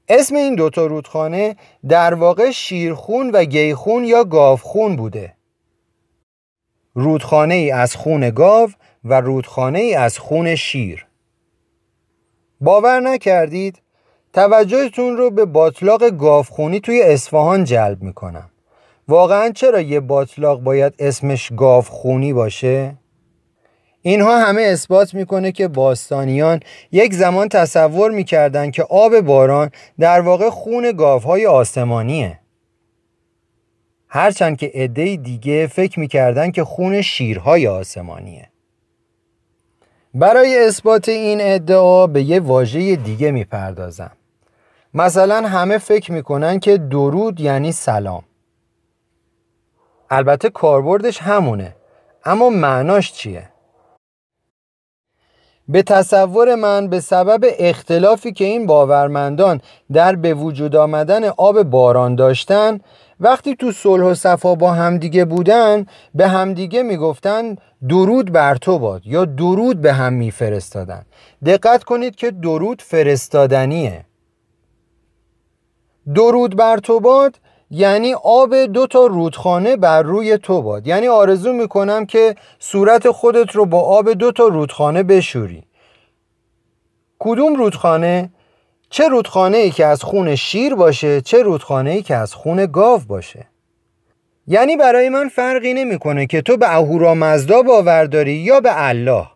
اسم 0.07 0.35
این 0.35 0.55
دوتا 0.55 0.85
رودخانه 0.85 1.55
در 1.89 2.13
واقع 2.13 2.51
شیرخون 2.51 3.31
و 3.31 3.43
گیخون 3.43 4.03
یا 4.03 4.23
گاوخون 4.23 4.95
بوده. 4.95 5.33
رودخانه 6.93 7.53
ای 7.53 7.71
از 7.71 7.95
خون 7.95 8.29
گاو 8.29 8.69
و 9.03 9.21
رودخانه 9.21 9.79
ای 9.79 9.95
از 9.95 10.19
خون 10.19 10.55
شیر. 10.55 11.05
باور 12.61 12.99
نکردید 12.99 13.82
توجهتون 14.33 15.17
رو 15.17 15.29
به 15.29 15.45
باطلاق 15.45 16.09
گاوخونی 16.09 16.79
توی 16.79 17.01
اصفهان 17.01 17.63
جلب 17.63 18.03
می‌کنم. 18.03 18.49
واقعا 19.07 19.49
چرا 19.49 19.81
یه 19.81 19.99
باطلاق 19.99 20.61
باید 20.61 20.93
اسمش 20.99 21.51
گاوخونی 21.57 22.33
باشه؟ 22.33 22.95
اینها 24.01 24.39
همه 24.39 24.61
اثبات 24.61 25.13
می‌کنه 25.13 25.51
که 25.51 25.67
باستانیان 25.67 26.59
یک 26.91 27.13
زمان 27.13 27.49
تصور 27.49 28.11
می‌کردند 28.11 28.71
که 28.71 28.83
آب 28.83 29.19
باران 29.19 29.71
در 29.99 30.21
واقع 30.21 30.49
خون 30.49 30.91
گاوهای 30.91 31.45
آسمانیه. 31.45 32.39
هرچند 34.07 34.57
که 34.57 34.71
عده 34.73 35.15
دیگه 35.15 35.67
فکر 35.67 35.99
می‌کردن 35.99 36.51
که 36.51 36.63
خون 36.63 37.01
شیرهای 37.01 37.67
آسمانیه. 37.67 38.49
برای 40.13 40.67
اثبات 40.67 41.09
این 41.09 41.37
ادعا 41.41 42.07
به 42.07 42.23
یه 42.23 42.39
واژه 42.39 42.95
دیگه 42.95 43.31
می‌پردازم. 43.31 44.11
مثلا 44.93 45.47
همه 45.47 45.77
فکر 45.77 46.11
می‌کنن 46.11 46.59
که 46.59 46.77
درود 46.77 47.39
یعنی 47.39 47.71
سلام. 47.71 48.23
البته 50.09 50.49
کاربردش 50.49 51.17
همونه 51.17 51.75
اما 52.25 52.49
معناش 52.49 53.13
چیه؟ 53.13 53.49
به 55.67 55.83
تصور 55.83 56.55
من 56.55 56.87
به 56.87 56.99
سبب 56.99 57.45
اختلافی 57.59 58.33
که 58.33 58.45
این 58.45 58.65
باورمندان 58.65 59.61
در 59.93 60.15
به 60.15 60.33
وجود 60.33 60.75
آمدن 60.75 61.23
آب 61.23 61.63
باران 61.63 62.15
داشتن 62.15 62.79
وقتی 63.19 63.55
تو 63.55 63.71
صلح 63.71 64.03
و 64.03 64.13
صفا 64.13 64.55
با 64.55 64.71
همدیگه 64.73 65.25
بودن 65.25 65.85
به 66.15 66.27
همدیگه 66.27 66.83
می‌گفتن 66.83 67.55
درود 67.89 68.31
بر 68.31 68.55
تو 68.55 68.79
باد 68.79 69.01
یا 69.05 69.25
درود 69.25 69.81
به 69.81 69.93
هم 69.93 70.13
میفرستادن. 70.13 71.05
دقت 71.45 71.83
کنید 71.83 72.15
که 72.15 72.31
درود 72.31 72.81
فرستادنیه. 72.81 74.05
درود 76.15 76.55
بر 76.55 76.77
تو 76.77 76.99
باد 76.99 77.39
یعنی 77.69 78.13
آب 78.23 78.55
دو 78.55 78.87
تا 78.87 79.05
رودخانه 79.05 79.75
بر 79.75 80.01
روی 80.01 80.37
تو 80.37 80.61
باد. 80.61 80.87
یعنی 80.87 81.07
آرزو 81.07 81.53
می‌کنم 81.53 82.05
که 82.05 82.35
صورت 82.59 83.11
خودت 83.11 83.51
رو 83.55 83.65
با 83.65 83.81
آب 83.81 84.09
دو 84.13 84.31
تا 84.31 84.47
رودخانه 84.47 85.03
بشوری. 85.03 85.63
کدوم 87.19 87.55
رودخانه؟ 87.55 88.29
چه 88.89 89.07
رودخانه 89.07 89.57
ای 89.57 89.71
که 89.71 89.85
از 89.85 90.03
خون 90.03 90.35
شیر 90.35 90.75
باشه 90.75 91.21
چه 91.21 91.43
رودخانه 91.43 91.89
ای 91.89 92.01
که 92.01 92.15
از 92.15 92.33
خون 92.33 92.65
گاو 92.65 93.01
باشه. 93.07 93.47
یعنی 94.47 94.77
برای 94.77 95.09
من 95.09 95.29
فرقی 95.29 95.73
نمی‌کنه 95.73 96.25
که 96.25 96.41
تو 96.41 96.57
به 96.57 96.75
اهورامزدا 96.75 97.61
باور 97.61 98.05
داری 98.05 98.33
یا 98.33 98.59
به 98.59 98.87
الله. 98.87 99.27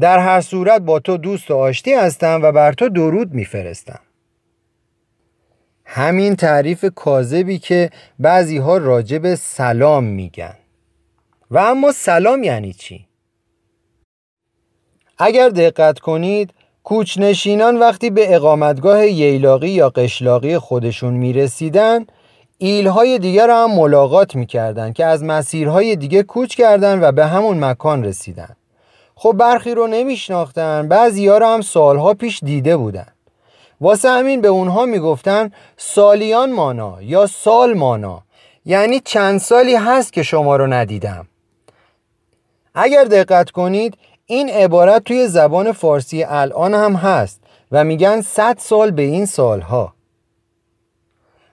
در 0.00 0.18
هر 0.18 0.40
صورت 0.40 0.80
با 0.80 0.98
تو 0.98 1.16
دوست 1.16 1.50
و 1.50 1.56
آشتی 1.56 1.92
هستم 1.92 2.40
و 2.42 2.52
بر 2.52 2.72
تو 2.72 2.88
درود 2.88 3.34
میفرستم. 3.34 4.00
همین 5.94 6.36
تعریف 6.36 6.84
کاذبی 6.94 7.58
که 7.58 7.90
بعضی 8.18 8.58
ها 8.58 8.76
راجب 8.76 9.34
سلام 9.34 10.04
میگن. 10.04 10.54
و 11.50 11.58
اما 11.58 11.92
سلام 11.92 12.44
یعنی 12.44 12.72
چی؟ 12.72 13.06
اگر 15.18 15.48
دقت 15.48 15.98
کنید 15.98 16.50
کوچنشینان 16.84 17.78
وقتی 17.78 18.10
به 18.10 18.34
اقامتگاه 18.34 19.06
ییلاقی 19.06 19.68
یا 19.68 19.90
قشلاقی 19.90 20.58
خودشون 20.58 21.14
می‌رسیدن 21.14 22.06
ایلهای 22.58 23.18
دیگر 23.18 23.46
را 23.46 23.64
هم 23.64 23.74
ملاقات 23.74 24.34
می‌کردن 24.34 24.92
که 24.92 25.04
از 25.04 25.24
مسیرهای 25.24 25.96
دیگه 25.96 26.22
کوچ 26.22 26.54
کردن 26.54 27.04
و 27.04 27.12
به 27.12 27.26
همون 27.26 27.64
مکان 27.64 28.04
رسیدن. 28.04 28.56
خب 29.14 29.32
برخی 29.32 29.74
رو 29.74 29.86
نمیشناختن 29.86 30.88
بعضی 30.88 31.28
ها 31.28 31.38
رو 31.38 31.46
هم 31.46 31.60
سالها 31.60 32.14
پیش 32.14 32.40
دیده 32.44 32.76
بودن. 32.76 33.11
واسه 33.82 34.08
همین 34.08 34.40
به 34.40 34.48
اونها 34.48 34.86
می‌گفتن 34.86 35.50
سالیان 35.76 36.52
مانا 36.52 37.02
یا 37.02 37.26
سال 37.26 37.74
مانا. 37.74 38.22
یعنی 38.64 39.00
چند 39.00 39.40
سالی 39.40 39.74
هست 39.74 40.12
که 40.12 40.22
شما 40.22 40.56
رو 40.56 40.66
ندیدم. 40.66 41.26
اگر 42.74 43.04
دقت 43.04 43.50
کنید 43.50 43.94
این 44.26 44.48
عبارت 44.48 45.04
توی 45.04 45.28
زبان 45.28 45.72
فارسی 45.72 46.24
الان 46.24 46.74
هم 46.74 46.94
هست 46.94 47.40
و 47.72 47.84
میگن 47.84 48.20
صد 48.20 48.56
سال 48.58 48.90
به 48.90 49.02
این 49.02 49.26
سالها. 49.26 49.94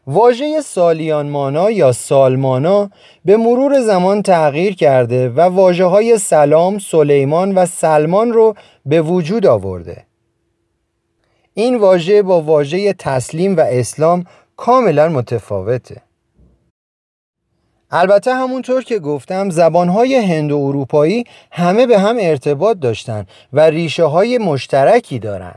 واژه 0.08 0.62
سالیان 0.62 1.30
مانا 1.30 1.72
یا 1.72 1.92
سالمانا 1.92 2.90
به 3.26 3.38
مرور 3.38 3.82
زمان 3.82 4.22
تغییر 4.22 4.76
کرده 4.76 5.30
و 5.30 5.42
واجه 5.42 5.86
های 5.86 6.18
سلام، 6.18 6.80
سلیمان 6.80 7.56
و 7.56 7.66
سلمان 7.66 8.34
رو 8.34 8.56
به 8.86 9.02
وجود 9.02 9.46
آورده. 9.46 10.09
این 11.54 11.78
واژه 11.78 12.22
با 12.22 12.42
واژه 12.42 12.94
تسلیم 12.94 13.58
و 13.58 13.60
اسلام 13.60 14.26
کاملا 14.58 15.10
متفاوته. 15.10 16.02
البته 17.92 18.34
همونطور 18.34 18.84
که 18.84 19.00
گفتم 19.00 19.50
زبانهای 19.50 20.16
هند 20.16 20.52
و 20.52 20.58
اروپایی 20.58 21.24
همه 21.52 21.88
به 21.88 22.00
هم 22.00 22.16
ارتباط 22.20 22.80
داشتن 22.80 23.26
و 23.54 23.60
ریشه 23.62 24.04
های 24.04 24.38
مشترکی 24.38 25.20
دارن. 25.20 25.56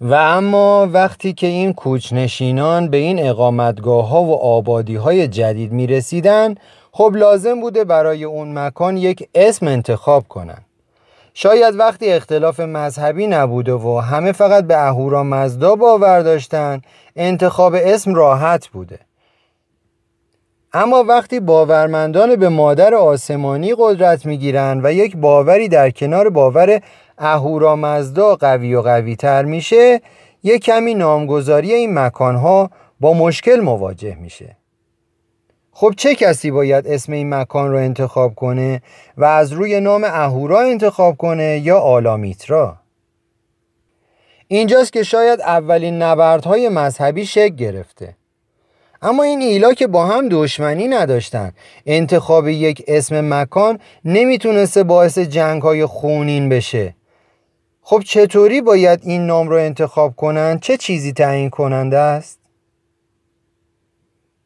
و 0.00 0.14
اما 0.14 0.88
وقتی 0.92 1.32
که 1.32 1.46
این 1.46 1.72
کوچنشینان 1.72 2.88
به 2.88 2.96
این 2.96 3.26
اقامتگاه 3.26 4.08
ها 4.08 4.22
و 4.22 4.34
آبادی 4.34 4.94
های 4.94 5.28
جدید 5.28 5.72
می 5.72 5.86
رسیدن 5.86 6.54
خب 6.92 7.12
لازم 7.16 7.60
بوده 7.60 7.84
برای 7.84 8.24
اون 8.24 8.58
مکان 8.58 8.96
یک 8.96 9.28
اسم 9.34 9.66
انتخاب 9.66 10.28
کنن. 10.28 10.58
شاید 11.34 11.76
وقتی 11.76 12.12
اختلاف 12.12 12.60
مذهبی 12.60 13.26
نبوده 13.26 13.72
و 13.72 13.98
همه 13.98 14.32
فقط 14.32 14.64
به 14.64 14.86
اهورا 14.86 15.22
مزدا 15.22 15.76
باور 15.76 16.20
داشتن 16.20 16.80
انتخاب 17.16 17.74
اسم 17.74 18.14
راحت 18.14 18.68
بوده. 18.68 18.98
اما 20.72 21.04
وقتی 21.04 21.40
باورمندان 21.40 22.36
به 22.36 22.48
مادر 22.48 22.94
آسمانی 22.94 23.74
قدرت 23.78 24.26
می‌گیرن 24.26 24.80
و 24.84 24.92
یک 24.92 25.16
باوری 25.16 25.68
در 25.68 25.90
کنار 25.90 26.28
باور 26.28 26.80
اهورامزدا 27.18 28.36
قوی 28.36 28.74
و 28.74 28.82
قوی 28.82 29.16
تر 29.16 29.44
میشه 29.44 30.00
یک 30.42 30.64
کمی 30.64 30.94
نامگذاری 30.94 31.72
این 31.72 31.98
مکانها 31.98 32.70
با 33.00 33.14
مشکل 33.14 33.60
مواجه 33.60 34.14
میشه. 34.14 34.56
خب 35.72 35.94
چه 35.96 36.14
کسی 36.14 36.50
باید 36.50 36.86
اسم 36.86 37.12
این 37.12 37.34
مکان 37.34 37.70
رو 37.70 37.76
انتخاب 37.76 38.34
کنه 38.34 38.82
و 39.16 39.24
از 39.24 39.52
روی 39.52 39.80
نام 39.80 40.04
اهورا 40.04 40.60
انتخاب 40.60 41.16
کنه 41.16 41.58
یا 41.58 41.78
آلامیترا 41.78 42.76
اینجاست 44.48 44.92
که 44.92 45.02
شاید 45.02 45.40
اولین 45.40 46.02
نبردهای 46.02 46.68
مذهبی 46.68 47.26
شکل 47.26 47.54
گرفته 47.54 48.16
اما 49.02 49.22
این 49.22 49.40
ایلا 49.40 49.72
که 49.72 49.86
با 49.86 50.06
هم 50.06 50.28
دشمنی 50.28 50.88
نداشتن 50.88 51.52
انتخاب 51.86 52.48
یک 52.48 52.84
اسم 52.88 53.34
مکان 53.34 53.78
نمی‌تونسته 54.04 54.82
باعث 54.84 55.18
جنگ 55.18 55.62
های 55.62 55.86
خونین 55.86 56.48
بشه 56.48 56.94
خب 57.82 58.02
چطوری 58.06 58.60
باید 58.60 59.00
این 59.02 59.26
نام 59.26 59.48
رو 59.48 59.56
انتخاب 59.56 60.16
کنن؟ 60.16 60.58
چه 60.58 60.76
چیزی 60.76 61.12
تعیین 61.12 61.50
کننده 61.50 61.98
است؟ 61.98 62.41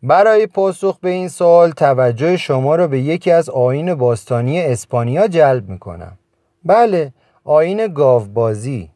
برای 0.03 0.47
پاسخ 0.47 0.99
به 0.99 1.11
این 1.11 1.29
سوال 1.29 1.71
توجه 1.71 2.37
شما 2.37 2.77
را 2.77 2.89
به 2.89 3.01
یکی 3.01 3.31
از 3.31 3.51
آین 3.51 3.95
باستانی 3.95 4.61
اسپانیا 4.61 5.29
جلب 5.29 5.69
می 5.69 5.79
کنم. 5.79 6.19
بله، 6.65 7.13
آین 7.45 7.87
گاوبازی. 7.87 8.91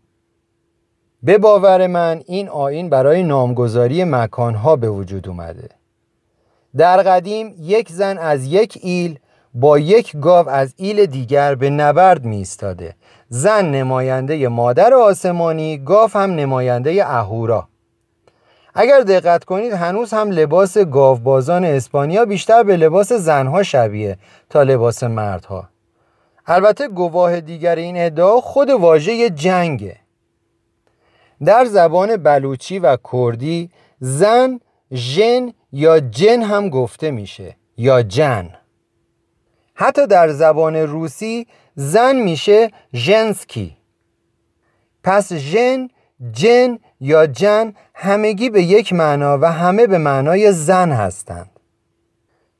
به 1.23 1.39
باور 1.39 1.87
من 1.87 2.23
این 2.27 2.49
آین 2.49 2.91
برای 2.91 3.23
نامگذاری 3.23 4.05
مکانها 4.05 4.77
به 4.77 4.91
وجود 4.91 5.29
اومده. 5.29 5.69
در 6.77 7.03
قدیم 7.03 7.55
یک 7.59 7.93
زن 7.93 8.19
از 8.19 8.47
یک 8.47 8.79
ایل 8.83 9.19
با 9.55 9.79
یک 9.79 10.17
گاو 10.17 10.49
از 10.49 10.75
ایل 10.77 11.07
دیگر 11.07 11.55
به 11.55 11.71
نبرد 11.71 12.25
می 12.25 12.41
استاده. 12.41 12.95
زن 13.29 13.71
نماینده 13.71 14.49
مادر 14.49 14.95
آسمانی 14.95 15.79
گاو 15.79 16.11
هم 16.13 16.31
نماینده 16.31 17.07
اهورا 17.07 17.69
اگر 18.75 19.01
دقت 19.01 19.45
کنید 19.45 19.73
هنوز 19.73 20.15
هم 20.15 20.31
لباس 20.31 20.79
گاوبازان 20.79 21.65
اسپانیا 21.65 22.25
بیشتر 22.25 22.63
به 22.63 22.77
لباس 22.77 23.13
زنها 23.13 23.63
شبیه 23.63 24.19
تا 24.51 24.63
لباس 24.63 25.03
مردها. 25.03 25.69
البته 26.47 26.89
گواه 26.89 27.41
دیگر 27.41 27.77
این 27.77 27.97
ادعا 27.97 28.41
خود 28.41 28.71
واژه 28.71 29.31
جنگه. 29.31 29.97
در 31.45 31.65
زبان 31.65 32.17
بلوچی 32.17 32.79
و 32.79 32.97
کردی 33.13 33.71
زن 34.01 34.61
ژن 34.93 35.53
یا 35.73 36.01
جن 36.01 36.43
هم 36.43 36.69
گفته 36.69 37.11
میشه 37.11 37.57
یا 37.77 38.03
جن. 38.03 38.51
حتی 39.75 40.07
در 40.07 40.29
زبان 40.29 40.77
روسی 40.77 41.47
زن 41.75 42.17
میشه 42.17 42.71
ژنسکی. 42.95 43.77
پس 45.05 45.33
ژن 45.33 45.89
جن 46.33 46.79
یا 47.01 47.27
جن 47.27 47.75
همگی 47.95 48.51
به 48.51 48.63
یک 48.63 48.93
معنا 48.93 49.39
و 49.39 49.45
همه 49.53 49.87
به 49.87 49.99
معنای 49.99 50.53
زن 50.53 50.93
هستند. 50.93 51.51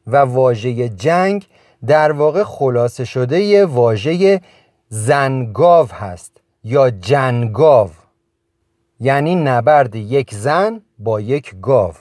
و 0.07 0.17
واژه 0.17 0.89
جنگ 0.89 1.47
در 1.87 2.13
واقع 2.13 2.45
خلاصه 2.45 3.05
شده 3.05 3.67
واژه 3.67 4.41
زنگاو 4.89 5.89
هست 5.93 6.41
یا 6.65 6.91
جنگاو. 6.91 7.91
یعنی 9.01 9.35
نبرد 9.35 9.95
یک 9.95 10.35
زن 10.35 10.81
با 10.99 11.21
یک 11.21 11.55
گاو. 11.63 11.95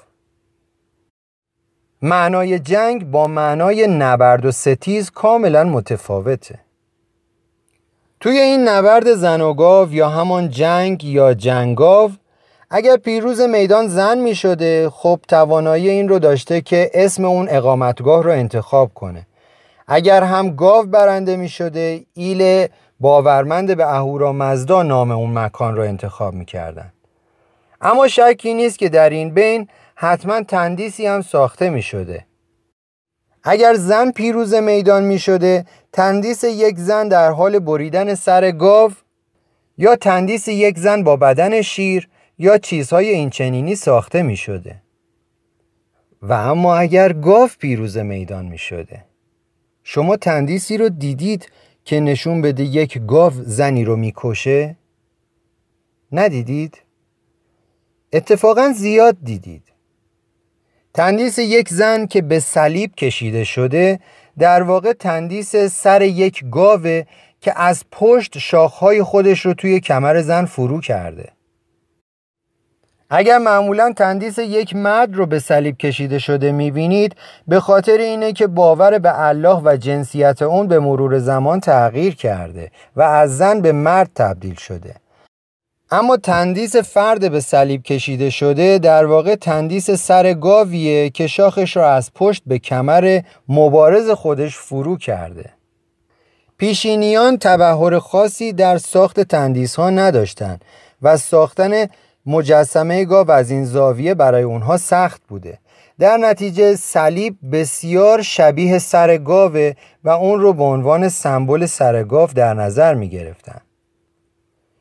معنای 2.01 2.59
جنگ 2.59 3.11
با 3.11 3.27
معنای 3.27 3.87
نبرد 3.87 4.45
و 4.45 4.51
ستیز 4.51 5.11
کاملا 5.11 5.63
متفاوته. 5.63 6.59
توی 8.19 8.37
این 8.37 8.67
نبرد 8.67 9.13
زن 9.13 9.41
و 9.41 9.53
گاو 9.53 9.93
یا 9.93 10.09
همان 10.09 10.49
جنگ 10.49 11.03
یا 11.03 11.33
جنگاو 11.33 12.11
اگر 12.71 12.97
پیروز 12.97 13.41
میدان 13.41 13.87
زن 13.87 14.17
می 14.17 14.35
شده 14.35 14.89
خب 14.89 15.19
توانایی 15.27 15.89
این 15.89 16.09
رو 16.09 16.19
داشته 16.19 16.61
که 16.61 16.91
اسم 16.93 17.25
اون 17.25 17.47
اقامتگاه 17.49 18.23
رو 18.23 18.31
انتخاب 18.31 18.93
کنه 18.93 19.27
اگر 19.87 20.23
هم 20.23 20.55
گاو 20.55 20.85
برنده 20.85 21.35
می 21.35 21.49
شده 21.49 22.05
ایل 22.13 22.67
باورمند 22.99 23.77
به 23.77 23.93
اهورا 23.93 24.33
مزدا 24.33 24.83
نام 24.83 25.11
اون 25.11 25.39
مکان 25.39 25.75
رو 25.75 25.83
انتخاب 25.83 26.33
می 26.33 26.45
کردن. 26.45 26.93
اما 27.81 28.07
شکی 28.07 28.53
نیست 28.53 28.79
که 28.79 28.89
در 28.89 29.09
این 29.09 29.33
بین 29.33 29.67
حتما 29.95 30.41
تندیسی 30.41 31.07
هم 31.07 31.21
ساخته 31.21 31.69
می 31.69 31.81
شده 31.81 32.25
اگر 33.43 33.73
زن 33.73 34.11
پیروز 34.11 34.53
میدان 34.53 35.03
می 35.03 35.19
شده 35.19 35.65
تندیس 35.93 36.43
یک 36.43 36.77
زن 36.77 37.07
در 37.07 37.31
حال 37.31 37.59
بریدن 37.59 38.15
سر 38.15 38.51
گاو 38.51 38.91
یا 39.77 39.95
تندیس 39.95 40.47
یک 40.47 40.79
زن 40.79 41.03
با 41.03 41.15
بدن 41.15 41.61
شیر 41.61 42.09
یا 42.39 42.57
چیزهای 42.57 43.09
اینچنینی 43.09 43.75
ساخته 43.75 44.23
می 44.23 44.37
شده 44.37 44.81
و 46.21 46.33
اما 46.33 46.75
اگر 46.75 47.13
گاو 47.13 47.49
پیروز 47.59 47.97
میدان 47.97 48.45
می 48.45 48.57
شده 48.57 49.05
شما 49.83 50.17
تندیسی 50.17 50.77
رو 50.77 50.89
دیدید 50.89 51.51
که 51.85 51.99
نشون 51.99 52.41
بده 52.41 52.63
یک 52.63 53.01
گاو 53.07 53.33
زنی 53.33 53.85
رو 53.85 53.95
می‌کشه؟ 53.95 54.75
ندیدید؟ 56.11 56.81
اتفاقا 58.13 58.73
زیاد 58.75 59.17
دیدید 59.23 59.63
تندیس 60.93 61.39
یک 61.39 61.69
زن 61.69 62.05
که 62.05 62.21
به 62.21 62.39
صلیب 62.39 62.95
کشیده 62.95 63.43
شده 63.43 63.99
در 64.39 64.63
واقع 64.63 64.93
تندیس 64.93 65.55
سر 65.55 66.01
یک 66.01 66.43
گاوه 66.51 67.03
که 67.41 67.61
از 67.61 67.83
پشت 67.91 68.37
شاخهای 68.37 69.03
خودش 69.03 69.45
رو 69.45 69.53
توی 69.53 69.79
کمر 69.79 70.21
زن 70.21 70.45
فرو 70.45 70.81
کرده 70.81 71.38
اگر 73.10 73.38
معمولا 73.38 73.94
تندیس 73.94 74.38
یک 74.38 74.76
مرد 74.76 75.15
رو 75.15 75.26
به 75.26 75.40
صلیب 75.40 75.77
کشیده 75.77 76.19
شده 76.19 76.52
می‌بینید 76.52 77.15
به 77.48 77.60
خاطر 77.60 77.98
اینه 77.98 78.34
که 78.34 78.48
باور 78.48 78.99
به 78.99 79.27
الله 79.27 79.61
و 79.64 79.77
جنسیت 79.77 80.41
اون 80.41 80.68
به 80.68 80.80
مرور 80.80 81.19
زمان 81.19 81.60
تغییر 81.60 82.15
کرده 82.15 82.72
و 82.95 83.02
از 83.02 83.38
زن 83.38 83.61
به 83.61 83.72
مرد 83.72 84.11
تبدیل 84.15 84.56
شده. 84.56 84.95
اما 85.91 86.18
تندیس 86.18 86.76
فرد 86.76 87.31
به 87.31 87.40
صلیب 87.40 87.84
کشیده 87.84 88.30
شده 88.30 88.77
در 88.80 89.06
واقع 89.06 89.36
تندیس 89.36 89.91
سر 89.91 90.34
گاویه 90.34 91.10
که 91.10 91.27
شاخش 91.27 91.77
را 91.77 91.90
از 91.90 92.11
پشت 92.15 92.44
به 92.48 92.60
کمر 92.60 93.22
مبارز 93.48 94.10
خودش 94.10 94.57
فرو 94.57 94.98
کرده. 94.98 95.49
پیشینیان 96.57 97.38
تبهر 97.38 97.99
خاصی 97.99 98.53
در 98.53 98.77
ساخت 98.77 99.19
تندیس 99.19 99.76
ها 99.76 99.90
نداشتند 99.90 100.65
و 101.02 101.18
ساختن 101.18 101.88
مجسمه 102.30 103.06
گاو 103.06 103.31
از 103.31 103.51
این 103.51 103.65
زاویه 103.65 104.14
برای 104.14 104.43
اونها 104.43 104.77
سخت 104.77 105.22
بوده 105.27 105.60
در 105.99 106.18
نتیجه 106.18 106.76
صلیب 106.76 107.38
بسیار 107.51 108.22
شبیه 108.22 108.80
سر 108.80 109.18
گاوه 109.18 109.73
و 110.03 110.10
اون 110.10 110.39
رو 110.39 110.53
به 110.53 110.64
عنوان 110.64 111.10
سمبل 111.10 111.65
سر 111.65 112.03
گاو 112.03 112.30
در 112.35 112.53
نظر 112.53 112.93
می 112.93 113.10
گرفتن. 113.10 113.61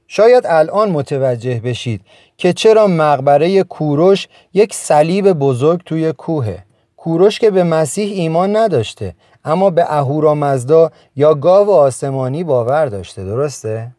شاید 0.06 0.46
الان 0.46 0.90
متوجه 0.90 1.60
بشید 1.64 2.00
که 2.36 2.52
چرا 2.52 2.86
مقبره 2.86 3.62
کوروش 3.62 4.28
یک 4.54 4.74
صلیب 4.74 5.32
بزرگ 5.32 5.82
توی 5.86 6.12
کوهه 6.12 6.64
کوروش 6.96 7.38
که 7.38 7.50
به 7.50 7.64
مسیح 7.64 8.12
ایمان 8.12 8.56
نداشته 8.56 9.14
اما 9.44 9.70
به 9.70 9.84
اهورامزدا 9.88 10.90
یا 11.16 11.34
گاو 11.34 11.70
آسمانی 11.70 12.44
باور 12.44 12.86
داشته 12.86 13.24
درسته؟ 13.24 13.90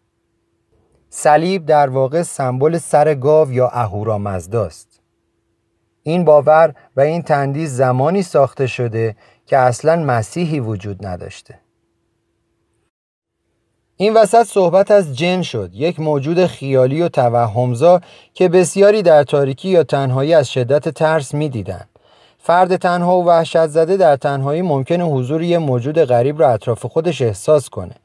صلیب 1.09 1.65
در 1.65 1.89
واقع 1.89 2.21
سمبل 2.21 2.77
سر 2.77 3.15
گاو 3.15 3.51
یا 3.51 3.67
اهورامزداست. 3.67 5.01
این 6.03 6.25
باور 6.25 6.73
و 6.95 7.01
این 7.01 7.21
تندیز 7.21 7.75
زمانی 7.75 8.23
ساخته 8.23 8.67
شده 8.67 9.15
که 9.45 9.57
اصلا 9.57 9.95
مسیحی 9.95 10.59
وجود 10.59 11.05
نداشته. 11.05 11.59
این 13.95 14.13
وسط 14.13 14.43
صحبت 14.43 14.91
از 14.91 15.17
جن 15.17 15.41
شد 15.41 15.69
یک 15.73 15.99
موجود 15.99 16.45
خیالی 16.45 17.01
و 17.01 17.09
توهمزا 17.09 18.01
که 18.33 18.49
بسیاری 18.49 19.01
در 19.01 19.23
تاریکی 19.23 19.69
یا 19.69 19.83
تنهایی 19.83 20.33
از 20.33 20.51
شدت 20.51 20.89
ترس 20.89 21.33
می‌دیدند. 21.33 21.89
فرد 22.37 22.75
تنها 22.75 23.17
و 23.17 23.25
وحشت 23.25 23.67
زده 23.67 23.97
در 23.97 24.15
تنهایی 24.15 24.61
ممکنه 24.61 25.03
حضور 25.03 25.43
یه 25.43 25.57
موجود 25.57 26.03
غریب 26.03 26.39
را 26.39 26.49
اطراف 26.49 26.85
خودش 26.85 27.21
احساس 27.21 27.69
کنه. 27.69 27.95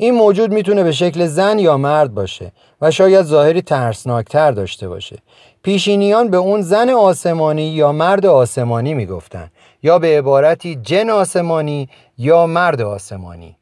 این 0.00 0.14
موجود 0.14 0.52
می‌تونه 0.52 0.84
به 0.84 0.92
شکل 0.92 1.26
زن 1.26 1.58
یا 1.58 1.76
مرد 1.76 2.14
باشه 2.14 2.52
و 2.80 2.90
شاید 2.90 3.22
ظاهری 3.22 3.62
ترسناکتر 3.62 4.50
داشته 4.50 4.88
باشه. 4.88 5.18
پیشینیان 5.62 6.28
به 6.28 6.36
اون 6.36 6.62
زن 6.62 6.90
آسمانی 6.90 7.62
یا 7.62 7.92
مرد 7.92 8.26
آسمانی 8.26 8.94
می‌گفتن 8.94 9.50
یا 9.82 9.98
به 9.98 10.18
عبارتی 10.18 10.78
جن 10.82 11.10
آسمانی 11.10 11.88
یا 12.18 12.46
مرد 12.46 12.82
آسمانی. 12.82 13.56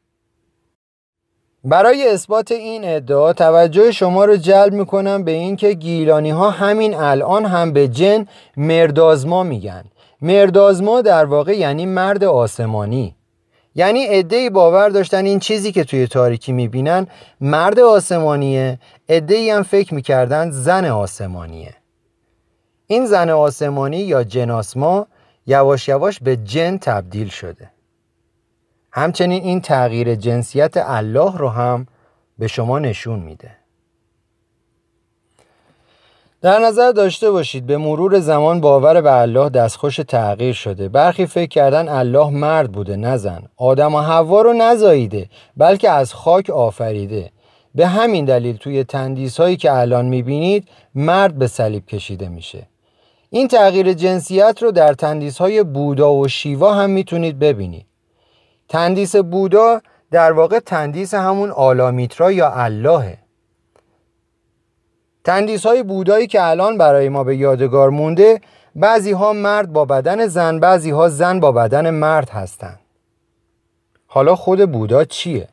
برای 1.63 2.09
اثبات 2.09 2.51
این 2.51 2.81
ادعا 2.85 3.33
توجه 3.33 3.91
شما 3.91 4.25
رو 4.25 4.35
جلب 4.35 4.73
می‌کنم 4.73 5.23
به 5.23 5.31
اینکه 5.31 5.73
گیلانی 5.73 6.29
ها 6.29 6.49
همین 6.49 6.93
الان 6.93 7.45
هم 7.45 7.73
به 7.73 7.87
جن 7.87 8.27
مردازما 8.57 9.43
میگن. 9.43 9.83
مردازما 10.21 11.01
در 11.01 11.25
واقع 11.25 11.57
یعنی 11.57 11.85
مرد 11.85 12.23
آسمانی. 12.23 13.16
یعنی 13.77 14.05
عدهای 14.05 14.49
باور 14.49 14.89
داشتن 14.89 15.25
این 15.25 15.39
چیزی 15.39 15.71
که 15.71 15.83
توی 15.83 16.07
تاریکی 16.07 16.51
می‌بینن 16.51 17.07
مرد 17.41 17.79
آسمانیه 17.79 18.79
عدهای 19.09 19.49
هم 19.49 19.63
فکر 19.63 19.93
می‌کردن 19.93 20.51
زن 20.51 20.85
آسمانیه. 20.85 21.75
این 22.87 23.05
زن 23.05 23.29
آسمانی 23.29 23.97
یا 23.97 24.23
جناسما 24.23 25.07
یواش 25.45 25.87
یواش 25.87 26.19
به 26.19 26.37
جن 26.37 26.77
تبدیل 26.77 27.29
شده. 27.29 27.71
همچنین 28.91 29.43
این 29.43 29.61
تغییر 29.61 30.15
جنسیت 30.15 30.73
الله 30.77 31.37
رو 31.37 31.49
هم 31.49 31.87
به 32.37 32.47
شما 32.47 32.79
نشون 32.79 33.19
میده. 33.19 33.56
در 36.41 36.59
نظر 36.59 36.91
داشته 36.91 37.31
باشید 37.31 37.65
به 37.65 37.77
مرور 37.77 38.19
زمان 38.19 38.61
باور 38.61 39.01
به 39.01 39.13
الله 39.13 39.49
دستخوش 39.49 39.95
تغییر 39.95 40.53
شده. 40.53 40.89
برخی 40.89 41.25
فکر 41.25 41.49
کردن 41.49 41.89
الله 41.89 42.29
مرد 42.29 42.71
بوده 42.71 42.95
نزن 42.95 43.41
آدم 43.57 43.95
و 43.95 43.99
حوا 43.99 44.41
رو 44.41 44.53
نزاییده 44.53 45.29
بلکه 45.57 45.89
از 45.89 46.13
خاک 46.13 46.49
آفریده. 46.49 47.31
به 47.75 47.87
همین 47.87 48.25
دلیل 48.25 48.57
توی 48.57 48.83
تندیس 48.83 49.39
هایی 49.39 49.57
که 49.57 49.73
الان 49.73 50.05
می‌بینید 50.05 50.67
مرد 50.95 51.37
به 51.37 51.47
صلیب 51.47 51.85
کشیده 51.85 52.29
میشه. 52.29 52.67
این 53.29 53.47
تغییر 53.47 53.93
جنسیت 53.93 54.63
رو 54.63 54.71
در 54.71 54.93
تندیس 54.93 55.37
های 55.37 55.63
بودا 55.63 56.13
و 56.13 56.27
شیوا 56.27 56.73
هم 56.73 56.89
می‌تونید 56.89 57.39
ببینید. 57.39 57.85
تندیس 58.69 59.15
بودا 59.15 59.81
در 60.11 60.31
واقع 60.31 60.59
تندیس 60.59 61.13
همون 61.13 61.51
آلامیترا 61.51 62.31
یا 62.31 62.51
اللهه. 62.51 63.17
تندیس 65.27 65.65
های 65.65 65.83
بودایی 65.83 66.27
که 66.27 66.43
الان 66.43 66.77
برای 66.77 67.09
ما 67.09 67.23
به 67.23 67.35
یادگار 67.35 67.89
مونده 67.89 68.41
بعضی 68.75 69.11
ها 69.11 69.33
مرد 69.33 69.73
با 69.73 69.85
بدن 69.85 70.27
زن 70.27 70.59
بعضی 70.59 70.89
ها 70.89 71.09
زن 71.09 71.39
با 71.39 71.51
بدن 71.51 71.89
مرد 71.89 72.29
هستند. 72.29 72.79
حالا 74.07 74.35
خود 74.35 74.71
بودا 74.71 75.03
چیه؟ 75.03 75.47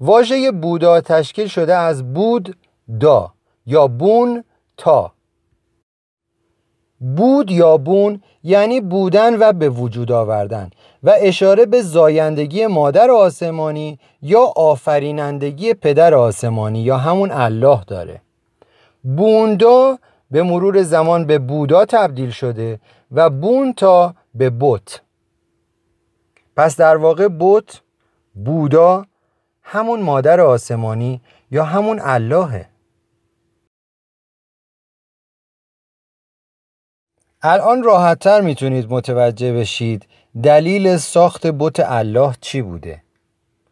واژه 0.00 0.52
بودا 0.52 1.00
تشکیل 1.00 1.46
شده 1.46 1.74
از 1.74 2.12
بود 2.14 2.56
دا 3.00 3.32
یا 3.66 3.86
بون 3.86 4.44
تا. 4.76 5.12
بود 7.16 7.50
یا 7.50 7.76
بون 7.76 8.22
یعنی 8.42 8.80
بودن 8.80 9.38
و 9.38 9.52
به 9.52 9.68
وجود 9.68 10.12
آوردن 10.12 10.70
و 11.02 11.12
اشاره 11.18 11.66
به 11.66 11.82
زایندگی 11.82 12.66
مادر 12.66 13.10
آسمانی 13.10 13.98
یا 14.22 14.42
آفرینندگی 14.56 15.74
پدر 15.74 16.14
آسمانی 16.14 16.82
یا 16.82 16.96
همون 16.96 17.30
الله 17.30 17.84
داره. 17.86 18.20
بوندا 19.02 19.98
به 20.30 20.42
مرور 20.42 20.82
زمان 20.82 21.26
به 21.26 21.38
بودا 21.38 21.84
تبدیل 21.84 22.30
شده 22.30 22.80
و 23.12 23.30
بونتا 23.30 24.14
به 24.34 24.50
بوت. 24.50 25.02
پس 26.56 26.76
در 26.76 26.96
واقع 26.96 27.28
بوت 27.28 27.82
بودا 28.34 29.06
همون 29.62 30.02
مادر 30.02 30.40
آسمانی 30.40 31.20
یا 31.50 31.64
همون 31.64 32.00
اللهه. 32.02 32.68
الان 37.42 37.82
راحتتر 37.82 38.40
می‌تونید 38.40 38.92
متوجه 38.92 39.52
بشید 39.52 40.06
دلیل 40.42 40.96
ساخت 40.96 41.46
بت 41.46 41.80
الله 41.80 42.34
چی 42.40 42.62
بوده. 42.62 43.02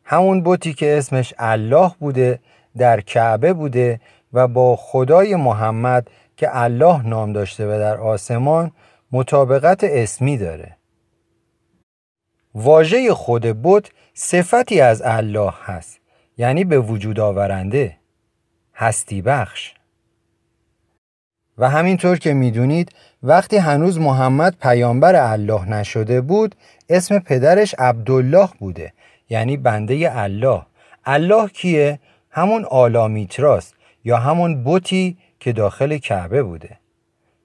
همون 0.05 0.43
بتی 0.43 0.74
که 0.74 0.98
اسمش 0.98 1.35
الله 1.39 1.93
بوده 2.01 2.40
در 2.77 3.01
کعبه 3.01 3.52
بوده 3.52 4.01
و 4.32 4.48
با 4.48 4.77
خدای 4.77 5.36
محمد 5.36 6.11
که 6.36 6.48
الله 6.52 7.07
نام 7.07 7.32
داشته 7.32 7.66
و 7.66 7.78
در 7.78 7.97
آسمان 7.97 8.73
مطابقت 9.12 9.85
اسمی 9.85 10.39
داره. 10.39 10.77
واژه 12.55 13.15
خود 13.15 13.43
بت 13.62 13.90
صفتی 14.15 14.81
از 14.81 15.02
الله 15.05 15.55
هست 15.65 16.01
یعنی 16.36 16.65
به 16.65 16.78
وجود 16.78 17.20
آورنده 17.20 17.97
هستی 18.74 19.23
بخش. 19.23 19.74
و 21.59 21.70
همینطور 21.70 22.19
که 22.19 22.35
می‌دونید 22.35 22.93
وقتی 23.23 23.57
هنوز 23.57 23.98
محمد 23.98 24.57
پیامبر 24.62 25.16
الله 25.16 25.69
نشده 25.69 26.20
بود 26.20 26.55
اسم 26.89 27.19
پدرش 27.19 27.74
عبدالله 27.78 28.48
بوده 28.59 28.93
یعنی 29.28 29.57
بنده 29.57 30.11
الله. 30.12 30.62
الله 31.05 31.48
کیه؟ 31.48 32.01
همون 32.31 32.65
آلامیتراست. 32.65 33.74
یا 34.05 34.16
همون 34.16 34.64
بوتی 34.64 35.18
که 35.40 35.52
داخل 35.52 35.98
کعبه 35.98 36.43
بوده. 36.43 36.78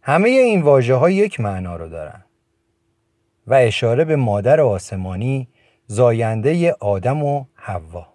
همه 0.01 0.29
این 0.29 0.61
واجه 0.61 0.95
ها 0.95 1.09
یک 1.09 1.39
معنا 1.39 1.75
رو 1.75 1.89
دارن. 1.89 2.23
و 3.47 3.53
اشاره 3.53 4.05
به 4.05 4.15
مادر 4.15 4.61
آسمانی 4.61 5.47
زاینده 5.87 6.75
آدم 6.79 7.23
و 7.23 7.45
حوا. 7.53 8.07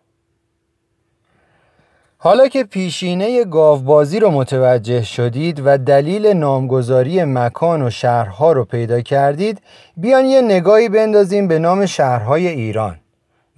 حالا 2.18 2.48
که 2.48 2.64
پیشینه 2.64 3.44
گاوبازی 3.44 4.20
رو 4.20 4.30
متوجه 4.30 5.02
شدید 5.02 5.62
و 5.64 5.78
دلیل 5.78 6.26
نامگذاری 6.26 7.24
مکان 7.24 7.82
و 7.82 7.90
شهرها 7.90 8.52
رو 8.52 8.64
پیدا 8.64 9.00
کردید 9.00 9.60
بیان 9.96 10.24
یه 10.24 10.42
نگاهی 10.42 10.88
بندازیم 10.88 11.48
به 11.48 11.58
نام 11.58 11.86
شهرهای 11.86 12.48
ایران. 12.48 12.96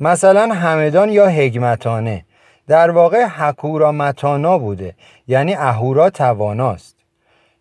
مثلا 0.01 0.55
همدان 0.55 1.09
یا 1.09 1.27
هگمتانه 1.27 2.25
در 2.73 2.91
واقع 2.91 3.25
حکورا 3.25 3.93
متانا 3.93 4.59
بوده 4.59 4.95
یعنی 5.29 5.55
اهورا 5.55 6.11
تواناست. 6.11 6.97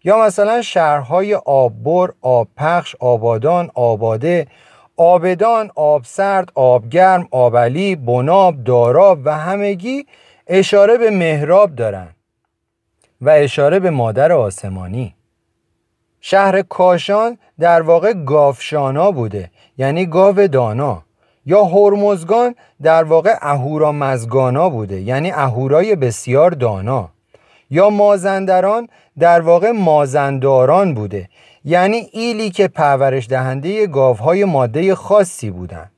یا 0.03 0.19
مثلا 0.19 0.61
شهرهای 0.61 1.35
آببر، 1.35 2.09
آبپخش، 2.21 2.95
آبادان، 2.99 3.71
آباده، 3.73 4.47
آبدان، 4.97 5.71
آبسرد، 5.75 6.51
آبگرم، 6.55 7.27
آبلی، 7.31 7.95
بناب، 7.95 8.63
داراب 8.63 9.19
و 9.25 9.37
همگی 9.37 10.05
اشاره 10.47 10.97
به 10.97 11.11
مهراب 11.11 11.75
دارن 11.75 12.09
و 13.21 13.29
اشاره 13.29 13.79
به 13.79 13.89
مادر 13.89 14.31
آسمانی. 14.31 15.15
شهر 16.21 16.61
کاشان 16.61 17.37
در 17.59 17.81
واقع 17.81 18.13
گافشانا 18.13 19.11
بوده 19.11 19.51
یعنی 19.77 20.05
گاو 20.05 20.47
دانا. 20.47 21.03
یا 21.45 21.63
هرمزگان 21.63 22.55
در 22.81 23.03
واقع 23.03 23.35
اهورا 23.41 23.91
مزگانا 23.91 24.69
بوده 24.69 25.01
یعنی 25.01 25.31
اهورای 25.31 25.95
بسیار 25.95 26.51
دانا. 26.51 27.09
یا 27.69 27.89
مازندران 27.89 28.87
در 29.19 29.41
واقع 29.41 29.71
مازنداران 29.71 30.93
بوده 30.93 31.29
یعنی 31.65 32.09
ایلی 32.11 32.49
که 32.49 32.67
پرورش 32.67 33.29
دهنده 33.29 33.87
گاوهای 33.87 34.45
ماده 34.45 34.95
خاصی 34.95 35.49
بودند 35.49 35.91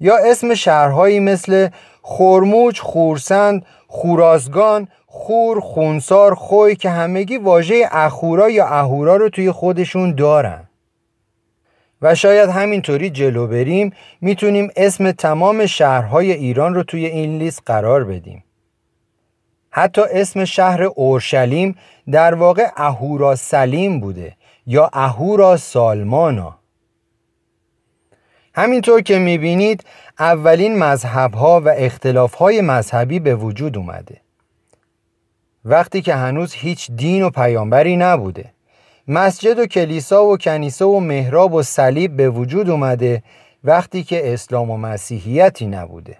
یا 0.00 0.16
اسم 0.16 0.54
شهرهایی 0.54 1.20
مثل 1.20 1.68
خورموج، 2.02 2.80
خورسند، 2.80 3.66
خورازگان، 3.88 4.88
خور، 5.06 5.60
خونسار، 5.60 6.34
خوی 6.34 6.76
که 6.76 6.90
همگی 6.90 7.36
واژه 7.36 7.88
اخورا 7.90 8.50
یا 8.50 8.66
اهورا 8.66 9.16
رو 9.16 9.28
توی 9.28 9.52
خودشون 9.52 10.14
دارن. 10.14 10.69
و 12.02 12.14
شاید 12.14 12.50
همینطوری 12.50 13.10
جلو 13.10 13.46
بریم 13.46 13.92
می‌تونیم 14.20 14.70
اسم 14.76 15.12
تمام 15.12 15.66
شهرهای 15.66 16.32
ایران 16.32 16.74
رو 16.74 16.82
توی 16.82 17.06
این 17.06 17.38
لیست 17.38 17.62
قرار 17.66 18.04
بدیم. 18.04 18.44
حتی 19.70 20.02
اسم 20.10 20.44
شهر 20.44 20.82
اورشلیم 20.82 21.76
در 22.10 22.34
واقع 22.34 22.66
اهورا 22.76 23.36
سلیم 23.36 24.00
بوده 24.00 24.36
یا 24.66 24.90
اهورا 24.92 25.56
سالمانا. 25.56 26.58
همینطور 28.54 29.00
که 29.00 29.18
می‌بینید 29.18 29.84
اولین 30.18 30.78
مذهب 30.78 31.34
ها 31.34 31.60
و 31.60 31.68
اختلاف 31.68 32.34
های 32.34 32.60
مذهبی 32.60 33.20
به 33.20 33.34
وجود 33.34 33.76
اومده. 33.76 34.20
وقتی 35.64 36.02
که 36.02 36.14
هنوز 36.14 36.52
هیچ 36.52 36.90
دین 36.90 37.22
و 37.22 37.30
پیامبری 37.30 37.96
نبوده. 37.96 38.52
مسجد 39.12 39.58
و 39.58 39.66
کلیسا 39.66 40.24
و 40.24 40.36
کنیسه 40.36 40.84
و 40.84 41.00
محراب 41.00 41.54
و 41.54 41.62
صلیب 41.62 42.16
به 42.16 42.30
وجود 42.30 42.70
اومده 42.70 43.22
وقتی 43.64 44.02
که 44.02 44.32
اسلام 44.32 44.70
و 44.70 44.76
مسیحیتی 44.76 45.66
نبوده. 45.66 46.16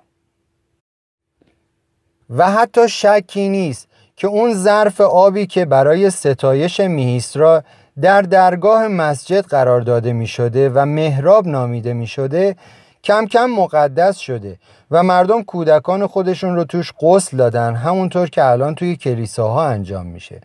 و 2.31 2.51
حتی 2.51 2.89
شکی 2.89 3.49
نیست 3.49 3.89
که 4.17 4.27
اون 4.27 4.55
ظرف 4.55 5.01
آبی 5.01 5.47
که 5.47 5.65
برای 5.65 6.11
ستایش 6.11 6.81
میهیسرا 6.81 7.63
در 8.01 8.23
درگاه 8.23 8.89
مسجد 8.89 9.41
قرار 9.41 9.81
داده 9.81 10.13
می 10.13 10.27
شده 10.27 10.69
و 10.69 10.85
محراب 10.87 11.47
نامیده 11.47 11.93
می 11.93 12.07
شده 12.07 12.57
کم 13.05 13.27
کم 13.27 13.47
مقدس 13.47 14.17
شده 14.17 14.59
و 14.91 15.03
مردم 15.03 15.43
کودکان 15.43 16.07
خودشون 16.07 16.57
رو 16.57 16.65
توش 16.65 16.93
قسل 17.01 17.37
دادن 17.37 17.75
همونطور 17.75 18.29
که 18.29 18.45
الان 18.45 18.75
توی 18.75 18.97
کلیساها 18.97 19.67
انجام 19.67 20.07
میشه. 20.07 20.41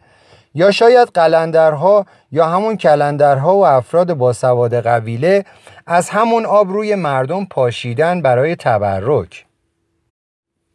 یا 0.56 0.72
شاید 0.72 1.08
قلندرها 1.14 2.06
یا 2.32 2.46
همون 2.48 2.78
کلندرها 2.78 3.56
و 3.56 3.66
افراد 3.66 4.14
با 4.14 4.34
سواد 4.34 4.74
قبیله 4.74 5.46
از 5.88 6.10
همون 6.10 6.46
آب 6.46 6.70
روی 6.70 6.96
مردم 6.96 7.46
پاشیدن 7.46 8.22
برای 8.22 8.56
تبرک. 8.56 9.46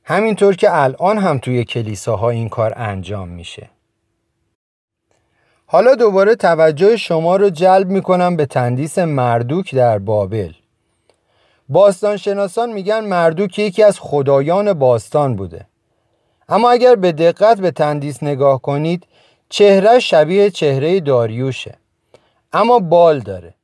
همینطور 0.04 0.56
که 0.56 0.68
الان 0.76 1.18
هم 1.18 1.38
توی 1.38 1.64
کلیساها 1.64 2.30
این 2.30 2.48
کار 2.48 2.72
انجام 2.76 3.28
میشه. 3.28 3.70
حالا 5.66 5.94
دوباره 5.94 6.34
توجه 6.34 6.96
شما 6.96 7.36
رو 7.36 7.50
جلب 7.50 7.88
می‌کنم 7.88 8.36
به 8.36 8.46
تندیس 8.46 8.98
مردوک 8.98 9.74
در 9.74 9.98
بابل. 9.98 10.52
باستانشناسان 11.68 12.72
میگن 12.72 13.04
مردوک 13.04 13.58
یکی 13.58 13.82
از 13.82 14.00
خدایان 14.00 14.72
باستان 14.72 15.36
بوده. 15.36 15.66
اما 16.48 16.70
اگر 16.70 16.94
به 16.94 17.12
دقت 17.12 17.60
به 17.60 17.70
تندیس 17.70 18.22
نگاه 18.22 18.62
کنید 18.62 19.06
چهره 19.50 19.98
شبیه 19.98 20.50
چهره 20.50 21.00
داریوشه. 21.00 21.74
اما 22.52 22.78
بال 22.78 23.20
داره. 23.20 23.54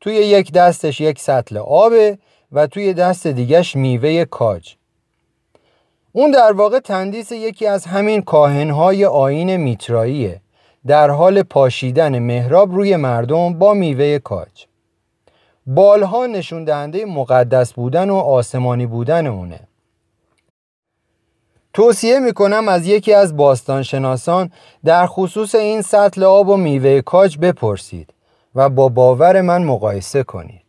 توی 0.00 0.14
یک 0.14 0.52
دستش 0.52 1.00
یک 1.00 1.20
سطل 1.20 1.56
آبه 1.56 2.18
و 2.52 2.66
توی 2.66 2.94
دست 2.94 3.26
دیگش 3.26 3.76
میوه 3.76 4.24
کاج. 4.24 4.74
اون 6.12 6.30
در 6.30 6.52
واقع 6.52 6.78
تندیس 6.78 7.32
یکی 7.32 7.66
از 7.66 7.84
همین 7.84 8.22
کاهنهای 8.22 9.04
آین 9.04 9.56
میتراییه 9.56 10.40
در 10.86 11.10
حال 11.10 11.42
پاشیدن 11.42 12.18
مهراب 12.18 12.72
روی 12.72 12.96
مردم 12.96 13.58
با 13.58 13.74
میوه 13.74 14.18
کاج. 14.18 14.66
بالها 15.66 16.26
نشون 16.26 16.64
دهنده 16.64 17.04
مقدس 17.04 17.72
بودن 17.72 18.10
و 18.10 18.16
آسمانی 18.16 18.86
بودن 18.86 19.26
اونه. 19.26 19.60
توصیه 21.74 22.18
می‌کنم 22.18 22.68
از 22.68 22.86
یکی 22.86 23.14
از 23.14 23.36
باستانشناسان 23.36 24.50
در 24.84 25.06
خصوص 25.06 25.54
این 25.54 25.82
سطل 25.82 26.24
آب 26.24 26.48
و 26.48 26.56
میوه 26.56 27.00
کاج 27.00 27.38
بپرسید 27.38 28.14
و 28.54 28.68
با 28.68 28.88
باور 28.88 29.40
من 29.40 29.64
مقایسه 29.64 30.22
کنید 30.22 30.64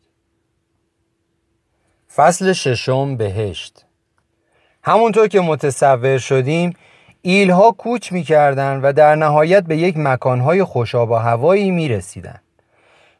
فصل 2.15 2.53
ششم 2.53 3.17
بهشت 3.17 3.85
همونطور 4.83 5.27
که 5.27 5.41
متصور 5.41 6.17
شدیم 6.17 6.73
ایلها 7.21 7.71
کوچ 7.71 8.11
می‌کردند 8.11 8.83
و 8.83 8.93
در 8.93 9.15
نهایت 9.15 9.63
به 9.63 9.77
یک 9.77 9.97
مکانهای 9.97 10.63
خوشاب 10.63 11.11
و 11.11 11.15
هوایی 11.15 11.71
می 11.71 11.87
رسیدن. 11.87 12.39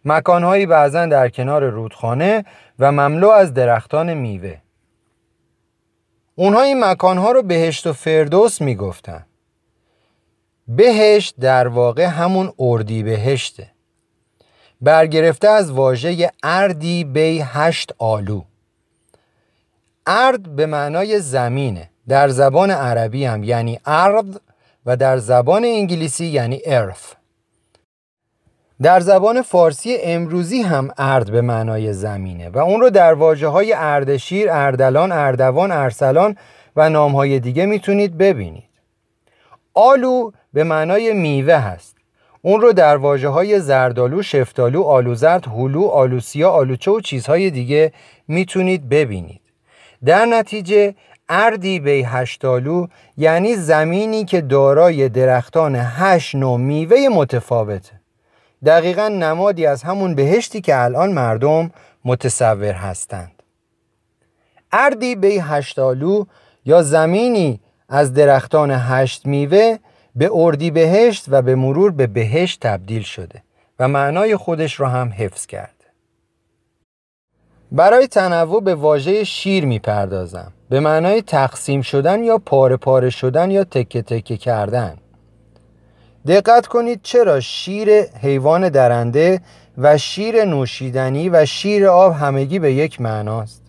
مکانهایی 0.06 0.66
بعضا 0.66 1.06
در 1.06 1.30
کنار 1.30 1.64
رودخانه 1.64 2.46
و 2.80 2.92
مملو 2.92 3.30
از 3.30 3.54
درختان 3.54 4.14
میوه. 4.14 4.65
اونها 6.36 6.62
این 6.62 6.84
مکانها 6.84 7.32
رو 7.32 7.42
بهشت 7.42 7.88
و 7.88 7.94
فردوس 7.94 8.62
می‌گفتن. 8.62 9.26
بهشت 10.68 11.36
در 11.40 11.68
واقع 11.68 12.06
همون 12.06 12.54
اردی 12.60 13.04
بهشته. 13.04 13.72
برگرفته 14.82 15.48
از 15.48 15.72
واژه 15.72 16.32
اردی 16.44 17.04
بی 17.04 17.42
هشت 17.46 17.94
آلو. 17.98 18.42
ارد 20.08 20.56
به 20.56 20.66
معنای 20.66 21.20
زمینه 21.20 21.90
در 22.08 22.30
زبان 22.30 22.72
عربی 22.72 23.26
هم 23.26 23.44
یعنی 23.44 23.80
ارض 23.86 24.38
و 24.86 24.98
در 24.98 25.18
زبان 25.18 25.66
انگلیسی 25.66 26.26
یعنی 26.26 26.62
ارث 26.66 27.14
در 28.82 29.00
زبان 29.00 29.42
فارسی 29.42 29.98
امروزی 30.04 30.62
هم 30.62 30.90
ارد 30.98 31.32
به 31.32 31.42
معنای 31.42 31.94
زمینه 31.94 32.50
و 32.50 32.58
اون 32.58 32.82
رو 32.82 32.90
در 32.90 33.14
واجه 33.14 33.48
های 33.48 33.74
اردشیر، 33.74 34.48
اردلان، 34.52 35.12
اردوان، 35.12 35.72
ارسلان 35.72 36.36
و 36.76 36.90
نام 36.90 37.12
های 37.12 37.40
دیگه 37.40 37.66
می‌تونید 37.66 38.18
ببینید. 38.18 38.70
آلو 39.74 40.32
به 40.54 40.64
معنای 40.64 41.14
میوه 41.14 41.54
هست. 41.54 41.96
اون 42.42 42.62
رو 42.62 42.74
در 42.74 42.98
واجه 42.98 43.28
های 43.28 43.60
زردالو، 43.60 44.22
شفتالو، 44.22 44.84
آلو 44.84 45.16
زرد، 45.16 45.48
هلو، 45.48 45.86
آلوسیا، 45.86 46.50
آلوچه 46.50 46.92
و 46.92 47.00
چیزهای 47.00 47.50
دیگه 47.50 47.94
می‌تونید 48.28 48.90
ببینید. 48.90 49.42
در 50.06 50.26
نتیجه 50.26 50.96
اردی 51.30 51.80
بی 51.80 52.04
هشتالو 52.04 52.88
یعنی 53.18 53.56
زمینی 53.56 54.26
که 54.26 54.42
دارای 54.42 55.10
درختان 55.10 55.76
هشت 55.76 56.36
نوع 56.36 56.58
میوه 56.58 56.98
متفاوته. 57.12 58.05
دقیقا 58.66 59.08
نمادی 59.08 59.66
از 59.66 59.84
همون 59.84 60.16
بهشتی 60.16 60.62
که 60.62 60.84
الان 60.84 61.12
مردم 61.12 61.72
متصور 62.06 62.74
هستند. 62.74 63.44
اردی 64.72 65.16
بی 65.16 65.38
هشتالو 65.40 66.26
یا 66.66 66.82
زمینی 66.82 67.60
از 67.90 68.14
درختان 68.14 68.72
هشت 68.72 69.26
میوه 69.26 69.78
به 70.16 70.30
اردی 70.34 70.72
بهشت 70.72 71.26
و 71.28 71.42
به 71.42 71.56
مرور 71.56 71.92
به 71.92 72.08
بهشت 72.08 72.60
تبدیل 72.60 73.02
شده 73.02 73.44
و 73.80 73.88
معنای 73.88 74.36
خودش 74.36 74.80
را 74.80 74.90
هم 74.90 75.14
حفظ 75.18 75.46
کرد. 75.46 75.76
برای 77.72 78.08
تنوع 78.08 78.64
به 78.64 78.76
واژه 78.76 79.24
شیر 79.24 79.66
می‌پردازم. 79.66 80.54
به 80.70 80.80
معنای 80.80 81.22
تقسیم 81.22 81.82
شدن 81.82 82.24
یا 82.24 82.38
پاره 82.38 82.78
پاره 82.78 83.10
شدن 83.10 83.52
یا 83.52 83.64
تکه 83.64 84.02
تکه 84.02 84.38
کردن. 84.38 84.98
دقت 86.28 86.68
کنید 86.68 87.00
چرا 87.04 87.40
شیر 87.40 88.02
حیوان 88.02 88.70
درنده 88.70 89.42
و 89.78 89.98
شیر 89.98 90.46
نوشیدنی 90.46 91.30
و 91.30 91.46
شیر 91.46 91.88
آب 91.88 92.14
همگی 92.14 92.60
به 92.60 92.74
یک 92.74 93.02
معناست 93.02 93.62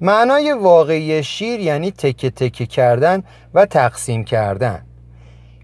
معنای 0.00 0.52
واقعی 0.52 1.22
شیر 1.22 1.60
یعنی 1.60 1.90
تکه 1.90 2.30
تکه 2.30 2.66
کردن 2.66 3.22
و 3.54 3.66
تقسیم 3.66 4.24
کردن. 4.24 4.82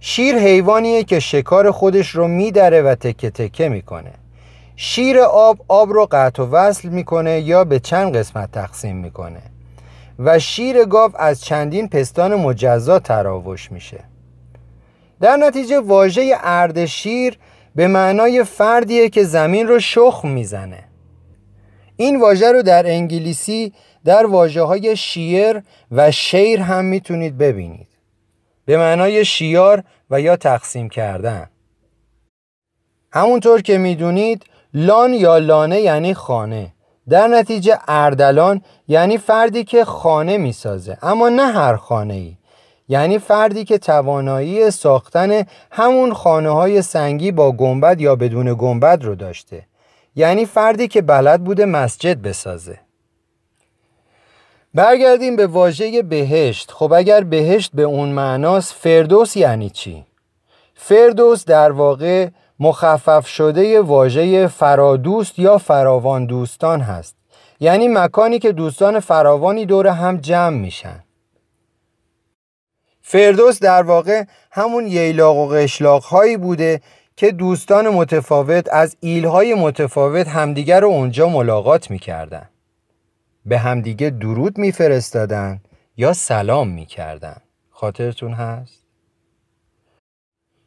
شیر 0.01 0.39
حیوانیه 0.39 1.05
که 1.05 1.21
شکار 1.21 1.71
خودش 1.71 2.11
رو 2.11 2.29
میدره 2.29 2.83
و 2.83 2.95
تکه 2.95 3.31
تکه 3.31 3.69
می‌کنه. 3.69 4.13
شیر 4.77 5.21
آب 5.21 5.59
آب 5.69 5.93
رو 5.93 6.09
قطع 6.11 6.43
و 6.43 6.47
وصل 6.47 6.89
می‌کنه 6.89 7.41
یا 7.41 7.65
به 7.65 7.81
چند 7.81 8.17
قسمت 8.17 8.53
تقسیم 8.53 8.97
می‌کنه. 8.97 9.43
و 10.19 10.39
شیر 10.39 10.85
گاو 10.85 11.11
از 11.15 11.45
چندین 11.45 11.89
پستان 11.89 12.35
مجزا 12.35 12.99
تراوش 12.99 13.73
میشه. 13.73 14.12
در 15.23 15.37
نتیجه 15.37 15.81
واژه 15.81 16.37
اردشیر 16.43 17.39
به 17.75 17.87
معنای 17.89 18.45
فردیه 18.45 19.09
که 19.09 19.25
زمین 19.25 19.69
رو 19.69 19.81
شخم 19.81 20.29
می‌زنه. 20.29 20.85
این 21.97 22.21
واژه 22.21 22.53
رو 22.53 22.63
در 22.63 22.87
انگلیسی 22.87 23.73
در 24.05 24.27
واجه 24.27 24.63
های 24.63 24.97
شیر 24.97 25.63
و 25.91 26.11
شیر 26.11 26.61
هم 26.61 26.85
می‌تونید 26.85 27.39
ببینید. 27.39 27.89
به 28.65 28.77
معنای 28.77 29.25
شیار 29.25 29.85
و 30.11 30.21
یا 30.21 30.37
تقسیم 30.37 30.89
کردن. 30.89 31.51
همونطور 33.13 33.63
که 33.63 33.79
می‌دونید 33.79 34.45
لان 34.75 35.15
یا 35.15 35.39
لانه 35.39 35.81
یعنی 35.81 36.15
خانه. 36.15 36.73
در 37.09 37.29
نتیجه 37.29 37.79
اردلان 37.89 38.63
یعنی 38.89 39.19
فردی 39.19 39.65
که 39.65 39.85
خانه 39.85 40.39
می‌سازه 40.39 40.99
اما 41.03 41.29
نه 41.29 41.53
هر 41.53 41.77
خانه 41.77 42.15
ای 42.15 42.37
یعنی 42.89 43.19
فردی 43.19 43.65
که 43.65 43.79
توانایی 43.79 44.71
ساختن 44.71 45.47
همون 45.71 46.15
خانه 46.15 46.51
های 46.51 46.83
سنگی 46.83 47.33
با 47.33 47.53
گنبد 47.53 48.01
یا 48.01 48.17
بدون 48.17 48.55
گنبد 48.59 49.05
رو 49.05 49.15
داشته. 49.15 49.63
یعنی 50.17 50.47
فردی 50.47 50.89
که 50.89 51.03
بلد 51.03 51.45
بوده 51.45 51.65
مسجد 51.65 52.23
بسازه. 52.23 52.79
برگردیم 54.75 55.37
به 55.37 55.47
واژه 55.47 56.03
بهشت. 56.03 56.71
خب 56.71 56.93
اگر 56.93 57.25
بهشت 57.25 57.71
به 57.75 57.83
اون 57.83 58.09
معناست 58.09 58.75
فردوس 58.75 59.37
یعنی 59.37 59.71
چی؟ 59.71 60.05
فردوس 60.75 61.45
در 61.45 61.73
واقع 61.73 62.29
مخفف 62.61 63.27
شده 63.27 63.81
واژه 63.81 64.47
فرادوست 64.47 65.39
یا 65.39 65.59
فراوان 65.59 66.27
دوستان 66.27 66.81
هست. 66.81 67.17
یعنی 67.61 67.89
مکانی 67.89 68.39
که 68.39 68.53
دوستان 68.53 69.01
فراوانی 69.01 69.67
دور 69.67 69.87
هم 69.87 70.17
جمع 70.17 70.57
میشن. 70.57 71.05
فردوس 73.13 73.61
در 73.61 73.83
واقع 73.83 74.25
همون 74.51 74.87
ییلاق 74.87 75.37
و 75.37 75.49
قشلاق 75.49 76.03
هایی 76.03 76.37
بوده 76.37 76.81
که 77.17 77.33
دوستان 77.33 77.89
متفاوت 77.89 78.69
از 78.73 78.97
ایلهای 79.01 79.55
متفاوت 79.55 80.29
همدیگر 80.29 80.81
رو 80.81 80.89
اونجا 80.89 81.29
ملاقات 81.29 81.91
می‌کردن 81.91 82.49
به 83.47 83.59
همدیگه 83.59 84.11
درود 84.11 84.59
میفرستادن 84.59 85.61
یا 85.97 86.13
سلام 86.13 86.69
می‌کردن 86.69 87.37
خاطرتون 87.71 88.33
هست؟ 88.33 88.85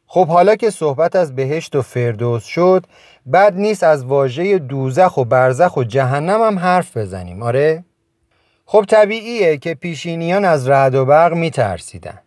خب 0.06 0.26
حالا 0.28 0.56
که 0.56 0.70
صحبت 0.70 1.16
از 1.16 1.36
بهشت 1.36 1.76
و 1.76 1.82
فردوس 1.82 2.44
شد 2.44 2.86
بد 3.32 3.54
نیست 3.56 3.82
از 3.82 4.04
واژه 4.04 4.58
دوزخ 4.58 5.16
و 5.16 5.24
برزخ 5.24 5.76
و 5.76 5.84
جهنم 5.84 6.42
هم 6.42 6.58
حرف 6.58 6.96
بزنیم 6.96 7.42
آره؟ 7.42 7.84
خب 8.66 8.84
طبیعیه 8.88 9.56
که 9.56 9.74
پیشینیان 9.74 10.44
از 10.44 10.68
رعد 10.68 10.94
و 10.94 11.04
برق 11.04 11.32
میترسیدن 11.32 12.18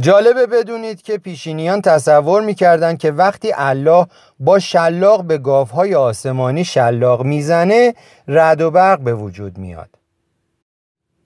جالبه 0.00 0.46
بدونید 0.46 1.02
که 1.02 1.18
پیشینیان 1.18 1.82
تصور 1.82 2.42
می‌کردن 2.42 2.96
که 2.96 3.10
وقتی 3.10 3.52
الله 3.56 4.06
با 4.40 4.58
شلاق 4.58 5.24
به 5.24 5.38
گاوهای 5.38 5.94
آسمانی 5.94 6.64
شلاق 6.64 7.22
می‌زنه 7.22 7.94
رعد 8.28 8.60
و 8.60 8.70
برق 8.70 9.00
به 9.00 9.14
وجود 9.14 9.58
میاد. 9.58 9.88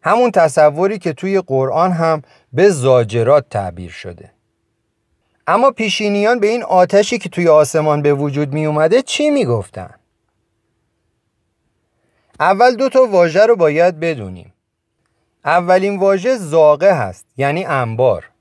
همون 0.02 0.30
تصوری 0.30 0.98
که 0.98 1.12
توی 1.12 1.40
قرآن 1.40 1.92
هم 1.92 2.22
به 2.52 2.70
زاجرات 2.70 3.48
تعبیر 3.50 3.90
شده. 3.90 4.30
اما 5.46 5.70
پیشینیان 5.70 6.40
به 6.40 6.46
این 6.46 6.62
آتشی 6.62 7.18
که 7.18 7.28
توی 7.28 7.48
آسمان 7.48 8.02
به 8.02 8.14
وجود 8.14 8.52
می 8.52 8.66
اومده 8.66 9.02
چی 9.02 9.30
می 9.30 9.44
گفتن؟ 9.44 9.94
اول 12.40 12.74
دو 12.74 12.88
تا 12.88 13.06
واژه 13.06 13.46
رو 13.46 13.56
باید 13.56 14.00
بدونیم. 14.00 14.52
اولین 15.44 15.98
واژه 15.98 16.36
زاغه 16.36 16.92
هست 16.92 17.26
یعنی 17.36 17.64
انبار. 17.64 18.33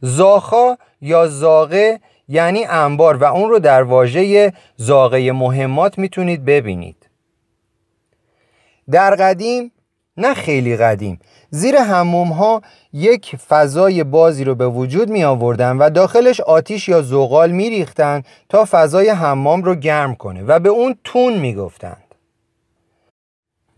زاخا 0.00 0.76
یا 1.00 1.26
زاغه 1.26 2.00
یعنی 2.28 2.64
انبار 2.64 3.16
و 3.16 3.24
اون 3.24 3.50
رو 3.50 3.58
در 3.58 3.82
واژه 3.82 4.52
زاغه 4.76 5.32
مهمات 5.32 5.98
می‌تونید 5.98 6.44
ببینید 6.44 7.08
در 8.90 9.14
قدیم 9.14 9.72
نه 10.16 10.34
خیلی 10.34 10.76
قدیم 10.76 11.20
زیر 11.50 11.76
هموم 11.76 12.28
ها 12.28 12.62
یک 12.92 13.36
فضای 13.36 14.04
بازی 14.04 14.44
رو 14.44 14.54
به 14.54 14.68
وجود 14.68 15.10
می 15.10 15.24
آوردن 15.24 15.76
و 15.76 15.90
داخلش 15.90 16.40
آتیش 16.40 16.88
یا 16.88 17.02
زغال 17.02 17.50
می 17.50 17.70
ریختن 17.70 18.22
تا 18.48 18.66
فضای 18.70 19.08
حمام 19.08 19.62
رو 19.62 19.74
گرم 19.74 20.14
کنه 20.14 20.42
و 20.42 20.58
به 20.58 20.68
اون 20.68 20.96
تون 21.04 21.38
می 21.38 21.54
گفتند. 21.54 22.04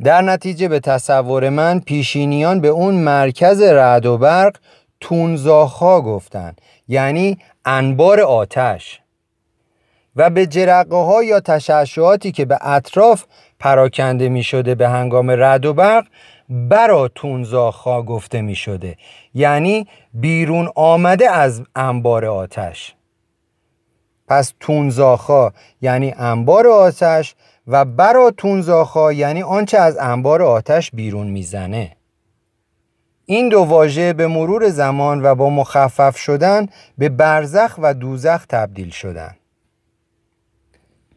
در 0.05 0.23
نتیجه 0.23 0.69
به 0.69 0.81
تصور 0.81 1.49
من 1.49 1.81
پیشینیان 1.81 2.61
به 2.61 2.69
اون 2.69 2.95
مرکز 2.95 3.63
رعد 3.63 4.07
و 4.07 4.19
برق 4.19 4.57
تونزاخا 5.03 6.01
گفتند 6.01 6.61
یعنی 6.89 7.39
انبار 7.65 8.21
آتش. 8.21 9.01
و 10.17 10.31
به 10.31 10.47
جرقه 10.47 10.97
ها 10.97 11.23
یا 11.23 11.41
تشعشعاتی 11.41 12.33
که 12.33 12.45
به 12.45 12.59
اطراف 12.61 13.25
پراکنده 13.59 14.29
می 14.29 14.43
شده 14.43 14.75
به 14.75 14.89
هنگام 14.89 15.31
رد 15.31 15.67
و 15.67 15.75
برق 15.75 16.05
برا 16.49 17.09
تونزاخا 17.09 18.03
گفته 18.03 18.43
می 18.43 18.55
شده 18.55 18.97
یعنی 19.35 19.87
بیرون 20.15 20.69
آمده 20.75 21.31
از 21.31 21.63
انبار 21.77 22.25
آتش. 22.25 22.95
پس 24.29 24.53
تونزاخا 24.61 25.53
یعنی 25.81 26.15
انبار 26.17 26.67
آتش 26.69 27.35
و 27.67 27.85
برا 27.85 28.31
تونزاخا 28.31 29.13
یعنی 29.13 29.43
آنچه 29.43 29.79
از 29.79 29.99
انبار 29.99 30.43
آتش 30.43 30.91
بیرون 30.91 31.27
می‌زنه. 31.27 31.97
این 33.33 33.49
دو 33.49 33.61
واژه 33.61 34.13
به 34.13 34.27
مرور 34.27 34.69
زمان 34.69 35.23
و 35.23 35.35
با 35.35 35.51
مخفف 35.51 36.17
شدن 36.17 36.67
به 36.99 37.09
برزخ 37.09 37.75
و 37.79 37.95
دوزخ 37.95 38.47
تبدیل 38.49 38.91
شدن. 38.91 39.35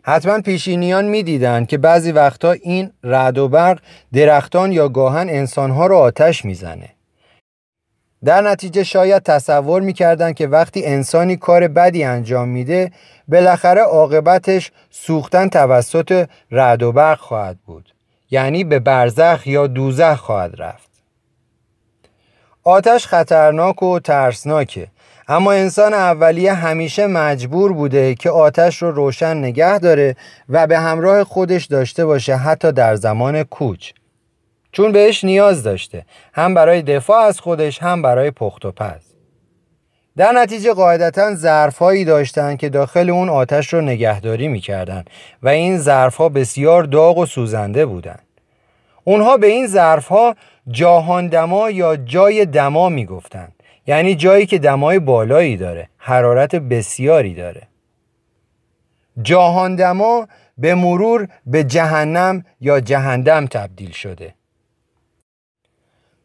حتما 0.03 0.41
پیشینیان 0.41 1.05
می‌دیدند 1.05 1.67
که 1.67 1.77
بعضی 1.77 2.11
وقتا 2.11 2.51
این 2.51 2.91
رعد 3.03 3.37
و 3.37 3.47
برق 3.47 3.79
درختان 4.13 4.71
یا 4.71 4.89
گاهن 4.89 5.29
انسانها 5.29 5.87
را 5.87 5.99
آتش 5.99 6.45
می‌زنه. 6.45 6.89
در 8.25 8.41
نتیجه 8.41 8.83
شاید 8.83 9.23
تصور 9.23 9.81
می‌کردند 9.81 10.35
که 10.35 10.47
وقتی 10.47 10.85
انسانی 10.85 11.37
کار 11.37 11.67
بدی 11.67 12.03
انجام 12.03 12.47
میده 12.47 12.91
بالاخره 13.27 13.81
عاقبتش 13.81 14.71
سوختن 14.89 15.49
توسط 15.49 16.27
رعد 16.51 16.83
و 16.83 16.91
برق 16.91 17.19
خواهد 17.19 17.57
بود. 17.65 17.93
یعنی 18.31 18.63
به 18.63 18.79
برزخ 18.79 19.47
یا 19.47 19.67
دوزخ 19.67 20.15
خواهد 20.15 20.61
رفت. 20.61 20.84
آتش 22.67 23.07
خطرناک 23.07 23.83
و 23.83 23.99
ترسناکه. 23.99 24.87
اما 25.27 25.51
انسان 25.51 25.93
اولیه 25.93 26.53
همیشه 26.53 27.07
مجبور 27.07 27.73
بوده 27.73 28.15
که 28.15 28.29
آتش 28.29 28.81
رو 28.81 28.91
روشن 28.91 29.37
نگه 29.37 29.79
داره 29.79 30.15
و 30.49 30.67
به 30.67 30.79
همراه 30.79 31.23
خودش 31.23 31.65
داشته 31.65 32.05
باشه 32.05 32.35
حتی 32.35 32.71
در 32.71 32.95
زمان 32.95 33.43
کوچ. 33.43 33.91
چون 34.71 34.91
بهش 34.91 35.23
نیاز 35.23 35.63
داشته 35.63 36.05
هم 36.33 36.53
برای 36.53 36.81
دفاع 36.81 37.21
از 37.21 37.39
خودش 37.39 37.79
هم 37.79 38.01
برای 38.01 38.31
پخت 38.31 38.65
و 38.65 38.71
پز. 38.71 39.01
در 40.17 40.31
نتیجه 40.31 40.73
قاعدتا 40.73 41.35
ظرفهایی 41.35 42.05
داشتند 42.05 42.57
که 42.57 42.69
داخل 42.69 43.09
اون 43.09 43.29
آتش 43.29 43.73
رو 43.73 43.81
نگهداری 43.81 44.47
می‌کردن 44.47 45.03
و 45.43 45.49
این 45.49 45.77
ظرفها 45.77 46.29
بسیار 46.29 46.83
داغ 46.83 47.17
و 47.17 47.25
سوزنده 47.25 47.85
بودند. 47.85 48.25
اونها 49.03 49.37
به 49.37 49.47
این 49.47 49.67
ظرفها 49.67 50.35
جاهان 50.67 51.27
دما 51.27 51.69
یا 51.69 51.95
جای 51.95 52.45
دما 52.45 52.89
می‌گفتند. 52.89 53.63
یعنی 53.87 54.15
جایی 54.15 54.45
که 54.45 54.59
دمای 54.59 54.99
بالایی 54.99 55.57
داره 55.57 55.89
حرارت 55.97 56.55
بسیاری 56.55 57.33
داره. 57.33 57.67
جاهان 59.21 59.75
دما 59.75 60.27
به 60.57 60.75
مرور 60.75 61.27
به 61.45 61.63
جهنم 61.63 62.45
یا 62.61 62.79
جهندم 62.79 63.45
تبدیل 63.45 63.91
شده. 63.91 64.33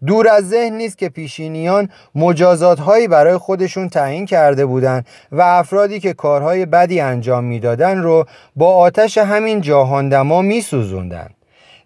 دور 0.06 0.28
از 0.28 0.48
ذهن 0.48 0.72
نیست 0.72 0.98
که 0.98 1.08
پیشینیان 1.08 1.88
مجازات 2.14 2.80
هایی 2.80 3.08
برای 3.08 3.36
خودشون 3.36 3.88
تعیین 3.88 4.26
کرده 4.26 4.66
بودند 4.66 5.06
و 5.32 5.40
افرادی 5.40 6.00
که 6.00 6.12
کارهای 6.12 6.66
بدی 6.66 7.00
انجام 7.00 7.44
می‌دادن 7.44 7.98
رو 7.98 8.26
با 8.56 8.74
آتش 8.74 9.18
همین 9.18 9.60
جاهاندما 9.60 10.42
می 10.42 10.60
سوزوندن. 10.60 11.30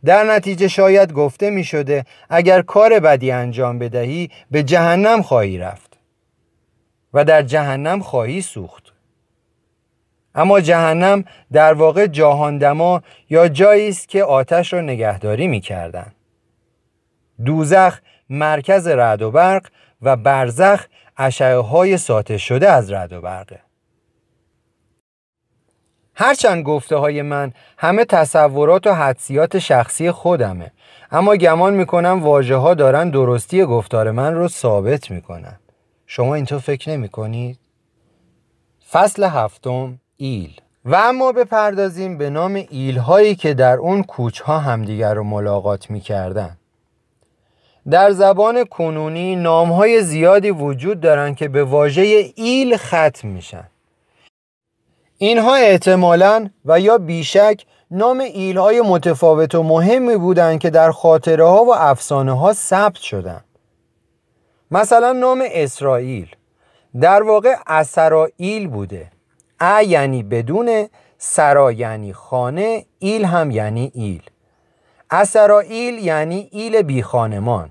در 0.05 0.25
نتیجه 0.25 0.69
شاید 0.69 1.13
گفته 1.13 1.51
می 1.51 1.65
شده 1.65 2.05
اگر 2.31 2.63
کار 2.63 3.01
بدی 3.01 3.31
انجام 3.31 3.79
بدهی 3.79 4.31
به 4.51 4.63
جهنم 4.63 5.23
خواهی 5.23 5.59
رفت 5.59 5.99
و 7.15 7.25
در 7.25 7.43
جهنم 7.43 8.01
خواهی 8.01 8.43
سوخت 8.43 8.95
اما 10.35 10.61
جهنم 10.61 11.25
در 11.53 11.75
واقع 11.75 12.07
جهاندما 12.07 13.03
یا 13.31 13.49
جایی 13.49 13.89
است 13.89 14.09
که 14.09 14.25
آتش 14.25 14.73
را 14.73 14.81
نگهداری 14.81 15.49
می 15.49 15.61
کردن. 15.61 16.13
دوزخ 17.45 18.01
مرکز 18.31 18.87
رعد 18.87 19.23
و 19.23 19.31
برق 19.31 19.67
و 20.03 20.17
برزخ 20.17 20.87
اشعه 21.17 21.57
های 21.57 21.99
ساطع 21.99 22.37
شده 22.37 22.71
از 22.71 22.91
رعد 22.91 23.13
و 23.13 23.21
برقه 23.21 23.64
هرچند 26.17 26.65
گفته 26.65 26.97
های 26.97 27.23
من 27.23 27.53
همه 27.79 28.05
تصورات 28.05 28.87
و 28.87 28.95
حدسیات 28.95 29.59
شخصی 29.59 30.11
خودمه 30.11 30.73
اما 31.11 31.37
گمان 31.37 31.75
می‌کنم 31.75 32.23
واجه 32.23 32.57
ها 32.57 32.75
دارن 32.75 33.11
درستی 33.11 33.65
گفتار 33.65 34.11
من 34.11 34.35
رو 34.35 34.49
ثابت 34.49 35.11
می‌کنن. 35.11 35.59
شما 36.07 36.35
اینطور 36.35 36.59
فکر 36.59 36.91
نمی 36.91 37.09
کنید؟ 37.09 37.59
فصل 38.91 39.25
هفتم 39.25 39.99
ایل. 40.17 40.61
و 40.85 40.95
اما 40.95 41.33
بپردازیم 41.33 42.19
به 42.19 42.31
نام 42.31 42.65
ایل 42.71 42.99
هایی 42.99 43.35
که 43.35 43.55
در 43.55 43.77
اون 43.77 44.03
کوچ 44.03 44.41
ها 44.41 44.59
همدیگر 44.59 45.15
رو 45.15 45.25
ملاقات 45.25 45.91
می‌کردن. 45.91 46.57
در 47.91 48.11
زبان 48.11 48.65
کنونی 48.65 49.37
نام 49.37 49.73
های 49.73 50.03
زیادی 50.03 50.51
وجود 50.51 51.01
دارن 51.01 51.35
که 51.35 51.49
به 51.49 51.65
واژه 51.65 52.33
ایل 52.35 52.77
ختم 52.77 53.29
میشن. 53.29 53.69
اینها 55.19 55.55
احتمالا 55.55 56.51
و 56.65 56.81
یا 56.81 56.99
بیشک 56.99 57.65
نام 57.91 58.21
ایلهای 58.21 58.81
متفاوت 58.81 59.55
و 59.55 59.63
مهمی 59.63 60.17
بودند 60.17 60.59
که 60.59 60.71
در 60.71 60.91
خاطره 60.91 61.45
ها 61.45 61.65
و 61.65 61.75
افسانه 61.75 62.39
ها 62.39 62.53
ثبت 62.53 62.97
شدند. 62.97 63.45
مثلا 64.71 65.13
نام 65.13 65.45
اسرائیل 65.51 66.29
در 67.01 67.23
واقع 67.23 67.55
اسرائیل 67.67 68.69
بوده. 68.69 69.11
ا 69.61 69.83
یعنی 69.83 70.23
بدون 70.23 70.89
سرا 71.19 71.73
یعنی 71.73 72.13
خانه 72.13 72.87
ایل 72.99 73.25
هم 73.25 73.51
یعنی 73.51 73.93
ایل. 73.95 74.23
اسرائیل 75.11 75.99
یعنی 75.99 76.49
ایل 76.53 76.83
بی 76.83 77.03
خانمان 77.03 77.71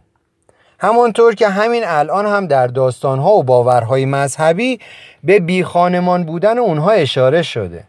همانطور 0.84 1.36
که 1.36 1.48
همین 1.48 1.84
الان 1.86 2.26
هم 2.26 2.48
در 2.48 2.68
داستانها 2.68 3.32
و 3.32 3.44
باورهای 3.44 4.06
مذهبی 4.06 4.80
به 5.24 5.40
بیخانمان 5.40 6.24
بودن 6.24 6.58
اونها 6.58 6.92
اشاره 6.92 7.42
شده. 7.42 7.84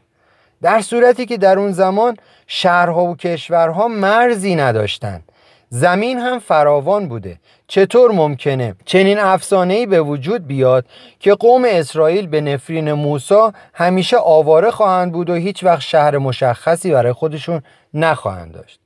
در 0.63 0.81
صورتی 0.81 1.27
که 1.27 1.37
در 1.37 1.59
اون 1.59 1.73
زمان 1.73 2.17
شهرها 2.47 3.05
و 3.05 3.17
کشورها 3.17 3.89
مرزی 3.89 4.55
نداشتند 4.55 5.33
زمین 5.69 6.19
هم 6.19 6.39
فراوان 6.39 7.09
بوده. 7.09 7.39
چطور 7.67 8.13
ممکنه 8.13 8.75
چنین 8.85 9.19
افسانه‌ای 9.19 9.87
به 9.87 10.01
وجود 10.01 10.47
بیاد 10.47 10.85
که 11.21 11.35
قوم 11.35 11.65
اسرائیل 11.69 12.27
به 12.27 12.41
نفرین 12.41 12.93
موسی 12.93 13.51
همیشه 13.75 14.17
آواره 14.17 14.71
خواهند 14.71 15.13
بود 15.13 15.31
و 15.31 15.35
هیچ 15.35 15.65
وقت 15.65 15.81
شهر 15.81 16.19
مشخصی 16.19 16.91
برای 16.91 17.13
خودشون 17.13 17.63
نخواهند 17.95 18.53
داشت؟ 18.53 18.84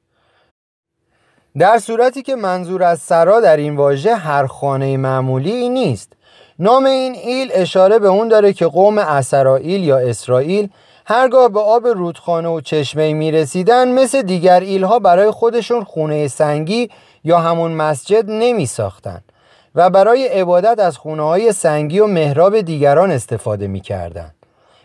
در 1.59 1.79
صورتی 1.79 2.23
که 2.23 2.37
منظور 2.37 2.83
از 2.83 2.99
سرا 2.99 3.41
در 3.41 3.57
این 3.57 3.77
واژه 3.77 4.15
هر 4.15 4.47
خانه 4.47 4.97
معمولی 4.97 5.69
نیست 5.69 6.13
نام 6.59 6.87
این 6.87 7.15
ایل 7.15 7.51
اشاره 7.55 7.99
به 7.99 8.09
اون 8.09 8.29
داره 8.29 8.53
که 8.53 8.67
قوم 8.67 8.99
اسرائیل 8.99 9.85
یا 9.85 9.99
اسرائیل 9.99 10.69
هرگاه 11.07 11.49
به 11.49 11.61
آب 11.61 11.87
رودخانه 11.87 12.49
و 12.49 12.61
چشمه 12.61 13.13
می 13.13 13.33
رسیدن 13.33 13.89
مثل 13.89 14.23
دیگر 14.23 14.61
ایلها 14.61 14.99
برای 14.99 15.31
خودشون 15.31 15.85
خونه 15.85 16.29
سنگی 16.29 16.91
یا 17.25 17.39
همون 17.39 17.73
مسجد 17.73 18.25
نمی 18.31 18.67
ساختن 18.67 19.21
و 19.75 19.91
برای 19.91 20.29
عبادت 20.29 20.79
از 20.79 20.99
خونه 20.99 21.23
های 21.23 21.53
سنگی 21.53 22.01
و 22.01 22.07
محراب 22.07 22.61
دیگران 22.61 23.11
استفاده 23.11 23.67
می 23.67 23.81
کردن. 23.81 24.35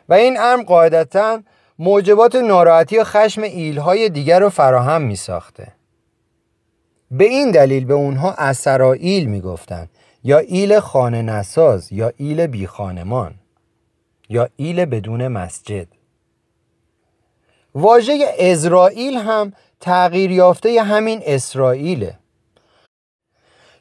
و 0.10 0.14
این 0.14 0.38
امر 0.40 0.64
قاعدتا 0.64 1.40
موجبات 1.80 2.36
ناراحتی 2.36 2.98
و 2.98 3.04
خشم 3.04 3.42
ایلهای 3.42 4.10
دیگر 4.10 4.40
رو 4.40 4.50
فراهم 4.50 5.02
می 5.02 5.16
ساخته. 5.16 5.68
به 7.18 7.24
این 7.24 7.52
دلیل 7.52 7.86
به 7.86 7.94
اونها 7.94 8.32
اسرائیل 8.32 9.26
می‌گفتند 9.26 9.90
یا 10.24 10.38
ایل 10.38 10.80
خانه 10.80 11.22
نساز 11.22 11.92
یا 11.92 12.12
ایل 12.18 12.48
بی 12.48 12.68
خانمان 12.68 13.36
یا 14.30 14.50
ایل 14.56 14.86
بدون 14.86 15.28
مسجد. 15.28 15.88
واژه 17.76 18.26
اسرائیل 18.38 19.18
هم 19.18 19.54
تغییر 19.80 20.32
یافته 20.32 20.82
همین 20.82 21.22
اسرائیله. 21.26 22.20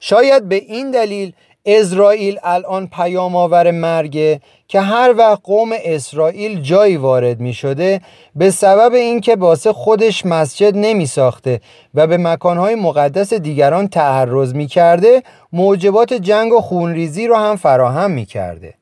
شاید 0.01 0.49
به 0.49 0.55
این 0.55 0.91
دلیل 0.91 1.33
اسرائیل 1.67 2.39
الان 2.43 2.87
پیام 2.87 3.37
آور 3.37 3.71
مرگه 3.71 4.41
که 4.69 4.81
هر 4.81 5.15
وقت 5.19 5.41
قوم 5.45 5.71
اسرائیل 5.85 6.61
جایی 6.61 6.97
وارد 6.97 7.41
می 7.41 7.53
شده 7.53 8.01
به 8.37 8.51
سبب 8.51 8.95
اینکه 8.95 9.37
باسه 9.37 9.73
خودش 9.73 10.27
مسجد 10.27 10.77
نمی 10.77 11.07
ساخته 11.07 11.61
و 11.95 12.07
به 12.07 12.17
مکانهای 12.19 12.75
مقدس 12.75 13.35
دیگران 13.35 13.89
تعرض 13.89 14.55
می 14.55 14.67
کرده 14.67 15.23
موجبات 15.53 16.13
جنگ 16.13 16.53
و 16.53 16.61
خونریزی 16.61 17.27
رو 17.27 17.37
هم 17.37 17.57
فراهم 17.57 18.11
می 18.11 18.27
کرده 18.27 18.75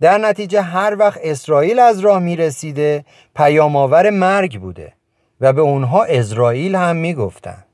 در 0.00 0.18
نتیجه 0.18 0.60
هر 0.60 0.96
وقت 0.98 1.20
اسرائیل 1.22 1.78
از 1.78 2.00
راه 2.00 2.18
می 2.18 2.36
رسیده 2.36 3.04
پیام 3.36 3.76
آور 3.76 4.10
مرگ 4.10 4.60
بوده 4.60 4.92
و 5.40 5.52
به 5.52 5.60
اونها 5.60 6.04
اسرائیل 6.04 6.74
هم 6.74 6.96
می 6.96 7.14
گفتن. 7.14 7.65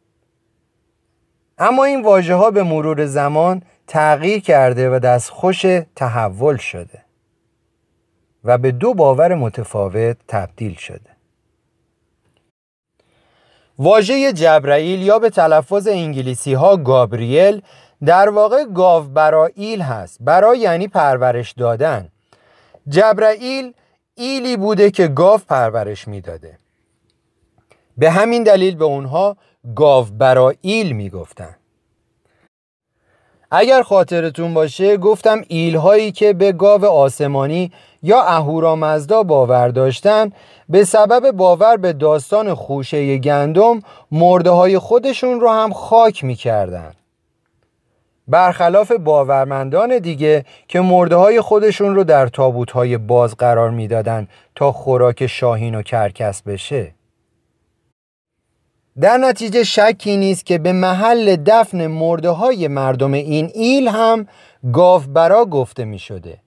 اما 1.63 1.85
این 1.85 2.03
واژه 2.03 2.35
ها 2.35 2.51
به 2.51 2.63
مرور 2.63 3.07
زمان 3.07 3.63
تغییر 3.87 4.41
کرده 4.41 4.97
و 4.97 4.99
دستخوش 4.99 5.63
تحول 5.97 6.57
شده 6.57 7.03
و 8.45 8.59
به 8.59 8.73
دو 8.73 8.95
باور 8.95 9.35
متفاوت 9.35 10.17
تبدیل 10.29 10.75
شده. 10.75 11.11
واژه 13.79 14.33
جبرائیل 14.33 15.03
یا 15.03 15.19
به 15.19 15.31
تلفظ 15.31 15.87
انگلیسی 15.87 16.55
ها 16.55 16.77
گابریل 16.77 17.63
در 18.05 18.29
واقع 18.29 18.65
گاو 18.65 19.05
براییل 19.05 19.83
هست 19.83 20.19
برای 20.21 20.59
یعنی 20.59 20.89
پرورش 20.89 21.53
دادن. 21.53 22.09
جبرائیل 22.89 23.75
ایلی 24.15 24.57
بوده 24.57 24.91
که 24.91 25.09
گاو 25.09 25.41
پرورش 25.49 26.09
می‌داده. 26.09 26.59
به 27.99 28.11
همین 28.11 28.43
دلیل 28.43 28.77
به 28.77 28.85
اونها 28.85 29.37
گاو 29.75 30.05
براییل 30.19 30.93
می‌گفتن. 30.93 31.57
اگر 33.51 33.83
خاطرتون 33.83 34.55
باشه 34.55 34.97
گفتم 34.97 35.43
ایلهایی 35.49 36.13
که 36.13 36.33
به 36.33 36.53
گاو 36.53 36.85
آسمانی 36.85 37.73
یا 38.03 38.23
اهورامزدا 38.23 39.23
باور 39.23 39.69
داشتن 39.69 40.33
به 40.69 40.85
سبب 40.85 41.31
باور 41.31 41.77
به 41.77 41.93
داستان 41.93 42.55
خوشه 42.55 43.19
گندم 43.19 43.81
مرده 44.11 44.51
های 44.51 44.79
خودشون 44.79 45.41
رو 45.41 45.51
هم 45.51 45.73
خاک 45.73 46.25
می‌کردن. 46.25 46.93
برخلاف 48.29 48.93
باورمندان 48.93 49.99
دیگه 49.99 50.45
که 50.69 50.81
مرده 50.81 51.17
های 51.17 51.41
خودشون 51.41 51.95
رو 51.95 52.05
در 52.05 52.27
تابوت 52.27 52.71
های 52.71 52.99
باز 52.99 53.37
قرار 53.37 53.71
می‌دادن 53.71 54.29
تا 54.55 54.73
خوراک 54.73 55.27
شاهین 55.27 55.75
و 55.75 55.83
کرکس 55.83 56.43
بشه. 56.43 56.95
در 59.01 59.17
نتیجه 59.17 59.65
شکی 59.65 60.17
نیست 60.17 60.47
که 60.47 60.59
به 60.59 60.73
محل 60.73 61.37
دفن 61.37 61.87
مرده 61.87 62.31
های 62.31 62.69
مردم 62.69 63.13
این 63.13 63.51
ایل 63.55 63.89
هم 63.89 64.27
گاوبرا 64.73 65.45
گفته 65.45 65.85
می 65.85 65.99
شده 65.99 66.39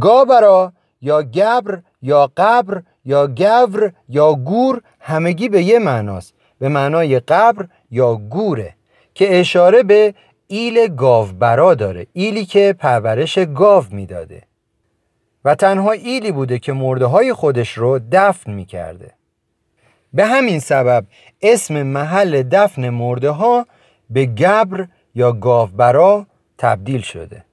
گاوبرا 0.00 0.72
یا 1.00 1.22
گبر 1.22 1.78
یا 2.02 2.30
قبر 2.36 2.82
یا 3.04 3.26
گور 3.26 3.92
یا 4.08 4.34
گور 4.34 4.82
همگی 5.00 5.48
به 5.48 5.62
یه 5.62 5.78
معناست. 5.78 6.34
به 6.58 6.68
معنای 6.68 7.20
قبر 7.20 7.66
یا 7.90 8.14
گوره 8.14 8.74
که 9.14 9.40
اشاره 9.40 9.82
به 9.82 10.14
ایل 10.46 10.94
گاوبرا 10.94 11.74
داره 11.74 12.06
ایلی 12.12 12.44
که 12.44 12.74
پرورش 12.78 13.38
گاو 13.38 13.84
می‌داده. 13.90 14.42
و 15.44 15.54
تنها 15.54 15.92
ایلی 15.92 16.32
بوده 16.32 16.58
که 16.58 16.72
مرده 16.72 17.06
های 17.06 17.32
خودش 17.32 17.72
رو 17.72 18.00
دفن 18.12 18.52
می 18.52 18.64
کرده. 18.64 19.15
به 20.16 20.26
همین 20.26 20.60
سبب 20.60 21.06
اسم 21.42 21.82
محل 21.82 22.42
دفن 22.42 22.88
مرده 22.88 23.30
ها 23.30 23.66
به 24.10 24.26
گبر 24.26 24.86
یا 25.14 25.32
گاوبرا 25.32 26.26
تبدیل 26.58 27.00
شده. 27.00 27.44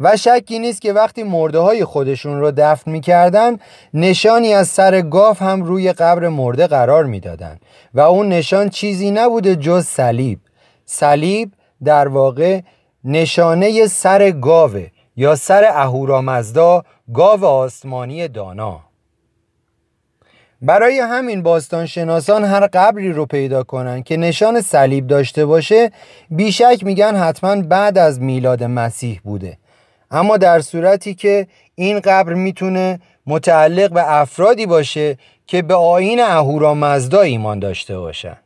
و 0.00 0.16
شکی 0.16 0.58
نیست 0.58 0.80
که 0.80 0.92
وقتی 0.92 1.22
مرده 1.22 1.58
های 1.58 1.84
خودشون 1.84 2.40
رو 2.40 2.52
دفن 2.56 2.90
می‌کردن 2.90 3.56
نشانی 3.94 4.54
از 4.54 4.68
سر 4.68 5.00
گاو 5.00 5.36
هم 5.36 5.62
روی 5.62 5.92
قبر 5.92 6.28
مرده 6.28 6.66
قرار 6.66 7.04
می‌دادن. 7.04 7.58
و 7.94 8.00
اون 8.00 8.28
نشان 8.28 8.68
چیزی 8.68 9.10
نبوده 9.10 9.56
جز 9.56 9.84
صلیب. 9.84 10.40
صلیب 10.84 11.52
در 11.84 12.08
واقع 12.08 12.60
نشانه 13.04 13.86
سر 13.86 14.30
گاوه 14.30 14.86
یا 15.16 15.34
سر 15.34 15.64
اهورامزدا 15.64 16.82
گاو 17.14 17.44
آسمانی 17.44 18.28
دانا. 18.28 18.87
برای 20.62 20.98
همین 20.98 21.42
باستانشناسان 21.42 22.44
هر 22.44 22.66
قبری 22.66 23.12
رو 23.12 23.26
پیدا 23.26 23.62
کنن 23.62 24.02
که 24.02 24.16
نشان 24.16 24.60
صلیب 24.60 25.06
داشته 25.06 25.46
باشه 25.46 25.92
بیشک 26.30 26.80
میگن 26.84 27.16
حتما 27.16 27.62
بعد 27.62 27.98
از 27.98 28.20
میلاد 28.20 28.64
مسیح 28.64 29.20
بوده. 29.24 29.58
اما 30.10 30.36
در 30.36 30.60
صورتی 30.60 31.14
که 31.14 31.46
این 31.74 32.00
قبر 32.00 32.34
می‌تونه 32.34 33.00
متعلق 33.26 33.92
به 33.92 34.12
افرادی 34.12 34.66
باشه 34.66 35.18
که 35.46 35.62
به 35.62 35.74
آین 35.74 36.20
اهورامزدا 36.20 37.20
ایمان 37.20 37.58
داشته 37.58 37.98
باشن. 37.98 38.36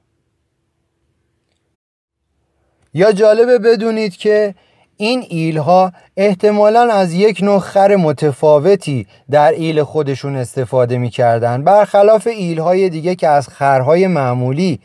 یا 2.94 3.12
جالبه 3.12 3.58
بدونید 3.58 4.16
که 4.16 4.54
این 5.02 5.26
ایلها 5.28 5.92
احتمالا 6.16 6.92
از 6.92 7.12
یک 7.12 7.42
نوع 7.42 7.58
خر 7.58 7.96
متفاوتی 7.96 9.06
در 9.30 9.52
ایل 9.52 9.82
خودشون 9.82 10.36
استفاده 10.36 10.98
می‌کردن. 10.98 11.64
برخلاف 11.64 12.26
ایلهای 12.26 12.88
دیگه 12.90 13.14
که 13.14 13.28
از 13.28 13.48
خرهای 13.48 14.06
معمولی 14.06 14.80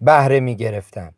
بهره 0.00 0.40
می‌گرفتن. 0.40 1.10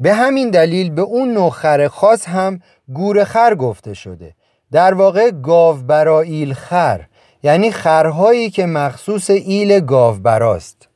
به 0.00 0.14
همین 0.14 0.50
دلیل 0.50 0.90
به 0.90 1.02
اون 1.02 1.32
نوع 1.32 1.50
خر 1.50 1.88
خاص 1.88 2.28
هم 2.28 2.60
گور 2.88 3.24
خر 3.24 3.54
گفته 3.54 3.94
شده. 3.94 4.34
در 4.72 4.94
واقع 4.94 5.30
گاو 5.30 5.76
برا 5.76 6.20
ایل 6.20 6.54
خر 6.54 7.00
یعنی 7.42 7.70
خرهایی 7.70 8.50
که 8.50 8.66
مخصوص 8.66 9.30
ایل 9.30 9.80
گاو 9.80 10.16
براست 10.16 10.88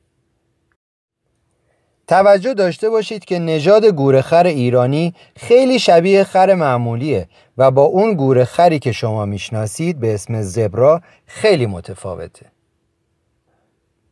توجه 2.08 2.54
داشته 2.54 2.90
باشید 2.90 3.24
که 3.24 3.38
نژاد 3.38 3.84
گورخر 3.84 4.46
ایرانی 4.46 5.14
خیلی 5.36 5.78
شبیه 5.78 6.24
خر 6.24 6.54
معمولیه 6.54 7.28
و 7.58 7.70
با 7.70 7.82
اون 7.82 8.14
گورخری 8.14 8.78
که 8.78 8.92
شما 8.92 9.24
می‌شناسید 9.24 10.00
به 10.00 10.14
اسم 10.14 10.42
زبرا 10.42 11.02
خیلی 11.26 11.66
متفاوته. 11.66 12.46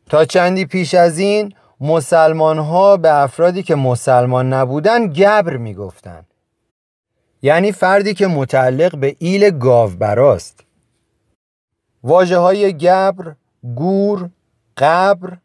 تا 0.09 0.25
چندی 0.25 0.65
پیش 0.65 0.93
از 0.93 1.19
این 1.19 1.53
مسلمان 1.81 2.59
ها 2.59 2.97
به 2.97 3.15
افرادی 3.15 3.63
که 3.63 3.75
مسلمان 3.75 4.53
نبودن 4.53 5.07
گبر 5.07 5.57
می‌گفتن. 5.57 6.25
یعنی 7.41 7.71
فردی 7.71 8.13
که 8.13 8.27
متعلق 8.27 8.95
به 8.95 9.15
ایل 9.19 9.49
گاو 9.49 9.89
براست 9.89 10.63
واجه 12.03 12.37
های 12.37 12.73
گبر، 12.73 13.35
گور، 13.75 14.29
قبر 14.77 15.37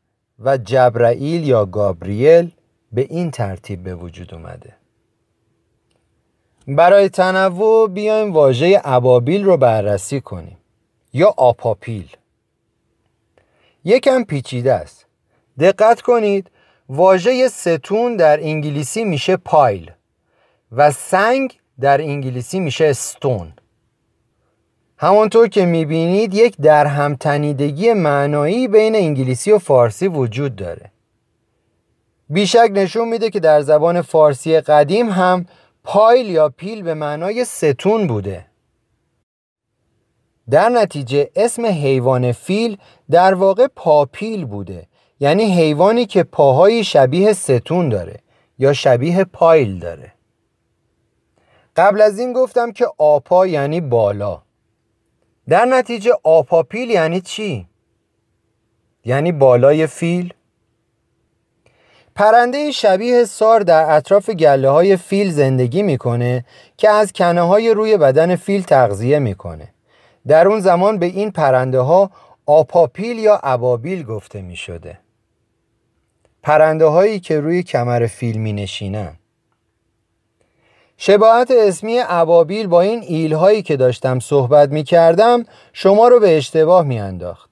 و 0.45 0.57
جبرائیل 0.57 1.49
یا 1.49 1.67
گابریل 1.67 2.51
به 2.93 3.07
این 3.11 3.31
ترتیب 3.31 3.83
به 3.83 3.95
وجود 3.95 4.35
اومده. 4.35 4.75
برای 6.69 7.09
تنوع 7.09 7.89
بیایم 7.89 8.33
واژه 8.33 8.81
ابابیل 8.85 9.45
رو 9.45 9.57
بررسی 9.57 10.21
کنیم. 10.21 10.57
یا 11.13 11.35
آپاپیل. 11.37 12.17
یکم 13.85 14.25
پیچیده 14.25 14.73
است. 14.73 15.07
دقت 15.59 16.01
کنید 16.01 16.51
واژه 16.89 17.49
ستون 17.49 18.17
در 18.17 18.41
انگلیسی 18.41 19.05
میشه 19.05 19.37
پایل 19.37 19.91
و 20.73 20.91
سنگ 20.91 21.59
در 21.81 22.01
انگلیسی 22.01 22.61
میشه 22.61 22.85
استون 22.85 23.53
همانطور 25.03 25.49
که 25.49 25.67
می‌بینید 25.67 26.35
یک 26.35 26.57
در 26.57 26.87
معنایی 27.95 28.69
بین 28.69 28.97
انگلیسی 28.97 29.53
و 29.53 29.59
فارسی 29.59 30.09
وجود 30.09 30.57
داره. 30.57 30.91
بیشک 32.29 32.71
نشون 32.73 33.09
میده 33.09 33.31
که 33.31 33.41
در 33.41 33.61
زبان 33.61 34.03
فارسی 34.03 34.61
قدیم 34.61 35.11
هم 35.11 35.47
پایل 35.85 36.31
یا 36.31 36.49
پیل 36.49 36.83
به 36.83 36.95
معنای 36.95 37.45
ستون 37.45 38.07
بوده. 38.07 38.47
در 40.51 40.69
نتیجه 40.69 41.31
اسم 41.37 41.67
حیوان 41.67 42.33
فیل 42.33 42.77
در 43.11 43.35
واقع 43.35 43.67
پاپیل 43.77 44.45
بوده 44.45 44.87
یعنی 45.21 45.45
حیوانی 45.45 46.07
که 46.07 46.23
پاهای 46.23 46.85
شبیه 46.85 47.33
ستون 47.33 47.89
داره 47.89 48.19
یا 48.59 48.73
شبیه 48.73 49.25
پایل 49.25 49.79
داره. 49.79 50.13
قبل 51.77 52.01
از 52.01 52.19
این 52.19 52.33
گفتم 52.33 52.73
که 52.73 52.87
آپا 52.99 53.47
یعنی 53.47 53.81
بالا. 53.81 54.43
در 55.49 55.65
نتیجه 55.65 56.13
آپاپیل 56.23 56.91
یعنی 56.91 57.21
چی؟ 57.21 57.67
یعنی 59.05 59.33
بالای 59.33 59.87
فیل؟ 59.87 60.35
پرنده 62.15 62.71
شبیه 62.71 63.25
سار 63.25 63.61
در 63.61 63.97
اطراف 63.97 64.31
گله 64.31 64.69
های 64.69 64.97
فیل 64.97 65.31
زندگی 65.31 65.83
می‌کنه 65.83 66.45
که 66.77 66.91
از 66.91 67.13
کنه 67.13 67.41
های 67.41 67.71
روی 67.71 67.97
بدن 67.97 68.37
فیل 68.37 68.63
تغذیه 68.63 69.19
می‌کنه 69.19 69.69
در 70.27 70.49
اون 70.49 70.61
زمان 70.61 70.99
به 70.99 71.07
این 71.07 71.31
پرنده 71.31 71.81
ها 71.81 72.11
آپاپیل 72.47 73.19
یا 73.19 73.41
ابابیل 73.43 74.03
گفته 74.03 74.43
می 74.43 74.57
شده 74.57 74.99
پرنده 76.43 76.87
هایی 76.87 77.21
که 77.21 77.41
روی 77.41 77.63
کمر 77.63 78.07
فیل 78.07 78.37
می 78.39 78.53
نشینن 78.53 79.17
شباهت 81.05 81.51
اسمی 81.51 81.99
ابابیل 82.09 82.67
با 82.67 82.81
این 82.81 83.03
ایل 83.03 83.33
هایی 83.33 83.63
که 83.63 83.77
داشتم 83.77 84.19
صحبت 84.19 84.69
می 84.69 84.85
کردم 84.85 85.45
شما 85.73 86.09
رو 86.09 86.21
به 86.21 86.37
اشتباه 86.37 86.85
می 86.85 87.01
انداخت. 87.01 87.51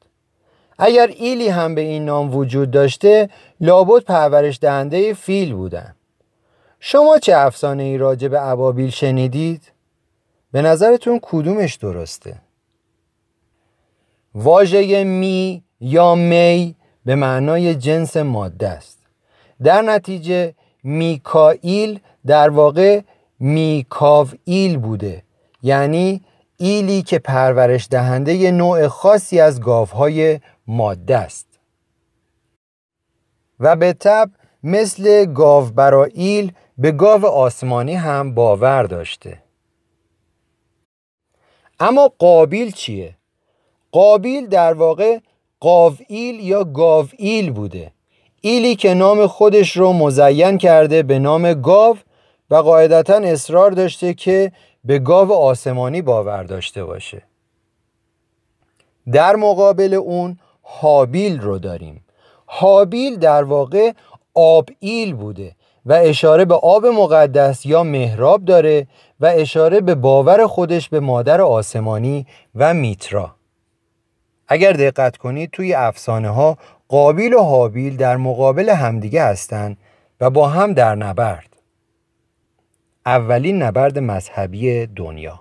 اگر 0.78 1.06
ایلی 1.06 1.48
هم 1.48 1.74
به 1.74 1.80
این 1.80 2.04
نام 2.04 2.36
وجود 2.36 2.70
داشته 2.70 3.28
لابد 3.60 4.04
پرورش 4.04 4.58
دهنده 4.60 5.14
فیل 5.14 5.54
بودن 5.54 5.94
شما 6.80 7.18
چه 7.18 7.36
افسانه 7.36 7.82
ای 7.82 7.98
راجع 7.98 8.28
به 8.28 8.42
ابابیل 8.42 8.90
شنیدید؟ 8.90 9.72
به 10.52 10.62
نظرتون 10.62 11.18
کدومش 11.22 11.74
درسته؟ 11.74 12.36
واژه 14.34 15.04
می 15.04 15.62
یا 15.80 16.14
می 16.14 16.76
به 17.04 17.14
معنای 17.14 17.74
جنس 17.74 18.16
ماده 18.16 18.68
است 18.68 18.98
در 19.62 19.82
نتیجه 19.82 20.54
میکائیل 20.84 22.00
در 22.26 22.48
واقع 22.48 23.00
میکاوئیل 23.40 24.78
بوده. 24.78 25.22
یعنی 25.62 26.20
ایلی 26.56 27.02
که 27.02 27.18
پرورش 27.18 27.88
دهنده 27.90 28.50
نوع 28.50 28.88
خاصی 28.88 29.40
از 29.40 29.60
گاوهای 29.60 30.40
ماده 30.66 31.16
است. 31.16 31.46
و 33.60 33.76
به 33.76 33.92
طب 33.92 34.30
مثل 34.62 35.24
گاو 35.24 35.64
براییل 35.64 36.52
به 36.78 36.92
گاو 36.92 37.26
آسمانی 37.26 37.94
هم 37.94 38.34
باور 38.34 38.82
داشته. 38.82 39.42
اما 41.80 42.12
قابیل 42.18 42.70
چیه؟ 42.70 43.16
قابیل 43.92 44.46
در 44.46 44.72
واقع 44.72 45.18
قاوئیل 45.60 46.40
یا 46.40 46.64
گاوئیل 46.64 47.50
بوده. 47.50 47.92
ایلی 48.40 48.76
که 48.76 48.94
نام 48.94 49.26
خودش 49.26 49.76
رو 49.76 49.92
مزین 49.92 50.58
کرده 50.58 51.02
به 51.02 51.18
نام 51.18 51.54
گاو 51.54 51.96
و 52.50 52.56
قاعدتا 52.56 53.14
اصرار 53.14 53.70
داشته 53.70 54.14
که 54.14 54.52
به 54.84 54.98
گاو 54.98 55.32
آسمانی 55.32 56.02
باور 56.02 56.42
داشته 56.42 56.84
باشه. 56.84 57.22
در 59.12 59.36
مقابل 59.36 59.94
اون 59.94 60.38
هابیل 60.64 61.40
رو 61.40 61.58
داریم. 61.58 62.04
هابیل 62.48 63.16
در 63.16 63.42
واقع 63.42 63.92
آب 64.34 64.68
ایل 64.78 65.14
بوده 65.14 65.52
و 65.86 65.92
اشاره 65.92 66.44
به 66.44 66.54
آب 66.54 66.86
مقدس 66.86 67.66
یا 67.66 67.82
مهراب 67.82 68.44
داره 68.44 68.86
و 69.20 69.26
اشاره 69.26 69.80
به 69.80 69.94
باور 69.94 70.46
خودش 70.46 70.88
به 70.88 71.00
مادر 71.00 71.40
آسمانی 71.40 72.26
و 72.54 72.74
میترا. 72.74 73.34
اگر 74.48 74.72
دقت 74.72 75.16
کنید 75.16 75.50
توی 75.50 75.74
افسانه 75.74 76.28
ها 76.28 76.58
قابیل 76.88 77.34
و 77.34 77.42
حابیل 77.42 77.96
در 77.96 78.16
مقابل 78.16 78.68
همدیگه 78.68 79.24
هستند 79.24 79.76
و 80.20 80.30
با 80.30 80.48
هم 80.48 80.72
در 80.72 80.94
نبرد. 80.94 81.49
اولین 83.10 83.62
نبرد 83.62 83.98
مذهبی 83.98 84.86
دنیا. 84.86 85.40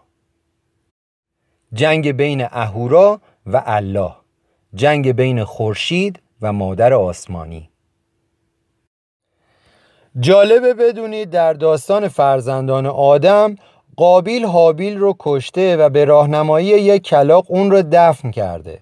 جنگ 1.74 2.12
بین 2.12 2.48
اهورا 2.52 3.22
و 3.46 3.64
الله 3.66 4.14
جنگ 4.76 5.12
بین 5.12 5.44
خورشید 5.44 6.20
و 6.42 6.54
مادر 6.54 6.94
آسمانی. 6.94 7.70
جالبه 10.20 10.74
بدونید 10.74 11.30
در 11.30 11.54
داستان 11.54 12.08
فرزندان 12.08 12.86
آدم 12.86 13.56
قابیل 13.96 14.46
حابیل 14.46 14.98
رو 14.98 15.16
کشته 15.20 15.78
و 15.78 15.90
به 15.90 16.06
راهنمایی 16.06 16.68
یک 16.68 17.04
کلاق 17.04 17.46
اون 17.48 17.72
رو 17.72 17.84
دفن 17.92 18.32
کرده. 18.32 18.80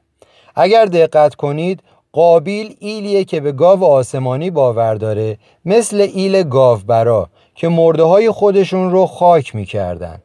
اگر 0.56 0.86
دقت 0.86 1.36
کنید 1.36 1.84
قابیل 2.12 2.76
ایلیه 2.80 3.24
که 3.24 3.40
به 3.40 3.52
گاو 3.52 3.84
آسمانی 3.84 4.52
باور 4.52 4.96
داره 4.96 5.38
مثل 5.66 6.08
ایل 6.14 6.44
گاوبرا 6.44 7.30
که 7.58 7.68
مرده 7.68 8.04
های 8.04 8.32
خودشون 8.32 8.92
رو 8.92 9.06
خاک 9.06 9.56
می‌کردن 9.56 10.22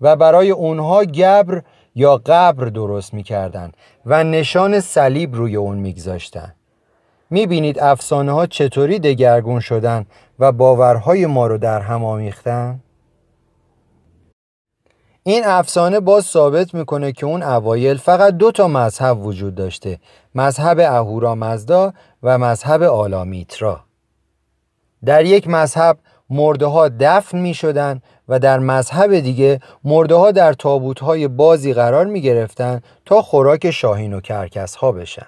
و 0.00 0.16
برای 0.16 0.50
اونها 0.50 1.04
گبر 1.04 1.62
یا 1.94 2.16
قبر 2.16 2.64
درست 2.64 3.14
می‌کردن 3.14 3.72
و 4.06 4.24
نشان 4.24 4.80
صلیب 4.80 5.34
روی 5.34 5.56
اون 5.56 5.78
میگذاشتن 5.78 6.54
می‌بینید 7.30 7.78
افسانه 7.78 8.32
ها 8.32 8.46
چطوری 8.46 8.98
دگرگون 8.98 9.60
شدن 9.60 10.06
و 10.38 10.52
باورهای 10.52 11.26
ما 11.26 11.46
رو 11.46 11.58
در 11.58 11.80
هم 11.80 12.04
آمیختن؟ 12.04 12.80
این 15.22 15.42
افسانه 15.44 16.00
باز 16.00 16.24
ثابت 16.24 16.74
می‌کنه 16.74 17.12
که 17.12 17.26
اون 17.26 17.42
اوایل 17.42 17.96
فقط 17.96 18.34
دو 18.34 18.50
تا 18.50 18.68
مذهب 18.68 19.26
وجود 19.26 19.54
داشته 19.54 19.98
مذهب 20.34 20.78
اهورا 20.78 21.34
مزدا 21.34 21.92
و 22.22 22.38
مذهب 22.38 22.82
آلامیترا 22.82 23.80
در 25.04 25.24
یک 25.24 25.48
مذهب 25.48 25.98
مرده 26.30 26.66
ها 26.66 26.88
دفن 26.88 27.38
می 27.38 27.54
شدن 27.54 28.02
و 28.28 28.38
در 28.38 28.58
مذهب 28.58 29.18
دیگه 29.18 29.60
مرده 29.84 30.14
ها 30.14 30.30
در 30.30 30.52
تابوت 30.52 31.00
های 31.00 31.28
بازی 31.28 31.74
قرار 31.74 32.06
می 32.06 32.20
گرفتن 32.20 32.82
تا 33.06 33.22
خوراک 33.22 33.70
شاهین 33.70 34.14
و 34.14 34.20
کرکس 34.20 34.74
ها 34.74 34.92
بشن. 34.92 35.26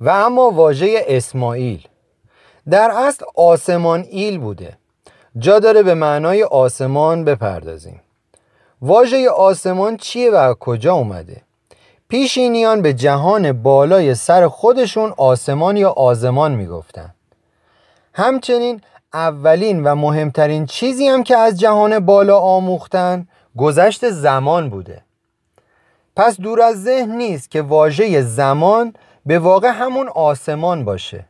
و 0.00 0.08
اما 0.08 0.50
واژه 0.50 1.04
اسماعیل. 1.08 1.88
در 2.70 2.90
اصل 2.90 3.24
آسمان 3.36 4.04
ایل 4.10 4.38
بوده. 4.38 4.78
جا 5.38 5.58
داره 5.58 5.82
به 5.82 5.94
معنای 5.94 6.42
آسمان 6.42 7.24
بپردازیم. 7.24 8.00
واژه 8.82 9.30
آسمان 9.30 9.96
چیه 9.96 10.30
و 10.30 10.54
کجا 10.54 10.94
اومده؟ 10.94 11.42
پیشینیان 12.08 12.82
به 12.82 12.92
جهان 12.92 13.62
بالای 13.62 14.14
سر 14.14 14.48
خودشون 14.48 15.14
آسمان 15.16 15.76
یا 15.76 15.90
آزمان 15.90 16.54
می‌گفتن. 16.54 17.14
همچنین 18.14 18.80
اولین 19.14 19.84
و 19.84 19.94
مهمترین 19.94 20.66
چیزی 20.66 21.06
هم 21.08 21.22
که 21.22 21.36
از 21.36 21.60
جهان 21.60 21.98
بالا 21.98 22.38
آموختن 22.38 23.28
گذشت 23.56 24.10
زمان 24.10 24.70
بوده. 24.70 25.02
پس 26.16 26.40
دور 26.40 26.60
از 26.60 26.82
ذهن 26.82 27.16
نیست 27.16 27.50
که 27.50 27.62
واژه 27.62 28.22
زمان 28.22 28.94
به 29.26 29.38
واقع 29.38 29.68
همون 29.68 30.08
آسمان 30.08 30.84
باشه. 30.84 31.24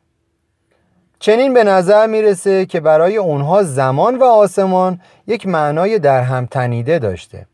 چنین 1.18 1.54
به 1.54 1.64
نظر 1.64 2.06
می‌رسه 2.06 2.66
که 2.66 2.80
برای 2.80 3.16
اونها 3.16 3.62
زمان 3.62 4.16
و 4.18 4.24
آسمان 4.24 5.00
یک 5.26 5.46
معنای 5.46 5.98
در 5.98 6.22
هم 6.22 6.46
تنیده 6.46 6.98
داشته. 6.98 7.46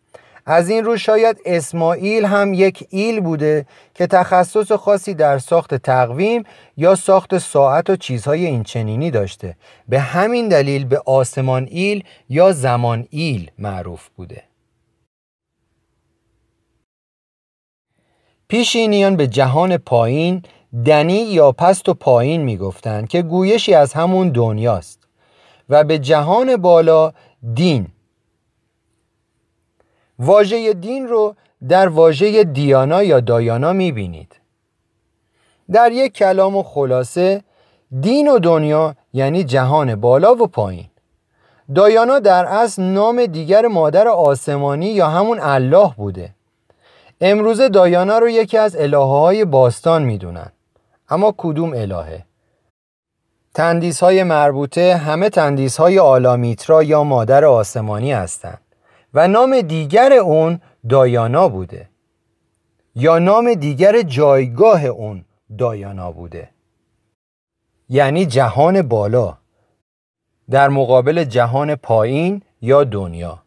از 0.46 0.70
این 0.70 0.84
رو 0.84 0.96
شاید 0.96 1.40
اسماعیل 1.44 2.24
هم 2.24 2.54
یک 2.54 2.86
ایل 2.90 3.20
بوده 3.20 3.66
که 3.94 4.06
تخصص 4.06 4.72
خاصی 4.72 5.14
در 5.14 5.38
ساخت 5.38 5.74
تقویم 5.74 6.44
یا 6.76 6.94
ساخت 6.94 7.38
ساعت 7.38 7.90
و 7.90 7.96
چیزهای 7.96 8.46
اینچنینی 8.46 9.10
داشته. 9.10 9.56
به 9.88 10.00
همین 10.00 10.48
دلیل 10.48 10.84
به 10.84 11.02
آسمان 11.06 11.68
ایل 11.70 12.04
یا 12.28 12.52
زمان 12.52 13.06
ایل 13.10 13.50
معروف 13.58 14.08
بوده. 14.16 14.42
پیشینیان 18.48 19.16
به 19.16 19.26
جهان 19.26 19.76
پایین 19.76 20.42
دنی 20.84 21.22
یا 21.22 21.52
پست 21.52 21.88
و 21.88 21.94
پایین 21.94 22.42
می‌گفتند 22.42 23.08
که 23.08 23.22
گویشی 23.22 23.74
از 23.74 23.92
همون 23.92 24.28
دنیاست 24.28 25.08
و 25.68 25.84
به 25.84 25.98
جهان 25.98 26.56
بالا 26.56 27.12
دین 27.54 27.86
واژه 30.20 30.72
دین 30.74 31.08
رو 31.08 31.34
در 31.68 31.88
واژه 31.88 32.44
دیانا 32.44 33.02
یا 33.02 33.20
دایانا 33.20 33.72
می‌بینید. 33.72 34.36
در 35.72 35.92
یک 35.92 36.12
کلام 36.12 36.56
و 36.56 36.62
خلاصه 36.62 37.42
دین 38.00 38.28
و 38.28 38.38
دنیا 38.38 38.94
یعنی 39.12 39.44
جهان 39.44 39.94
بالا 39.94 40.34
و 40.34 40.46
پایین. 40.46 40.86
دایانا 41.74 42.18
در 42.18 42.44
اصل 42.44 42.82
نام 42.82 43.26
دیگر 43.26 43.66
مادر 43.66 44.08
آسمانی 44.08 44.86
یا 44.86 45.08
همون 45.08 45.38
الله 45.40 45.94
بوده. 45.96 46.34
امروزه 47.20 47.68
دایانا 47.68 48.18
رو 48.18 48.28
یکی 48.28 48.58
از 48.58 48.76
الهه 48.76 49.20
های 49.20 49.44
باستان 49.44 50.02
می‌دونن. 50.02 50.52
اما 51.08 51.34
کدوم 51.36 51.72
الهه؟ 51.72 52.24
تندیس 53.54 54.02
های 54.02 54.22
مربوطه 54.22 54.96
همه 54.96 55.28
تندیس 55.28 55.76
های 55.76 55.98
آلامیترا 55.98 56.82
یا 56.82 57.04
مادر 57.04 57.44
آسمانی 57.44 58.12
هستند 58.12 58.60
و 59.14 59.28
نام 59.28 59.60
دیگر 59.60 60.12
اون 60.12 60.60
دایانا 60.88 61.48
بوده. 61.48 61.88
یا 62.94 63.18
نام 63.18 63.54
دیگر 63.54 64.02
جایگاه 64.02 64.84
اون 64.84 65.24
دایانا 65.58 66.12
بوده. 66.12 66.48
یعنی 67.88 68.26
جهان 68.26 68.82
بالا. 68.82 69.38
در 70.50 70.68
مقابل 70.68 71.24
جهان 71.24 71.74
پایین 71.74 72.42
یا 72.60 72.84
دنیا. 72.84 73.42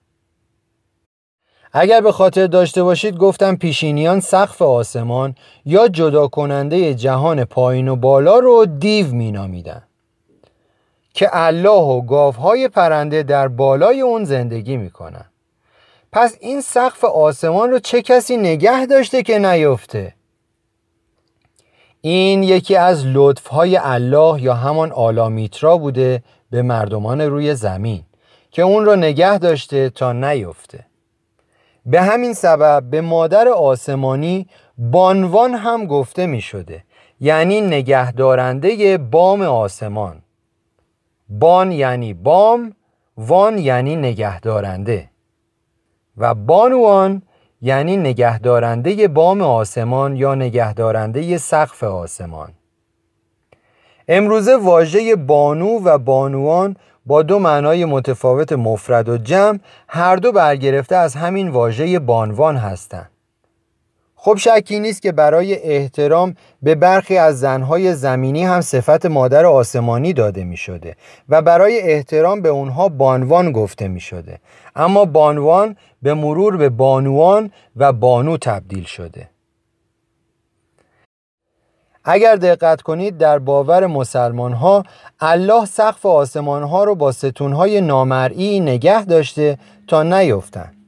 اگر 1.74 2.02
به 2.02 2.12
خاطر 2.12 2.48
داشته 2.48 2.84
باشید 2.84 3.18
گفتم 3.18 3.56
پیشینیان 3.56 4.20
سقف 4.20 4.62
آسمان 4.62 5.36
یا 5.66 5.88
جدا 5.88 6.28
کننده 6.28 6.94
جهان 6.94 7.46
پایین 7.46 7.88
و 7.88 7.96
بالا 7.96 8.40
رو 8.40 8.66
دیو 8.66 9.14
مینامیدن. 9.14 9.84
که 11.14 11.30
الله 11.32 11.82
و 11.82 12.02
گاوهای 12.02 12.68
پرنده 12.68 13.24
در 13.24 13.48
بالای 13.48 14.02
اون 14.02 14.24
زندگی 14.24 14.78
می‌کنن. 14.78 15.26
پس 16.14 16.38
این 16.40 16.62
سقف 16.62 17.04
آسمان 17.04 17.72
رو 17.72 17.80
چه 17.80 18.02
کسی 18.02 18.38
نگه 18.38 18.86
داشته 18.86 19.24
که 19.24 19.40
نیفته؟ 19.40 20.14
این 22.02 22.44
یکی 22.44 22.76
از 22.76 23.04
لطفهای 23.06 23.78
الله 23.78 24.42
یا 24.42 24.54
همان 24.54 24.92
آلامیترا 24.92 25.78
بوده 25.78 26.24
به 26.50 26.62
مردمان 26.62 27.22
روی 27.22 27.56
زمین 27.56 28.04
که 28.52 28.62
اون 28.62 28.86
رو 28.86 28.96
نگه 28.96 29.38
داشته 29.38 29.90
تا 29.90 30.14
نیفته. 30.14 30.86
به 31.86 32.02
همین 32.02 32.34
سبب 32.34 32.84
به 32.90 33.02
مادر 33.02 33.48
آسمانی 33.48 34.48
بانوان 34.78 35.54
هم 35.54 35.86
گفته 35.86 36.26
می 36.26 36.42
شده 36.42 36.84
یعنی 37.20 37.62
نگهدارنده 37.62 38.98
بام 38.98 39.42
آسمان. 39.42 40.22
بان 41.30 41.72
یعنی 41.72 42.14
بام 42.14 42.76
وان 43.18 43.58
یعنی 43.58 43.96
نگهدارنده. 43.96 45.13
و 46.18 46.34
بانوان 46.34 47.22
یعنی 47.62 47.98
نگهدارنده 47.98 49.08
بام 49.08 49.42
آسمان 49.42 50.16
یا 50.16 50.36
نگهدارنده 50.36 51.38
سقف 51.38 51.84
آسمان 51.84 52.50
امروزه 54.08 54.56
واژه 54.56 55.16
بانو 55.16 55.80
و 55.80 55.98
بانوان 55.98 56.76
با 57.06 57.22
دو 57.22 57.40
معنای 57.40 57.86
متفاوت 57.86 58.54
مفرد 58.54 59.10
و 59.10 59.18
جمع 59.18 59.60
هر 59.88 60.16
دو 60.16 60.32
برگرفته 60.32 60.96
از 60.96 61.16
همین 61.16 61.50
واژه 61.50 62.00
بانوان 62.00 62.58
هستند. 62.58 63.13
خب 64.26 64.36
شکی 64.38 64.80
نیست 64.80 65.02
که 65.02 65.12
برای 65.12 65.56
احترام 65.56 66.36
به 66.62 66.76
برخی 66.76 67.18
از 67.18 67.40
زنهای 67.40 67.94
زمینی 67.94 68.44
هم 68.44 68.62
صفت 68.62 69.06
مادر 69.06 69.46
آسمانی 69.46 70.14
داده 70.14 70.44
می 70.44 70.58
شده 70.58 70.96
و 71.30 71.42
برای 71.42 71.80
احترام 71.80 72.42
به 72.42 72.50
اونها 72.50 72.90
بانوان 72.90 73.52
گفته 73.52 73.88
می 73.88 74.00
شده 74.00 74.40
اما 74.76 75.06
بانوان 75.06 75.76
به 76.02 76.14
مرور 76.14 76.58
به 76.58 76.70
بانوان 76.70 77.52
و 77.76 77.94
بانو 77.94 78.38
تبدیل 78.38 78.84
شده. 78.84 79.30
اگر 82.04 82.36
دقت 82.36 82.82
کنید 82.82 83.18
در 83.18 83.40
باور 83.40 83.88
مسلمان 83.88 84.54
ها 84.54 84.84
الله 85.20 85.66
سقف 85.66 86.06
آسمان 86.06 86.64
ها 86.64 86.84
رو 86.84 86.96
با 86.96 87.12
ستون 87.12 87.54
های 87.54 87.82
نامرئی 87.82 88.60
نگه 88.60 89.06
داشته 89.06 89.58
تا 89.88 90.04
نیفتند 90.04 90.83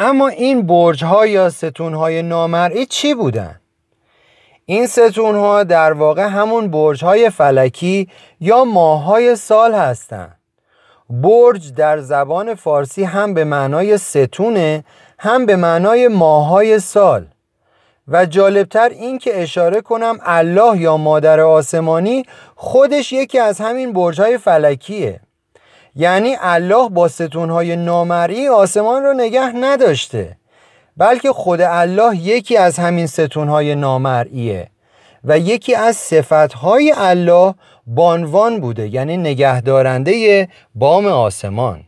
اما 0.00 0.28
این 0.28 0.66
برج 0.66 1.04
ها 1.04 1.26
یا 1.26 1.50
ستون 1.50 1.94
های 1.94 2.22
نامرئی 2.22 2.86
چی 2.86 3.14
بودن؟ 3.14 3.60
این 4.66 4.86
ستون 4.86 5.36
ها 5.36 5.64
در 5.64 5.92
واقع 5.92 6.22
همون 6.22 6.68
برج 6.68 7.04
های 7.04 7.30
فلکی 7.30 8.08
یا 8.40 8.64
ماه 8.64 9.04
های 9.04 9.36
سال 9.36 9.74
هستند. 9.74 10.36
برج 11.10 11.74
در 11.74 11.98
زبان 11.98 12.54
فارسی 12.54 13.04
هم 13.04 13.34
به 13.34 13.44
معنای 13.44 13.98
ستونه 13.98 14.84
هم 15.18 15.46
به 15.46 15.56
معنای 15.56 16.08
ماهای 16.08 16.78
سال 16.78 17.26
و 18.08 18.26
جالبتر 18.26 18.88
این 18.88 19.18
که 19.18 19.42
اشاره 19.42 19.80
کنم 19.80 20.18
الله 20.22 20.80
یا 20.80 20.96
مادر 20.96 21.40
آسمانی 21.40 22.24
خودش 22.56 23.12
یکی 23.12 23.38
از 23.38 23.60
همین 23.60 23.92
برج 23.92 24.20
های 24.20 24.38
فلکیه 24.38 25.20
یعنی 25.96 26.36
الله 26.40 26.88
با 26.88 27.08
ستونهای 27.08 27.76
نامری 27.76 28.48
آسمان 28.48 29.02
رو 29.02 29.12
نگه 29.12 29.52
نداشته 29.56 30.36
بلکه 30.96 31.32
خود 31.32 31.60
الله 31.60 32.16
یکی 32.16 32.56
از 32.56 32.78
همین 32.78 33.06
ستونهای 33.06 33.74
نامرئیه 33.74 34.68
و 35.24 35.38
یکی 35.38 35.74
از 35.74 35.96
صفتهای 35.96 36.94
الله 36.96 37.54
بانوان 37.86 38.60
بوده 38.60 38.88
یعنی 38.88 39.16
نگهدارنده 39.16 40.48
بام 40.74 41.06
آسمان 41.06 41.84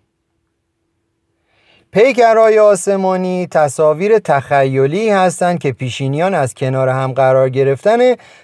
پیکرهای 1.93 2.59
آسمانی 2.59 3.47
تصاویر 3.47 4.19
تخیلی 4.19 5.11
هستند 5.11 5.59
که 5.59 5.73
پیشینیان 5.73 6.35
از 6.35 6.55
کنار 6.55 6.89
هم 6.89 7.13
قرار 7.13 7.49
گرفتن 7.49 7.99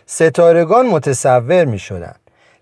ستارگان 0.06 0.86
متصور 0.86 1.64
می 1.64 1.78
شدن. 1.78 2.14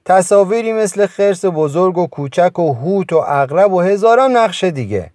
تصاویری 0.07 0.73
مثل 0.73 1.07
خرس 1.07 1.45
بزرگ 1.45 1.99
و 1.99 2.07
کوچک 2.07 2.59
و 2.59 2.73
هوت 2.73 3.13
و 3.13 3.25
اغرب 3.27 3.73
و 3.73 3.81
هزاران 3.81 4.37
نقش 4.37 4.65
دیگه. 4.65 5.11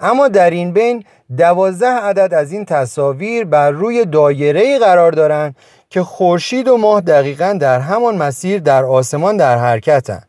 اما 0.00 0.28
در 0.28 0.50
این 0.50 0.72
بین 0.72 1.04
دوازده 1.36 1.86
عدد 1.86 2.34
از 2.34 2.52
این 2.52 2.64
تصاویر 2.64 3.44
بر 3.44 3.70
روی 3.70 4.04
دایره 4.04 4.78
قرار 4.78 5.12
دارند 5.12 5.56
که 5.90 6.02
خورشید 6.02 6.68
و 6.68 6.76
ماه 6.76 7.00
دقیقا 7.00 7.58
در 7.60 7.80
همان 7.80 8.16
مسیر 8.16 8.60
در 8.60 8.84
آسمان 8.84 9.36
در 9.36 9.58
حرکتن 9.58 10.22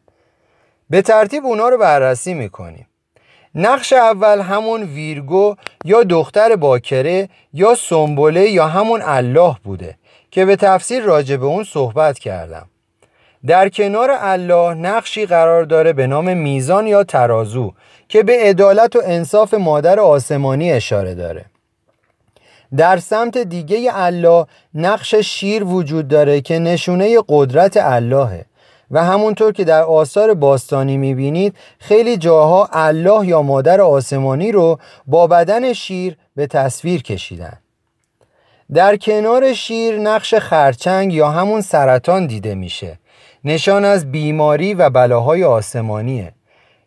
به 0.90 1.02
ترتیب 1.02 1.46
اونا 1.46 1.70
رو 1.70 1.78
بررسی 1.78 2.34
می‌کنیم. 2.34 2.88
نقش 3.56 3.94
اول 3.94 4.42
همون 4.42 4.84
ویرگو 4.84 5.56
یا 5.86 6.04
دختر 6.04 6.56
باکره 6.56 7.30
یا 7.54 7.76
سنبله 7.76 8.50
یا 8.50 8.68
همون 8.68 9.02
الله 9.04 9.56
بوده 9.64 9.96
که 10.32 10.46
به 10.46 10.56
تفسیر 10.56 11.04
راجع 11.04 11.36
به 11.36 11.46
اون 11.46 11.64
صحبت 11.64 12.20
کردم. 12.20 12.69
در 13.48 13.70
کنار 13.70 14.10
الله 14.20 14.74
نقشی 14.74 15.26
قرار 15.26 15.64
داره 15.64 15.94
به 15.94 16.08
نام 16.08 16.38
میزان 16.38 16.88
یا 16.88 17.04
ترازو 17.04 17.74
که 18.08 18.24
به 18.24 18.38
عدالت 18.40 18.96
و 18.96 19.02
انصاف 19.04 19.54
مادر 19.54 20.00
آسمانی 20.00 20.72
اشاره 20.72 21.16
داره. 21.16 21.46
در 22.78 22.98
سمت 22.98 23.38
دیگه 23.38 23.90
الله 23.94 24.46
نقش 24.74 25.16
شیر 25.16 25.64
وجود 25.64 26.08
داره 26.08 26.42
که 26.42 26.60
نشونه 26.60 27.18
قدرت 27.28 27.78
اللهه. 27.78 28.46
و 28.92 29.04
همونطور 29.04 29.52
که 29.54 29.64
در 29.64 29.84
آثار 29.84 30.34
باستانی 30.34 30.98
می‌بینید 30.98 31.56
خیلی 31.80 32.18
جاها 32.18 32.70
الله 32.72 33.28
یا 33.28 33.42
مادر 33.42 33.82
آسمانی 33.82 34.52
رو 34.52 34.80
با 35.08 35.28
بدن 35.28 35.74
شیر 35.74 36.18
به 36.36 36.48
تصویر 36.48 37.04
کشیدن. 37.04 37.58
در 38.74 38.98
کنار 38.98 39.54
شیر 39.54 40.00
نقش 40.00 40.34
خرچنگ 40.34 41.14
یا 41.14 41.30
همون 41.30 41.62
سرطان 41.62 42.28
دیده 42.28 42.56
میشه. 42.56 42.99
نشان 43.44 43.86
از 43.86 44.12
بیماری 44.12 44.74
و 44.74 44.90
بلاهای 44.90 45.44
آسمانیه 45.44 46.34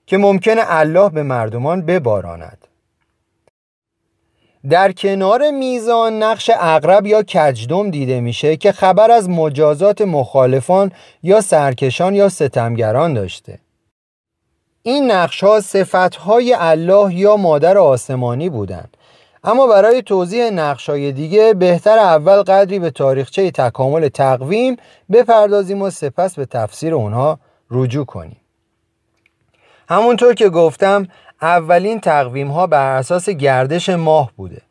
که 0.06 0.18
ممکنه 0.18 0.62
الله 0.66 1.08
به 1.08 1.22
مردمان 1.22 1.86
بباراند. 1.86 2.58
در 4.70 4.92
کنار 4.92 5.50
میزان 5.50 6.22
نقش 6.22 6.50
اغرب 6.54 7.06
یا 7.06 7.22
کجدم 7.22 7.90
دیده 7.90 8.20
میشه 8.20 8.56
که 8.56 8.72
خبر 8.72 9.10
از 9.10 9.28
مجازات 9.28 10.00
مخالفان 10.00 10.92
یا 11.22 11.40
سرکشان 11.40 12.14
یا 12.14 12.28
ستمگران 12.28 13.14
داشته. 13.14 13.58
این 14.82 15.10
نقش 15.10 15.44
ها 15.44 15.60
صفت 15.60 16.16
های 16.16 16.56
الله 16.58 17.14
یا 17.14 17.36
مادر 17.36 17.78
آسمانی 17.78 18.48
بودند 18.50 18.96
اما 19.44 19.66
برای 19.66 20.02
توضیح 20.02 20.50
نقش 20.50 20.88
های 20.90 21.12
دیگه 21.12 21.54
بهتر 21.54 21.98
اول 21.98 22.42
قدری 22.42 22.78
به 22.78 22.90
تاریخچه 22.90 23.50
تکامل 23.50 24.08
تقویم 24.08 24.76
بپردازیم 25.12 25.82
و 25.82 25.90
سپس 25.90 26.34
به 26.34 26.46
تفسیر 26.46 26.94
اونها 26.94 27.38
رجوع 27.70 28.04
کنیم. 28.04 28.36
همونطور 29.88 30.34
که 30.34 30.48
گفتم 30.48 31.08
اولین 31.42 32.00
تقویم 32.00 32.48
ها 32.48 32.66
بر 32.66 32.96
اساس 32.96 33.28
گردش 33.28 33.88
ماه 33.88 34.32
بوده. 34.36 34.62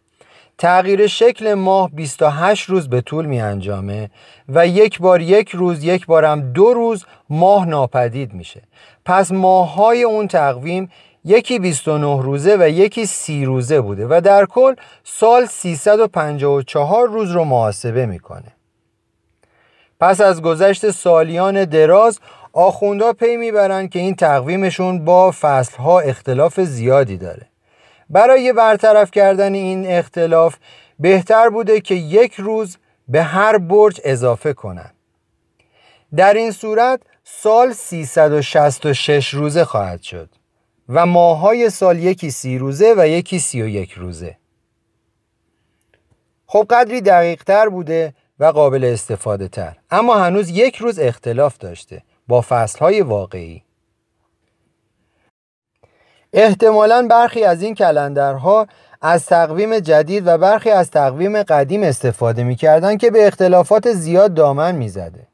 تغییر 0.58 1.08
شکل 1.08 1.54
ماه 1.54 1.90
28 1.94 2.70
روز 2.70 2.90
به 2.90 3.02
طول 3.02 3.26
می 3.26 3.42
انجامه 3.42 4.10
و 4.50 4.68
یک 4.68 5.00
بار 5.00 5.22
یک 5.22 5.50
روز 5.50 5.84
یک 5.84 6.06
بارم 6.06 6.52
دو 6.52 6.74
روز 6.74 7.06
ماه 7.30 7.66
ناپدید 7.66 8.34
میشه. 8.34 8.62
پس 9.06 9.32
ماه 9.32 9.74
های 9.74 10.04
اون 10.04 10.28
تقویم 10.28 10.90
یکی 11.26 11.60
29 11.60 12.22
روزه 12.22 12.58
و 12.60 12.70
یکی 12.70 13.06
30 13.06 13.46
روزه 13.46 13.82
بوده 13.82 14.08
و 14.10 14.22
در 14.24 14.46
کل 14.46 14.76
سال 15.04 15.46
354 15.46 17.08
روز 17.08 17.32
رو 17.32 17.44
محاسبه 17.44 18.06
می‌کنه. 18.06 18.56
پس 20.00 20.22
از 20.22 20.42
گذشت 20.42 20.92
سالیان 20.92 21.66
دراز 21.66 22.20
آخوندا 22.54 23.14
پی 23.14 23.38
می‌برند 23.38 23.90
که 23.90 24.00
این 24.00 24.16
تقویمشون 24.16 25.06
با 25.06 25.32
فصلها 25.32 26.00
اختلاف 26.00 26.60
زیادی 26.60 27.18
داره. 27.18 27.48
برای 28.10 28.54
برطرف 28.54 29.12
کردن 29.12 29.54
این 29.54 29.86
اختلاف 29.88 30.56
بهتر 31.00 31.50
بوده 31.50 31.82
که 31.82 31.96
یک 31.96 32.34
روز 32.34 32.78
به 33.08 33.24
هر 33.24 33.58
برج 33.58 34.02
اضافه 34.04 34.54
کنند 34.54 34.94
در 36.16 36.34
این 36.34 36.52
صورت 36.52 37.02
سال 37.24 37.74
366 37.74 39.30
روزه 39.34 39.66
خواهد 39.66 40.02
شد. 40.02 40.30
و 40.90 41.06
ماهای 41.06 41.70
سال 41.70 42.00
یکی 42.00 42.32
سی 42.32 42.58
روزه 42.58 42.94
و 42.98 43.08
یکی 43.08 43.40
سی 43.40 43.62
و 43.62 43.68
یک 43.68 43.92
روزه. 43.92 44.38
خب 46.46 46.66
قدری 46.70 47.02
دقیق 47.02 47.44
تر 47.44 47.70
بوده 47.70 48.14
و 48.40 48.46
قابل 48.46 48.86
استفاده 48.86 49.48
تر. 49.48 49.78
اما 49.92 50.16
هنوز 50.16 50.50
یک 50.50 50.76
روز 50.76 51.00
اختلاف 51.00 51.58
داشته 51.58 52.04
با 52.28 52.46
های 52.80 53.02
واقعی. 53.02 53.64
احتمالا 56.34 57.08
برخی 57.10 57.44
از 57.44 57.62
این 57.62 57.76
کلندرها 57.76 58.68
از 59.02 59.26
تقویم 59.26 59.80
جدید 59.80 60.28
و 60.28 60.38
برخی 60.38 60.70
از 60.70 60.92
تقویم 60.92 61.44
قدیم 61.44 61.84
استفاده 61.84 62.44
می‌کردند 62.44 63.00
که 63.00 63.12
به 63.12 63.28
اختلافات 63.28 63.92
زیاد 63.92 64.34
دامن 64.34 64.76
می‌زده. 64.76 65.28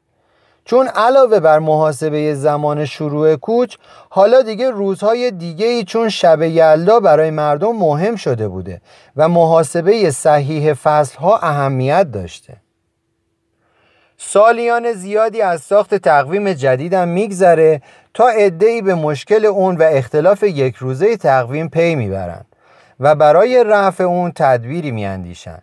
چون 0.68 0.88
علاوه 0.88 1.40
بر 1.40 1.58
محاسبه 1.58 2.34
زمان 2.34 2.84
شروع 2.84 3.36
کوچ 3.36 3.76
حالا 4.10 4.42
دیگه 4.42 4.70
روزهای 4.70 5.30
دیگه 5.30 5.66
ای 5.66 5.84
چون 5.84 6.08
شب 6.08 6.42
یلدا 6.42 7.00
برای 7.00 7.30
مردم 7.30 7.76
مهم 7.76 8.16
شده 8.16 8.48
بوده 8.48 8.80
و 9.16 9.28
محاسبه 9.28 10.10
صحیح 10.10 10.74
فصلها 10.74 11.38
اهمیت 11.38 12.10
داشته. 12.12 12.56
سالیان 14.16 14.92
زیادی 14.92 15.42
از 15.42 15.60
ساخت 15.60 15.94
تقویم 15.94 16.52
جدیدم 16.52 17.08
میگذره 17.08 17.82
تا 18.14 18.28
ای 18.28 18.82
به 18.82 18.94
مشکل 18.94 19.46
اون 19.46 19.76
و 19.76 19.82
اختلاف 19.82 20.42
یک 20.42 20.76
روزه 20.76 21.16
تقویم 21.16 21.68
پی 21.68 21.94
می‌برند 21.94 22.46
و 23.00 23.14
برای 23.14 23.64
رفع 23.64 24.04
اون 24.04 24.32
تدبیری 24.32 24.90
میاندیشند 24.90 25.62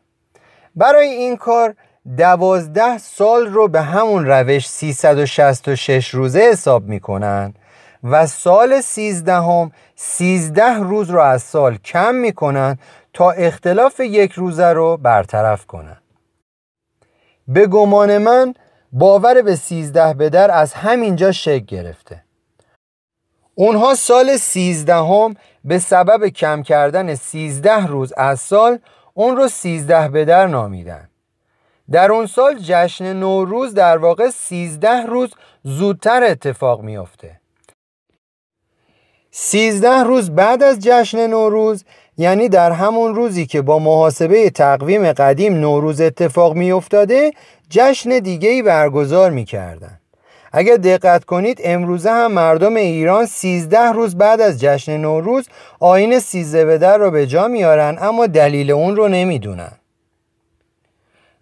برای 0.76 1.07
این 1.07 1.38
کار 1.38 1.76
دوازده 2.18 2.98
سال 2.98 3.45
رو 3.45 3.68
به 3.68 3.82
همون 3.82 4.26
روش 4.26 4.68
366 4.68 6.10
روزه 6.10 6.40
حساب 6.40 6.84
می‌کنن 6.84 7.53
و 8.03 8.27
سال 8.27 8.82
سیزدهم 8.82 9.72
سیزده 9.95 10.73
روز 10.73 11.10
رو 11.10 11.19
از 11.19 11.44
سال 11.44 11.77
کم 11.77 12.15
می‌کنن 12.15 12.77
تا 13.14 13.32
اختلاف 13.32 13.99
یک 13.99 14.32
روزه 14.32 14.68
رو 14.68 14.98
برطرف 14.98 15.65
کنن. 15.65 15.98
به 17.48 17.68
گمان 17.68 18.18
من 18.18 18.53
باور 18.91 19.41
به 19.41 19.56
سیزده 19.56 20.14
بدر 20.14 20.52
از 20.52 20.73
همینجا 20.73 21.32
شکل 21.32 21.65
گرفته. 21.65 22.23
اونها 23.56 23.95
سال 23.95 24.38
سیزدهم 24.38 25.36
به 25.64 25.80
سبب 25.80 26.27
کم 26.27 26.64
کردن 26.64 27.15
سیزده 27.15 27.86
روز 27.88 28.14
از 28.18 28.40
سال 28.40 28.80
اون 29.14 29.38
رو 29.38 29.48
سیزده 29.48 30.07
بدر 30.07 30.48
نامیدن. 30.48 31.10
در 31.91 32.12
اون 32.12 32.26
سال 32.26 32.60
جشن 32.60 33.14
نوروز 33.14 33.74
در 33.74 33.98
واقع 33.98 34.30
سیزده 34.30 35.06
روز 35.06 35.34
زودتر 35.64 36.24
اتفاق 36.24 36.82
میافته. 36.82 37.40
سیزده 39.32 40.03
روز 40.03 40.32
بعد 40.32 40.64
از 40.64 40.80
جشن 40.80 41.28
نوروز 41.28 41.84
یعنی 42.18 42.49
در 42.49 42.72
همون 42.72 43.16
روزی 43.16 43.45
که 43.45 43.62
با 43.62 43.80
محاسبه 43.80 44.49
تقویم 44.49 45.14
قدیم 45.14 45.53
نوروز 45.53 46.02
اتفاق 46.02 46.53
میافتاده 46.53 47.32
جشن 47.70 48.20
دیگه 48.20 48.49
ای 48.49 48.62
برگزار 48.62 49.32
می‌کردن. 49.32 49.99
اگر 50.52 50.76
دقت 50.76 51.26
کنید 51.26 51.62
امروزه 51.64 52.12
هم 52.12 52.32
مردم 52.32 52.76
ایران 52.76 53.26
13 53.26 53.91
روز 53.91 54.18
بعد 54.18 54.41
از 54.41 54.62
جشن 54.62 54.98
نوروز 54.98 55.48
آین 55.80 56.20
سیزده 56.20 56.66
بدر 56.66 56.98
رو 56.98 57.12
به 57.12 57.28
جا 57.28 57.48
میارن 57.48 57.98
اما 58.02 58.28
دلیل 58.28 58.72
اون 58.72 58.95
رو 58.95 59.07
نمی‌دونن. 59.07 59.72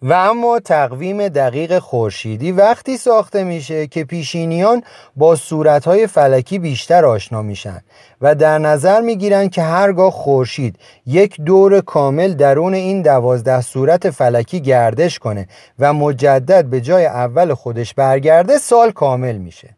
و 0.06 0.14
اما 0.14 0.60
تقویم 0.60 1.28
دقیق 1.28 1.80
خورشیدی 1.80 2.52
وقتی 2.52 2.98
ساخته 2.98 3.44
میشه 3.44 3.88
که 3.88 4.04
پیشینیان 4.04 4.84
با 5.16 5.36
صورتهای 5.36 6.08
فلکی 6.08 6.60
بیشتر 6.60 7.06
آشنا 7.06 7.42
میشن 7.42 7.82
و 8.22 8.36
در 8.36 8.58
نظر 8.58 9.02
می‌گیرن 9.02 9.50
که 9.50 9.62
هرگاه 9.62 10.12
خورشید 10.12 10.76
یک 11.06 11.42
دور 11.42 11.82
کامل 11.82 12.34
درون 12.34 12.74
این 12.74 13.02
دوازده 13.02 13.62
صورت 13.62 14.10
فلکی 14.10 14.62
گردش 14.62 15.20
کنه 15.20 15.48
و 15.80 15.94
مجدد 15.94 16.66
به 16.66 16.82
جای 16.82 17.06
اول 17.06 17.54
خودش 17.54 17.94
برگرده 17.94 18.58
سال 18.58 18.92
کامل 18.92 19.38
میشه. 19.38 19.70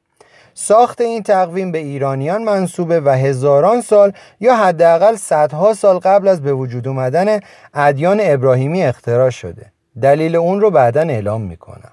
ساخت 0.54 1.02
این 1.02 1.24
تقویم 1.24 1.72
به 1.72 1.78
ایرانیان 1.78 2.44
منصوبه 2.44 3.00
و 3.00 3.10
هزاران 3.10 3.82
سال 3.82 4.12
یا 4.40 4.56
حداقل 4.56 5.16
صدها 5.16 5.74
سال 5.74 6.00
قبل 6.00 6.28
از 6.28 6.42
به 6.42 6.54
وجود 6.54 6.88
اومدن 6.88 7.40
ادیان 7.74 8.20
ابراهیمی 8.22 8.84
اختراع 8.84 9.30
شده. 9.30 9.75
دلیل 10.02 10.36
اون 10.36 10.62
رو 10.62 10.72
بعدا 10.72 11.02
اعلام 11.02 11.42
می‌کنم. 11.42 11.92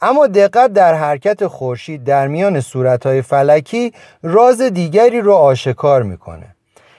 اما 0.00 0.26
دقت 0.26 0.72
در 0.72 0.94
حرکت 0.94 1.46
خورشید 1.46 2.04
در 2.04 2.28
میان 2.28 2.60
صورتهای 2.60 3.22
فلکی 3.22 3.92
راز 4.22 4.60
دیگری 4.60 5.20
رو 5.20 5.32
آشکار 5.34 6.02
می‌کنه. 6.02 6.56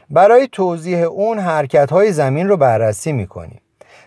برای 0.10 0.48
توضیح 0.52 0.98
اون 0.98 1.40
حرکت 1.40 1.92
های 1.92 2.12
زمین 2.12 2.48
رو 2.48 2.58
بررسی 2.58 3.12
می‌کنیم. 3.12 3.62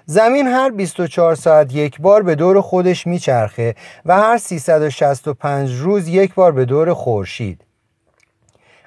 زمین 0.07 0.47
هر 0.47 0.71
24 0.71 1.35
ساعت 1.35 1.75
یک 1.75 2.01
بار 2.01 2.23
به 2.23 2.35
دور 2.35 2.61
خودش 2.61 3.07
میچرخه 3.07 3.75
و 4.07 4.17
هر 4.17 4.39
365 4.39 5.73
روز 5.81 6.09
یک 6.09 6.35
بار 6.35 6.53
به 6.53 6.65
دور 6.65 6.95
خورشید. 6.95 7.65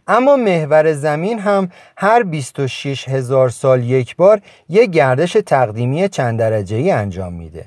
اما 0.08 0.36
محور 0.36 0.94
زمین 0.94 1.40
هم 1.40 1.70
هر 1.98 2.24
26 2.24 3.10
هزار 3.10 3.50
سال 3.50 3.84
یک 3.84 4.16
بار 4.16 4.42
یک 4.70 4.90
گردش 4.90 5.38
تقدیمی 5.46 6.10
چند 6.10 6.40
درجه 6.40 6.76
ای 6.76 6.92
انجام 6.92 7.34
میده. 7.34 7.66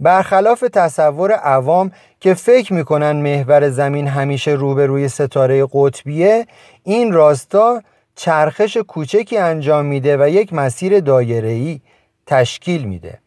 برخلاف 0.00 0.60
تصور 0.72 1.32
عوام 1.32 1.90
که 2.20 2.34
فکر 2.34 2.72
می‌کنن 2.72 3.12
محور 3.12 3.70
زمین 3.70 4.08
همیشه 4.08 4.50
روبروی 4.50 5.08
ستاره 5.08 5.66
قطبیه 5.72 6.46
این 6.82 7.12
راستا 7.12 7.82
چرخش 8.16 8.76
کوچکی 8.76 9.38
انجام 9.38 9.86
میده 9.86 10.16
و 10.16 10.28
یک 10.28 10.52
مسیر 10.52 11.00
دایره‌ای 11.00 11.80
تشکیل 12.26 12.84
میده. 12.84 13.18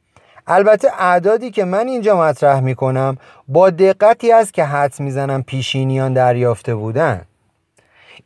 البته 0.47 0.87
اعدادی 0.99 1.51
که 1.51 1.65
من 1.65 1.87
اینجا 1.87 2.21
مطرح 2.21 2.59
می‌کنم 2.59 3.17
با 3.47 3.69
دقتی 3.69 4.31
است 4.31 4.53
که 4.53 4.63
حد 4.63 4.99
می‌زنم 4.99 5.43
پیشینیان 5.43 6.13
دریافته 6.13 6.75
بودن. 6.75 7.21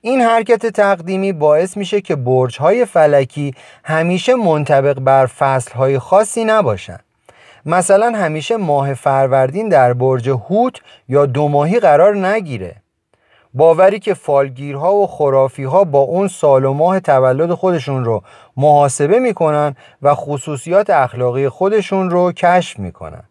این 0.01 0.21
حرکت 0.21 0.65
تقدیمی 0.65 1.33
باعث 1.33 1.77
میشه 1.77 2.01
که 2.01 2.15
برج 2.15 2.57
های 2.57 2.85
فلکی 2.85 3.53
همیشه 3.83 4.35
منطبق 4.35 4.99
بر 4.99 5.25
فصل 5.25 5.73
های 5.73 5.99
خاصی 5.99 6.45
نباشن 6.45 6.99
مثلا 7.65 8.11
همیشه 8.17 8.57
ماه 8.57 8.93
فروردین 8.93 9.69
در 9.69 9.93
برج 9.93 10.29
هوت 10.29 10.81
یا 11.09 11.25
دو 11.25 11.47
ماهی 11.47 11.79
قرار 11.79 12.27
نگیره. 12.27 12.75
باوری 13.53 13.99
که 13.99 14.13
فالگیرها 14.13 14.95
و 14.95 15.07
خرافیها 15.07 15.83
با 15.83 15.99
اون 15.99 16.27
سال 16.27 16.65
و 16.65 16.73
ماه 16.73 16.99
تولد 16.99 17.53
خودشون 17.53 18.05
رو 18.05 18.23
محاسبه 18.57 19.19
می‌کنن 19.19 19.75
و 20.01 20.15
خصوصیات 20.15 20.89
اخلاقی 20.89 21.49
خودشون 21.49 22.09
رو 22.09 22.31
کشف 22.31 22.79
می‌کنن. 22.79 23.23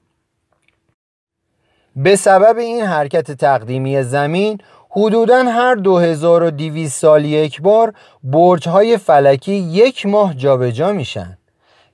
به 1.97 2.17
سبب 2.17 2.59
این 2.59 2.83
حرکت 2.83 3.33
تقدیمی 3.33 4.03
زمین 4.03 4.59
حدودا 4.93 5.43
هر 5.43 5.75
2200 5.75 7.01
سال 7.01 7.25
یک 7.25 7.63
بار 7.63 7.93
برج 8.23 8.69
های 8.69 8.97
فلکی 8.97 9.53
یک 9.53 10.07
ماه 10.07 10.35
جابجا 10.35 10.71
جا 10.71 10.93
میشن. 10.93 11.39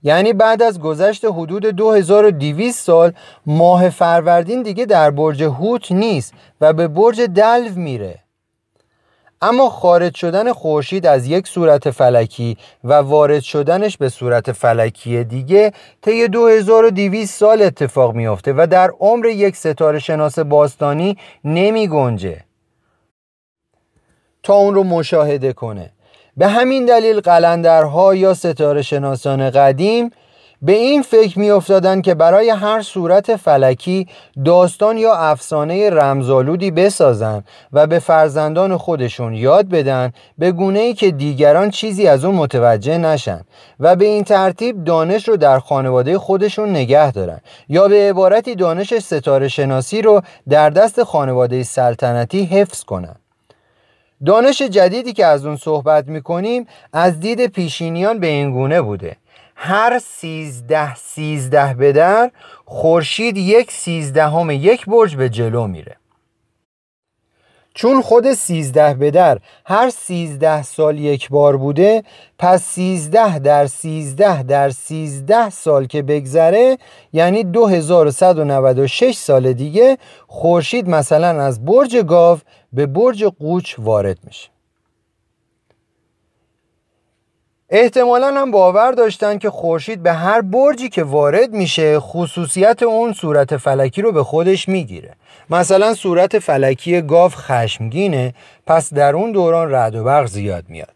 یعنی 0.02 0.32
بعد 0.32 0.62
از 0.62 0.80
گذشت 0.80 1.24
حدود 1.24 1.66
2200 1.66 2.84
سال 2.84 3.12
ماه 3.46 3.90
فروردین 3.90 4.62
دیگه 4.62 4.84
در 4.84 5.10
برج 5.10 5.42
هوت 5.42 5.92
نیست 5.92 6.34
و 6.60 6.72
به 6.72 6.88
برج 6.88 7.20
دلو 7.20 7.74
میره. 7.74 8.18
اما 9.42 9.70
خارج 9.70 10.14
شدن 10.14 10.52
خورشید 10.52 11.06
از 11.06 11.26
یک 11.26 11.48
صورت 11.48 11.90
فلکی 11.90 12.56
و 12.84 12.92
وارد 12.92 13.42
شدنش 13.42 13.96
به 13.96 14.08
صورت 14.08 14.52
فلکی 14.52 15.24
دیگه 15.24 15.72
طی 16.02 16.28
2200 16.28 17.38
سال 17.38 17.62
اتفاق 17.62 18.14
میافته 18.14 18.52
و 18.56 18.66
در 18.70 18.90
عمر 19.00 19.26
یک 19.26 19.56
ستاره 19.56 19.98
شناس 19.98 20.38
باستانی 20.38 21.16
نمی 21.44 21.88
گنجه 21.88 22.45
تا 24.46 24.54
اون 24.54 24.74
رو 24.74 24.84
مشاهده 24.84 25.52
کنه. 25.52 25.90
به 26.36 26.46
همین 26.46 26.86
دلیل 26.86 27.20
قلندرها 27.20 28.14
یا 28.14 28.34
ستاره 28.34 28.82
شناسان 28.82 29.50
قدیم 29.50 30.10
به 30.62 30.72
این 30.72 31.02
فکر 31.02 31.38
می 31.38 31.50
افتادن 31.50 32.00
که 32.00 32.14
برای 32.14 32.50
هر 32.50 32.82
صورت 32.82 33.36
فلکی 33.36 34.06
داستان 34.44 34.98
یا 34.98 35.14
افسانه 35.14 35.90
رمزالودی 35.90 36.70
بسازن 36.70 37.44
و 37.72 37.86
به 37.86 37.98
فرزندان 37.98 38.76
خودشون 38.76 39.34
یاد 39.34 39.68
بدن 39.68 40.12
به 40.38 40.52
گونه 40.52 40.78
ای 40.78 40.94
که 40.94 41.10
دیگران 41.10 41.70
چیزی 41.70 42.06
از 42.06 42.24
اون 42.24 42.34
متوجه 42.34 42.98
نشن 42.98 43.40
و 43.80 43.96
به 43.96 44.04
این 44.04 44.24
ترتیب 44.24 44.84
دانش 44.84 45.28
رو 45.28 45.36
در 45.36 45.58
خانواده 45.58 46.18
خودشون 46.18 46.70
نگه 46.70 47.12
دارن 47.12 47.40
یا 47.68 47.88
به 47.88 48.10
عبارتی 48.10 48.54
دانش 48.54 48.94
ستاره 48.98 49.48
شناسی 49.48 50.02
رو 50.02 50.22
در 50.48 50.70
دست 50.70 51.02
خانواده 51.02 51.62
سلطنتی 51.62 52.44
حفظ 52.44 52.84
کنن. 52.84 53.16
دانش 54.24 54.62
جدیدی 54.62 55.12
که 55.12 55.26
از 55.26 55.46
اون 55.46 55.56
صحبت 55.56 56.08
می‌کنیم 56.08 56.66
از 56.92 57.20
دید 57.20 57.46
پیشینیان 57.46 58.18
به 58.18 58.26
این 58.26 58.52
گونه 58.52 58.82
بوده. 58.82 59.16
هر 59.56 59.98
سیزده 59.98 60.94
سیزده 60.94 61.74
بدر 61.74 62.30
خورشید 62.64 63.36
یک 63.36 63.72
سیزدهم 63.72 64.50
یک 64.50 64.86
برج 64.86 65.16
به 65.16 65.28
جلو 65.28 65.66
میره. 65.66 65.96
چون 67.76 68.02
خود 68.02 68.32
سیزده 68.32 68.94
بدر 68.94 69.38
هر 69.66 69.90
سیزده 69.90 70.62
سال 70.62 70.98
یک 70.98 71.28
بار 71.28 71.56
بوده 71.56 72.02
پس 72.38 72.62
سیزده 72.62 73.38
در 73.38 73.66
سیزده 73.66 74.42
در 74.42 74.70
سیزده 74.70 75.50
سال 75.50 75.86
که 75.86 76.02
بگذره 76.02 76.78
یعنی 77.12 77.44
2196 77.44 79.16
سال 79.16 79.52
دیگه 79.52 79.98
خورشید 80.26 80.88
مثلا 80.88 81.42
از 81.42 81.64
برج 81.64 81.96
گاو 81.96 82.38
به 82.72 82.86
برج 82.86 83.24
قوچ 83.24 83.74
وارد 83.78 84.18
میشه. 84.24 84.48
احتمالا 87.70 88.40
هم 88.40 88.50
باور 88.50 88.92
داشتن 88.92 89.38
که 89.38 89.50
خورشید 89.50 90.02
به 90.02 90.12
هر 90.12 90.40
برجی 90.40 90.88
که 90.88 91.04
وارد 91.04 91.52
میشه 91.52 92.00
خصوصیت 92.00 92.82
اون 92.82 93.12
صورت 93.12 93.56
فلکی 93.56 94.02
رو 94.02 94.12
به 94.12 94.24
خودش 94.24 94.68
می‌گیره. 94.68 95.14
مثلا 95.50 95.94
صورت 95.94 96.38
فلکی 96.38 97.02
گاو 97.02 97.30
خشمگینه 97.30 98.34
پس 98.66 98.94
در 98.94 99.16
اون 99.16 99.32
دوران 99.32 99.74
رد 99.74 99.94
و 99.94 100.04
برق 100.04 100.26
زیاد 100.26 100.64
میاد. 100.68 100.94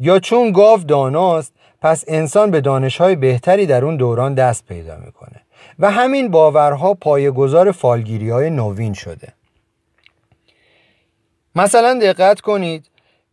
یا 0.00 0.18
چون 0.18 0.52
گاو 0.52 0.78
داناست 0.78 1.52
پس 1.82 2.04
انسان 2.08 2.50
به 2.50 2.60
دانشهای 2.60 3.16
بهتری 3.16 3.66
در 3.66 3.84
اون 3.84 3.96
دوران 3.96 4.34
دست 4.34 4.66
پیدا 4.66 4.96
می‌کنه. 4.96 5.42
و 5.78 5.90
همین 5.90 6.30
باورها 6.30 6.94
پایگذار 6.94 7.72
فالگیری 7.72 8.30
های 8.30 8.50
نوین 8.50 8.92
شده. 8.92 9.28
مثلا 11.56 11.98
دقت 12.02 12.40
کنید. 12.40 12.86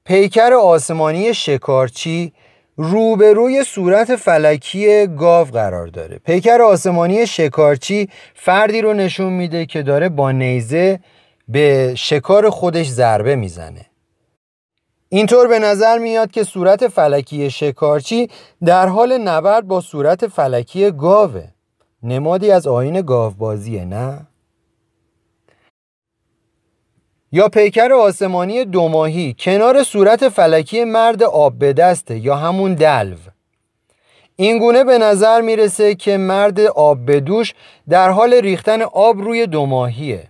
پیکر 0.06 0.54
آسمانی 0.54 1.34
شکارچی 1.34 2.34
روبروی 2.78 3.64
صورت 3.64 4.16
فلکی 4.16 5.08
گاو 5.08 5.48
قرار 5.48 5.88
داره. 5.88 6.20
پیکر 6.26 6.62
آسمانی 6.62 7.28
شکارچی 7.28 8.10
فردی 8.36 8.82
رو 8.82 8.94
نشون 8.94 9.34
میده 9.34 9.66
که 9.66 9.82
داره 9.84 10.10
با 10.10 10.32
نیزه 10.32 11.00
به 11.48 11.94
شکار 11.98 12.50
خودش 12.50 12.88
ضربه 12.88 13.36
می‌زنه. 13.36 13.86
اینطور 15.10 15.48
به 15.48 15.60
نظر 15.60 15.98
میاد 15.98 16.32
که 16.32 16.44
صورت 16.44 16.88
فلکی 16.88 17.50
شکارچی 17.50 18.30
در 18.66 18.88
حال 18.88 19.18
نبرد 19.18 19.68
با 19.68 19.82
صورت 19.82 20.28
فلکی 20.28 20.92
گاوه. 20.92 21.48
نمادی 22.04 22.52
از 22.52 22.68
آین 22.68 23.02
گاوبازیه 23.02 23.86
نه؟ 23.86 24.28
یا 27.36 27.48
پیکر 27.48 27.94
آسمانی 27.94 28.66
دوماهی 28.66 29.36
کنار 29.40 29.84
صورت 29.84 30.30
فلکی 30.30 30.84
مرد 30.84 31.24
آب 31.24 31.54
به 31.54 31.74
دسته 31.74 32.20
یا 32.20 32.36
همون 32.36 32.74
دلو. 32.74 33.16
اینگونه 34.36 34.84
به 34.84 34.98
نظر 34.98 35.42
می‌رسه 35.42 35.96
که 35.96 36.18
مرد 36.18 36.60
آب 36.60 37.06
به 37.06 37.20
دوش 37.20 37.54
در 37.90 38.10
حال 38.10 38.34
ریختن 38.34 38.82
آب 38.82 39.22
روی 39.22 39.48
دوماهیه. 39.48 40.24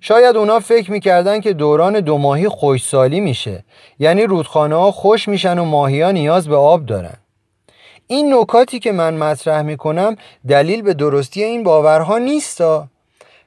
شاید 0.00 0.36
اونا 0.36 0.60
فکر 0.60 0.90
می‌کردن 0.90 1.40
که 1.40 1.52
دوران 1.52 2.00
دوماهی 2.00 2.48
خوشسالی 2.48 3.20
میشه 3.20 3.64
یعنی 3.98 4.22
رودخانه 4.22 4.74
ها 4.74 4.90
خوش 4.90 5.28
میشن 5.28 5.58
و 5.58 5.64
ماهی 5.64 6.02
ها 6.02 6.10
نیاز 6.10 6.48
به 6.48 6.56
آب 6.56 6.86
دارن. 6.86 7.16
این 8.06 8.34
نکاتی 8.34 8.78
که 8.78 8.92
من 8.92 9.14
مطرح 9.14 9.62
می‌کنم 9.62 10.16
دلیل 10.48 10.82
به 10.82 10.94
درستی 10.94 11.44
این 11.44 11.62
باورها 11.62 12.18
نیستا. 12.18 12.88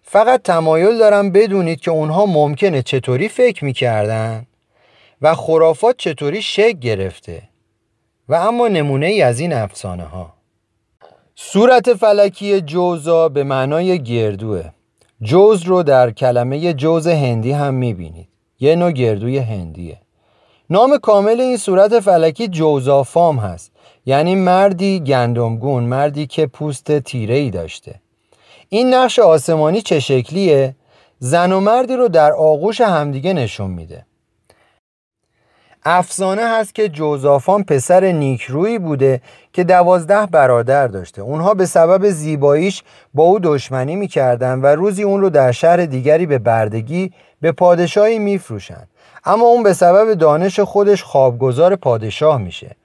فقط 0.08 0.42
تمایل 0.42 0.98
دارم 0.98 1.32
بدونید 1.32 1.80
که 1.80 1.92
اونها 1.92 2.26
ممکنه 2.26 2.82
چطوری 2.82 3.30
فکر 3.30 3.66
می‌کردن 3.66 4.46
و 5.22 5.36
خرافات 5.36 5.98
چطوری 5.98 6.42
شک 6.42 6.80
گرفته 6.80 7.42
و 8.30 8.36
اما 8.36 8.68
نمونه 8.68 9.06
ای 9.06 9.22
از 9.22 9.40
این 9.40 9.54
افسانه 9.54 10.04
ها 10.04 10.34
صورت 11.36 11.94
فلکی 11.94 12.62
جوزا 12.62 13.30
به 13.30 13.44
معنای 13.44 14.04
گردوه. 14.04 14.64
جوز 15.22 15.64
رو 15.64 15.84
در 15.84 16.12
کلمه 16.12 16.74
جوز 16.74 17.08
هندی 17.08 17.52
هم 17.52 17.74
می‌بینید. 17.74 18.30
یه 18.60 18.76
نوع 18.76 18.92
گردوی 18.92 19.38
هندیه. 19.38 19.98
نام 20.70 20.98
کامل 20.98 21.42
این 21.42 21.58
صورت 21.58 22.00
فلکی 22.00 22.48
جوزافام 22.48 23.40
هست. 23.40 23.72
یعنی 24.06 24.36
مردی 24.36 25.00
گندمگون 25.00 25.84
مردی 25.84 26.28
که 26.28 26.48
پوست 26.48 27.00
تیره 27.00 27.36
ای 27.36 27.50
داشته. 27.50 28.05
این 28.70 28.94
نقش 28.94 29.20
آسمانی 29.20 29.82
چه 29.82 30.00
شکلیه؟ 30.00 30.76
زن 31.20 31.52
و 31.52 31.60
مردی 31.60 31.96
رو 31.96 32.08
در 32.08 32.32
آغوش 32.32 32.82
همدیگه 32.82 33.34
نشون 33.34 33.72
میده. 33.72 34.06
افسانه 35.88 36.42
هست 36.42 36.76
که 36.76 36.90
جوزافان 36.90 37.64
پسر 37.64 38.06
نیکرویی 38.06 38.80
بوده 38.80 39.22
که 39.54 39.64
دوازده 39.64 40.26
برادر 40.26 40.88
داشته. 40.88 41.22
اونها 41.22 41.54
به 41.54 41.66
سبب 41.66 42.10
زیباییش 42.10 42.84
با 43.14 43.24
او 43.24 43.40
دشمنی 43.40 43.96
می‌کردن 43.96 44.62
و 44.62 44.66
روزی 44.66 45.04
اون 45.04 45.22
رو 45.22 45.30
در 45.30 45.52
شهر 45.52 45.78
دیگری 45.78 46.26
به 46.26 46.38
بردگی 46.38 47.12
به 47.42 47.52
پادشاهی 47.52 48.20
میفروشن 48.20 48.88
اما 49.26 49.46
اون 49.46 49.64
به 49.64 49.74
سبب 49.74 50.14
دانش 50.14 50.60
خودش 50.60 51.04
خوابگزار 51.04 51.76
پادشاه 51.76 52.38
میشه. 52.38 52.76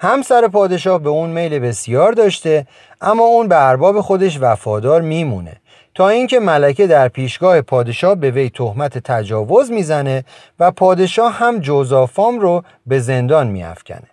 همسر 0.00 0.48
پادشاه 0.48 0.98
به 0.98 1.08
اون 1.08 1.30
میل 1.30 1.58
بسیار 1.58 2.12
داشته 2.12 2.66
اما 3.00 3.24
اون 3.24 3.48
به 3.48 3.68
ارباب 3.68 4.00
خودش 4.00 4.38
وفادار 4.40 5.02
میمونه. 5.02 5.56
تا 5.94 6.08
اینکه 6.08 6.40
ملکه 6.40 6.86
در 6.86 7.08
پیشگاه 7.08 7.60
پادشاه 7.60 8.14
به 8.14 8.30
وی 8.30 8.50
تهمت 8.50 8.98
تجاوز 8.98 9.70
می‌زنه 9.70 10.24
و 10.60 10.70
پادشاه 10.70 11.32
هم 11.32 11.58
جوزافام 11.58 12.40
رو 12.40 12.64
به 12.86 12.98
زندان 12.98 13.46
میافکنه. 13.46 14.10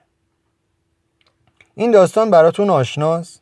این 1.76 1.92
داستان 1.92 2.32
براتون 2.32 2.70
آشناست؟ 2.70 3.42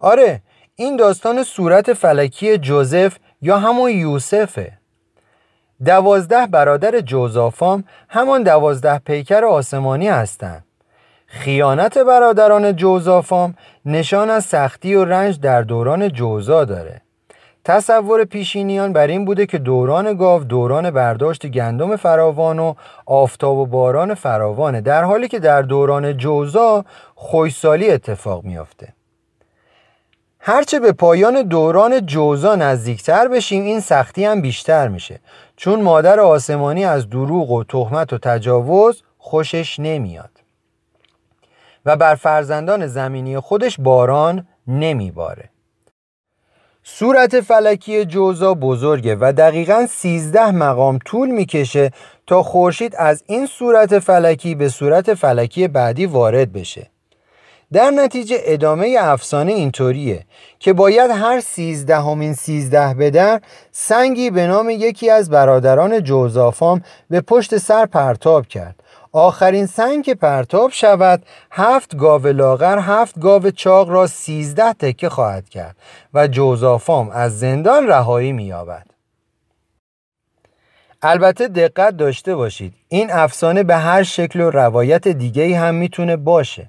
آره 0.00 0.42
این 0.76 0.96
داستان 0.96 1.42
صورت 1.42 1.92
فلکی 1.92 2.58
جوزف 2.58 3.18
یا 3.42 3.58
همون 3.58 3.90
یوسفه. 3.90 4.72
دوازده 5.84 6.46
برادر 6.46 7.00
جوزافام 7.00 7.84
همان 8.08 8.42
دوازده 8.42 8.98
پیکر 8.98 9.44
آسمانی 9.44 10.08
هستند 10.08 10.64
خیانت 11.34 11.98
برادران 11.98 12.76
جوزافام 12.76 13.54
نشان 13.86 14.30
از 14.30 14.44
سختی 14.44 14.94
و 14.94 15.04
رنج 15.04 15.40
در 15.40 15.62
دوران 15.62 16.08
جوزا 16.08 16.64
داره. 16.64 17.00
تصور 17.64 18.24
پیشینیان 18.24 18.92
بر 18.92 19.06
این 19.06 19.24
بوده 19.24 19.46
که 19.46 19.58
دوران 19.58 20.16
گاو 20.16 20.44
دوران 20.44 20.90
برداشت 20.90 21.46
گندم 21.46 21.96
فراوان 21.96 22.58
و 22.58 22.74
آفتاب 23.06 23.58
و 23.58 23.66
باران 23.66 24.14
فراوانه 24.14 24.80
در 24.80 25.04
حالی 25.04 25.28
که 25.28 25.38
در 25.38 25.62
دوران 25.62 26.16
جوزا 26.16 26.84
خوشسالی 27.14 27.90
اتفاق 27.90 28.44
میافته. 28.44 28.94
هرچه 30.38 30.80
به 30.80 30.92
پایان 30.92 31.42
دوران 31.42 32.06
جوزا 32.06 32.54
نزدیکتر 32.54 33.28
بشیم 33.28 33.64
این 33.64 33.80
سختی 33.80 34.24
هم 34.24 34.40
بیشتر 34.40 34.88
میشه. 34.88 35.20
چون 35.56 35.82
مادر 35.82 36.20
آسمانی 36.20 36.84
از 36.84 37.10
دروغ 37.10 37.50
و 37.50 37.64
تهمت 37.64 38.12
و 38.12 38.18
تجاوز 38.18 39.02
خوشش 39.18 39.80
نمیاد. 39.80 40.41
و 41.86 41.96
بر 41.96 42.14
فرزندان 42.14 42.86
زمینی 42.86 43.40
خودش 43.40 43.80
باران 43.80 44.46
نمیباره. 44.66 45.48
صورت 46.84 47.40
فلکی 47.40 48.04
جوزا 48.04 48.54
بزرگه 48.54 49.16
و 49.20 49.32
دقیقا 49.32 49.86
13 49.90 50.50
مقام 50.50 50.98
طول 51.04 51.30
می‌کشه 51.30 51.90
تا 52.26 52.42
خورشید 52.42 52.94
از 52.96 53.24
این 53.26 53.46
صورت 53.46 53.98
فلکی 53.98 54.54
به 54.54 54.68
صورت 54.68 55.14
فلکی 55.14 55.68
بعدی 55.68 56.06
وارد 56.06 56.52
بشه. 56.52 56.90
در 57.72 57.90
نتیجه 57.90 58.36
ادامه 58.44 58.96
افسانه 59.00 59.52
اینطوریه 59.52 60.24
که 60.58 60.72
باید 60.72 61.10
هر 61.10 61.40
سیزدهمین 61.40 62.34
سیزده 62.34 62.94
بدر 62.94 63.40
سنگی 63.70 64.30
به 64.30 64.46
نام 64.46 64.70
یکی 64.70 65.10
از 65.10 65.30
برادران 65.30 66.02
جوزافام 66.02 66.82
به 67.10 67.20
پشت 67.20 67.56
سر 67.56 67.86
پرتاب 67.86 68.46
کرد. 68.46 68.81
آخرین 69.12 69.66
سنگ 69.66 70.04
که 70.04 70.14
پرتاب 70.14 70.70
شود. 70.70 71.26
هفت 71.52 71.96
گاو 71.96 72.26
لاغر 72.26 72.78
هفت 72.78 73.20
گاو 73.20 73.50
چاق 73.50 73.90
را 73.90 74.06
سیزده 74.06 74.72
تکه 74.72 75.08
خواهد 75.08 75.48
کرد 75.48 75.76
و 76.14 76.28
جوزافام 76.28 77.10
از 77.10 77.38
زندان 77.38 77.86
رهایی 77.86 78.32
مییابد. 78.32 78.86
البته 81.02 81.48
دقت 81.48 81.96
داشته 81.96 82.34
باشید 82.34 82.74
این 82.88 83.12
افسانه 83.12 83.62
به 83.62 83.76
هر 83.76 84.02
شکل 84.02 84.40
و 84.40 84.50
روایت 84.50 85.08
دیگه 85.08 85.58
هم 85.58 85.74
می‌تونه 85.74 86.16
باشه. 86.16 86.68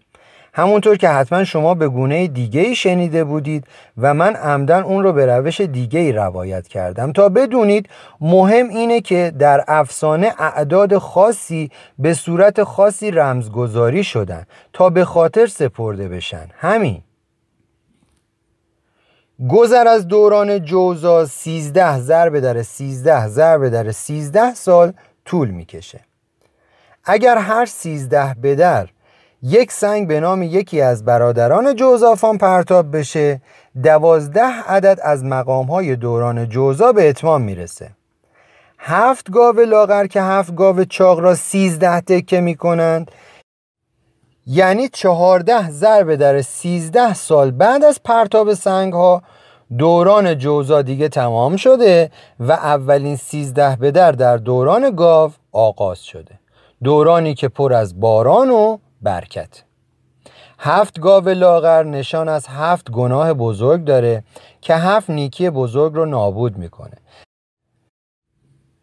همونطور 0.56 0.98
که 0.98 1.10
حتما 1.10 1.44
شما 1.44 1.74
به 1.74 1.88
گونه 1.88 2.28
دیگه 2.28 2.74
شنیده 2.74 3.24
بودید 3.24 3.68
و 3.98 4.14
من 4.14 4.36
عمدن 4.36 4.84
اون 4.84 5.04
رو 5.04 5.14
به 5.14 5.26
روش 5.26 5.62
دیگه 5.62 6.00
ای 6.00 6.12
روایت 6.12 6.68
کردم. 6.68 7.12
تا 7.12 7.30
بدونید 7.30 7.90
مهم 8.22 8.70
اینه 8.70 9.02
که 9.02 9.34
در 9.40 9.64
افسانه 9.68 10.34
اعداد 10.40 10.98
خاصی 10.98 11.72
به 12.00 12.14
صورت 12.14 12.64
خاصی 12.64 13.12
رمزگذاری 13.12 14.04
شدن 14.04 14.46
تا 14.74 14.90
به 14.90 15.06
خاطر 15.06 15.46
سپرده 15.46 16.08
بشن. 16.08 16.48
همین. 16.58 17.02
گذر 19.50 19.88
از 19.88 20.08
دوران 20.08 20.60
جوزا 20.60 21.26
13 21.26 22.00
ضرب 22.00 22.40
در 22.40 22.62
13 22.62 23.28
ضرب 23.28 23.70
در 23.70 23.92
13 23.92 24.54
سال 24.54 24.94
طول 25.26 25.50
می‌کشه. 25.50 26.00
اگر 27.04 27.38
هر 27.38 27.66
13 27.66 28.36
بدر 28.44 28.88
یک 29.46 29.72
سنگ 29.72 30.08
به 30.08 30.20
نام 30.20 30.44
یکی 30.44 30.82
از 30.82 31.06
برادران 31.06 31.76
جوزافان 31.76 32.38
پرتاب 32.38 32.98
بشه 32.98 33.42
دوازده 33.84 34.62
عدد 34.68 35.00
از 35.04 35.24
مقام 35.24 35.66
های 35.66 35.96
دوران 35.96 36.50
جوزا 36.50 36.92
به 36.92 37.10
اتمام 37.10 37.42
می‌رسه. 37.42 37.92
هفت 38.80 39.32
گاو 39.32 39.60
لاغر 39.60 40.08
که 40.08 40.22
هفت 40.22 40.56
گاو 40.56 40.86
چاق 40.86 41.20
را 41.20 41.36
سیزده 41.36 42.02
تکه 42.02 42.42
می‌کنند. 42.42 43.12
یعنی 44.48 44.90
چهارده 44.90 45.70
ضرب 45.70 46.16
در 46.16 46.42
سیزده 46.42 47.14
سال 47.14 47.52
بعد 47.52 47.84
از 47.84 48.04
پرتاب 48.04 48.54
سنگ 48.54 48.94
ها 48.94 49.22
دوران 49.78 50.38
جوزا 50.38 50.82
دیگه 50.82 51.10
تمام 51.10 51.56
شده 51.56 52.12
و 52.40 52.52
اولین 52.52 53.16
سیزده 53.16 53.76
بدر 53.76 54.12
در 54.12 54.38
دوران 54.38 54.96
گاو 54.96 55.32
آغاز 55.52 56.00
شده. 56.00 56.40
دورانی 56.84 57.34
که 57.34 57.48
پر 57.48 57.74
از 57.74 58.00
باران 58.00 58.50
و 58.50 58.78
برکت. 59.04 59.64
هفت 60.60 61.00
گاو 61.00 61.30
لاغر 61.30 61.84
نشان 61.84 62.30
از 62.30 62.48
هفت 62.48 62.92
گناه 62.92 63.34
بزرگ 63.34 63.84
داره 63.84 64.24
که 64.62 64.76
هفت 64.76 65.10
نیکی 65.10 65.50
بزرگ 65.50 65.94
رو 65.94 66.06
نابود 66.06 66.58
می‌کنه. 66.58 66.98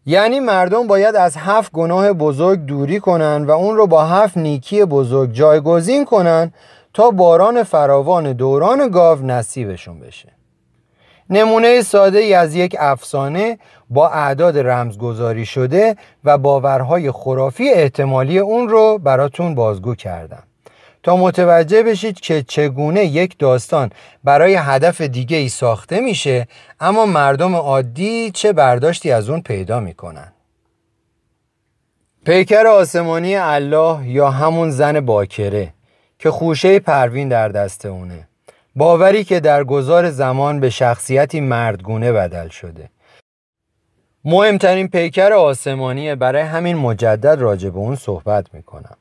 یعنی 0.07 0.41
مردم 0.41 0.87
باید 0.87 1.17
از 1.17 1.37
هفت 1.37 1.73
گناه 1.73 2.13
بزرگ 2.13 2.59
دوری 2.67 3.01
کنن 3.01 3.45
و 3.45 3.51
اون 3.51 3.77
رو 3.77 3.87
با 3.87 4.05
هفت 4.05 4.37
نیکی 4.37 4.85
بزرگ 4.85 5.33
جایگزین 5.33 6.05
کنن 6.05 6.53
تا 6.95 7.11
باران 7.11 7.63
فراوان 7.63 8.33
دوران 8.33 8.89
گاو 8.89 9.23
نصیبشون 9.23 10.01
بشه. 10.01 10.40
نمونه 11.31 11.82
ساده 11.82 12.19
ای 12.19 12.35
از 12.35 12.55
یک 12.55 12.77
افسانه 12.78 13.59
با 13.90 14.09
اعداد 14.09 14.59
رمزگذاری 14.59 15.47
شده 15.47 15.97
و 16.24 16.39
باورهای 16.39 17.11
خرافی 17.11 17.70
احتمالی 17.70 18.39
اون 18.39 18.69
رو 18.69 18.98
براتون 18.98 19.55
بازگو 19.55 19.94
کردم. 19.94 20.43
تا 21.02 21.16
متوجه 21.16 21.82
بشید 21.82 22.20
که 22.20 22.43
چگونه 22.43 23.05
یک 23.05 23.39
داستان 23.39 23.90
برای 24.24 24.55
هدف 24.55 25.01
دیگه 25.01 25.36
ای 25.36 25.48
ساخته 25.48 26.01
میشه 26.01 26.48
اما 26.81 27.07
مردم 27.07 27.55
عادی 27.57 28.31
چه 28.31 28.52
برداشتی 28.52 29.12
از 29.12 29.31
اون 29.31 29.40
پیدا 29.40 29.81
می‌کنن. 29.81 30.32
پیکر 32.24 32.66
آسمانی 32.66 33.36
الله 33.36 34.09
یا 34.09 34.31
همون 34.31 34.70
زن 34.70 35.01
باکره 35.01 35.74
که 36.19 36.31
خوشه 36.31 36.78
پروین 36.78 37.28
در 37.28 37.48
دست 37.48 37.86
اونه. 37.86 38.30
باوری 38.81 39.24
که 39.24 39.40
در 39.40 39.65
گذار 39.65 40.11
زمان 40.11 40.61
به 40.61 40.70
شخصیتی 40.70 41.40
مردگونه 41.40 42.12
بدل 42.12 42.48
شده. 42.48 42.90
مهمترین 44.24 44.89
پیکر 44.89 45.32
آسمانی 45.32 46.15
برای 46.15 46.43
همین 46.43 46.77
مجدد 46.77 47.40
راجع 47.40 47.70
به 47.70 47.78
اون 47.78 47.97
صحبت 47.97 48.55
می‌کنم. 48.55 48.97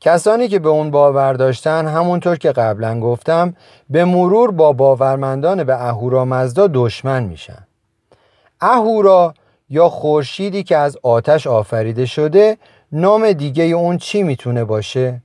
کسانی 0.00 0.48
که 0.48 0.58
به 0.58 0.68
اون 0.68 0.90
باور 0.90 1.32
داشتن 1.32 1.86
همونطور 1.86 2.36
که 2.36 2.52
قبلا 2.52 3.00
گفتم 3.00 3.56
به 3.90 4.04
مرور 4.04 4.50
با 4.50 4.72
باورمندان 4.72 5.64
به 5.64 5.88
اهورا 5.88 6.24
مزدا 6.24 6.68
دشمن 6.74 7.22
میشن. 7.22 7.66
اهورا 8.60 9.34
یا 9.70 9.88
خورشیدی 9.88 10.62
که 10.62 10.76
از 10.76 10.96
آتش 11.02 11.46
آفریده 11.46 12.06
شده 12.06 12.58
نام 12.92 13.32
دیگه 13.32 13.64
اون 13.64 13.98
چی 13.98 14.22
می‌تونه 14.22 14.64
باشه؟ 14.64 15.22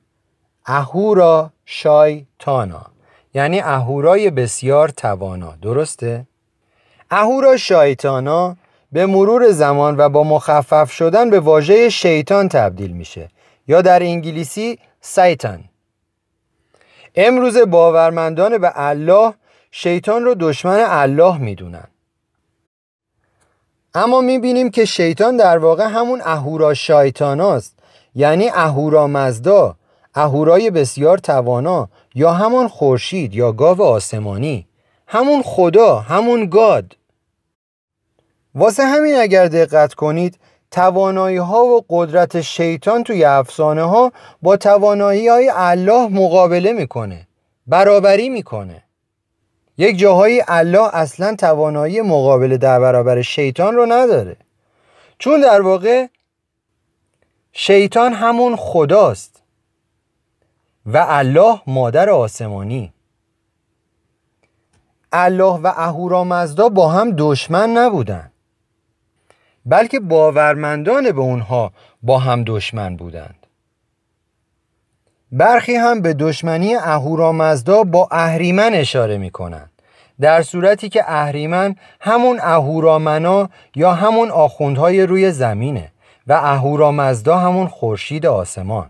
اهورا 0.65 1.49
شایتانا. 1.65 2.94
یعنی 3.35 3.61
اهورای 3.61 4.29
بسیار 4.29 4.89
توانا. 4.89 5.53
درسته؟ 5.61 6.27
اهورا 7.11 7.57
شایتانا 7.57 8.55
به 8.91 9.05
مرور 9.05 9.51
زمان 9.51 9.97
و 9.97 10.09
با 10.09 10.23
مخفف 10.23 10.91
شدن 10.91 11.29
به 11.29 11.39
واژه 11.39 11.89
شیطان 11.89 12.49
تبدیل 12.49 12.91
میشه. 12.91 13.29
یا 13.67 13.81
در 13.81 14.03
انگلیسی 14.03 14.79
سایتان 15.01 15.63
امروز 17.15 17.57
باورمندان 17.57 18.57
به 18.57 18.71
الله 18.75 19.33
شیطان 19.71 20.23
رو 20.23 20.35
دشمن 20.39 20.83
الله 20.87 21.37
می‌دونن. 21.37 21.87
اما 23.93 24.21
می‌بینیم 24.21 24.69
که 24.69 24.85
شیطان 24.85 25.37
در 25.37 25.57
واقع 25.57 25.85
همون 25.85 26.21
اهورا 26.25 26.73
شایتاناست 26.73 27.79
یعنی 28.15 28.49
اهورا 28.49 29.07
مزدا 29.07 29.75
اهورای 30.15 30.71
بسیار 30.71 31.17
توانا 31.17 31.89
یا 32.15 32.33
همون 32.33 32.67
خورشید 32.67 33.35
یا 33.35 33.51
گاو 33.51 33.81
آسمانی 33.81 34.67
همون 35.07 35.41
خدا 35.41 35.99
همون 35.99 36.49
گاد. 36.49 36.97
واسه 38.55 38.83
همین 38.83 39.15
اگر 39.15 39.47
دقت 39.47 39.93
کنید 39.93 40.39
توانایی 40.71 41.37
ها 41.37 41.65
و 41.65 41.85
قدرت 41.89 42.41
شیطان 42.41 43.03
توی 43.03 43.25
افسانه 43.25 43.83
ها 43.83 44.11
با 44.41 44.57
توانایی 44.57 45.27
های 45.27 45.51
الله 45.55 46.07
مقابله 46.07 46.73
می‌کنه 46.73 47.27
برابری 47.67 48.29
می‌کنه. 48.29 48.83
یک 49.77 49.97
جاهایی 49.97 50.41
الله 50.47 50.95
اصلا 50.95 51.35
توانایی 51.35 52.01
مقابله 52.01 52.57
در 52.57 52.79
برابر 52.79 53.21
شیطان 53.21 53.75
رو 53.75 53.85
نداره. 53.85 54.37
چون 55.19 55.41
در 55.41 55.61
واقع 55.61 56.07
شیطان 57.51 58.13
همون 58.13 58.55
خداست. 58.55 59.34
و 60.85 61.05
الله 61.09 61.61
مادر 61.67 62.09
آسمانی. 62.09 62.93
الله 65.11 65.53
و 65.53 65.73
اهورامزدا 65.75 66.69
با 66.69 66.89
هم 66.89 67.13
دشمن 67.17 67.69
نبودن 67.69 68.31
بلکه 69.65 69.99
باورمندان 69.99 71.11
به 71.11 71.21
اونها 71.21 71.71
با 72.03 72.19
هم 72.19 72.43
دشمن 72.43 72.95
بودند. 72.95 73.47
برخی 75.31 75.75
هم 75.75 76.01
به 76.01 76.13
دشمنی 76.13 76.75
اهورامزدا 76.75 77.83
با 77.83 78.07
اهریمن 78.11 78.73
اشاره 78.73 79.17
می 79.17 79.29
کنند 79.31 79.71
در 80.19 80.41
صورتی 80.41 80.89
که 80.89 81.03
اهریمن 81.07 81.75
همون 82.01 82.39
اهورامنا 82.41 83.49
یا 83.75 83.93
همون 83.93 84.31
آخوندهای 84.31 85.05
روی 85.05 85.31
زمینه 85.31 85.91
و 86.27 86.33
اهورامزدا 86.33 87.37
همون 87.37 87.67
خورشید 87.67 88.25
آسمان. 88.25 88.89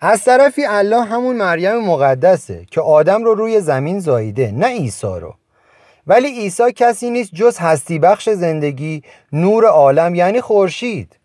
از 0.00 0.24
طرفی 0.24 0.64
الله 0.64 1.04
همون 1.04 1.36
مریم 1.36 1.78
مقدسه 1.78 2.66
که 2.70 2.80
آدم 2.80 3.24
رو 3.24 3.34
روی 3.34 3.60
زمین 3.60 4.00
زاییده 4.00 4.50
نه 4.50 4.66
عیسی 4.66 5.06
رو. 5.06 5.34
ولی 6.06 6.28
عیسی 6.40 6.72
کسی 6.72 7.10
نیست 7.10 7.34
جز 7.34 7.58
هستی 7.58 7.98
بخش 7.98 8.28
زندگی 8.28 9.02
نور 9.32 9.64
عالم 9.64 10.14
یعنی 10.14 10.40
خورشید. 10.40 11.16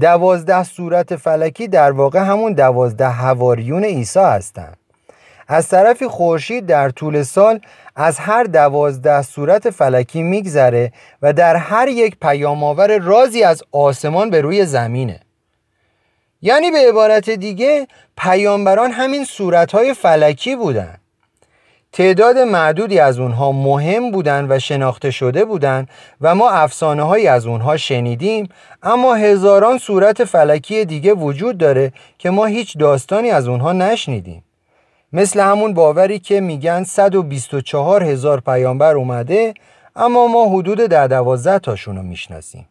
دوازده 0.00 0.62
صورت 0.64 1.16
فلکی 1.16 1.68
در 1.68 1.90
واقع 1.90 2.20
همون 2.20 2.52
دوازده 2.52 3.08
هواریون 3.08 3.84
عیسی 3.84 4.20
هستند 4.20 4.76
از 5.48 5.68
طرفی 5.68 6.08
خورشید 6.08 6.66
در 6.66 6.90
طول 6.90 7.22
سال 7.22 7.60
از 7.96 8.18
هر 8.18 8.44
دوازده 8.44 9.22
صورت 9.22 9.70
فلکی 9.70 10.22
میگذره 10.22 10.92
و 11.22 11.32
در 11.32 11.56
هر 11.56 11.88
یک 11.88 12.16
پیام 12.20 12.64
آور 12.64 12.98
رازی 12.98 13.42
از 13.42 13.62
آسمان 13.72 14.30
به 14.30 14.40
روی 14.40 14.64
زمینه. 14.66 15.20
یعنی 16.42 16.70
به 16.70 16.78
عبارت 16.88 17.30
دیگه 17.30 17.88
پیامبران 18.16 18.90
همین 18.90 19.24
صورتهای 19.24 19.94
فلکی 19.94 20.56
بودن. 20.56 20.98
تعداد 21.92 22.38
معدودی 22.38 22.98
از 22.98 23.18
اونها 23.18 23.52
مهم 23.52 24.10
بودند 24.10 24.50
و 24.50 24.58
شناخته 24.58 25.10
شده 25.10 25.44
بودند 25.44 25.88
و 26.20 26.34
ما 26.34 26.50
افسانه 26.50 27.02
هایی 27.02 27.26
از 27.26 27.46
اونها 27.46 27.76
شنیدیم 27.76 28.48
اما 28.82 29.14
هزاران 29.14 29.78
صورت 29.78 30.24
فلکی 30.24 30.84
دیگه 30.84 31.14
وجود 31.14 31.58
داره 31.58 31.92
که 32.18 32.30
ما 32.30 32.46
هیچ 32.46 32.78
داستانی 32.78 33.30
از 33.30 33.48
اونها 33.48 33.72
نشنیدیم. 33.72 34.44
مثل 35.12 35.40
همون 35.40 35.74
باوری 35.74 36.18
که 36.18 36.40
میگن 36.40 36.84
124 36.84 38.02
هزار 38.02 38.40
پیامبر 38.40 38.94
اومده 38.94 39.54
اما 39.96 40.26
ما 40.26 40.48
حدود 40.48 40.78
در 40.78 41.06
دوازده 41.06 41.58
تاشون 41.58 41.96
رو 41.96 42.02
می‌شناسیم. 42.02 42.68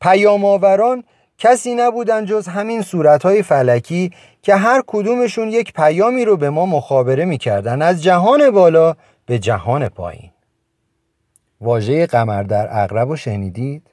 پیام 0.00 0.44
آوران 0.44 1.04
کسی 1.42 1.74
نبودن 1.74 2.24
جز 2.24 2.48
همین 2.48 2.82
صورتهای 2.82 3.42
فلکی 3.42 4.12
که 4.42 4.54
هر 4.54 4.82
کدومشون 4.86 5.48
یک 5.48 5.72
پیامی 5.72 6.24
رو 6.24 6.36
به 6.36 6.50
ما 6.50 6.66
مخابره 6.66 7.24
می‌کردن. 7.24 7.82
از 7.82 8.02
جهان 8.02 8.50
بالا 8.50 8.94
به 9.26 9.38
جهان 9.38 9.88
پایین. 9.88 10.30
واژه 11.60 12.06
قمر 12.06 12.42
در 12.42 12.68
اغرب 12.70 13.08
رو 13.08 13.16
شنیدید؟ 13.16 13.90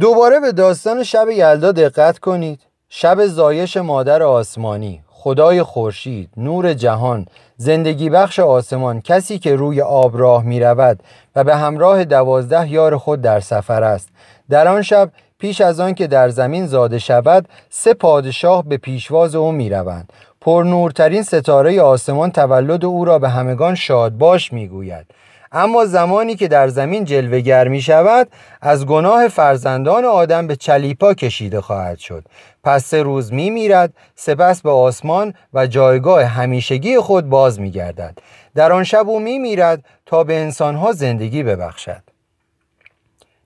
دوباره 0.00 0.40
به 0.40 0.52
داستان 0.52 1.02
شب 1.02 1.28
یلدا 1.28 1.72
دقت 1.72 2.18
کنید. 2.18 2.60
شب 2.88 3.26
زایش 3.26 3.76
مادر 3.76 4.22
آسمانی 4.22 5.02
خدای 5.22 5.62
خورشید 5.62 6.30
نور 6.36 6.74
جهان 6.74 7.26
زندگی 7.56 8.10
بخش 8.10 8.38
آسمان 8.38 9.00
کسی 9.00 9.38
که 9.38 9.56
روی 9.56 9.80
آب 9.80 10.18
راه 10.18 10.44
می 10.44 10.60
رود 10.60 11.02
و 11.36 11.44
به 11.44 11.56
همراه 11.56 12.04
دوازده 12.04 12.70
یار 12.72 12.96
خود 12.96 13.20
در 13.20 13.40
سفر 13.40 13.82
است. 13.82 14.08
در 14.50 14.68
آن 14.68 14.82
شب 14.82 15.10
پیش 15.38 15.60
از 15.60 15.80
آن 15.80 15.94
که 15.94 16.06
در 16.06 16.28
زمین 16.28 16.66
زاده 16.66 16.98
شود 16.98 17.48
سه 17.70 17.94
پادشاه 17.94 18.64
به 18.64 18.76
پیشواز 18.76 19.34
او 19.34 19.52
می 19.52 19.70
روند 19.70 20.12
پر 20.40 20.64
نورترین 20.66 21.22
ستاره 21.22 21.82
آسمان 21.82 22.30
تولد 22.30 22.84
او 22.84 23.04
را 23.04 23.18
به 23.18 23.28
همگان 23.28 23.74
شادباش 23.74 24.52
می 24.52 24.68
گوید 24.68 25.06
اما 25.52 25.84
زمانی 25.84 26.34
که 26.34 26.48
در 26.48 26.68
زمین 26.68 27.04
جلوگر 27.04 27.68
می 27.68 27.82
شود 27.82 28.28
از 28.60 28.86
گناه 28.86 29.28
فرزندان 29.28 30.04
آدم 30.04 30.46
به 30.46 30.56
چلیپا 30.56 31.14
کشیده 31.14 31.60
خواهد 31.60 31.98
شد. 31.98 32.24
پس 32.64 32.84
سه 32.84 33.02
روز 33.02 33.32
می 33.32 33.50
میرد 33.50 33.92
سپس 34.14 34.62
به 34.62 34.70
آسمان 34.70 35.34
و 35.54 35.66
جایگاه 35.66 36.24
همیشگی 36.24 36.98
خود 36.98 37.28
باز 37.28 37.60
می 37.60 37.70
گردد 37.70 38.18
در 38.54 38.72
آن 38.72 38.84
شب 38.84 39.08
او 39.08 39.20
می 39.20 39.38
میرد 39.38 39.84
تا 40.06 40.24
به 40.24 40.40
انسانها 40.40 40.92
زندگی 40.92 41.42
ببخشد. 41.42 42.09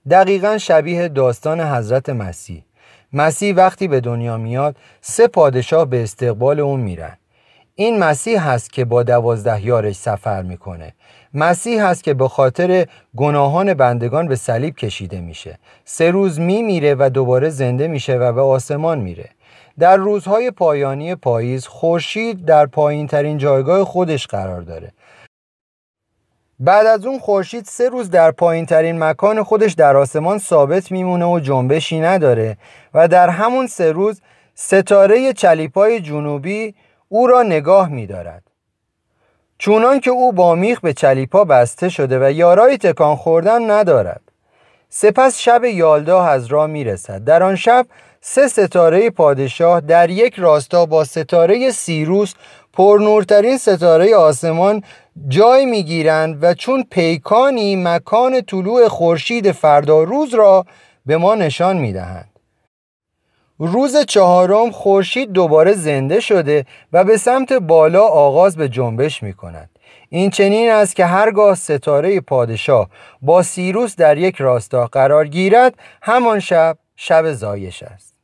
دقیقا 0.09 0.57
شبیه 0.57 1.07
داستان 1.07 1.61
حضرت 1.61 2.09
مسیح. 2.09 2.63
مسیح 3.13 3.55
وقتی 3.55 3.87
به 3.87 4.01
دنیا 4.01 4.37
میاد 4.37 4.75
سه 5.01 5.27
پادشاه 5.27 5.85
به 5.85 6.03
استقبال 6.03 6.59
اون 6.59 6.79
میرن. 6.79 7.17
این 7.75 7.99
مسیح 7.99 8.49
هست 8.49 8.73
که 8.73 8.85
با 8.85 9.03
دوازده 9.03 9.65
یارش 9.65 9.95
سفر 9.95 10.41
می‌کنه. 10.41 10.93
مسیح 11.33 11.83
هست 11.83 12.03
که 12.03 12.13
به 12.13 12.27
خاطر 12.27 12.85
گناهان 13.15 13.73
بندگان 13.73 14.27
به 14.27 14.35
صلیب 14.35 14.75
کشیده 14.75 15.21
میشه. 15.21 15.59
سه 15.85 16.11
روز 16.11 16.39
میمیره 16.39 16.95
و 16.99 17.09
دوباره 17.09 17.49
زنده 17.49 17.87
میشه 17.87 18.15
و 18.15 18.33
به 18.33 18.41
آسمان 18.41 18.99
میره. 18.99 19.29
در 19.79 19.97
روزهای 19.97 20.51
پایانی 20.51 21.15
پاییز 21.15 21.67
خورشید 21.67 22.45
در 22.45 22.65
پایین 22.65 23.07
ترین 23.07 23.37
جایگاه 23.37 23.85
خودش 23.85 24.27
قرار 24.27 24.61
داره. 24.61 24.91
بعد 26.65 26.85
از 26.85 27.05
اون 27.05 27.19
خورشید 27.19 27.65
سه 27.65 27.89
روز 27.89 28.09
در 28.09 28.31
پایین 28.31 28.65
ترین 28.65 29.03
مکان 29.03 29.43
خودش 29.43 29.73
در 29.73 29.97
آسمان 29.97 30.37
ثابت 30.37 30.91
میمونه 30.91 31.25
و 31.25 31.39
جنبشی 31.39 31.99
نداره 31.99 32.57
و 32.93 33.07
در 33.07 33.29
همون 33.29 33.67
سه 33.67 33.91
روز 33.91 34.21
ستاره 34.55 35.33
چلیپای 35.33 35.99
جنوبی 35.99 36.75
او 37.09 37.27
را 37.27 37.43
نگاه 37.43 37.89
میدارد. 37.89 38.43
چونان 39.57 39.99
که 39.99 40.11
او 40.11 40.33
با 40.33 40.55
میخ 40.55 40.79
به 40.79 40.93
چلیپا 40.93 41.43
بسته 41.43 41.89
شده 41.89 42.27
و 42.27 42.31
یارای 42.31 42.77
تکان 42.77 43.15
خوردن 43.15 43.71
ندارد 43.71 44.21
سپس 44.89 45.39
شب 45.39 45.63
یالدا 45.63 46.25
از 46.25 46.45
راه 46.45 46.67
می‌رسد. 46.67 47.23
در 47.23 47.43
آن 47.43 47.55
شب 47.55 47.85
سه 48.21 48.47
ستاره 48.47 49.09
پادشاه 49.09 49.81
در 49.81 50.09
یک 50.09 50.35
راستا 50.35 50.85
با 50.85 51.03
ستاره 51.03 51.71
سیروس 51.71 52.33
پرنورترین 52.75 53.57
ستاره 53.57 54.15
آسمان 54.15 54.83
جای 55.27 55.65
می‌گیرند 55.65 56.43
و 56.43 56.53
چون 56.53 56.83
پیکانی 56.91 57.75
مکان 57.75 58.41
طلوع 58.41 58.87
خورشید 58.87 59.51
فردا 59.51 60.03
روز 60.03 60.33
را 60.33 60.65
به 61.05 61.17
ما 61.17 61.35
نشان 61.35 61.77
می‌دهند 61.77 62.29
روز 63.59 63.97
چهارم 63.97 64.71
خورشید 64.71 65.31
دوباره 65.31 65.73
زنده 65.73 66.19
شده 66.19 66.65
و 66.93 67.03
به 67.03 67.17
سمت 67.17 67.53
بالا 67.53 68.03
آغاز 68.03 68.57
به 68.57 68.69
جنبش 68.69 69.23
می 69.23 69.33
کند. 69.33 69.69
این 70.09 70.29
چنین 70.29 70.71
است 70.71 70.95
که 70.95 71.05
هرگاه 71.05 71.55
ستاره 71.55 72.21
پادشاه 72.21 72.89
با 73.21 73.43
سیروس 73.43 73.95
در 73.95 74.17
یک 74.17 74.35
راستا 74.35 74.85
قرار 74.85 75.27
گیرد 75.27 75.73
همان 76.01 76.39
شب 76.39 76.77
شب 76.95 77.31
زایش 77.31 77.83
است 77.83 78.14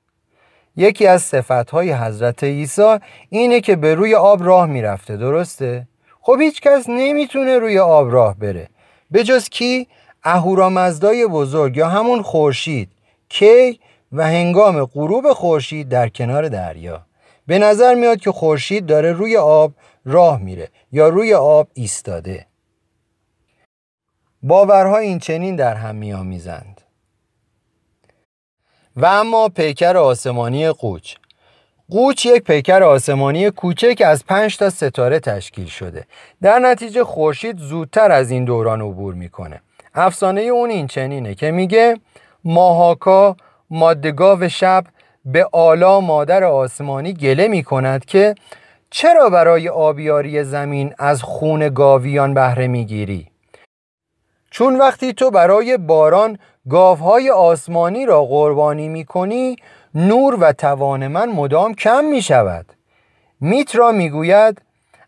یکی 0.75 1.07
از 1.07 1.21
صفتهای 1.21 1.93
حضرت 1.93 2.43
عیسی 2.43 2.97
اینه 3.29 3.61
که 3.61 3.75
به 3.75 3.95
روی 3.95 4.15
آب 4.15 4.43
راه 4.43 4.65
می‌رفته 4.65 5.17
درسته؟ 5.17 5.87
خب 6.21 6.37
هیچ 6.41 6.61
کس 6.61 6.89
نمی‌تونه 6.89 7.59
روی 7.59 7.79
آب 7.79 8.11
راه 8.11 8.37
بره. 8.37 8.69
به 9.11 9.23
جز 9.23 9.49
کی؟ 9.49 9.87
اهورامزدای 10.23 11.27
بزرگ 11.27 11.77
یا 11.77 11.87
همون 11.87 12.21
خورشید. 12.21 12.89
کی؟ 13.29 13.79
و 14.11 14.27
هنگام 14.27 14.85
غروب 14.85 15.33
خورشید 15.33 15.89
در 15.89 16.09
کنار 16.09 16.47
دریا. 16.47 17.05
به 17.47 17.59
نظر 17.59 17.93
میاد 17.93 18.19
که 18.19 18.31
خورشید 18.31 18.85
داره 18.85 19.11
روی 19.11 19.37
آب 19.37 19.73
راه 20.05 20.41
میره 20.41 20.69
یا 20.91 21.09
روی 21.09 21.33
آب 21.33 21.67
ایستاده. 21.73 22.45
باورها 24.43 24.97
این 24.97 25.19
چنین 25.19 25.55
در 25.55 25.75
هم 25.75 25.95
میآمیزند. 25.95 26.70
و 28.95 29.05
اما 29.05 29.49
پیکر 29.49 29.97
آسمانی 29.97 30.71
قوچ. 30.71 31.15
قوچ 31.89 32.25
یک 32.25 32.43
پیکر 32.43 32.83
آسمانی 32.83 33.51
کوچک 33.51 34.01
از 34.05 34.25
پنج 34.25 34.57
تا 34.57 34.69
ستاره 34.69 35.19
تشکیل 35.19 35.65
شده. 35.65 36.05
در 36.41 36.59
نتیجه 36.59 37.03
خورشید 37.03 37.57
زودتر 37.57 38.11
از 38.11 38.31
این 38.31 38.45
دوران 38.45 38.81
عبور 38.81 39.13
می‌کنه. 39.13 39.61
افسانه 39.93 40.41
اون 40.41 40.69
این 40.69 40.87
چنینه 40.87 41.35
که 41.35 41.51
میگه 41.51 41.97
ماهاکا 42.43 43.35
مادگاو 43.69 44.49
شب 44.49 44.83
به 45.25 45.47
آلا 45.51 45.99
مادر 45.99 46.43
آسمانی 46.43 47.13
گله 47.13 47.47
می 47.47 47.63
کند 47.63 48.05
که 48.05 48.35
چرا 48.89 49.29
برای 49.29 49.69
آبیاری 49.69 50.43
زمین 50.43 50.93
از 50.97 51.23
خون 51.23 51.69
گاویان 51.69 52.33
بهره 52.33 52.67
می‌گیری؟ 52.67 53.27
چون 54.51 54.77
وقتی 54.77 55.13
تو 55.13 55.31
برای 55.31 55.77
باران 55.77 56.39
گاوهای 56.69 57.29
آسمانی 57.29 58.05
را 58.05 58.25
قربانی 58.25 58.89
می 58.89 59.05
کنی 59.05 59.55
نور 59.95 60.37
و 60.39 60.51
توان 60.51 61.07
من 61.07 61.29
مدام 61.29 61.73
کم 61.73 62.05
می 62.05 62.21
شود 62.21 62.65
میترا 63.39 63.91
می 63.91 64.09
گوید 64.09 64.61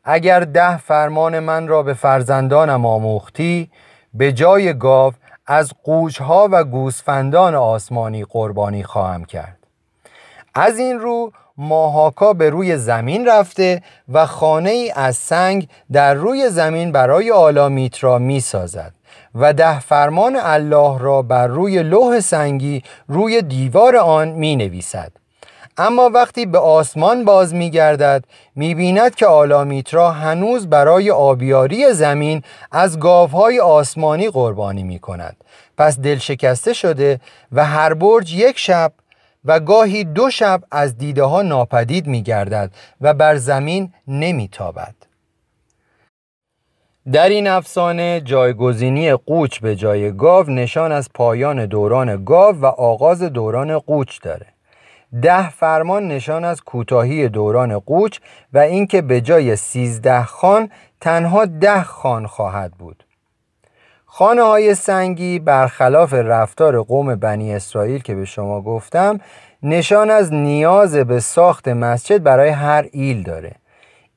اگر 0.04 0.40
ده 0.40 0.78
فرمان 0.78 1.40
من 1.40 1.68
را 1.68 1.84
به 1.84 1.94
فرزندانم 1.94 2.86
آموختی 2.86 3.72
به 4.14 4.32
جای 4.32 4.78
گاو 4.78 5.14
از 5.48 5.74
قوچها 5.84 6.50
و 6.52 6.64
گوسفندان 6.64 7.56
آسمانی 7.56 8.24
قربانی 8.24 8.84
خواهم 8.84 9.26
کرد. 9.26 9.58
از 10.56 10.80
این 10.80 11.00
رو 11.00 11.32
ماهاکا 11.58 12.34
به 12.34 12.50
روی 12.50 12.78
زمین 12.78 13.28
رفته 13.28 13.82
و 14.14 14.26
خانه 14.26 14.70
ای 14.70 14.92
از 14.96 15.16
سنگ 15.16 15.68
در 15.92 16.14
روی 16.14 16.50
زمین 16.50 16.92
برای 16.92 17.32
آلامیترا 17.32 18.18
می 18.18 18.40
سازد 18.40 18.94
و 19.36 19.54
ده 19.54 19.80
فرمان 19.80 20.38
الله 20.42 21.00
را 21.00 21.22
بر 21.22 21.48
روی 21.48 21.84
لوح 21.84 22.20
سنگی 22.20 22.84
روی 23.08 23.42
دیوار 23.42 23.98
آن 23.98 24.28
می 24.28 24.56
نویسد 24.56 25.12
اما 25.78 26.10
وقتی 26.14 26.46
به 26.46 26.60
آسمان 26.60 27.26
باز 27.26 27.54
می 27.54 27.72
گردد 27.72 28.26
می 28.56 28.76
بیند 28.76 29.16
که 29.16 29.26
آلامیترا 29.26 30.12
هنوز 30.12 30.70
برای 30.70 31.12
آبیاری 31.12 31.94
زمین 31.94 32.42
از 32.72 33.00
گاوهای 33.00 33.60
آسمانی 33.60 34.30
قربانی 34.30 34.84
می 34.84 35.00
کند 35.00 35.36
پس 35.78 36.00
دل 36.00 36.18
شکسته 36.18 36.74
شده 36.74 37.20
و 37.52 37.66
هر 37.66 37.94
برج 37.94 38.34
یک 38.34 38.60
شب 38.60 38.94
و 39.46 39.60
گاهی 39.60 40.04
دو 40.04 40.30
شب 40.30 40.64
از 40.72 40.98
دیده 40.98 41.24
ها 41.24 41.42
ناپدید 41.42 42.08
می 42.08 42.24
گردد 42.24 42.72
و 43.02 43.14
بر 43.14 43.36
زمین 43.36 43.94
نمی 44.08 44.48
تابد. 44.48 44.96
در 47.12 47.30
این 47.30 47.48
افسانه 47.48 48.22
جایگزینی 48.26 49.14
قوچ 49.14 49.60
به 49.60 49.76
جای 49.76 50.12
گاو 50.12 50.50
نشان 50.50 50.92
از 50.92 51.10
پایان 51.14 51.66
دوران 51.66 52.24
گاو 52.24 52.56
و 52.56 52.66
آغاز 52.66 53.24
دوران 53.24 53.80
قوچ 53.80 54.22
داره. 54.22 54.46
ده 55.22 55.50
فرمان 55.50 56.08
نشان 56.08 56.44
از 56.44 56.62
کوتاهی 56.62 57.30
دوران 57.30 57.80
قوچ 57.80 58.20
و 58.54 58.58
اینکه 58.58 59.02
به 59.02 59.22
جای 59.22 59.56
سیزده 59.56 60.24
خان 60.24 60.70
تنها 61.02 61.46
ده 61.46 61.84
خان 61.84 62.28
خواهد 62.28 62.72
بود. 62.72 63.04
خانه 64.06 64.42
های 64.42 64.76
سنگی 64.76 65.40
برخلاف 65.40 66.14
رفتار 66.14 66.82
قوم 66.82 67.16
بنی 67.16 67.56
اسرائیل 67.56 68.02
که 68.02 68.16
به 68.16 68.26
شما 68.26 68.62
گفتم 68.62 69.20
نشان 69.64 70.10
از 70.10 70.34
نیاز 70.34 70.96
به 70.96 71.20
ساخت 71.20 71.68
مسجد 71.68 72.24
برای 72.24 72.50
هر 72.50 72.86
ایل 72.92 73.24
داره 73.24 73.52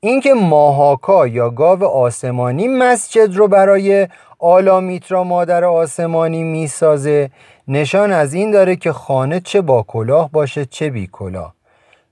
اینکه 0.06 0.34
ماهاکا 0.34 1.26
یا 1.26 1.50
گاو 1.50 1.84
آسمانی 1.84 2.68
مسجد 2.68 3.34
رو 3.36 3.48
برای 3.48 4.08
آلامیترا 4.38 5.24
مادر 5.24 5.64
آسمانی 5.64 6.42
می‌سازه 6.42 7.30
نشان 7.68 8.12
از 8.12 8.34
این 8.34 8.50
داره 8.50 8.76
که 8.76 8.92
خانه 8.92 9.40
چه 9.40 9.60
با 9.60 9.82
کلاه 9.82 10.30
باشه 10.32 10.64
چه 10.64 10.90
بی 10.90 11.08
کلاه. 11.12 11.54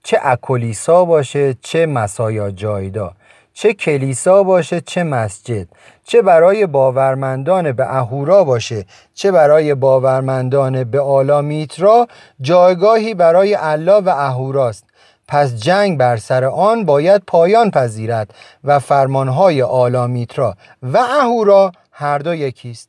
چه 0.02 0.18
اکولیسا 0.22 1.04
باشه 1.04 1.56
چه 1.62 1.86
مسایا 1.86 2.50
جایدا. 2.50 3.12
چه 3.52 3.72
کلیسا 3.72 4.42
باشه 4.42 4.80
چه 4.80 5.02
مسجد. 5.02 5.66
چه 6.04 6.22
برای 6.22 6.66
باورمندان 6.66 7.72
به 7.72 7.96
اهورا 7.96 8.44
باشه. 8.44 8.84
چه 9.14 9.32
برای 9.32 9.74
باورمندان 9.74 10.84
به 10.84 11.00
آلامیترا 11.00 12.08
جایگاهی 12.40 13.14
برای 13.14 13.54
الله 13.54 14.00
و 14.00 14.08
اهوراست. 14.08 14.84
پس 15.28 15.54
جنگ 15.54 15.98
بر 15.98 16.16
سر 16.16 16.44
آن 16.44 16.84
باید 16.84 17.22
پایان 17.26 17.70
پذیرد 17.70 18.34
و 18.64 18.78
فرمانهای 18.78 19.62
آلامیترا 19.62 20.54
و 20.82 20.98
اهورا 20.98 21.72
هر 21.92 22.18
دو 22.18 22.34
یکیست. 22.34 22.88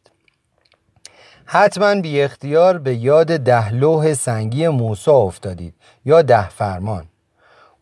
حتما 1.45 2.01
بی 2.01 2.21
اختیار 2.21 2.77
به 2.77 2.95
یاد 2.95 3.37
ده 3.37 3.73
لوح 3.73 4.13
سنگی 4.13 4.67
موسی 4.67 5.11
افتادید 5.11 5.73
یا 6.05 6.21
ده 6.21 6.49
فرمان. 6.49 7.05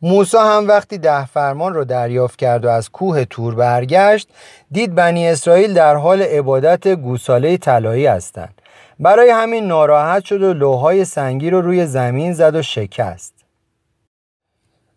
موسی 0.02 0.38
هم 0.38 0.68
وقتی 0.68 0.98
ده 0.98 1.26
فرمان 1.26 1.74
رو 1.74 1.86
دریافت 1.86 2.40
کرد 2.40 2.66
و 2.66 2.70
از 2.70 2.90
کوه 2.90 3.26
تور 3.26 3.56
برگشت 3.56 4.28
دید 4.72 4.96
بنی 4.96 5.28
اسرائیل 5.28 5.74
در 5.74 5.96
حال 5.96 6.22
عبادت 6.22 6.88
گوساله 6.88 7.58
طلایی 7.58 8.06
هستند. 8.06 8.62
برای 9.00 9.30
همین 9.30 9.68
ناراحت 9.68 10.26
شد 10.26 10.42
و 10.42 10.54
لوهای 10.54 11.06
سنگی 11.06 11.50
رو 11.50 11.62
روی 11.62 11.86
زمین 11.86 12.34
زد 12.34 12.56
و 12.56 12.62
شکست. 12.62 13.43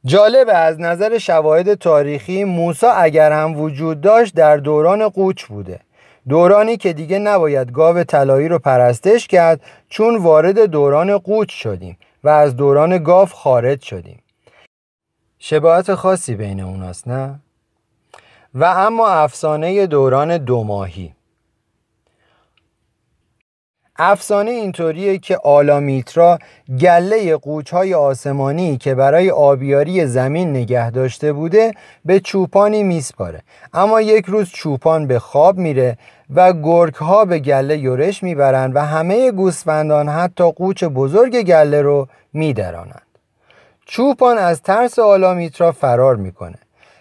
جالب 0.07 0.51
از 0.53 0.81
نظر 0.81 1.19
شواهد 1.19 1.75
تاریخی 1.75 2.45
موسی 2.45 2.87
اگر 2.87 3.33
هم 3.33 3.61
وجود 3.61 4.01
داشت 4.01 4.35
در 4.35 4.57
دوران 4.57 5.09
قوچ 5.09 5.45
بوده. 5.45 5.81
دورانی 6.29 6.77
که 6.77 6.93
دیگه 6.93 7.19
نباید 7.19 7.73
گاو 7.73 8.05
طلایی 8.05 8.49
رو 8.49 8.59
پرستش 8.59 9.27
کرد 9.27 9.61
چون 9.89 10.17
وارد 10.17 10.59
دوران 10.59 11.19
قوچ 11.19 11.51
شدیم 11.53 11.99
و 12.25 12.29
از 12.29 12.57
دوران 12.57 13.05
گاو 13.05 13.27
خارج 13.27 13.83
شدیم. 13.83 14.23
شباهت 15.39 15.95
خاصی 15.95 16.35
بین 16.35 16.61
اوناست 16.61 17.09
نه؟ 17.09 17.41
و 18.55 18.65
اما 18.65 19.09
افسانه 19.09 19.87
دوران 19.87 20.39
دو 20.39 20.65
ماهی. 20.65 21.16
افسانه 23.99 24.51
اینطوریه 24.51 25.19
که 25.19 25.39
آلامیترا 25.45 26.39
گله 26.81 27.37
قوچهای 27.37 27.95
آسمانی 27.95 28.77
که 28.77 28.95
برای 28.95 29.31
آبیاری 29.31 30.07
زمین 30.07 30.51
نگه 30.51 30.91
داشته 30.91 31.33
بوده 31.33 31.73
به 32.05 32.21
چوپانی 32.21 32.83
میسپاره 32.83 33.43
اما 33.75 34.01
یک 34.01 34.25
روز 34.25 34.51
چوپان 34.51 35.07
به 35.07 35.19
خواب 35.19 35.59
میره 35.59 35.99
و 36.35 36.53
گرگ 36.53 36.95
ها 36.95 37.25
به 37.25 37.39
گله 37.39 37.79
یورش 37.79 38.23
می‌برند 38.23 38.77
و 38.77 38.81
همه 38.81 39.33
گوسفندان 39.33 40.09
حتی 40.09 40.53
قوچ 40.53 40.85
بزرگ 40.85 41.43
گله 41.43 41.83
رو 41.83 42.09
میدرانند. 42.33 43.03
چوپان 43.87 44.39
از 44.39 44.63
ترس 44.63 44.99
آلامیترا 44.99 45.73
فرار 45.73 46.17
می‌کنه 46.17 46.59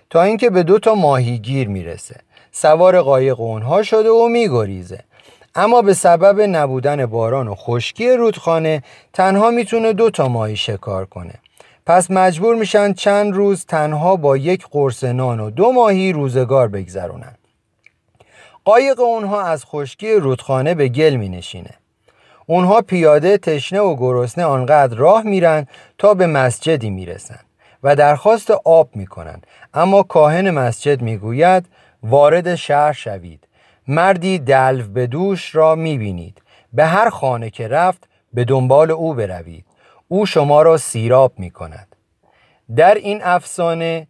تا 0.10 0.22
اینکه 0.22 0.50
به 0.50 0.64
دو 0.64 0.80
تا 0.80 0.96
ماهیگیر 0.96 1.68
می‌رسه. 1.68 2.16
سوار 2.52 3.02
قایق 3.02 3.40
اونها 3.40 3.84
شده 3.84 4.10
و 4.10 4.28
میگریزه. 4.28 5.00
اما 5.56 5.82
به 5.82 5.94
سبب 5.94 6.42
نبودن 6.42 7.06
باران 7.06 7.48
و 7.48 7.56
خشکی 7.56 8.12
رودخانه 8.12 8.84
تنها 9.14 9.52
می‌تونه 9.52 9.94
دو 9.94 10.10
تا 10.10 10.28
ماهی 10.28 10.56
شکار 10.56 11.06
کنه. 11.06 11.34
پس 11.86 12.12
مجبور 12.12 12.56
میشن 12.56 12.94
چند 12.94 13.34
روز 13.34 13.66
تنها 13.66 14.16
با 14.16 14.38
یک 14.38 14.68
قرص 14.72 15.04
نان 15.04 15.40
و 15.40 15.50
دو 15.50 15.72
ماهی 15.72 16.14
روزگار 16.14 16.68
بگذرونن. 16.68 17.36
قایق 18.66 19.00
اونها 19.00 19.42
از 19.42 19.66
خشکی 19.66 20.14
رودخانه 20.14 20.74
به 20.74 20.88
گل 20.88 21.16
می 21.16 21.30
نشینه. 21.30 21.74
اونها 22.46 22.82
پیاده 22.82 23.38
تشنه 23.38 23.80
و 23.80 23.96
گرسنه 23.96 24.46
آنقدر 24.46 24.96
راه 24.96 25.24
میرن 25.24 25.68
تا 25.98 26.14
به 26.14 26.28
مسجدی 26.28 26.90
می‌رسن 26.90 27.40
و 27.84 27.96
درخواست 27.96 28.52
آب 28.52 28.90
می‌کنن. 28.96 29.42
اما 29.74 30.04
کاهن 30.04 30.50
مسجد 30.50 31.02
می‌گوید 31.02 31.66
وارد 32.04 32.56
شهر 32.56 32.94
شوید. 32.94 33.48
مردی 33.88 34.40
دلو 34.40 34.88
به 34.88 35.08
دوش 35.08 35.56
را 35.56 35.76
می‌بینید. 35.76 36.42
به 36.74 36.86
هر 36.86 37.10
خانه 37.10 37.50
که 37.50 37.68
رفت 37.68 38.08
به 38.34 38.44
دنبال 38.44 38.92
او 38.92 39.14
بروید. 39.14 39.66
او 40.08 40.26
شما 40.26 40.62
را 40.62 40.78
سیراب 40.78 41.34
می‌کند. 41.38 41.96
در 42.76 42.96
این 42.96 43.22
افسانه 43.24 44.08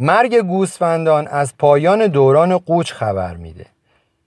مرگ 0.00 0.36
گوسفندان 0.36 1.26
از 1.26 1.56
پایان 1.56 2.06
دوران 2.06 2.58
قوچ 2.58 2.92
خبر 2.92 3.36
میده. 3.36 3.66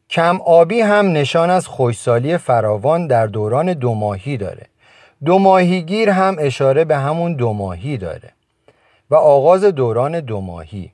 کم 0.10 0.42
آبی 0.42 0.82
هم 0.82 1.12
نشان 1.12 1.50
از 1.50 1.68
خوشسالی 1.68 2.38
فراوان 2.38 3.08
در 3.08 3.28
دوران 3.28 3.74
دو 3.74 3.94
ماهی 3.94 4.38
داره. 4.38 4.68
دو 5.26 5.40
ماهیگیر 5.40 6.10
هم 6.10 6.36
اشاره 6.40 6.86
به 6.86 6.98
همون 6.98 7.34
دو 7.34 7.54
ماهی 7.54 7.98
داره. 7.98 8.34
و 9.10 9.16
آغاز 9.16 9.64
دوران 9.64 10.20
دو 10.20 10.42
ماهی. 10.42 10.92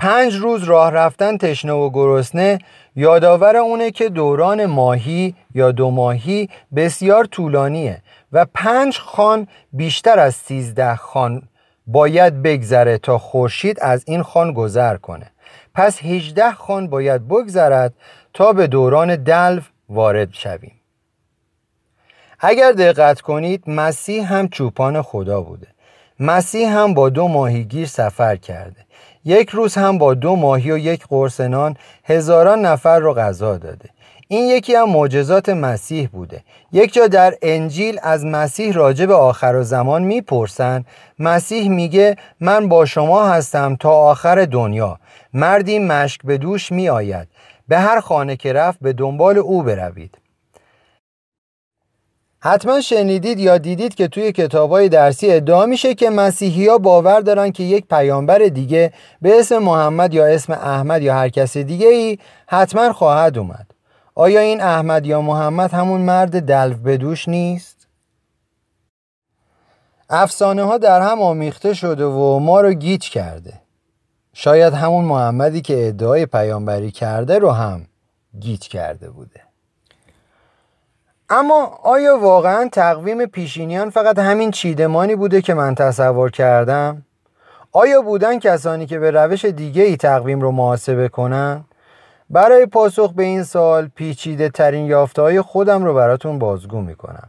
پنج 0.00 0.36
روز 0.36 0.64
راه 0.64 0.90
رفتن 0.90 1.36
تشنه 1.36 1.72
و 1.72 1.90
گرسنه 1.90 2.58
یادآور 2.96 3.56
اونه 3.56 3.90
که 3.90 4.08
دوران 4.08 4.66
ماهی 4.66 5.34
یا 5.54 5.72
دو 5.72 5.90
ماهی 5.90 6.48
بسیار 6.76 7.24
طولانیه 7.24 8.02
و 8.32 8.46
پنج 8.54 8.98
خان 8.98 9.48
بیشتر 9.72 10.18
از 10.18 10.34
سیزده 10.34 10.94
خان 10.94 11.42
باید 11.86 12.42
بگذره 12.42 12.98
تا 12.98 13.18
خورشید 13.18 13.80
از 13.80 14.04
این 14.06 14.22
خان 14.22 14.52
گذر 14.52 14.96
کنه. 14.96 15.30
پس 15.74 16.02
18 16.02 16.50
خان 16.50 16.86
باید 16.86 17.28
بگذرد 17.28 17.94
تا 18.34 18.52
به 18.52 18.66
دوران 18.66 19.16
دلو 19.16 19.60
وارد 19.88 20.28
شویم. 20.32 20.80
اگر 22.38 22.72
دقت 22.72 23.20
کنید 23.20 23.62
مسیح 23.66 24.32
هم 24.32 24.48
چوپان 24.48 25.02
خدا 25.02 25.40
بوده. 25.40 25.66
مسیح 26.20 26.68
هم 26.68 26.94
با 26.94 27.08
دو 27.08 27.28
ماهیگیر 27.28 27.86
سفر 27.86 28.36
کرده. 28.36 28.89
یک 29.24 29.50
روز 29.50 29.74
هم 29.74 29.98
با 29.98 30.14
دو 30.14 30.36
ماهی 30.36 30.70
و 30.70 30.78
یک 30.78 31.06
قرص 31.08 31.40
نان 31.40 31.76
هزاران 32.04 32.60
نفر 32.66 32.98
رو 32.98 33.14
غذا 33.14 33.58
داده. 33.58 33.88
این 34.28 34.48
یکی 34.48 34.76
از 34.76 34.88
معجزات 34.88 35.48
مسیح 35.48 36.08
بوده. 36.08 36.44
یک 36.72 36.92
جا 36.92 37.06
در 37.06 37.34
انجیل 37.42 37.98
از 38.02 38.26
مسیح 38.26 38.72
راجع 38.72 39.06
به 39.06 39.14
آخر 39.14 39.54
و 39.54 39.62
زمان 39.62 40.02
می‌پرسن. 40.02 40.84
مسیح 41.18 41.68
میگه 41.68 42.16
من 42.40 42.68
با 42.68 42.84
شما 42.84 43.28
هستم 43.28 43.76
تا 43.76 43.90
آخر 43.90 44.44
دنیا. 44.44 44.98
مردی 45.34 45.78
مشک 45.78 46.20
به 46.24 46.38
دوش 46.38 46.72
می 46.72 46.88
آید 46.88 47.28
به 47.68 47.78
هر 47.78 48.00
خانه 48.00 48.36
که 48.36 48.52
رفت 48.52 48.78
به 48.80 48.92
دنبال 48.92 49.38
او 49.38 49.62
بروید. 49.62 50.18
حتما 52.42 52.80
شنیدید 52.80 53.38
یا 53.38 53.58
دیدید 53.58 53.94
که 53.94 54.08
توی 54.08 54.32
کتابای 54.32 54.88
درسی 54.88 55.32
ادعا 55.32 55.66
میشه 55.66 55.94
که 55.94 56.10
مسیحی 56.10 56.68
ها 56.68 56.78
باور 56.78 57.20
دارن 57.20 57.50
که 57.50 57.62
یک 57.62 57.86
پیامبر 57.86 58.38
دیگه 58.38 58.92
به 59.22 59.38
اسم 59.38 59.58
محمد 59.58 60.14
یا 60.14 60.26
اسم 60.26 60.52
احمد 60.52 61.02
یا 61.02 61.14
هر 61.14 61.28
کس 61.28 61.56
دیگه 61.56 61.86
ای 61.86 62.18
حتما 62.46 62.92
خواهد 62.92 63.38
اومد. 63.38 63.66
آیا 64.14 64.40
این 64.40 64.60
احمد 64.60 65.06
یا 65.06 65.20
محمد 65.20 65.72
همون 65.72 66.00
مرد 66.00 66.40
دلو 66.40 66.74
بدوش 66.74 67.28
نیست؟ 67.28 67.86
افسانه 70.10 70.62
ها 70.62 70.78
در 70.78 71.00
هم 71.00 71.22
آمیخته 71.22 71.74
شده 71.74 72.04
و 72.04 72.38
ما 72.38 72.60
رو 72.60 72.72
گیج 72.72 73.10
کرده. 73.10 73.52
شاید 74.32 74.74
همون 74.74 75.04
محمدی 75.04 75.60
که 75.60 75.88
ادعای 75.88 76.26
پیامبری 76.26 76.90
کرده 76.90 77.38
رو 77.38 77.50
هم 77.50 77.86
گیج 78.40 78.68
کرده 78.68 79.10
بوده. 79.10 79.49
اما 81.32 81.78
آیا 81.82 82.18
واقعا 82.18 82.68
تقویم 82.72 83.26
پیشینیان 83.26 83.90
فقط 83.90 84.18
همین 84.18 84.50
چیدمانی 84.50 85.16
بوده 85.16 85.42
که 85.42 85.54
من 85.54 85.74
تصور 85.74 86.30
کردم؟ 86.30 87.02
آیا 87.72 88.02
بودن 88.02 88.38
کسانی 88.38 88.86
که 88.86 88.98
به 88.98 89.10
روش 89.10 89.44
دیگه 89.44 89.82
ای 89.82 89.96
تقویم 89.96 90.40
رو 90.40 90.50
محاسبه 90.50 91.08
کنن؟ 91.08 91.64
برای 92.30 92.66
پاسخ 92.66 93.12
به 93.12 93.22
این 93.22 93.42
سال 93.42 93.88
پیچیده 93.94 94.48
ترین 94.48 94.86
یافته 94.86 95.22
های 95.22 95.40
خودم 95.40 95.84
رو 95.84 95.94
براتون 95.94 96.38
بازگو 96.38 96.80
می‌کنم 96.80 97.28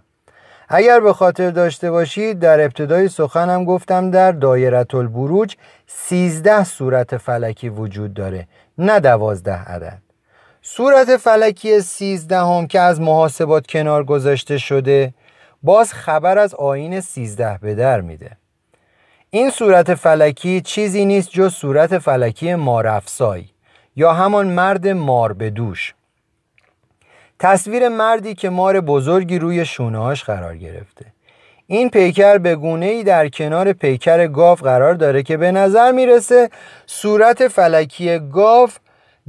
اگر 0.70 1.00
به 1.00 1.14
خاطر 1.14 1.50
داشته 1.50 1.92
باشید 1.92 2.40
در 2.40 2.62
ابتدای 2.62 3.10
سخنم 3.10 3.66
گفتم 3.66 4.12
در 4.12 4.32
دایره 4.32 4.86
البروج 4.94 5.56
13 5.88 6.64
صورت 6.64 7.18
فلکی 7.18 7.70
وجود 7.70 8.14
داره 8.14 8.48
نه 8.78 9.00
دوازده 9.00 9.64
عدد 9.64 10.10
صورت 10.64 11.17
فلکی 11.17 11.81
13 11.81 12.38
هم 12.38 12.67
که 12.67 12.80
از 12.80 13.01
محاسبات 13.01 13.67
کنار 13.67 14.03
گذاشته 14.03 14.57
شده 14.57 15.14
باز 15.64 15.93
خبر 15.93 16.38
از 16.38 16.56
آین 16.56 16.99
13 16.99 17.59
به 17.61 17.75
در 17.75 18.01
میده. 18.01 18.31
این 19.30 19.49
صورت 19.49 19.95
فلکی 19.95 20.61
چیزی 20.61 21.06
نیست 21.06 21.30
جز 21.31 21.53
صورت 21.53 21.98
فلکی 21.98 22.56
مارفسای 22.56 23.45
یا 23.95 24.14
همان 24.14 24.48
مرد 24.48 24.88
مار 24.88 25.33
به 25.33 25.49
دوش. 25.49 25.93
تصویر 27.40 27.90
مردی 27.90 28.35
که 28.35 28.49
مار 28.49 28.81
بزرگی 28.81 29.40
روی 29.40 29.65
شونهاش 29.65 30.23
قرار 30.23 30.57
گرفته. 30.57 31.06
این 31.67 31.90
پیکر 31.90 32.38
به 32.38 32.56
گونه 32.56 32.85
ای 32.85 33.03
در 33.03 33.30
کنار 33.30 33.73
پیکر 33.73 34.27
گاو 34.27 34.57
قرار 34.57 34.93
داره 34.93 35.23
که 35.23 35.38
به 35.38 35.51
نظر 35.51 35.91
می‌رسه 35.91 36.49
صورت 36.85 37.48
فلکی 37.48 38.19
گاو 38.19 38.69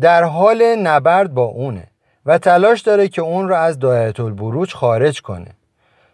در 0.01 0.25
حال 0.25 0.63
نبرد 0.63 1.35
با 1.35 1.45
اونه 1.45 1.87
و 2.27 2.39
تلاش 2.39 2.81
داره 2.81 3.09
که 3.09 3.23
اون 3.23 3.49
رو 3.49 3.55
از 3.55 3.79
دایره 3.79 4.21
البروج 4.21 4.75
خارج 4.75 5.23
کنه. 5.23 5.51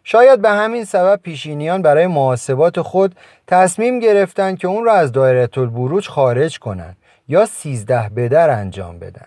شاید 0.05 0.43
به 0.43 0.51
همین 0.51 0.85
سبب 0.85 1.21
پیشینیان 1.23 1.83
برای 1.83 2.07
محاسبات 2.07 2.81
خود 2.81 3.15
تصمیم 3.47 3.99
گرفتن 3.99 4.57
که 4.57 4.69
اون 4.69 4.85
رو 4.85 4.91
از 4.91 5.13
دایره 5.13 5.49
البروج 5.57 6.09
خارج 6.09 6.59
کنن 6.59 6.97
یا 7.29 7.47
سیزده 7.47 8.11
بدر 8.17 8.51
انجام 8.51 8.99
بدن. 8.99 9.27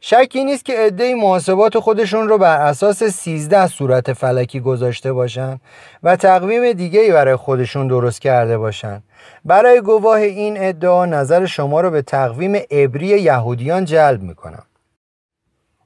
شکی 0.00 0.44
نیست 0.44 0.64
که 0.64 0.78
عده 0.78 1.14
محاسبات 1.14 1.78
خودشون 1.78 2.28
رو 2.28 2.38
بر 2.38 2.66
اساس 2.66 3.02
13 3.02 3.66
صورت 3.66 4.12
فلکی 4.12 4.60
گذاشته 4.60 5.12
باشن 5.12 5.60
و 6.02 6.16
تقویم 6.16 6.72
دیگه 6.72 7.00
ای 7.00 7.12
برای 7.12 7.36
خودشون 7.36 7.88
درست 7.88 8.20
کرده 8.20 8.58
باشن. 8.58 9.02
برای 9.44 9.80
گواه 9.80 10.18
این 10.18 10.56
ادعا 10.60 11.06
نظر 11.06 11.46
شما 11.46 11.80
رو 11.80 11.90
به 11.90 12.02
تقویم 12.02 12.54
عبری 12.70 13.06
یهودیان 13.06 13.84
جلب 13.84 14.22
می‌کنم. 14.22 14.62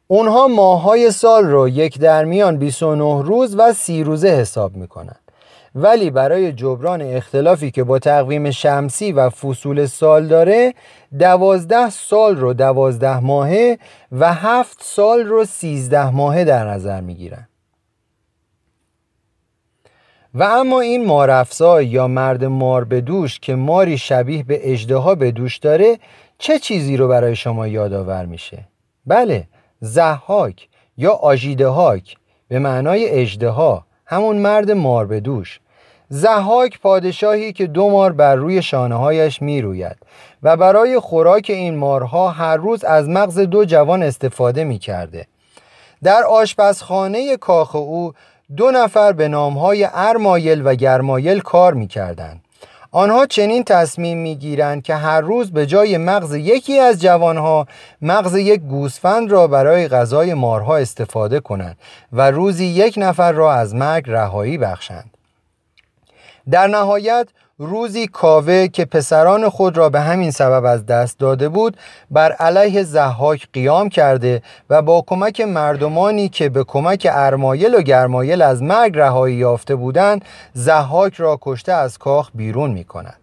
اونها 0.06 0.48
ماهای 0.48 1.10
سال 1.10 1.44
رو 1.44 1.68
یک 1.68 1.98
در 1.98 2.24
میان 2.24 2.56
29 2.56 3.22
روز 3.22 3.56
و 3.58 3.72
30 3.72 4.04
روزه 4.04 4.28
حساب 4.28 4.76
می‌کنن. 4.76 5.16
ولی 5.74 6.10
برای 6.10 6.52
جبران 6.52 7.02
اختلافی 7.02 7.70
که 7.70 7.84
با 7.84 7.98
تقویم 7.98 8.50
شمسی 8.50 9.12
و 9.12 9.30
فصول 9.30 9.86
سال 9.86 10.26
داره 10.26 10.74
دوازده 11.18 11.90
سال 11.90 12.36
رو 12.36 12.52
دوازده 12.52 13.20
ماهه 13.20 13.78
و 14.12 14.32
هفت 14.32 14.78
سال 14.82 15.24
رو 15.24 15.44
سیزده 15.44 16.10
ماهه 16.10 16.44
در 16.44 16.68
نظر 16.68 17.00
می‌گیرن. 17.00 17.48
و 20.38 20.42
اما 20.42 20.80
این 20.80 21.06
مارفسا 21.06 21.82
یا 21.82 22.08
مرد 22.08 22.44
مار 22.44 22.84
به 22.84 23.00
دوش 23.00 23.40
که 23.40 23.54
ماری 23.54 23.98
شبیه 23.98 24.42
به 24.42 24.72
اجدها 24.72 25.14
به 25.14 25.30
دوش 25.30 25.56
داره 25.56 25.98
چه 26.38 26.58
چیزی 26.58 26.96
رو 26.96 27.08
برای 27.08 27.36
شما 27.36 27.66
یادآور 27.66 28.26
میشه؟ 28.26 28.68
بله 29.06 29.44
زحاک 29.80 30.68
یا 30.96 31.12
آژیدهاک 31.12 32.16
به 32.48 32.58
معنای 32.58 33.08
اجدها 33.08 33.86
همون 34.06 34.36
مرد 34.36 34.70
مار 34.70 35.06
به 35.06 35.20
دوش 35.20 35.60
زحاک 36.08 36.80
پادشاهی 36.80 37.52
که 37.52 37.66
دو 37.66 37.90
مار 37.90 38.12
بر 38.12 38.34
روی 38.34 38.62
شانه 38.62 38.94
هایش 38.94 39.42
می 39.42 39.62
روید 39.62 39.96
و 40.42 40.56
برای 40.56 40.98
خوراک 40.98 41.46
این 41.48 41.76
مارها 41.76 42.30
هر 42.30 42.56
روز 42.56 42.84
از 42.84 43.08
مغز 43.08 43.38
دو 43.38 43.64
جوان 43.64 44.02
استفاده 44.02 44.64
می 44.64 44.78
کرده. 44.78 45.26
در 46.02 46.22
آشپزخانه 46.22 47.36
کاخ 47.36 47.76
او 47.76 48.12
دو 48.56 48.70
نفر 48.70 49.12
به 49.12 49.28
نامهای 49.28 49.88
ارمایل 49.92 50.62
و 50.66 50.74
گرمایل 50.74 51.40
کار 51.40 51.74
می 51.74 51.86
کردن. 51.86 52.40
آنها 52.90 53.26
چنین 53.26 53.64
تصمیم 53.64 54.18
می‌گیرند 54.18 54.82
که 54.82 54.94
هر 54.94 55.20
روز 55.20 55.52
به 55.52 55.66
جای 55.66 55.98
مغز 55.98 56.34
یکی 56.34 56.78
از 56.78 57.02
جوانها 57.02 57.66
مغز 58.02 58.34
یک 58.34 58.60
گوسفند 58.60 59.30
را 59.30 59.46
برای 59.46 59.88
غذای 59.88 60.34
مارها 60.34 60.76
استفاده 60.76 61.40
کنند 61.40 61.78
و 62.12 62.30
روزی 62.30 62.64
یک 62.64 62.94
نفر 62.96 63.32
را 63.32 63.52
از 63.52 63.74
مرگ 63.74 64.04
رهایی 64.06 64.58
بخشند 64.58 65.10
در 66.50 66.66
نهایت 66.66 67.28
روزی 67.58 68.06
کاوه 68.06 68.68
که 68.68 68.84
پسران 68.84 69.48
خود 69.48 69.76
را 69.76 69.88
به 69.88 70.00
همین 70.00 70.30
سبب 70.30 70.64
از 70.64 70.86
دست 70.86 71.18
داده 71.18 71.48
بود 71.48 71.76
بر 72.10 72.32
علیه 72.32 72.82
زحاک 72.82 73.48
قیام 73.52 73.88
کرده 73.88 74.42
و 74.70 74.82
با 74.82 75.04
کمک 75.06 75.40
مردمانی 75.40 76.28
که 76.28 76.48
به 76.48 76.64
کمک 76.64 77.08
ارمایل 77.10 77.74
و 77.74 77.82
گرمایل 77.82 78.42
از 78.42 78.62
مرگ 78.62 78.98
رهایی 78.98 79.36
یافته 79.36 79.74
بودند 79.74 80.24
زحاک 80.52 81.14
را 81.14 81.38
کشته 81.42 81.72
از 81.72 81.98
کاخ 81.98 82.30
بیرون 82.34 82.70
می 82.70 82.84
کند. 82.84 83.20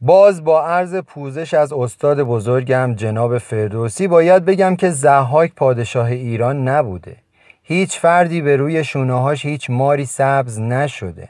باز 0.00 0.44
با 0.44 0.66
عرض 0.66 0.94
پوزش 0.94 1.54
از 1.54 1.72
استاد 1.72 2.22
بزرگم 2.22 2.94
جناب 2.94 3.38
فردوسی 3.38 4.08
باید 4.08 4.44
بگم 4.44 4.76
که 4.76 4.90
زحاک 4.90 5.54
پادشاه 5.54 6.06
ایران 6.06 6.68
نبوده 6.68 7.16
هیچ 7.62 7.98
فردی 7.98 8.40
به 8.40 8.56
روی 8.56 8.84
شونههاش 8.84 9.46
هیچ 9.46 9.70
ماری 9.70 10.06
سبز 10.06 10.60
نشده. 10.60 11.28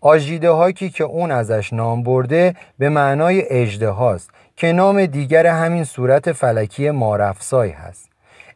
آجیده 0.00 0.50
هاکی 0.50 0.90
که 0.90 1.04
اون 1.04 1.30
ازش 1.30 1.72
نام 1.72 2.02
برده 2.02 2.54
به 2.78 2.88
معنای 2.88 3.42
اجده 3.50 3.88
هاست 3.88 4.30
که 4.56 4.72
نام 4.72 5.06
دیگر 5.06 5.46
همین 5.46 5.84
صورت 5.84 6.32
فلکی 6.32 6.90
مارفسای 6.90 7.70
هست. 7.70 8.08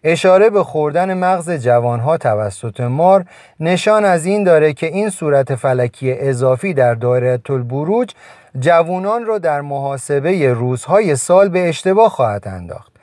اشاره 0.05 0.51
به 0.51 0.65
خوردن 0.65 1.15
مغز 1.15 1.51
جوانها 1.51 2.17
توسط 2.17 2.81
مار 2.81 3.25
نشان 3.61 4.05
از 4.05 4.27
این 4.27 4.45
داره 4.45 4.73
که 4.73 4.87
این 4.87 5.11
صورت 5.11 5.55
فلکی 5.55 6.13
اضافی 6.13 6.75
در 6.75 6.95
دایره 6.95 7.41
البروج 7.51 8.11
جوانان 8.59 9.25
را 9.25 9.39
در 9.39 9.61
محاسبه 9.61 10.53
روزهای 10.53 11.17
سال 11.17 11.49
به 11.49 11.69
اشتباه 11.69 12.11
خواهد 12.11 12.49
انداخت. 12.49 12.96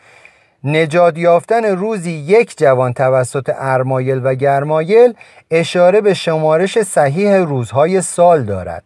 نجات 0.63 1.17
یافتن 1.17 1.65
روزی 1.65 2.11
یک 2.11 2.57
جوان 2.57 2.93
توسط 2.93 3.51
ارمایل 3.55 4.21
و 4.23 4.35
گرمایل 4.35 5.13
اشاره 5.51 6.01
به 6.01 6.13
شمارش 6.13 6.81
صحیح 6.81 7.37
روزهای 7.37 8.01
سال 8.01 8.43
دارد. 8.43 8.83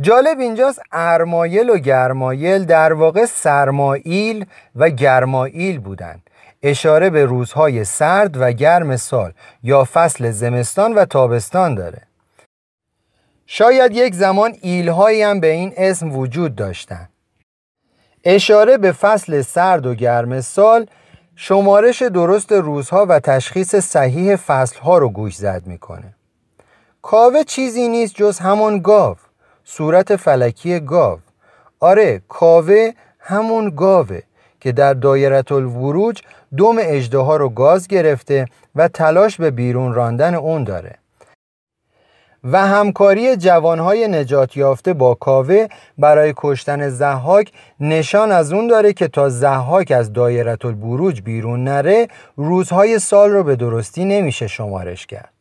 جالب 0.00 0.38
اینجاست 0.40 0.82
ارمایل 0.92 1.70
و 1.70 1.78
گرمایل 1.78 2.64
در 2.64 2.92
واقع 2.92 3.24
سرمایل 3.24 4.46
و 4.76 4.90
گرمایل 4.90 5.78
بودند. 5.78 6.22
اشاره 6.62 7.10
به 7.10 7.24
روزهای 7.24 7.84
سرد 7.84 8.36
و 8.40 8.52
گرم 8.52 8.96
سال 8.96 9.32
یا 9.62 9.88
فصل 9.92 10.30
زمستان 10.30 10.94
و 10.94 11.04
تابستان 11.04 11.74
داره. 11.74 12.02
شاید 13.46 13.92
یک 13.92 14.14
زمان 14.14 14.54
ایلهایی 14.62 15.22
هم 15.22 15.40
به 15.40 15.50
این 15.50 15.72
اسم 15.76 16.16
وجود 16.16 16.54
داشتند. 16.54 17.08
اشاره 18.28 18.78
به 18.78 18.92
فصل 18.92 19.42
سرد 19.42 19.86
و 19.86 19.94
گرم 19.94 20.40
سال 20.40 20.86
شمارش 21.36 22.02
درست 22.02 22.52
روزها 22.52 23.06
و 23.08 23.20
تشخیص 23.20 23.76
صحیح 23.76 24.36
فصلها 24.36 24.98
رو 24.98 25.08
گوش 25.08 25.36
زد 25.36 25.66
می‌کنه. 25.66 26.14
کاوه 27.02 27.44
چیزی 27.44 27.88
نیست 27.88 28.14
جز 28.14 28.38
همون 28.38 28.78
گاو 28.78 29.16
صورت 29.64 30.16
فلکی 30.16 30.80
گاو. 30.80 31.18
آره 31.80 32.22
کاوه 32.28 32.90
همون 33.18 33.70
گاوه 33.70 34.20
که 34.60 34.72
در 34.72 34.94
دایره 34.94 35.42
الوروج 35.50 36.22
دوم 36.56 36.76
اجده 36.80 37.36
رو 37.36 37.48
گاز 37.48 37.88
گرفته 37.88 38.46
و 38.74 38.88
تلاش 38.88 39.36
به 39.36 39.50
بیرون 39.50 39.94
راندن 39.94 40.34
اون 40.34 40.64
داره. 40.64 40.94
و 42.44 42.66
همکاری 42.66 43.36
جوانهای 43.36 44.08
نجات 44.08 44.56
یافته 44.56 44.92
با 44.92 45.14
کاوه 45.14 45.66
برای 45.98 46.34
کشتن 46.36 46.88
زحاک 46.88 47.52
نشان 47.80 48.32
از 48.32 48.52
اون 48.52 48.66
داره 48.66 48.92
که 48.92 49.08
تا 49.08 49.28
زحاک 49.28 49.90
از 49.90 50.12
دایره 50.12 50.56
البروج 50.64 51.20
بیرون 51.20 51.64
نره 51.64 52.08
روزهای 52.36 52.98
سال 52.98 53.30
رو 53.30 53.44
به 53.44 53.56
درستی 53.56 54.04
نمیشه 54.04 54.46
شمارش 54.46 55.06
کرد. 55.06 55.32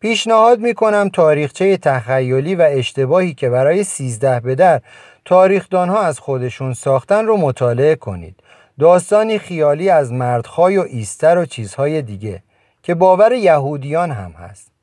پیشنهاد 0.00 0.60
می‌کنم 0.60 1.08
تاریخچه 1.08 1.76
تخیلی 1.76 2.54
و 2.54 2.68
اشتباهی 2.70 3.34
که 3.34 3.50
برای 3.50 3.84
سیزده 3.84 4.40
به 4.40 4.54
در 4.54 4.80
تاریخدانها 5.24 6.00
از 6.00 6.18
خودشون 6.18 6.74
ساختن 6.74 7.26
رو 7.26 7.36
مطالعه 7.36 7.94
کنید. 7.94 8.40
داستانی 8.80 9.38
خیالی 9.38 9.90
از 9.90 10.12
مردخای 10.12 10.78
و 10.78 10.82
ایستر 10.82 11.38
و 11.38 11.46
چیزهای 11.46 12.02
دیگه 12.02 12.42
که 12.82 12.94
باور 12.94 13.32
یهودیان 13.32 14.10
هم 14.10 14.30
هست. 14.30 14.75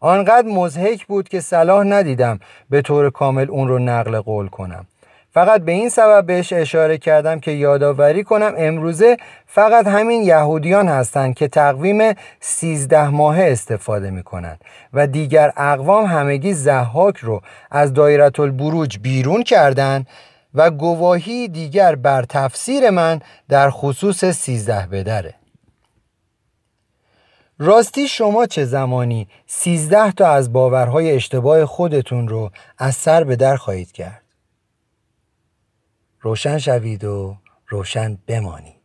آنقدر 0.00 0.48
مزهک 0.48 1.06
بود 1.06 1.28
که 1.28 1.40
صلاح 1.40 1.84
ندیدم 1.84 2.40
به 2.70 2.82
طور 2.82 3.10
کامل 3.10 3.50
اون 3.50 3.68
رو 3.68 3.78
نقل 3.78 4.20
قول 4.20 4.48
کنم. 4.48 4.86
فقط 5.36 5.60
به 5.60 5.72
این 5.72 5.88
سبب 5.88 6.26
بهش 6.26 6.52
اشاره 6.52 6.98
کردم 6.98 7.40
که 7.40 7.50
یادآوری 7.50 8.24
کنم 8.24 8.54
امروزه 8.56 9.16
فقط 9.46 9.86
همین 9.86 10.22
یهودیان 10.22 10.88
هستند 10.88 11.34
که 11.34 11.48
تقویم 11.48 12.14
سیزده 12.40 13.08
ماهه 13.08 13.42
استفاده 13.42 14.10
می‌کنند 14.10 14.60
و 14.92 15.06
دیگر 15.06 15.52
اقوام 15.56 16.04
همگی 16.04 16.52
زحاک 16.52 17.16
رو 17.16 17.40
از 17.70 17.92
دایره 17.92 18.30
البروج 18.40 18.98
بیرون 18.98 19.42
کردند 19.42 20.06
و 20.54 20.70
گواهی 20.70 21.48
دیگر 21.48 21.94
بر 21.94 22.22
تفسیر 22.22 22.90
من 22.90 23.20
در 23.48 23.70
خصوص 23.70 24.24
سیزده 24.24 24.86
بدره. 24.92 25.34
راستی 27.58 28.08
شما 28.08 28.46
چه 28.46 28.64
زمانی 28.64 29.28
سیزده 29.46 30.12
تا 30.12 30.28
از 30.28 30.52
باورهای 30.52 31.10
اشتباه 31.12 31.66
خودتون 31.66 32.28
رو 32.28 32.50
از 32.78 32.94
سر 32.94 33.24
به 33.24 33.36
در 33.36 33.56
خواهید 33.56 33.92
کرد؟ 33.92 34.22
روشن 36.20 36.58
شوید 36.58 37.04
و 37.04 37.36
روشن 37.68 38.18
بمانید. 38.26 38.75